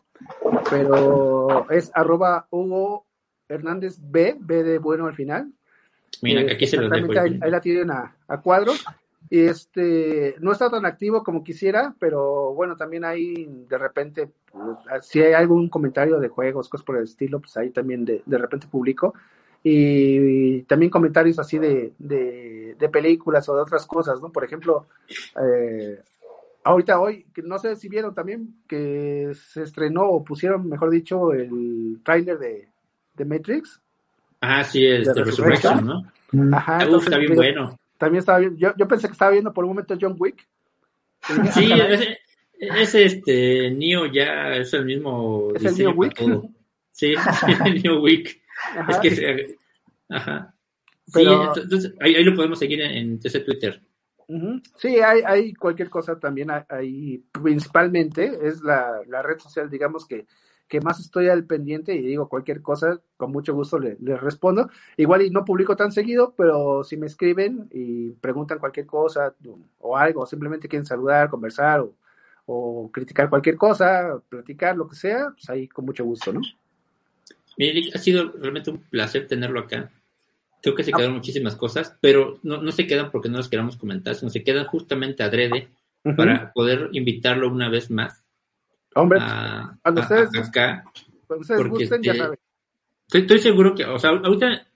pero 0.70 1.70
es 1.70 1.90
arroba 1.94 2.46
Hugo 2.50 3.06
Hernández 3.48 3.98
B, 4.00 4.36
B 4.38 4.62
de 4.62 4.78
bueno 4.78 5.06
al 5.06 5.14
final. 5.14 5.52
Mira, 6.22 6.42
eh, 6.42 6.52
aquí 6.52 6.66
se 6.66 6.76
lo 6.76 6.88
dejo. 6.88 7.12
Ahí, 7.12 7.38
ahí, 7.42 7.50
la 7.50 7.60
tienen 7.60 7.90
a, 7.90 8.16
a 8.28 8.40
cuadro. 8.40 8.72
Este, 9.40 10.36
no 10.38 10.52
está 10.52 10.70
tan 10.70 10.86
activo 10.86 11.24
como 11.24 11.42
quisiera, 11.42 11.92
pero 11.98 12.54
bueno, 12.54 12.76
también 12.76 13.04
ahí 13.04 13.48
de 13.68 13.78
repente, 13.78 14.30
pues, 14.52 14.78
si 15.04 15.20
hay 15.20 15.32
algún 15.32 15.68
comentario 15.68 16.20
de 16.20 16.28
juegos, 16.28 16.68
cosas 16.68 16.84
por 16.84 16.98
el 16.98 17.02
estilo, 17.02 17.40
pues 17.40 17.56
ahí 17.56 17.70
también 17.70 18.04
de, 18.04 18.22
de 18.24 18.38
repente 18.38 18.68
publico. 18.68 19.12
Y, 19.64 20.62
también 20.62 20.88
comentarios 20.88 21.40
así 21.40 21.58
de, 21.58 21.94
de, 21.98 22.76
de, 22.78 22.88
películas 22.90 23.48
o 23.48 23.56
de 23.56 23.62
otras 23.62 23.86
cosas, 23.86 24.20
¿no? 24.20 24.30
Por 24.30 24.44
ejemplo, 24.44 24.86
eh, 25.42 26.00
ahorita 26.62 27.00
hoy, 27.00 27.26
no 27.42 27.58
sé 27.58 27.74
si 27.74 27.88
vieron 27.88 28.14
también 28.14 28.54
que 28.68 29.32
se 29.34 29.64
estrenó 29.64 30.10
o 30.10 30.22
pusieron, 30.22 30.68
mejor 30.68 30.90
dicho, 30.90 31.32
el 31.32 31.98
tráiler 32.04 32.38
de, 32.38 32.68
de 33.14 33.24
Matrix. 33.24 33.80
Ah, 34.40 34.62
sí, 34.62 34.86
es 34.86 35.12
de, 35.12 35.24
Resurrection, 35.24 35.84
¿no? 35.84 36.56
Ajá, 36.56 36.82
entonces, 36.82 37.08
está 37.08 37.18
bien 37.18 37.34
bueno. 37.34 37.78
También 38.04 38.18
estaba 38.18 38.38
viendo, 38.38 38.58
yo, 38.58 38.74
yo, 38.76 38.86
pensé 38.86 39.06
que 39.06 39.12
estaba 39.12 39.30
viendo 39.30 39.50
por 39.54 39.64
un 39.64 39.70
momento 39.70 39.96
John 39.98 40.16
Wick. 40.18 40.46
Sí, 41.54 41.72
ese, 41.72 42.18
ese 42.58 43.04
este 43.06 43.70
Neo 43.70 44.04
ya 44.12 44.56
es 44.56 44.74
el 44.74 44.84
mismo 44.84 45.48
¿Es 45.54 45.64
el 45.64 45.78
Neo 45.78 45.92
Wick? 45.92 46.22
Sí, 46.92 47.14
el 47.64 47.82
Neo 47.82 48.02
Wick. 48.02 48.42
Es 48.90 48.98
que 48.98 49.56
ajá. 50.10 50.54
Pero, 51.14 51.54
sí, 51.54 51.60
entonces 51.62 51.94
ahí, 51.98 52.14
ahí, 52.14 52.24
lo 52.24 52.36
podemos 52.36 52.58
seguir 52.58 52.82
en, 52.82 52.90
en 52.90 53.20
ese 53.24 53.40
Twitter. 53.40 53.80
Sí, 54.76 55.00
hay, 55.00 55.22
hay, 55.24 55.54
cualquier 55.54 55.88
cosa 55.88 56.20
también 56.20 56.50
ahí, 56.68 57.24
principalmente 57.32 58.38
es 58.42 58.60
la, 58.60 59.00
la, 59.06 59.22
red 59.22 59.38
social, 59.38 59.70
digamos, 59.70 60.06
que, 60.06 60.26
que 60.68 60.80
más 60.80 61.00
estoy 61.00 61.28
al 61.28 61.44
pendiente 61.44 61.94
y 61.94 62.02
digo 62.02 62.28
cualquier 62.28 62.62
cosa, 62.62 63.00
con 63.16 63.32
mucho 63.32 63.54
gusto 63.54 63.78
les 63.78 64.00
le 64.00 64.16
respondo. 64.16 64.70
Igual 64.96 65.22
y 65.22 65.30
no 65.30 65.44
publico 65.44 65.76
tan 65.76 65.92
seguido, 65.92 66.34
pero 66.36 66.84
si 66.84 66.96
me 66.96 67.06
escriben 67.06 67.68
y 67.70 68.12
preguntan 68.12 68.58
cualquier 68.58 68.86
cosa 68.86 69.34
o 69.78 69.96
algo, 69.96 70.22
o 70.22 70.26
simplemente 70.26 70.68
quieren 70.68 70.86
saludar, 70.86 71.30
conversar 71.30 71.80
o, 71.80 71.94
o 72.46 72.90
criticar 72.92 73.28
cualquier 73.30 73.56
cosa, 73.56 74.20
platicar, 74.28 74.76
lo 74.76 74.88
que 74.88 74.96
sea, 74.96 75.30
pues 75.34 75.48
ahí 75.50 75.68
con 75.68 75.84
mucho 75.84 76.04
gusto, 76.04 76.32
¿no? 76.32 76.40
Mire, 77.56 77.90
ha 77.94 77.98
sido 77.98 78.32
realmente 78.32 78.70
un 78.70 78.78
placer 78.78 79.26
tenerlo 79.26 79.60
acá. 79.60 79.90
Creo 80.60 80.74
que 80.74 80.82
se 80.82 80.92
quedaron 80.92 81.14
muchísimas 81.14 81.56
cosas, 81.56 81.96
pero 82.00 82.38
no, 82.42 82.60
no, 82.62 82.72
se 82.72 82.86
quedan 82.86 83.10
porque 83.10 83.28
no 83.28 83.36
las 83.36 83.48
queramos 83.48 83.76
comentar, 83.76 84.14
sino 84.14 84.30
se 84.30 84.42
quedan 84.42 84.64
justamente 84.64 85.22
adrede 85.22 85.68
uh 86.04 86.10
-huh. 86.10 86.16
para 86.16 86.52
poder 86.52 86.88
invitarlo 86.92 87.48
una 87.48 87.68
vez 87.68 87.90
más. 87.90 88.23
Hombre, 88.94 89.18
a, 89.20 89.76
cuando 89.82 90.00
a, 90.00 90.04
ustedes, 90.04 90.48
acá. 90.48 90.84
cuando 91.26 91.42
ustedes 91.42 91.68
gusten, 91.68 92.02
ya 92.02 92.12
este, 92.12 92.24
saben. 92.24 92.38
Estoy, 93.06 93.20
estoy, 93.22 93.38
seguro 93.40 93.74
que, 93.74 93.84
o 93.84 93.98
sea, 93.98 94.10
ahorita, 94.10 94.66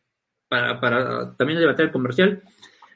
para, 0.49 0.81
para 0.81 1.36
también 1.36 1.61
debatir 1.61 1.86
el 1.86 1.93
comercial, 1.93 2.43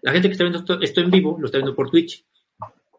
la 0.02 0.12
gente 0.12 0.28
que 0.28 0.32
está 0.32 0.44
viendo 0.44 0.58
esto, 0.58 0.80
esto 0.80 1.00
en 1.00 1.10
vivo 1.10 1.36
lo 1.38 1.46
está 1.46 1.58
viendo 1.58 1.74
por 1.74 1.90
Twitch, 1.90 2.24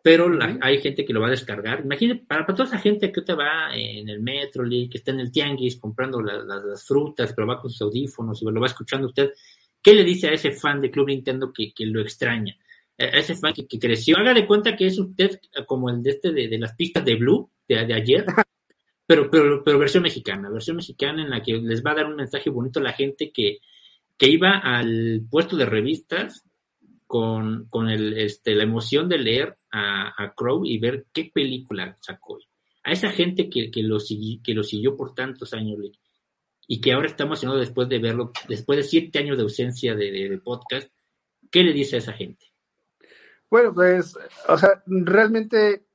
pero 0.02 0.30
la, 0.30 0.58
hay 0.62 0.80
gente 0.80 1.06
que 1.06 1.14
lo 1.14 1.22
va 1.22 1.28
a 1.28 1.32
descargar. 1.32 1.82
Imagínate, 1.84 2.26
para, 2.26 2.46
para 2.46 2.56
toda 2.56 2.70
esa 2.70 2.80
gente 2.80 3.12
que 3.12 3.22
te 3.22 3.34
va 3.34 3.76
en 3.76 4.10
el 4.10 4.22
metro, 4.22 4.68
que 4.68 4.90
está 4.92 5.12
en 5.12 5.20
el 5.20 5.32
tianguis 5.32 5.78
comprando 5.78 6.22
la, 6.22 6.44
la, 6.44 6.58
las 6.58 6.86
frutas, 6.86 7.34
pero 7.34 7.48
va 7.48 7.62
con 7.62 7.72
sus 7.72 7.82
audífonos 7.82 8.42
y 8.42 8.46
lo 8.46 8.60
va 8.60 8.68
escuchando 8.68 9.08
usted, 9.08 9.32
¿qué 9.82 9.94
le 9.94 10.04
dice 10.04 10.28
a 10.28 10.32
ese 10.32 10.52
fan 10.52 10.82
de 10.82 10.92
Club 10.92 11.08
Nintendo 11.08 11.52
que, 11.54 11.74
que 11.74 11.86
lo 11.86 12.02
extraña? 12.02 12.58
A 12.98 13.18
ese 13.18 13.36
fan 13.36 13.54
que, 13.54 13.68
que, 13.68 13.80
creció, 13.80 14.18
haga 14.18 14.34
de 14.34 14.46
cuenta 14.46 14.76
que 14.76 14.88
es 14.88 14.98
usted 15.00 15.40
como 15.66 15.90
el 15.90 16.02
de 16.04 16.12
este 16.12 16.32
de, 16.32 16.48
de 16.48 16.60
las 16.60 16.76
pistas 16.76 17.04
de 17.04 17.16
Blue 17.16 17.50
de, 17.68 17.86
de 17.86 17.94
ayer, 17.94 18.26
pero, 19.08 19.30
pero, 19.30 19.64
pero 19.64 19.80
versión 19.80 20.04
mexicana, 20.04 20.50
versión 20.50 20.78
mexicana 20.78 21.24
en 21.24 21.30
la 21.30 21.42
que 21.42 21.54
les 21.54 21.84
va 21.84 21.92
a 21.92 21.96
dar 21.96 22.06
un 22.06 22.16
mensaje 22.16 22.50
bonito 22.50 22.80
a 22.80 22.84
la 22.84 22.94
gente 22.94 23.32
que, 23.32 23.60
que 24.18 24.30
iba 24.30 24.58
al 24.60 25.22
puesto 25.30 25.58
de 25.58 25.66
revistas 25.66 26.44
con, 27.06 27.68
con 27.70 27.90
el, 27.90 28.18
este, 28.18 28.56
la 28.56 28.64
emoción 28.64 29.10
de 29.10 29.18
leer 29.18 29.58
a, 29.72 30.14
a, 30.18 30.34
Crow 30.34 30.66
y 30.66 30.80
ver 30.80 31.06
qué 31.14 31.30
película 31.34 31.98
sacó. 32.02 32.40
A 32.84 32.92
esa 32.92 33.12
gente 33.12 33.50
que, 33.50 33.70
que, 33.70 33.84
lo, 33.84 34.00
sigui, 34.00 34.42
que 34.42 34.54
lo 34.54 34.64
siguió 34.64 34.96
por 34.98 35.14
tantos 35.14 35.54
años 35.54 35.80
y 36.68 36.82
que 36.82 36.94
ahora 36.94 37.08
está 37.08 37.26
emocionado 37.26 37.60
después 37.60 37.88
de 37.90 38.00
verlo, 38.00 38.32
después 38.48 38.78
de 38.78 38.84
siete 38.84 39.20
años 39.20 39.38
de 39.38 39.44
ausencia 39.44 39.96
de, 39.96 40.12
de, 40.12 40.30
de 40.30 40.38
podcast, 40.40 40.90
¿qué 41.52 41.64
le 41.64 41.74
dice 41.74 41.98
a 41.98 42.00
esa 42.00 42.14
gente? 42.14 42.48
Bueno, 43.50 43.74
pues, 43.74 44.18
o 44.48 44.58
sea, 44.58 44.82
realmente 44.88 45.86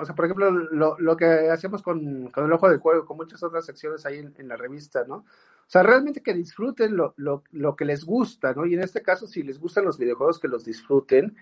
o 0.00 0.04
sea, 0.04 0.14
por 0.14 0.24
ejemplo, 0.24 0.50
lo, 0.50 0.98
lo 0.98 1.16
que 1.16 1.24
hacemos 1.50 1.82
con, 1.82 2.28
con, 2.30 2.44
el 2.44 2.52
ojo 2.52 2.68
del 2.68 2.78
juego, 2.78 3.04
con 3.04 3.16
muchas 3.16 3.42
otras 3.42 3.64
secciones 3.64 4.04
ahí 4.06 4.18
en, 4.18 4.34
en, 4.38 4.48
la 4.48 4.56
revista, 4.56 5.04
¿no? 5.06 5.16
O 5.16 5.24
sea, 5.66 5.82
realmente 5.82 6.22
que 6.22 6.34
disfruten 6.34 6.96
lo, 6.96 7.14
lo, 7.16 7.44
lo, 7.52 7.76
que 7.76 7.84
les 7.84 8.04
gusta, 8.04 8.52
¿no? 8.54 8.66
Y 8.66 8.74
en 8.74 8.82
este 8.82 9.02
caso, 9.02 9.26
si 9.26 9.42
les 9.42 9.58
gustan 9.58 9.84
los 9.84 9.98
videojuegos, 9.98 10.40
que 10.40 10.48
los 10.48 10.64
disfruten, 10.64 11.36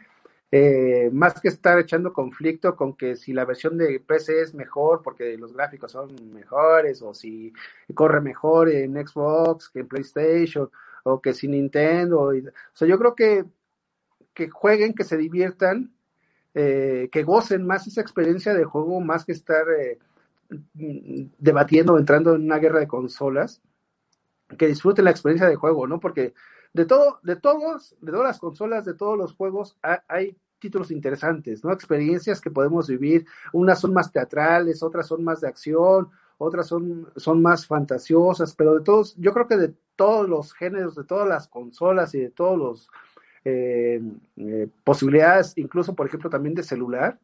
eh, 0.50 1.10
más 1.12 1.38
que 1.40 1.48
estar 1.48 1.78
echando 1.78 2.12
conflicto 2.12 2.74
con 2.74 2.96
que 2.96 3.16
si 3.16 3.34
la 3.34 3.44
versión 3.44 3.76
de 3.76 4.00
PC 4.00 4.40
es 4.40 4.54
mejor 4.54 5.02
porque 5.02 5.36
los 5.36 5.52
gráficos 5.52 5.92
son 5.92 6.08
mejores, 6.32 7.02
o 7.02 7.12
si 7.12 7.52
corre 7.94 8.22
mejor 8.22 8.70
en 8.70 8.94
Xbox 9.06 9.68
que 9.68 9.80
en 9.80 9.88
PlayStation, 9.88 10.70
o 11.04 11.20
que 11.20 11.34
si 11.34 11.48
Nintendo. 11.48 12.34
Y, 12.34 12.46
o 12.46 12.52
sea, 12.72 12.88
yo 12.88 12.98
creo 12.98 13.14
que, 13.14 13.44
que 14.34 14.48
jueguen, 14.50 14.94
que 14.94 15.04
se 15.04 15.16
diviertan, 15.18 15.92
eh, 16.54 17.08
que 17.12 17.22
gocen 17.22 17.66
más 17.66 17.86
esa 17.86 18.00
experiencia 18.00 18.54
de 18.54 18.64
juego, 18.64 19.00
más 19.00 19.24
que 19.24 19.32
estar 19.32 19.64
eh, 19.70 19.98
debatiendo, 21.38 21.98
entrando 21.98 22.34
en 22.34 22.44
una 22.44 22.58
guerra 22.58 22.80
de 22.80 22.88
consolas, 22.88 23.60
que 24.56 24.66
disfruten 24.66 25.04
la 25.04 25.10
experiencia 25.10 25.48
de 25.48 25.56
juego, 25.56 25.86
¿no? 25.86 26.00
Porque 26.00 26.34
de 26.72 26.84
todo, 26.86 27.20
de 27.22 27.36
todos, 27.36 27.96
de 28.00 28.12
todas 28.12 28.26
las 28.26 28.38
consolas, 28.38 28.84
de 28.84 28.94
todos 28.94 29.18
los 29.18 29.34
juegos, 29.34 29.76
hay, 30.08 30.36
títulos 30.58 30.90
interesantes, 30.90 31.64
¿no? 31.64 31.72
Experiencias 31.72 32.40
que 32.40 32.50
podemos 32.50 32.88
vivir, 32.88 33.26
unas 33.52 33.80
son 33.80 33.92
más 33.92 34.10
teatrales, 34.10 34.82
otras 34.82 35.06
son 35.06 35.22
más 35.22 35.40
de 35.40 35.48
acción, 35.48 36.10
otras 36.38 36.66
son, 36.66 37.08
son 37.16 37.42
más 37.42 37.66
fantasiosas, 37.66 38.54
pero 38.54 38.74
de 38.74 38.84
todos, 38.84 39.14
yo 39.16 39.32
creo 39.32 39.46
que 39.46 39.56
de 39.56 39.74
todos 39.96 40.28
los 40.28 40.52
géneros, 40.52 40.94
de 40.94 41.04
todas 41.04 41.28
las 41.28 41.48
consolas 41.48 42.14
y 42.14 42.20
de 42.20 42.30
todos 42.30 42.58
los 42.58 42.90
eh, 43.48 44.02
eh, 44.36 44.68
posibilidades, 44.84 45.54
incluso 45.56 45.94
por 45.94 46.06
ejemplo 46.06 46.28
también 46.28 46.54
de 46.54 46.62
celular, 46.62 47.18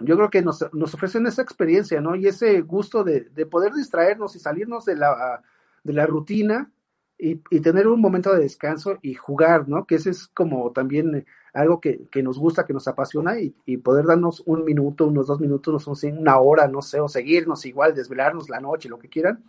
yo 0.00 0.16
creo 0.16 0.30
que 0.30 0.42
nos, 0.42 0.64
nos 0.72 0.94
ofrecen 0.94 1.26
esa 1.26 1.42
experiencia, 1.42 2.00
¿no? 2.00 2.14
Y 2.14 2.26
ese 2.26 2.60
gusto 2.62 3.04
de, 3.04 3.22
de, 3.30 3.46
poder 3.46 3.72
distraernos 3.72 4.36
y 4.36 4.38
salirnos 4.38 4.84
de 4.84 4.96
la, 4.96 5.42
de 5.82 5.92
la 5.92 6.06
rutina 6.06 6.70
y, 7.18 7.40
y, 7.50 7.60
tener 7.60 7.88
un 7.88 8.00
momento 8.00 8.32
de 8.32 8.40
descanso 8.40 8.98
y 9.02 9.14
jugar, 9.14 9.68
¿no? 9.68 9.86
Que 9.86 9.96
ese 9.96 10.10
es 10.10 10.28
como 10.28 10.70
también 10.72 11.26
algo 11.52 11.80
que, 11.80 12.06
que 12.10 12.22
nos 12.22 12.38
gusta, 12.38 12.64
que 12.64 12.72
nos 12.72 12.86
apasiona 12.86 13.40
y, 13.40 13.54
y, 13.66 13.78
poder 13.78 14.06
darnos 14.06 14.42
un 14.46 14.64
minuto, 14.64 15.06
unos 15.06 15.26
dos 15.26 15.40
minutos, 15.40 15.86
una 16.04 16.38
hora, 16.38 16.68
no 16.68 16.82
sé, 16.82 17.00
o 17.00 17.08
seguirnos 17.08 17.66
igual, 17.66 17.94
desvelarnos 17.94 18.48
la 18.48 18.60
noche, 18.60 18.88
lo 18.88 18.98
que 18.98 19.08
quieran, 19.08 19.44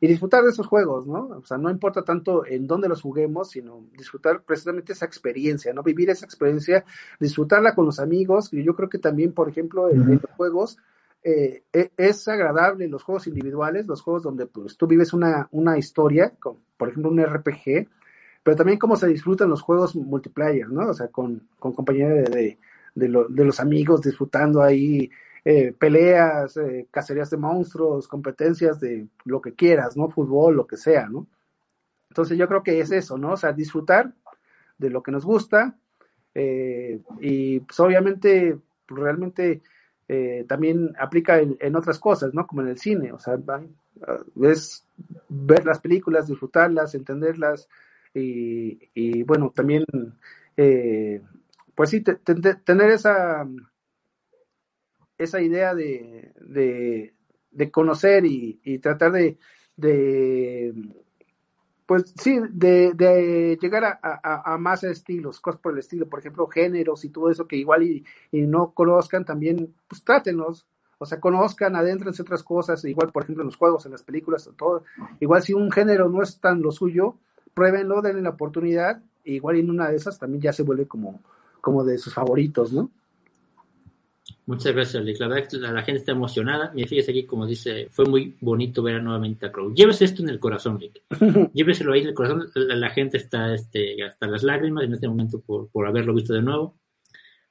y 0.00 0.06
disfrutar 0.06 0.44
de 0.44 0.50
esos 0.50 0.66
juegos, 0.66 1.06
¿no? 1.06 1.26
O 1.26 1.44
sea, 1.44 1.58
no 1.58 1.70
importa 1.70 2.02
tanto 2.02 2.46
en 2.46 2.66
dónde 2.66 2.88
los 2.88 3.02
juguemos, 3.02 3.50
sino 3.50 3.84
disfrutar 3.96 4.42
precisamente 4.42 4.92
esa 4.92 5.06
experiencia, 5.06 5.72
¿no? 5.72 5.82
Vivir 5.82 6.10
esa 6.10 6.24
experiencia, 6.24 6.84
disfrutarla 7.18 7.74
con 7.74 7.86
los 7.86 7.98
amigos, 7.98 8.52
y 8.52 8.62
yo 8.62 8.76
creo 8.76 8.88
que 8.88 8.98
también, 8.98 9.32
por 9.32 9.48
ejemplo, 9.48 9.90
en, 9.90 10.02
en 10.02 10.20
los 10.22 10.30
juegos, 10.36 10.78
eh, 11.24 11.64
es 11.96 12.28
agradable 12.28 12.86
los 12.86 13.02
juegos 13.02 13.26
individuales, 13.26 13.86
los 13.86 14.02
juegos 14.02 14.22
donde 14.22 14.46
pues 14.46 14.76
tú 14.76 14.86
vives 14.86 15.12
una, 15.12 15.48
una 15.50 15.76
historia, 15.76 16.32
con, 16.38 16.58
por 16.76 16.88
ejemplo, 16.88 17.10
un 17.10 17.20
RPG, 17.20 17.88
pero 18.42 18.56
también 18.56 18.78
cómo 18.78 18.96
se 18.96 19.08
disfrutan 19.08 19.50
los 19.50 19.62
juegos 19.62 19.96
multiplayer, 19.96 20.68
¿no? 20.70 20.88
O 20.88 20.94
sea, 20.94 21.08
con, 21.08 21.48
con 21.58 21.72
compañía 21.72 22.08
de, 22.08 22.22
de, 22.22 22.58
de, 22.94 23.08
lo, 23.08 23.28
de 23.28 23.44
los 23.44 23.58
amigos, 23.58 24.02
disfrutando 24.02 24.62
ahí 24.62 25.10
eh, 25.50 25.72
peleas, 25.72 26.58
eh, 26.58 26.88
cacerías 26.90 27.30
de 27.30 27.38
monstruos, 27.38 28.06
competencias 28.06 28.78
de 28.80 29.08
lo 29.24 29.40
que 29.40 29.54
quieras, 29.54 29.96
¿no? 29.96 30.10
Fútbol, 30.10 30.54
lo 30.54 30.66
que 30.66 30.76
sea, 30.76 31.08
¿no? 31.08 31.26
Entonces 32.10 32.36
yo 32.36 32.46
creo 32.46 32.62
que 32.62 32.80
es 32.80 32.92
eso, 32.92 33.16
¿no? 33.16 33.32
O 33.32 33.36
sea, 33.38 33.54
disfrutar 33.54 34.12
de 34.76 34.90
lo 34.90 35.02
que 35.02 35.10
nos 35.10 35.24
gusta 35.24 35.74
eh, 36.34 37.00
y 37.20 37.60
pues 37.60 37.80
obviamente 37.80 38.58
realmente 38.88 39.62
eh, 40.06 40.44
también 40.46 40.92
aplica 41.00 41.40
en, 41.40 41.76
otras 41.76 41.98
cosas, 41.98 42.34
¿no? 42.34 42.46
Como 42.46 42.60
en 42.60 42.68
el 42.68 42.78
cine, 42.78 43.12
o 43.12 43.18
sea, 43.18 43.38
es 44.42 44.84
ver 45.30 45.64
las 45.64 45.80
películas, 45.80 46.26
disfrutarlas, 46.26 46.94
entenderlas 46.94 47.70
y, 48.12 49.22
bueno, 49.22 49.50
también, 49.56 49.86
eh, 50.58 51.22
pues 51.74 51.88
sí, 51.88 52.02
te, 52.02 52.16
te, 52.16 52.54
tener 52.56 52.90
esa 52.90 53.46
esa 55.18 55.40
idea 55.40 55.74
de, 55.74 56.32
de, 56.40 57.12
de 57.50 57.70
conocer 57.70 58.24
y, 58.24 58.60
y 58.64 58.78
tratar 58.78 59.12
de, 59.12 59.38
de, 59.76 60.74
pues 61.86 62.14
sí, 62.16 62.40
de, 62.50 62.92
de 62.94 63.58
llegar 63.60 63.84
a, 63.84 63.98
a, 64.02 64.54
a, 64.54 64.58
más 64.58 64.84
estilos, 64.84 65.40
cosas 65.40 65.60
por 65.60 65.72
el 65.72 65.80
estilo, 65.80 66.08
por 66.08 66.20
ejemplo, 66.20 66.46
géneros 66.46 67.04
y 67.04 67.10
todo 67.10 67.30
eso 67.30 67.46
que 67.46 67.56
igual 67.56 67.82
y, 67.82 68.04
y 68.30 68.42
no 68.46 68.72
conozcan 68.72 69.24
también, 69.24 69.74
pues 69.88 70.04
trátenlos, 70.04 70.66
o 70.98 71.06
sea, 71.06 71.20
conozcan, 71.20 71.76
adéntrense 71.76 72.22
otras 72.22 72.42
cosas, 72.42 72.84
igual, 72.84 73.10
por 73.12 73.22
ejemplo, 73.22 73.42
en 73.42 73.46
los 73.48 73.56
juegos, 73.56 73.86
en 73.86 73.92
las 73.92 74.02
películas, 74.02 74.50
todo, 74.56 74.84
igual 75.20 75.42
si 75.42 75.54
un 75.54 75.70
género 75.70 76.08
no 76.08 76.22
es 76.22 76.40
tan 76.40 76.62
lo 76.62 76.72
suyo, 76.72 77.16
pruébenlo, 77.54 78.02
denle 78.02 78.22
la 78.22 78.30
oportunidad 78.30 79.02
igual 79.34 79.56
en 79.56 79.70
una 79.70 79.90
de 79.90 79.96
esas 79.96 80.18
también 80.18 80.40
ya 80.40 80.52
se 80.52 80.62
vuelve 80.62 80.86
como, 80.86 81.20
como 81.60 81.84
de 81.84 81.98
sus 81.98 82.14
favoritos, 82.14 82.72
¿no? 82.72 82.90
Muchas 84.48 84.72
gracias, 84.72 85.02
Alex. 85.02 85.20
La 85.20 85.28
verdad 85.28 85.52
la, 85.60 85.82
gente 85.82 85.98
está 85.98 86.12
emocionada. 86.12 86.72
Y 86.74 86.82
fíjese 86.86 87.10
aquí, 87.10 87.26
como 87.26 87.46
dice, 87.46 87.88
fue 87.90 88.06
muy 88.06 88.34
bonito 88.40 88.82
ver 88.82 89.02
nuevamente 89.02 89.44
a 89.44 89.52
Crow. 89.52 89.74
Llévese 89.74 90.06
esto 90.06 90.22
en 90.22 90.30
el 90.30 90.40
corazón, 90.40 90.80
Rick. 90.80 91.02
Lléveselo 91.52 91.92
ahí 91.92 92.00
en 92.00 92.08
el 92.08 92.14
corazón. 92.14 92.48
La, 92.54 92.88
gente 92.88 93.18
está 93.18 93.52
este, 93.52 94.02
hasta 94.02 94.26
las 94.26 94.42
lágrimas 94.42 94.84
en 94.84 94.94
este 94.94 95.06
momento 95.06 95.38
por, 95.42 95.68
por 95.68 95.86
haberlo 95.86 96.14
visto 96.14 96.32
de 96.32 96.40
nuevo. 96.40 96.78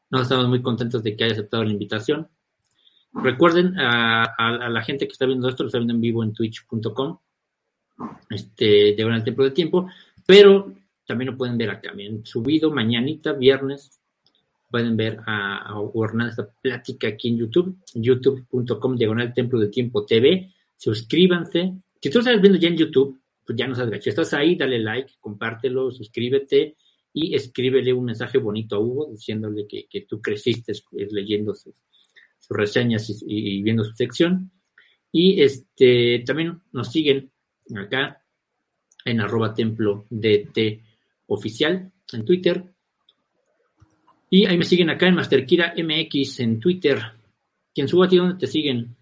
Nos 0.09 0.23
estamos 0.23 0.47
muy 0.47 0.63
contentos 0.63 1.03
de 1.03 1.15
que 1.15 1.23
haya 1.23 1.33
aceptado 1.33 1.63
la 1.63 1.71
invitación. 1.71 2.29
Recuerden 3.13 3.75
a, 3.77 4.67
la 4.67 4.81
gente 4.81 5.05
que 5.05 5.11
está 5.11 5.27
viendo 5.27 5.49
esto, 5.49 5.61
lo 5.61 5.67
está 5.67 5.77
viendo 5.77 5.93
en 5.93 6.01
vivo 6.01 6.23
en 6.23 6.33
twitch.com, 6.33 7.19
este, 8.31 8.65
de 8.65 9.01
el 9.03 9.23
tiempo 9.23 9.43
de 9.43 9.51
tiempo, 9.51 9.87
pero 10.25 10.73
también 11.05 11.29
lo 11.31 11.37
pueden 11.37 11.59
ver 11.59 11.69
acá, 11.69 11.91
bien 11.93 12.25
subido 12.25 12.71
mañanita, 12.71 13.33
viernes, 13.33 14.01
pueden 14.69 14.97
ver 14.97 15.19
a, 15.25 15.73
a 15.73 16.27
esta 16.27 16.49
plática 16.61 17.07
aquí 17.07 17.29
en 17.29 17.37
YouTube, 17.37 17.77
youtube.com 17.93 18.95
diagonal 18.95 19.33
templo 19.33 19.59
de 19.59 19.69
tiempo 19.69 20.05
TV. 20.05 20.51
Suscríbanse. 20.75 21.73
Si 22.01 22.09
tú 22.09 22.19
estás 22.19 22.39
viendo 22.41 22.59
ya 22.59 22.67
en 22.67 22.77
YouTube, 22.77 23.19
pues 23.45 23.57
ya 23.57 23.67
no 23.67 23.75
sabes, 23.75 24.03
si 24.03 24.09
estás 24.09 24.33
ahí, 24.33 24.55
dale 24.55 24.79
like, 24.79 25.13
compártelo, 25.19 25.89
suscríbete 25.89 26.75
y 27.13 27.33
escríbele 27.33 27.93
un 27.93 28.05
mensaje 28.05 28.37
bonito 28.37 28.75
a 28.75 28.79
Hugo 28.79 29.07
diciéndole 29.09 29.65
que, 29.67 30.01
tú 30.01 30.21
creciste 30.21 30.73
leyendo 30.91 31.55
sus, 31.55 31.73
reseñas 32.49 33.09
y, 33.25 33.61
viendo 33.63 33.83
su 33.83 33.93
sección. 33.93 34.51
Y 35.11 35.41
este 35.41 36.23
también 36.25 36.61
nos 36.71 36.91
siguen 36.91 37.31
acá 37.75 38.23
en 39.05 39.21
arroba 39.21 39.53
templo 39.53 40.05
DT 40.09 40.81
oficial 41.27 41.91
en 42.11 42.25
Twitter 42.25 42.63
y 44.29 44.45
ahí 44.45 44.57
me 44.57 44.65
siguen 44.65 44.89
acá 44.89 45.07
en 45.07 45.15
Masterkira 45.15 45.73
MX 45.77 46.39
en 46.41 46.59
Twitter. 46.59 46.99
¿Quién 47.73 47.87
subo 47.87 48.03
a 48.03 48.07
ti? 48.07 48.17
¿Dónde 48.17 48.35
te 48.35 48.47
siguen? 48.47 48.95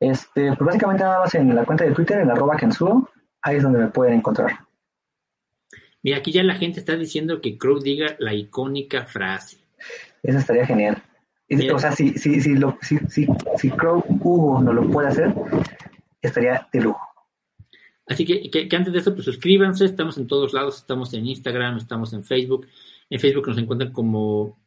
Este, 0.00 0.48
pues 0.56 0.66
básicamente 0.66 1.04
nada 1.04 1.20
más 1.20 1.34
en 1.34 1.54
la 1.54 1.64
cuenta 1.64 1.84
de 1.84 1.92
Twitter, 1.92 2.20
en 2.20 2.30
arroba 2.30 2.56
Kensuo, 2.56 3.10
ahí 3.42 3.56
es 3.56 3.62
donde 3.62 3.80
me 3.80 3.88
pueden 3.88 4.14
encontrar. 4.14 4.52
Mira, 6.02 6.18
aquí 6.18 6.32
ya 6.32 6.42
la 6.42 6.54
gente 6.54 6.78
está 6.80 6.96
diciendo 6.96 7.40
que 7.40 7.58
Crow 7.58 7.80
diga 7.80 8.16
la 8.18 8.32
icónica 8.32 9.04
frase. 9.04 9.58
Eso 10.22 10.38
estaría 10.38 10.66
genial. 10.66 11.02
O 11.72 11.78
sea, 11.78 11.92
si, 11.92 12.10
si, 12.10 12.40
si, 12.40 12.54
lo, 12.54 12.78
si, 12.80 12.98
si, 13.08 13.26
si 13.56 13.70
Crow 13.70 14.04
Hugo 14.20 14.60
no 14.60 14.72
lo 14.72 14.88
puede 14.90 15.08
hacer, 15.08 15.34
estaría 16.20 16.68
de 16.72 16.80
lujo. 16.80 17.00
Así 18.06 18.24
que, 18.24 18.50
que, 18.50 18.76
antes 18.76 18.92
de 18.92 19.00
eso, 19.00 19.12
pues 19.12 19.24
suscríbanse, 19.24 19.84
estamos 19.84 20.16
en 20.18 20.26
todos 20.26 20.52
lados, 20.52 20.78
estamos 20.78 21.12
en 21.14 21.26
Instagram, 21.26 21.76
estamos 21.76 22.12
en 22.12 22.24
Facebook. 22.24 22.66
En 23.10 23.20
Facebook 23.20 23.48
nos 23.48 23.58
encuentran 23.58 23.92
como 23.92 24.60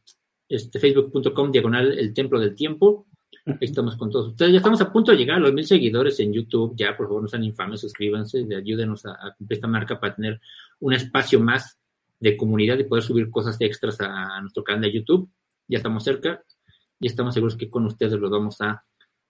este, 0.48 0.78
facebook.com 0.78 1.50
diagonal 1.50 1.98
el 1.98 2.12
templo 2.12 2.40
del 2.40 2.54
tiempo. 2.54 3.06
Ahí 3.46 3.56
estamos 3.60 3.96
con 3.96 4.10
todos 4.10 4.28
ustedes. 4.28 4.52
Ya 4.52 4.58
estamos 4.58 4.80
a 4.80 4.92
punto 4.92 5.12
de 5.12 5.18
llegar 5.18 5.36
a 5.36 5.40
los 5.40 5.52
mil 5.52 5.66
seguidores 5.66 6.18
en 6.20 6.32
YouTube. 6.32 6.74
Ya, 6.76 6.96
por 6.96 7.06
favor, 7.06 7.22
no 7.22 7.28
sean 7.28 7.44
infames, 7.44 7.80
suscríbanse, 7.80 8.46
ayúdenos 8.54 9.06
a, 9.06 9.12
a, 9.12 9.34
cumplir 9.34 9.56
esta 9.56 9.68
marca 9.68 9.98
para 9.98 10.14
tener 10.14 10.40
un 10.80 10.92
espacio 10.92 11.40
más 11.40 11.78
de 12.22 12.36
comunidad 12.36 12.78
y 12.78 12.84
poder 12.84 13.02
subir 13.02 13.30
cosas 13.30 13.56
extras 13.60 14.00
a, 14.00 14.40
nuestro 14.40 14.62
canal 14.62 14.82
de 14.82 14.92
YouTube. 14.92 15.28
Ya 15.66 15.78
estamos 15.78 16.04
cerca 16.04 16.42
y 17.00 17.08
estamos 17.08 17.34
seguros 17.34 17.56
que 17.56 17.68
con 17.68 17.84
ustedes 17.84 18.12
lo 18.12 18.30
vamos 18.30 18.60
a, 18.60 18.84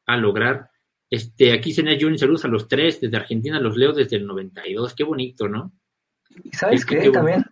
a 0.06 0.16
lograr. 0.16 0.68
Este, 1.08 1.52
aquí 1.52 1.72
Senia 1.72 1.96
Junior, 1.98 2.18
saludos 2.18 2.44
a 2.44 2.48
los 2.48 2.68
tres, 2.68 3.00
desde 3.00 3.16
Argentina 3.16 3.60
los 3.60 3.76
leo 3.76 3.92
desde 3.92 4.16
el 4.16 4.26
92, 4.26 4.94
qué 4.94 5.04
bonito, 5.04 5.48
¿no? 5.48 5.72
¿Y 6.42 6.50
sabes 6.52 6.84
qué? 6.84 7.10
También, 7.10 7.44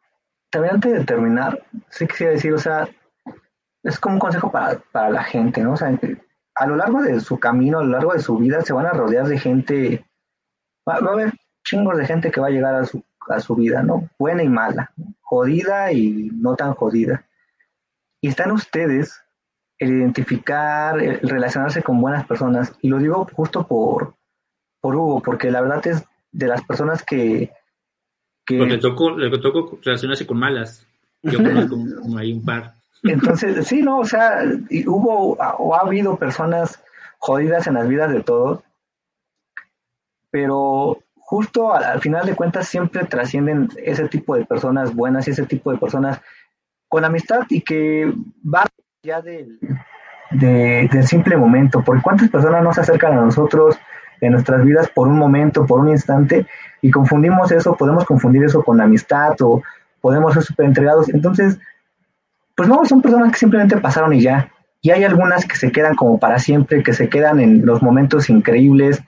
también 0.50 0.74
antes 0.74 0.92
de 0.92 1.04
terminar, 1.04 1.62
sí 1.88 2.06
quisiera 2.06 2.32
decir, 2.32 2.52
o 2.52 2.58
sea, 2.58 2.88
es 3.82 3.98
como 3.98 4.16
un 4.16 4.20
consejo 4.20 4.50
para, 4.50 4.78
para 4.92 5.10
la 5.10 5.22
gente, 5.24 5.62
¿no? 5.62 5.72
O 5.72 5.76
sea, 5.76 5.96
a 6.54 6.66
lo 6.66 6.76
largo 6.76 7.02
de 7.02 7.20
su 7.20 7.38
camino, 7.38 7.78
a 7.78 7.84
lo 7.84 7.90
largo 7.90 8.12
de 8.12 8.20
su 8.20 8.36
vida, 8.36 8.60
se 8.60 8.72
van 8.72 8.86
a 8.86 8.92
rodear 8.92 9.26
de 9.26 9.38
gente, 9.38 10.04
va, 10.86 10.94
a 10.94 11.12
haber 11.12 11.32
chingos 11.64 11.96
de 11.96 12.06
gente 12.06 12.30
que 12.30 12.40
va 12.40 12.48
a 12.48 12.50
llegar 12.50 12.74
a 12.74 12.84
su, 12.84 13.02
a 13.28 13.40
su 13.40 13.54
vida, 13.54 13.82
¿no? 13.82 14.08
Buena 14.18 14.42
y 14.42 14.48
mala, 14.48 14.92
jodida 15.22 15.92
y 15.92 16.30
no 16.34 16.56
tan 16.56 16.74
jodida. 16.74 17.24
Y 18.20 18.28
están 18.28 18.50
ustedes 18.50 19.22
el 19.78 19.92
identificar, 19.92 21.00
el 21.00 21.20
relacionarse 21.20 21.82
con 21.82 22.00
buenas 22.00 22.26
personas. 22.26 22.74
Y 22.82 22.88
lo 22.88 22.98
digo 22.98 23.26
justo 23.32 23.66
por, 23.66 24.14
por 24.80 24.94
Hugo, 24.94 25.22
porque 25.22 25.50
la 25.50 25.62
verdad 25.62 25.86
es 25.86 26.04
de 26.32 26.46
las 26.46 26.62
personas 26.62 27.02
que... 27.02 27.52
que... 28.58 28.66
le 28.66 28.78
tocó, 28.78 29.10
le 29.10 29.30
tocó 29.38 29.78
relacionarse 29.82 30.26
con 30.26 30.38
malas. 30.38 30.86
Yo 31.22 31.38
conozco 31.42 31.76
como 32.02 32.18
hay 32.18 32.32
un 32.32 32.44
par. 32.44 32.74
Entonces, 33.02 33.66
sí, 33.66 33.82
no, 33.82 34.00
o 34.00 34.04
sea, 34.04 34.42
hubo 34.86 35.32
o 35.34 35.74
ha 35.74 35.80
habido 35.80 36.16
personas 36.16 36.82
jodidas 37.18 37.66
en 37.66 37.74
las 37.74 37.88
vidas 37.88 38.12
de 38.12 38.22
todos, 38.22 38.60
pero 40.30 40.98
justo 41.16 41.72
al, 41.72 41.84
al, 41.84 42.00
final 42.00 42.26
de 42.26 42.34
cuentas 42.34 42.68
siempre 42.68 43.04
trascienden 43.04 43.68
ese 43.78 44.08
tipo 44.08 44.36
de 44.36 44.44
personas 44.44 44.94
buenas 44.94 45.26
y 45.28 45.30
ese 45.30 45.46
tipo 45.46 45.72
de 45.72 45.78
personas 45.78 46.20
con 46.88 47.04
amistad 47.04 47.46
y 47.48 47.62
que 47.62 48.12
van 48.42 48.66
ya 49.02 49.22
del, 49.22 49.58
del 50.30 51.06
simple 51.06 51.36
momento, 51.36 51.82
porque 51.84 52.02
cuántas 52.02 52.28
personas 52.28 52.62
no 52.62 52.72
se 52.72 52.80
acercan 52.82 53.16
a 53.16 53.22
nosotros 53.22 53.78
en 54.20 54.32
nuestras 54.32 54.64
vidas 54.64 54.88
por 54.88 55.08
un 55.08 55.18
momento, 55.18 55.66
por 55.66 55.80
un 55.80 55.88
instante, 55.88 56.46
y 56.82 56.90
confundimos 56.90 57.52
eso, 57.52 57.76
podemos 57.76 58.04
confundir 58.04 58.44
eso 58.44 58.62
con 58.62 58.80
amistad 58.80 59.34
o 59.40 59.62
podemos 60.00 60.34
ser 60.34 60.42
súper 60.42 60.66
entregados. 60.66 61.08
Entonces, 61.08 61.58
pues 62.56 62.68
no, 62.68 62.84
son 62.84 63.02
personas 63.02 63.32
que 63.32 63.38
simplemente 63.38 63.76
pasaron 63.76 64.12
y 64.12 64.22
ya. 64.22 64.50
Y 64.82 64.90
hay 64.90 65.04
algunas 65.04 65.44
que 65.44 65.56
se 65.56 65.70
quedan 65.72 65.94
como 65.94 66.18
para 66.18 66.38
siempre, 66.38 66.82
que 66.82 66.92
se 66.92 67.08
quedan 67.08 67.40
en 67.40 67.66
los 67.66 67.82
momentos 67.82 68.30
increíbles. 68.30 69.02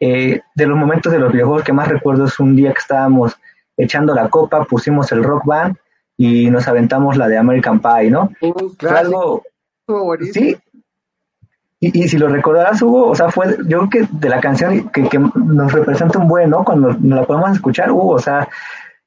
Eh, 0.00 0.40
de 0.54 0.66
los 0.66 0.76
momentos 0.76 1.12
de 1.12 1.18
los 1.18 1.32
viejos 1.32 1.62
que 1.62 1.72
más 1.72 1.88
recuerdo 1.88 2.24
es 2.24 2.40
un 2.40 2.56
día 2.56 2.72
que 2.72 2.80
estábamos 2.80 3.38
echando 3.76 4.14
la 4.14 4.28
copa, 4.28 4.64
pusimos 4.64 5.12
el 5.12 5.22
rock 5.22 5.44
band 5.44 5.76
y 6.16 6.50
nos 6.50 6.66
aventamos 6.66 7.16
la 7.16 7.28
de 7.28 7.38
American 7.38 7.80
Pie, 7.80 8.10
¿no? 8.10 8.30
fue 8.78 8.90
algo... 8.90 9.42
Sí. 10.32 10.56
Y, 11.84 12.04
y, 12.04 12.08
si 12.08 12.16
lo 12.16 12.28
recordarás, 12.28 12.80
Hugo, 12.80 13.08
o 13.08 13.14
sea, 13.14 13.30
fue, 13.30 13.56
yo 13.66 13.88
creo 13.88 13.90
que 13.90 14.08
de 14.12 14.28
la 14.28 14.40
canción 14.40 14.88
que, 14.90 15.08
que 15.08 15.18
nos 15.18 15.72
representa 15.72 16.18
un 16.18 16.28
buen, 16.28 16.48
¿no? 16.50 16.64
Cuando 16.64 16.92
nos 16.92 17.18
la 17.20 17.24
podemos 17.24 17.50
escuchar, 17.50 17.90
Hugo, 17.90 18.14
o 18.14 18.18
sea, 18.20 18.48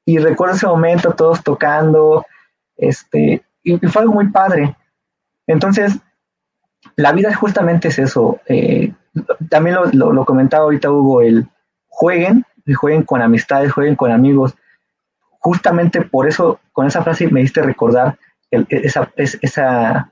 y 0.04 0.18
recuerdo 0.18 0.54
ese 0.54 0.66
momento, 0.66 1.12
todos 1.12 1.42
tocando, 1.42 2.26
este, 2.76 3.42
y, 3.62 3.78
fue 3.88 4.02
algo 4.02 4.14
muy 4.14 4.28
padre. 4.28 4.76
Entonces, 5.46 5.98
la 6.96 7.12
vida 7.12 7.34
justamente 7.34 7.88
es 7.88 7.98
eso. 7.98 8.38
Eh, 8.46 8.92
también 9.48 9.76
lo, 9.76 10.12
lo, 10.12 10.24
comentaba 10.26 10.64
ahorita 10.64 10.90
Hugo, 10.90 11.22
el 11.22 11.48
jueguen, 11.88 12.44
jueguen 12.76 13.04
con 13.04 13.22
amistades, 13.22 13.72
jueguen 13.72 13.96
con 13.96 14.12
amigos 14.12 14.54
justamente 15.46 16.00
por 16.00 16.26
eso, 16.26 16.58
con 16.72 16.88
esa 16.88 17.04
frase 17.04 17.28
me 17.28 17.40
diste 17.40 17.62
recordar 17.62 18.18
esa, 18.50 19.08
esa, 19.16 20.10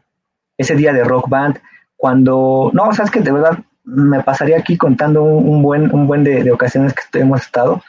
ese 0.56 0.76
día 0.76 0.92
de 0.92 1.02
rock 1.02 1.28
band, 1.28 1.58
cuando, 2.04 2.70
no, 2.74 2.92
sabes 2.92 3.10
que 3.10 3.20
de 3.20 3.32
verdad 3.32 3.58
me 3.82 4.22
pasaría 4.22 4.58
aquí 4.58 4.76
contando 4.76 5.22
un, 5.22 5.62
buen, 5.62 5.90
un 5.90 6.06
buen 6.06 6.22
de, 6.22 6.52
ocasiones 6.52 6.92
que 6.92 7.18
hemos 7.18 7.40
estado, 7.40 7.82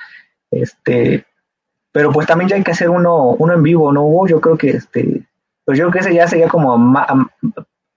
este, 0.50 1.26
pero 1.92 2.14
pues 2.14 2.26
también 2.26 2.48
ya 2.48 2.56
hay 2.56 2.64
que 2.64 2.72
hacer 2.72 2.90
uno, 2.90 3.32
uno 3.32 3.52
en 3.52 3.62
vivo, 3.62 3.92
¿no 3.92 4.04
hubo? 4.04 4.26
Yo 4.26 4.40
creo 4.40 4.58
que 4.58 4.70
este, 4.70 5.28
pues 5.66 5.78
yo 5.78 5.84
creo 5.84 5.92
que 5.92 6.00
ese 6.00 6.16
ya 6.16 6.30
sería 6.30 6.48
como 6.48 6.98
a, 6.98 7.28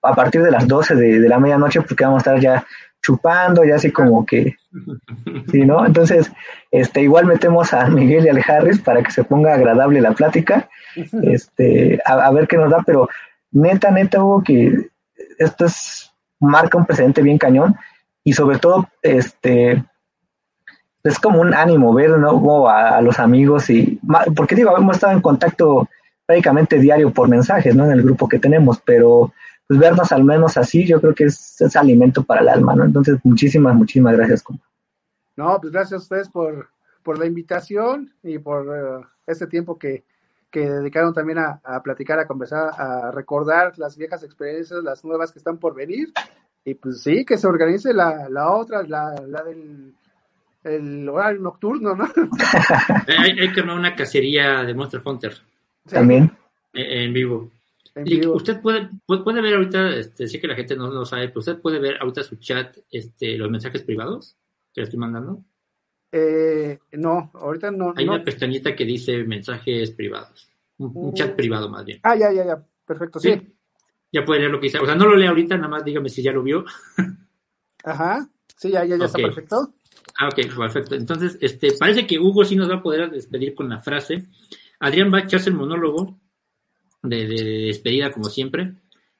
a 0.02 0.14
partir 0.16 0.42
de 0.42 0.50
las 0.50 0.66
12 0.66 0.96
de, 0.96 1.20
de 1.20 1.28
la 1.28 1.38
medianoche, 1.38 1.82
porque 1.82 2.02
vamos 2.02 2.26
a 2.26 2.34
estar 2.34 2.40
ya 2.40 2.66
chupando 3.00 3.64
y 3.64 3.70
así 3.70 3.92
como 3.92 4.26
que, 4.26 4.56
¿sí, 5.52 5.64
no? 5.64 5.86
Entonces, 5.86 6.32
este, 6.72 7.02
igual 7.02 7.26
metemos 7.26 7.72
a 7.72 7.86
Miguel 7.86 8.26
y 8.26 8.28
al 8.28 8.42
Harris 8.44 8.80
para 8.80 9.04
que 9.04 9.12
se 9.12 9.22
ponga 9.22 9.54
agradable 9.54 10.00
la 10.00 10.14
plática, 10.14 10.68
este, 11.22 12.00
a, 12.04 12.28
ver 12.32 12.48
qué 12.48 12.56
nos 12.56 12.72
da, 12.72 12.82
pero 12.84 13.08
neta, 13.52 13.92
neta, 13.92 14.20
Hugo, 14.20 14.42
que 14.42 14.88
esto 15.38 15.66
es, 15.66 16.07
marca 16.40 16.78
un 16.78 16.86
precedente 16.86 17.22
bien 17.22 17.38
cañón 17.38 17.76
y 18.24 18.32
sobre 18.32 18.58
todo, 18.58 18.88
este, 19.02 19.84
es 21.02 21.18
como 21.18 21.40
un 21.40 21.54
ánimo 21.54 21.94
ver, 21.94 22.10
¿no? 22.18 22.68
A, 22.68 23.00
los 23.00 23.18
amigos 23.18 23.70
y, 23.70 24.00
porque 24.36 24.54
digo, 24.54 24.76
hemos 24.76 24.96
estado 24.96 25.14
en 25.14 25.22
contacto 25.22 25.88
prácticamente 26.26 26.78
diario 26.78 27.12
por 27.12 27.28
mensajes, 27.28 27.74
¿no? 27.74 27.84
En 27.84 27.92
el 27.92 28.02
grupo 28.02 28.28
que 28.28 28.38
tenemos, 28.38 28.80
pero 28.84 29.32
pues 29.66 29.80
vernos 29.80 30.12
al 30.12 30.24
menos 30.24 30.56
así, 30.56 30.86
yo 30.86 31.00
creo 31.00 31.14
que 31.14 31.24
es, 31.24 31.60
es 31.60 31.76
alimento 31.76 32.22
para 32.22 32.40
el 32.40 32.48
alma, 32.48 32.74
¿no? 32.74 32.84
Entonces, 32.84 33.18
muchísimas, 33.22 33.74
muchísimas 33.74 34.16
gracias, 34.16 34.42
compa. 34.42 34.64
No, 35.36 35.58
pues 35.60 35.72
gracias 35.72 36.00
a 36.00 36.02
ustedes 36.02 36.28
por, 36.28 36.68
por 37.02 37.18
la 37.18 37.26
invitación 37.26 38.12
y 38.22 38.38
por 38.38 38.66
uh, 38.66 39.06
este 39.26 39.46
tiempo 39.46 39.78
que, 39.78 40.04
que 40.50 40.60
dedicaron 40.60 41.12
también 41.12 41.38
a, 41.38 41.60
a, 41.62 41.82
platicar, 41.82 42.18
a 42.18 42.26
conversar, 42.26 42.70
a 42.78 43.10
recordar 43.10 43.78
las 43.78 43.96
viejas 43.96 44.22
experiencias, 44.22 44.82
las 44.82 45.04
nuevas 45.04 45.32
que 45.32 45.38
están 45.38 45.58
por 45.58 45.74
venir. 45.74 46.12
Y 46.64 46.74
pues 46.74 47.02
sí, 47.02 47.24
que 47.24 47.38
se 47.38 47.46
organice 47.46 47.92
la, 47.94 48.28
la 48.28 48.50
otra, 48.52 48.82
la, 48.82 49.14
la 49.26 49.42
del 49.42 49.94
el 50.64 51.08
horario 51.08 51.40
nocturno, 51.40 51.94
¿no? 51.94 52.04
hay, 53.06 53.38
hay, 53.38 53.52
que 53.52 53.60
armar 53.60 53.78
una 53.78 53.94
cacería 53.94 54.64
de 54.64 54.74
Monster 54.74 55.00
Hunter. 55.04 55.34
También. 55.88 56.30
En, 56.72 57.02
en 57.02 57.12
vivo. 57.12 57.50
En 57.94 58.06
Y 58.06 58.20
vivo. 58.20 58.34
usted 58.34 58.60
puede, 58.60 58.88
puede, 59.06 59.22
puede 59.22 59.40
ver 59.40 59.54
ahorita, 59.54 59.96
este, 59.96 60.26
sé 60.28 60.40
que 60.40 60.48
la 60.48 60.56
gente 60.56 60.76
no 60.76 60.88
lo 60.88 61.04
sabe, 61.04 61.28
pero 61.28 61.40
usted 61.40 61.60
puede 61.60 61.78
ver 61.78 61.96
ahorita 62.00 62.22
su 62.22 62.36
chat, 62.36 62.76
este, 62.90 63.38
los 63.38 63.50
mensajes 63.50 63.82
privados 63.82 64.36
que 64.74 64.80
le 64.80 64.84
estoy 64.84 64.98
mandando. 64.98 65.42
Eh, 66.10 66.78
no, 66.92 67.30
ahorita 67.34 67.70
no. 67.70 67.92
Hay 67.96 68.06
no. 68.06 68.14
una 68.14 68.24
pestañita 68.24 68.74
que 68.74 68.84
dice 68.84 69.24
mensajes 69.24 69.90
privados. 69.92 70.48
Un, 70.78 70.92
un 70.94 71.10
Mm. 71.10 71.14
chat 71.14 71.34
privado 71.36 71.68
más 71.68 71.84
bien. 71.84 72.00
Ah, 72.02 72.16
ya, 72.16 72.32
ya, 72.32 72.44
ya. 72.46 72.66
Perfecto, 72.86 73.18
sí. 73.20 73.32
Sí. 73.32 73.52
Ya 74.12 74.24
puede 74.24 74.40
leer 74.40 74.52
lo 74.52 74.58
que 74.60 74.66
dice. 74.68 74.78
O 74.78 74.86
sea, 74.86 74.94
no 74.94 75.06
lo 75.06 75.16
lea 75.16 75.28
ahorita, 75.28 75.56
nada 75.56 75.68
más 75.68 75.84
dígame 75.84 76.08
si 76.08 76.22
ya 76.22 76.32
lo 76.32 76.42
vio. 76.42 76.64
Ajá. 77.84 78.28
Sí, 78.56 78.70
ya, 78.70 78.84
ya, 78.84 78.96
ya 78.96 79.04
está 79.04 79.18
perfecto. 79.18 79.72
Ah, 80.18 80.28
ok, 80.28 80.56
perfecto. 80.56 80.94
Entonces, 80.94 81.38
este, 81.40 81.72
parece 81.78 82.06
que 82.06 82.18
Hugo 82.18 82.44
sí 82.44 82.56
nos 82.56 82.70
va 82.70 82.76
a 82.76 82.82
poder 82.82 83.10
despedir 83.10 83.54
con 83.54 83.68
la 83.68 83.78
frase. 83.78 84.26
Adrián 84.80 85.12
va 85.12 85.18
a 85.18 85.22
echarse 85.22 85.50
el 85.50 85.56
monólogo 85.56 86.18
de, 87.02 87.26
de- 87.26 87.44
de 87.44 87.58
despedida, 87.66 88.10
como 88.10 88.24
siempre. 88.24 88.72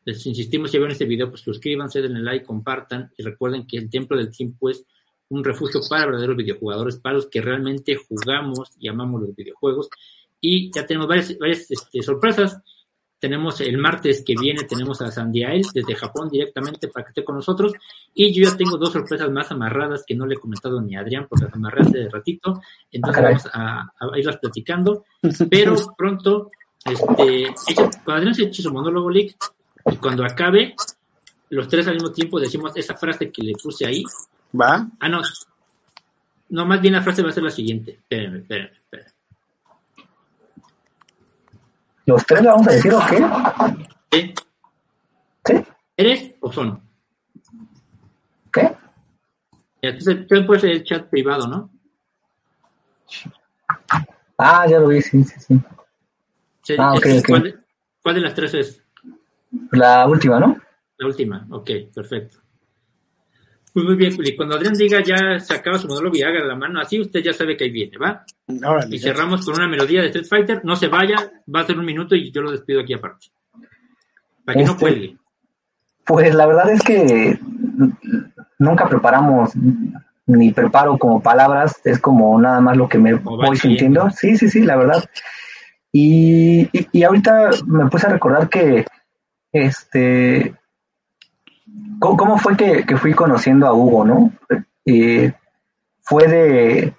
Les 0.04 0.24
insistimos, 0.26 0.70
si 0.70 0.78
ven 0.78 0.90
este 0.90 1.04
video, 1.04 1.28
pues 1.28 1.42
suscríbanse, 1.42 2.00
denle 2.00 2.20
like, 2.22 2.46
compartan 2.46 3.12
y 3.16 3.22
recuerden 3.22 3.66
que 3.66 3.76
el 3.76 3.90
Templo 3.90 4.16
del 4.16 4.30
Tiempo 4.30 4.70
es 4.70 4.84
un 5.30 5.44
refugio 5.44 5.80
para 5.88 6.06
verdaderos 6.06 6.36
videojugadores, 6.36 6.96
para 6.96 7.16
los 7.16 7.26
que 7.26 7.40
realmente 7.40 7.96
jugamos 7.96 8.72
y 8.78 8.88
amamos 8.88 9.22
los 9.22 9.34
videojuegos. 9.34 9.88
Y 10.40 10.70
ya 10.72 10.86
tenemos 10.86 11.08
varias, 11.08 11.36
varias 11.38 11.70
este, 11.70 12.02
sorpresas. 12.02 12.60
Tenemos 13.18 13.60
el 13.60 13.78
martes 13.78 14.22
que 14.24 14.34
viene, 14.40 14.62
tenemos 14.62 15.02
a 15.02 15.10
Sandiael 15.10 15.62
desde 15.74 15.96
Japón 15.96 16.28
directamente 16.30 16.86
para 16.86 17.04
que 17.04 17.10
esté 17.10 17.24
con 17.24 17.34
nosotros. 17.34 17.72
Y 18.14 18.32
yo 18.32 18.48
ya 18.48 18.56
tengo 18.56 18.76
dos 18.78 18.92
sorpresas 18.92 19.30
más 19.32 19.50
amarradas 19.50 20.04
que 20.06 20.14
no 20.14 20.24
le 20.24 20.36
he 20.36 20.38
comentado 20.38 20.80
ni 20.80 20.94
a 20.94 21.00
Adrián 21.00 21.26
porque 21.28 21.46
las 21.46 21.54
amarré 21.54 21.82
hace 21.82 22.08
ratito. 22.08 22.60
Entonces 22.92 23.16
caray. 23.16 23.34
vamos 23.34 23.50
a, 23.52 23.92
a 23.98 24.18
irlas 24.18 24.36
platicando. 24.36 25.04
Pero 25.50 25.74
pronto, 25.96 26.50
este, 26.84 27.54
cuando 28.04 28.20
Adrián 28.20 28.34
se 28.34 28.44
eche 28.44 28.62
su 28.62 28.72
monólogo, 28.72 29.10
y 29.90 29.96
cuando 30.00 30.24
acabe, 30.24 30.74
los 31.50 31.68
tres 31.68 31.86
al 31.88 31.94
mismo 31.94 32.12
tiempo 32.12 32.38
decimos 32.38 32.72
esa 32.76 32.94
frase 32.94 33.30
que 33.32 33.42
le 33.42 33.52
puse 33.54 33.86
ahí. 33.86 34.04
Va. 34.52 34.88
Ah, 35.00 35.08
no. 35.08 35.22
No, 36.50 36.64
más 36.64 36.80
bien 36.80 36.94
la 36.94 37.02
frase 37.02 37.22
va 37.22 37.28
a 37.28 37.32
ser 37.32 37.42
la 37.42 37.50
siguiente. 37.50 37.92
Espérenme, 37.92 38.38
espérenme, 38.38 38.76
espérenme. 38.78 39.12
¿Los 42.06 42.24
tres 42.24 42.42
le 42.42 42.48
vamos 42.48 42.66
a 42.66 42.70
decir 42.72 42.94
o 42.94 43.00
qué? 43.06 43.18
¿Sí? 44.12 44.34
¿Sí? 45.44 45.54
¿Eres 45.96 46.34
o 46.40 46.50
son? 46.50 46.82
¿Qué? 48.50 48.74
Entonces, 49.82 50.26
tú 50.26 50.46
puedes 50.46 50.64
el 50.64 50.82
chat 50.84 51.06
privado, 51.08 51.46
¿no? 51.46 51.70
Ah, 54.38 54.66
ya 54.66 54.78
lo 54.78 54.88
vi, 54.88 55.02
sí, 55.02 55.22
sí, 55.24 55.38
sí. 55.38 55.60
Sí, 56.62 56.74
Ah, 56.78 56.92
ok, 56.92 56.96
entonces, 56.96 57.20
ok. 57.20 57.28
¿cuál, 57.28 57.42
de, 57.42 57.58
cuál 58.02 58.14
de 58.14 58.20
las 58.22 58.34
tres 58.34 58.54
es? 58.54 58.82
La 59.72 60.06
última, 60.06 60.40
¿no? 60.40 60.56
La 60.96 61.06
última. 61.06 61.46
Ok, 61.50 61.70
perfecto. 61.94 62.38
Pues 63.72 63.84
muy 63.84 63.96
bien, 63.96 64.14
Juli. 64.16 64.34
Cuando 64.34 64.56
Adrián 64.56 64.74
diga 64.74 65.02
ya 65.02 65.38
se 65.38 65.54
acaba 65.54 65.78
su 65.78 65.86
monólogo 65.88 66.16
y 66.16 66.22
haga 66.22 66.40
la 66.44 66.54
mano 66.56 66.80
así, 66.80 67.00
usted 67.00 67.20
ya 67.20 67.32
sabe 67.32 67.56
que 67.56 67.64
ahí 67.64 67.70
viene, 67.70 67.96
¿va? 67.98 68.24
Órale, 68.66 68.94
Y 68.94 68.98
ya. 68.98 69.12
cerramos 69.12 69.44
con 69.44 69.54
una 69.56 69.68
melodía 69.68 70.00
de 70.00 70.06
Street 70.08 70.26
Fighter. 70.28 70.64
No 70.64 70.74
se 70.76 70.88
vaya, 70.88 71.16
va 71.54 71.60
a 71.60 71.64
ser 71.66 71.78
un 71.78 71.84
minuto 71.84 72.14
y 72.16 72.30
yo 72.30 72.40
lo 72.40 72.50
despido 72.50 72.80
aquí 72.80 72.94
aparte. 72.94 73.26
Para 74.44 74.58
que 74.58 74.64
no 74.64 74.70
Este- 74.72 74.80
cuelgue. 74.80 75.16
Pues 76.06 76.34
la 76.34 76.46
verdad 76.46 76.70
es 76.70 76.82
que 76.82 77.38
nunca 78.58 78.88
preparamos 78.88 79.50
ni 80.26 80.52
preparo 80.52 80.96
como 80.98 81.22
palabras, 81.22 81.80
es 81.84 81.98
como 81.98 82.40
nada 82.40 82.60
más 82.60 82.76
lo 82.76 82.88
que 82.88 82.98
me 82.98 83.20
Como 83.20 83.36
voy 83.36 83.56
sintiendo. 83.56 84.08
Sí, 84.10 84.36
sí, 84.36 84.48
sí, 84.48 84.62
la 84.62 84.76
verdad. 84.76 85.04
Y, 85.92 86.62
y, 86.72 86.86
y 86.92 87.02
ahorita 87.02 87.50
me 87.66 87.86
puse 87.90 88.06
a 88.06 88.10
recordar 88.10 88.48
que, 88.48 88.86
este, 89.52 90.54
¿cómo, 91.98 92.38
fue 92.38 92.56
que, 92.56 92.84
que 92.84 92.96
fui 92.96 93.12
conociendo 93.14 93.66
a 93.66 93.74
Hugo, 93.74 94.04
no? 94.04 94.32
Fue 96.02 96.26
de, 96.26 96.94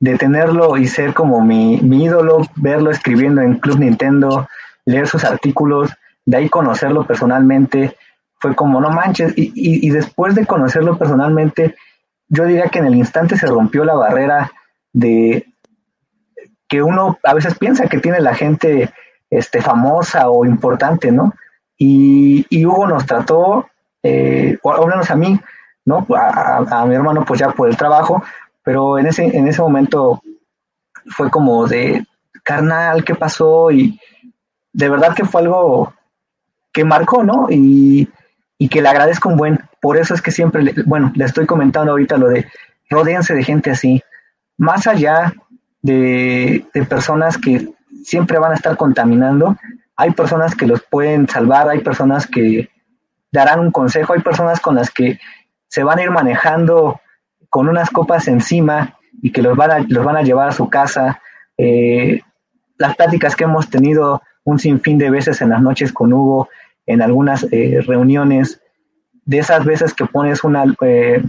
de 0.00 0.18
tenerlo 0.18 0.76
y 0.76 0.88
ser 0.88 1.14
como 1.14 1.44
mi, 1.44 1.80
mi 1.80 2.04
ídolo, 2.04 2.42
verlo 2.56 2.90
escribiendo 2.90 3.40
en 3.40 3.60
Club 3.60 3.78
Nintendo, 3.78 4.48
leer 4.84 5.06
sus 5.06 5.24
artículos, 5.24 5.92
de 6.26 6.38
ahí 6.38 6.48
conocerlo 6.48 7.06
personalmente, 7.06 7.96
fue 8.40 8.56
como, 8.56 8.80
no 8.80 8.90
manches, 8.90 9.32
y, 9.36 9.52
y, 9.54 9.86
y 9.86 9.90
después 9.90 10.34
de 10.34 10.44
conocerlo 10.44 10.98
personalmente, 10.98 11.76
yo 12.26 12.44
diría 12.44 12.68
que 12.68 12.80
en 12.80 12.86
el 12.86 12.96
instante 12.96 13.36
se 13.36 13.46
rompió 13.46 13.84
la 13.84 13.94
barrera 13.94 14.50
de 14.92 15.46
que 16.66 16.82
uno 16.82 17.18
a 17.22 17.34
veces 17.34 17.56
piensa 17.56 17.86
que 17.86 17.98
tiene 17.98 18.18
la 18.20 18.34
gente 18.34 18.90
este, 19.30 19.60
famosa 19.60 20.30
o 20.30 20.44
importante, 20.44 21.12
¿no? 21.12 21.34
Y, 21.78 22.44
y 22.50 22.66
Hugo 22.66 22.88
nos 22.88 23.06
trató, 23.06 23.68
eh, 24.02 24.58
menos 24.86 25.10
a 25.10 25.16
mí, 25.16 25.38
¿no? 25.84 26.06
A, 26.16 26.58
a- 26.68 26.80
a 26.82 26.86
mi 26.86 26.94
hermano 26.94 27.24
pues 27.24 27.40
ya 27.40 27.50
por 27.50 27.68
el 27.68 27.76
trabajo, 27.76 28.22
pero 28.62 28.98
en 28.98 29.06
ese, 29.06 29.24
en 29.36 29.48
ese 29.48 29.60
momento 29.62 30.22
fue 31.06 31.30
como 31.30 31.66
de, 31.66 32.04
carnal, 32.42 33.04
¿qué 33.04 33.14
pasó? 33.14 33.70
Y 33.70 33.98
de 34.72 34.88
verdad 34.88 35.14
que 35.14 35.24
fue 35.24 35.42
algo 35.42 35.92
que 36.72 36.84
marcó, 36.84 37.22
¿no? 37.24 37.46
Y, 37.50 38.08
y 38.58 38.68
que 38.68 38.82
le 38.82 38.88
agradezco 38.88 39.28
un 39.28 39.36
buen. 39.36 39.60
Por 39.80 39.96
eso 39.96 40.14
es 40.14 40.22
que 40.22 40.30
siempre, 40.30 40.62
le- 40.62 40.74
bueno, 40.86 41.12
le 41.14 41.24
estoy 41.24 41.46
comentando 41.46 41.92
ahorita 41.92 42.16
lo 42.16 42.28
de 42.28 42.46
rodéense 42.90 43.34
de 43.34 43.44
gente 43.44 43.70
así. 43.70 44.02
Más 44.58 44.86
allá 44.86 45.32
de, 45.82 46.64
de 46.72 46.84
personas 46.84 47.36
que 47.38 47.68
siempre 48.04 48.38
van 48.38 48.52
a 48.52 48.56
estar 48.56 48.76
contaminando, 48.76 49.56
hay 49.96 50.10
personas 50.12 50.54
que 50.54 50.66
los 50.66 50.82
pueden 50.82 51.28
salvar, 51.28 51.68
hay 51.68 51.80
personas 51.80 52.26
que 52.26 52.70
darán 53.32 53.60
un 53.60 53.70
consejo, 53.72 54.12
hay 54.12 54.20
personas 54.20 54.60
con 54.60 54.76
las 54.76 54.90
que 54.90 55.18
se 55.68 55.82
van 55.82 55.98
a 55.98 56.02
ir 56.02 56.10
manejando 56.10 57.00
con 57.48 57.68
unas 57.68 57.90
copas 57.90 58.28
encima 58.28 58.98
y 59.22 59.32
que 59.32 59.42
los 59.42 59.56
van 59.56 59.70
a, 59.70 59.78
los 59.88 60.04
van 60.04 60.16
a 60.16 60.22
llevar 60.22 60.48
a 60.48 60.52
su 60.52 60.68
casa. 60.68 61.20
Eh, 61.56 62.20
las 62.76 62.94
pláticas 62.96 63.34
que 63.34 63.44
hemos 63.44 63.70
tenido 63.70 64.22
un 64.44 64.58
sinfín 64.58 64.98
de 64.98 65.10
veces 65.10 65.40
en 65.40 65.48
las 65.48 65.62
noches 65.62 65.92
con 65.92 66.12
Hugo, 66.12 66.48
en 66.86 67.00
algunas 67.00 67.46
eh, 67.50 67.80
reuniones, 67.86 68.60
de 69.24 69.38
esas 69.38 69.64
veces 69.64 69.94
que 69.94 70.04
pones 70.04 70.44
una 70.44 70.64
eh, 70.82 71.22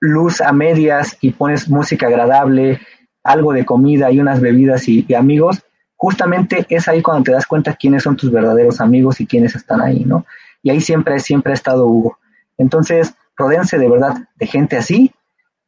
luz 0.00 0.40
a 0.40 0.52
medias 0.52 1.16
y 1.20 1.32
pones 1.32 1.68
música 1.68 2.06
agradable, 2.06 2.80
algo 3.22 3.52
de 3.52 3.64
comida 3.64 4.10
y 4.10 4.18
unas 4.18 4.40
bebidas 4.40 4.88
y, 4.88 5.04
y 5.06 5.14
amigos, 5.14 5.62
justamente 5.96 6.66
es 6.68 6.88
ahí 6.88 7.02
cuando 7.02 7.24
te 7.24 7.32
das 7.32 7.46
cuenta 7.46 7.74
quiénes 7.74 8.02
son 8.02 8.16
tus 8.16 8.32
verdaderos 8.32 8.80
amigos 8.80 9.20
y 9.20 9.26
quiénes 9.26 9.54
están 9.54 9.80
ahí, 9.80 10.04
¿no? 10.04 10.26
Y 10.62 10.70
ahí 10.70 10.80
siempre, 10.80 11.18
siempre 11.20 11.52
ha 11.52 11.54
estado 11.54 11.86
Hugo. 11.86 12.18
Entonces, 12.58 13.14
rodéense 13.36 13.78
de 13.78 13.88
verdad 13.88 14.28
de 14.36 14.46
gente 14.46 14.76
así. 14.76 15.12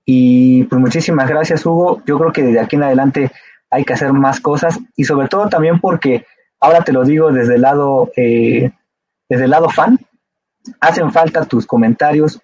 Y 0.05 0.65
pues 0.65 0.81
muchísimas 0.81 1.29
gracias, 1.29 1.65
Hugo. 1.65 2.03
Yo 2.07 2.19
creo 2.19 2.33
que 2.33 2.43
desde 2.43 2.61
aquí 2.61 2.77
en 2.77 2.85
adelante 2.85 3.33
hay 3.71 3.85
que 3.85 3.95
hacer 3.95 4.13
más 4.13 4.41
cosas 4.41 4.79
y 4.97 5.05
sobre 5.05 5.29
todo 5.29 5.49
también 5.49 5.81
porque, 5.81 6.27
ahora 6.61 6.83
te 6.83 6.93
lo 6.93 7.05
digo 7.05 7.33
desde 7.33 7.57
el 7.57 7.63
lado, 7.63 8.11
eh, 8.17 8.71
desde 9.29 9.45
el 9.45 9.51
lado 9.51 9.69
fan, 9.69 9.99
hacen 10.81 11.11
falta 11.13 11.45
tus 11.45 11.67
comentarios 11.67 12.41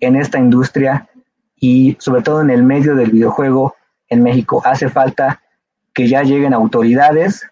en 0.00 0.16
esta 0.16 0.38
industria 0.38 1.08
y 1.56 1.96
sobre 2.00 2.22
todo 2.22 2.40
en 2.40 2.50
el 2.50 2.62
medio 2.62 2.96
del 2.96 3.10
videojuego 3.10 3.74
en 4.08 4.22
México. 4.22 4.62
Hace 4.64 4.88
falta 4.88 5.42
que 5.94 6.08
ya 6.08 6.22
lleguen 6.22 6.54
autoridades 6.54 7.46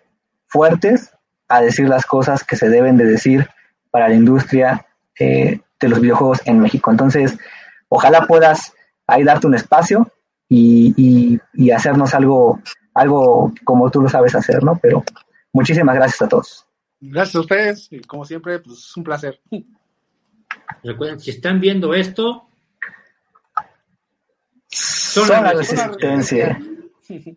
fuertes 0.47 1.13
a 1.49 1.61
decir 1.61 1.89
las 1.89 2.07
cosas 2.07 2.43
que 2.43 2.57
se 2.57 2.69
deben 2.69 2.97
de 2.97 3.05
decir 3.05 3.49
para 3.91 4.09
la 4.09 4.15
industria 4.15 4.87
eh, 5.19 5.61
de 5.81 5.89
los 5.89 6.01
videojuegos 6.01 6.41
en 6.45 6.61
México. 6.61 6.91
Entonces, 6.91 7.37
ojalá 7.89 8.27
puedas 8.27 8.73
ahí 9.07 9.25
darte 9.25 9.47
un 9.47 9.55
espacio 9.55 10.11
y, 10.49 10.95
y, 10.97 11.41
y 11.55 11.71
hacernos 11.71 12.15
algo, 12.15 12.61
algo 12.95 13.53
como 13.65 13.91
tú 13.91 14.03
lo 14.03 14.09
sabes 14.09 14.35
hacer, 14.35 14.63
¿no? 14.63 14.79
Pero 14.81 15.03
muchísimas 15.53 15.95
gracias 15.97 16.23
a 16.23 16.29
todos. 16.29 16.67
Gracias 17.01 17.37
a 17.37 17.41
ustedes, 17.41 17.89
y 17.91 18.01
como 18.03 18.25
siempre, 18.25 18.59
pues 18.59 18.79
es 18.79 18.97
un 18.97 19.05
placer. 19.05 19.41
Recuerden, 20.85 21.19
si 21.19 21.31
están 21.31 21.59
viendo 21.59 21.95
esto, 21.95 22.47
Son 24.69 25.29
la 25.29 25.41
la 25.41 25.53
resistencia. 25.55 26.59
resistencia. 26.99 27.37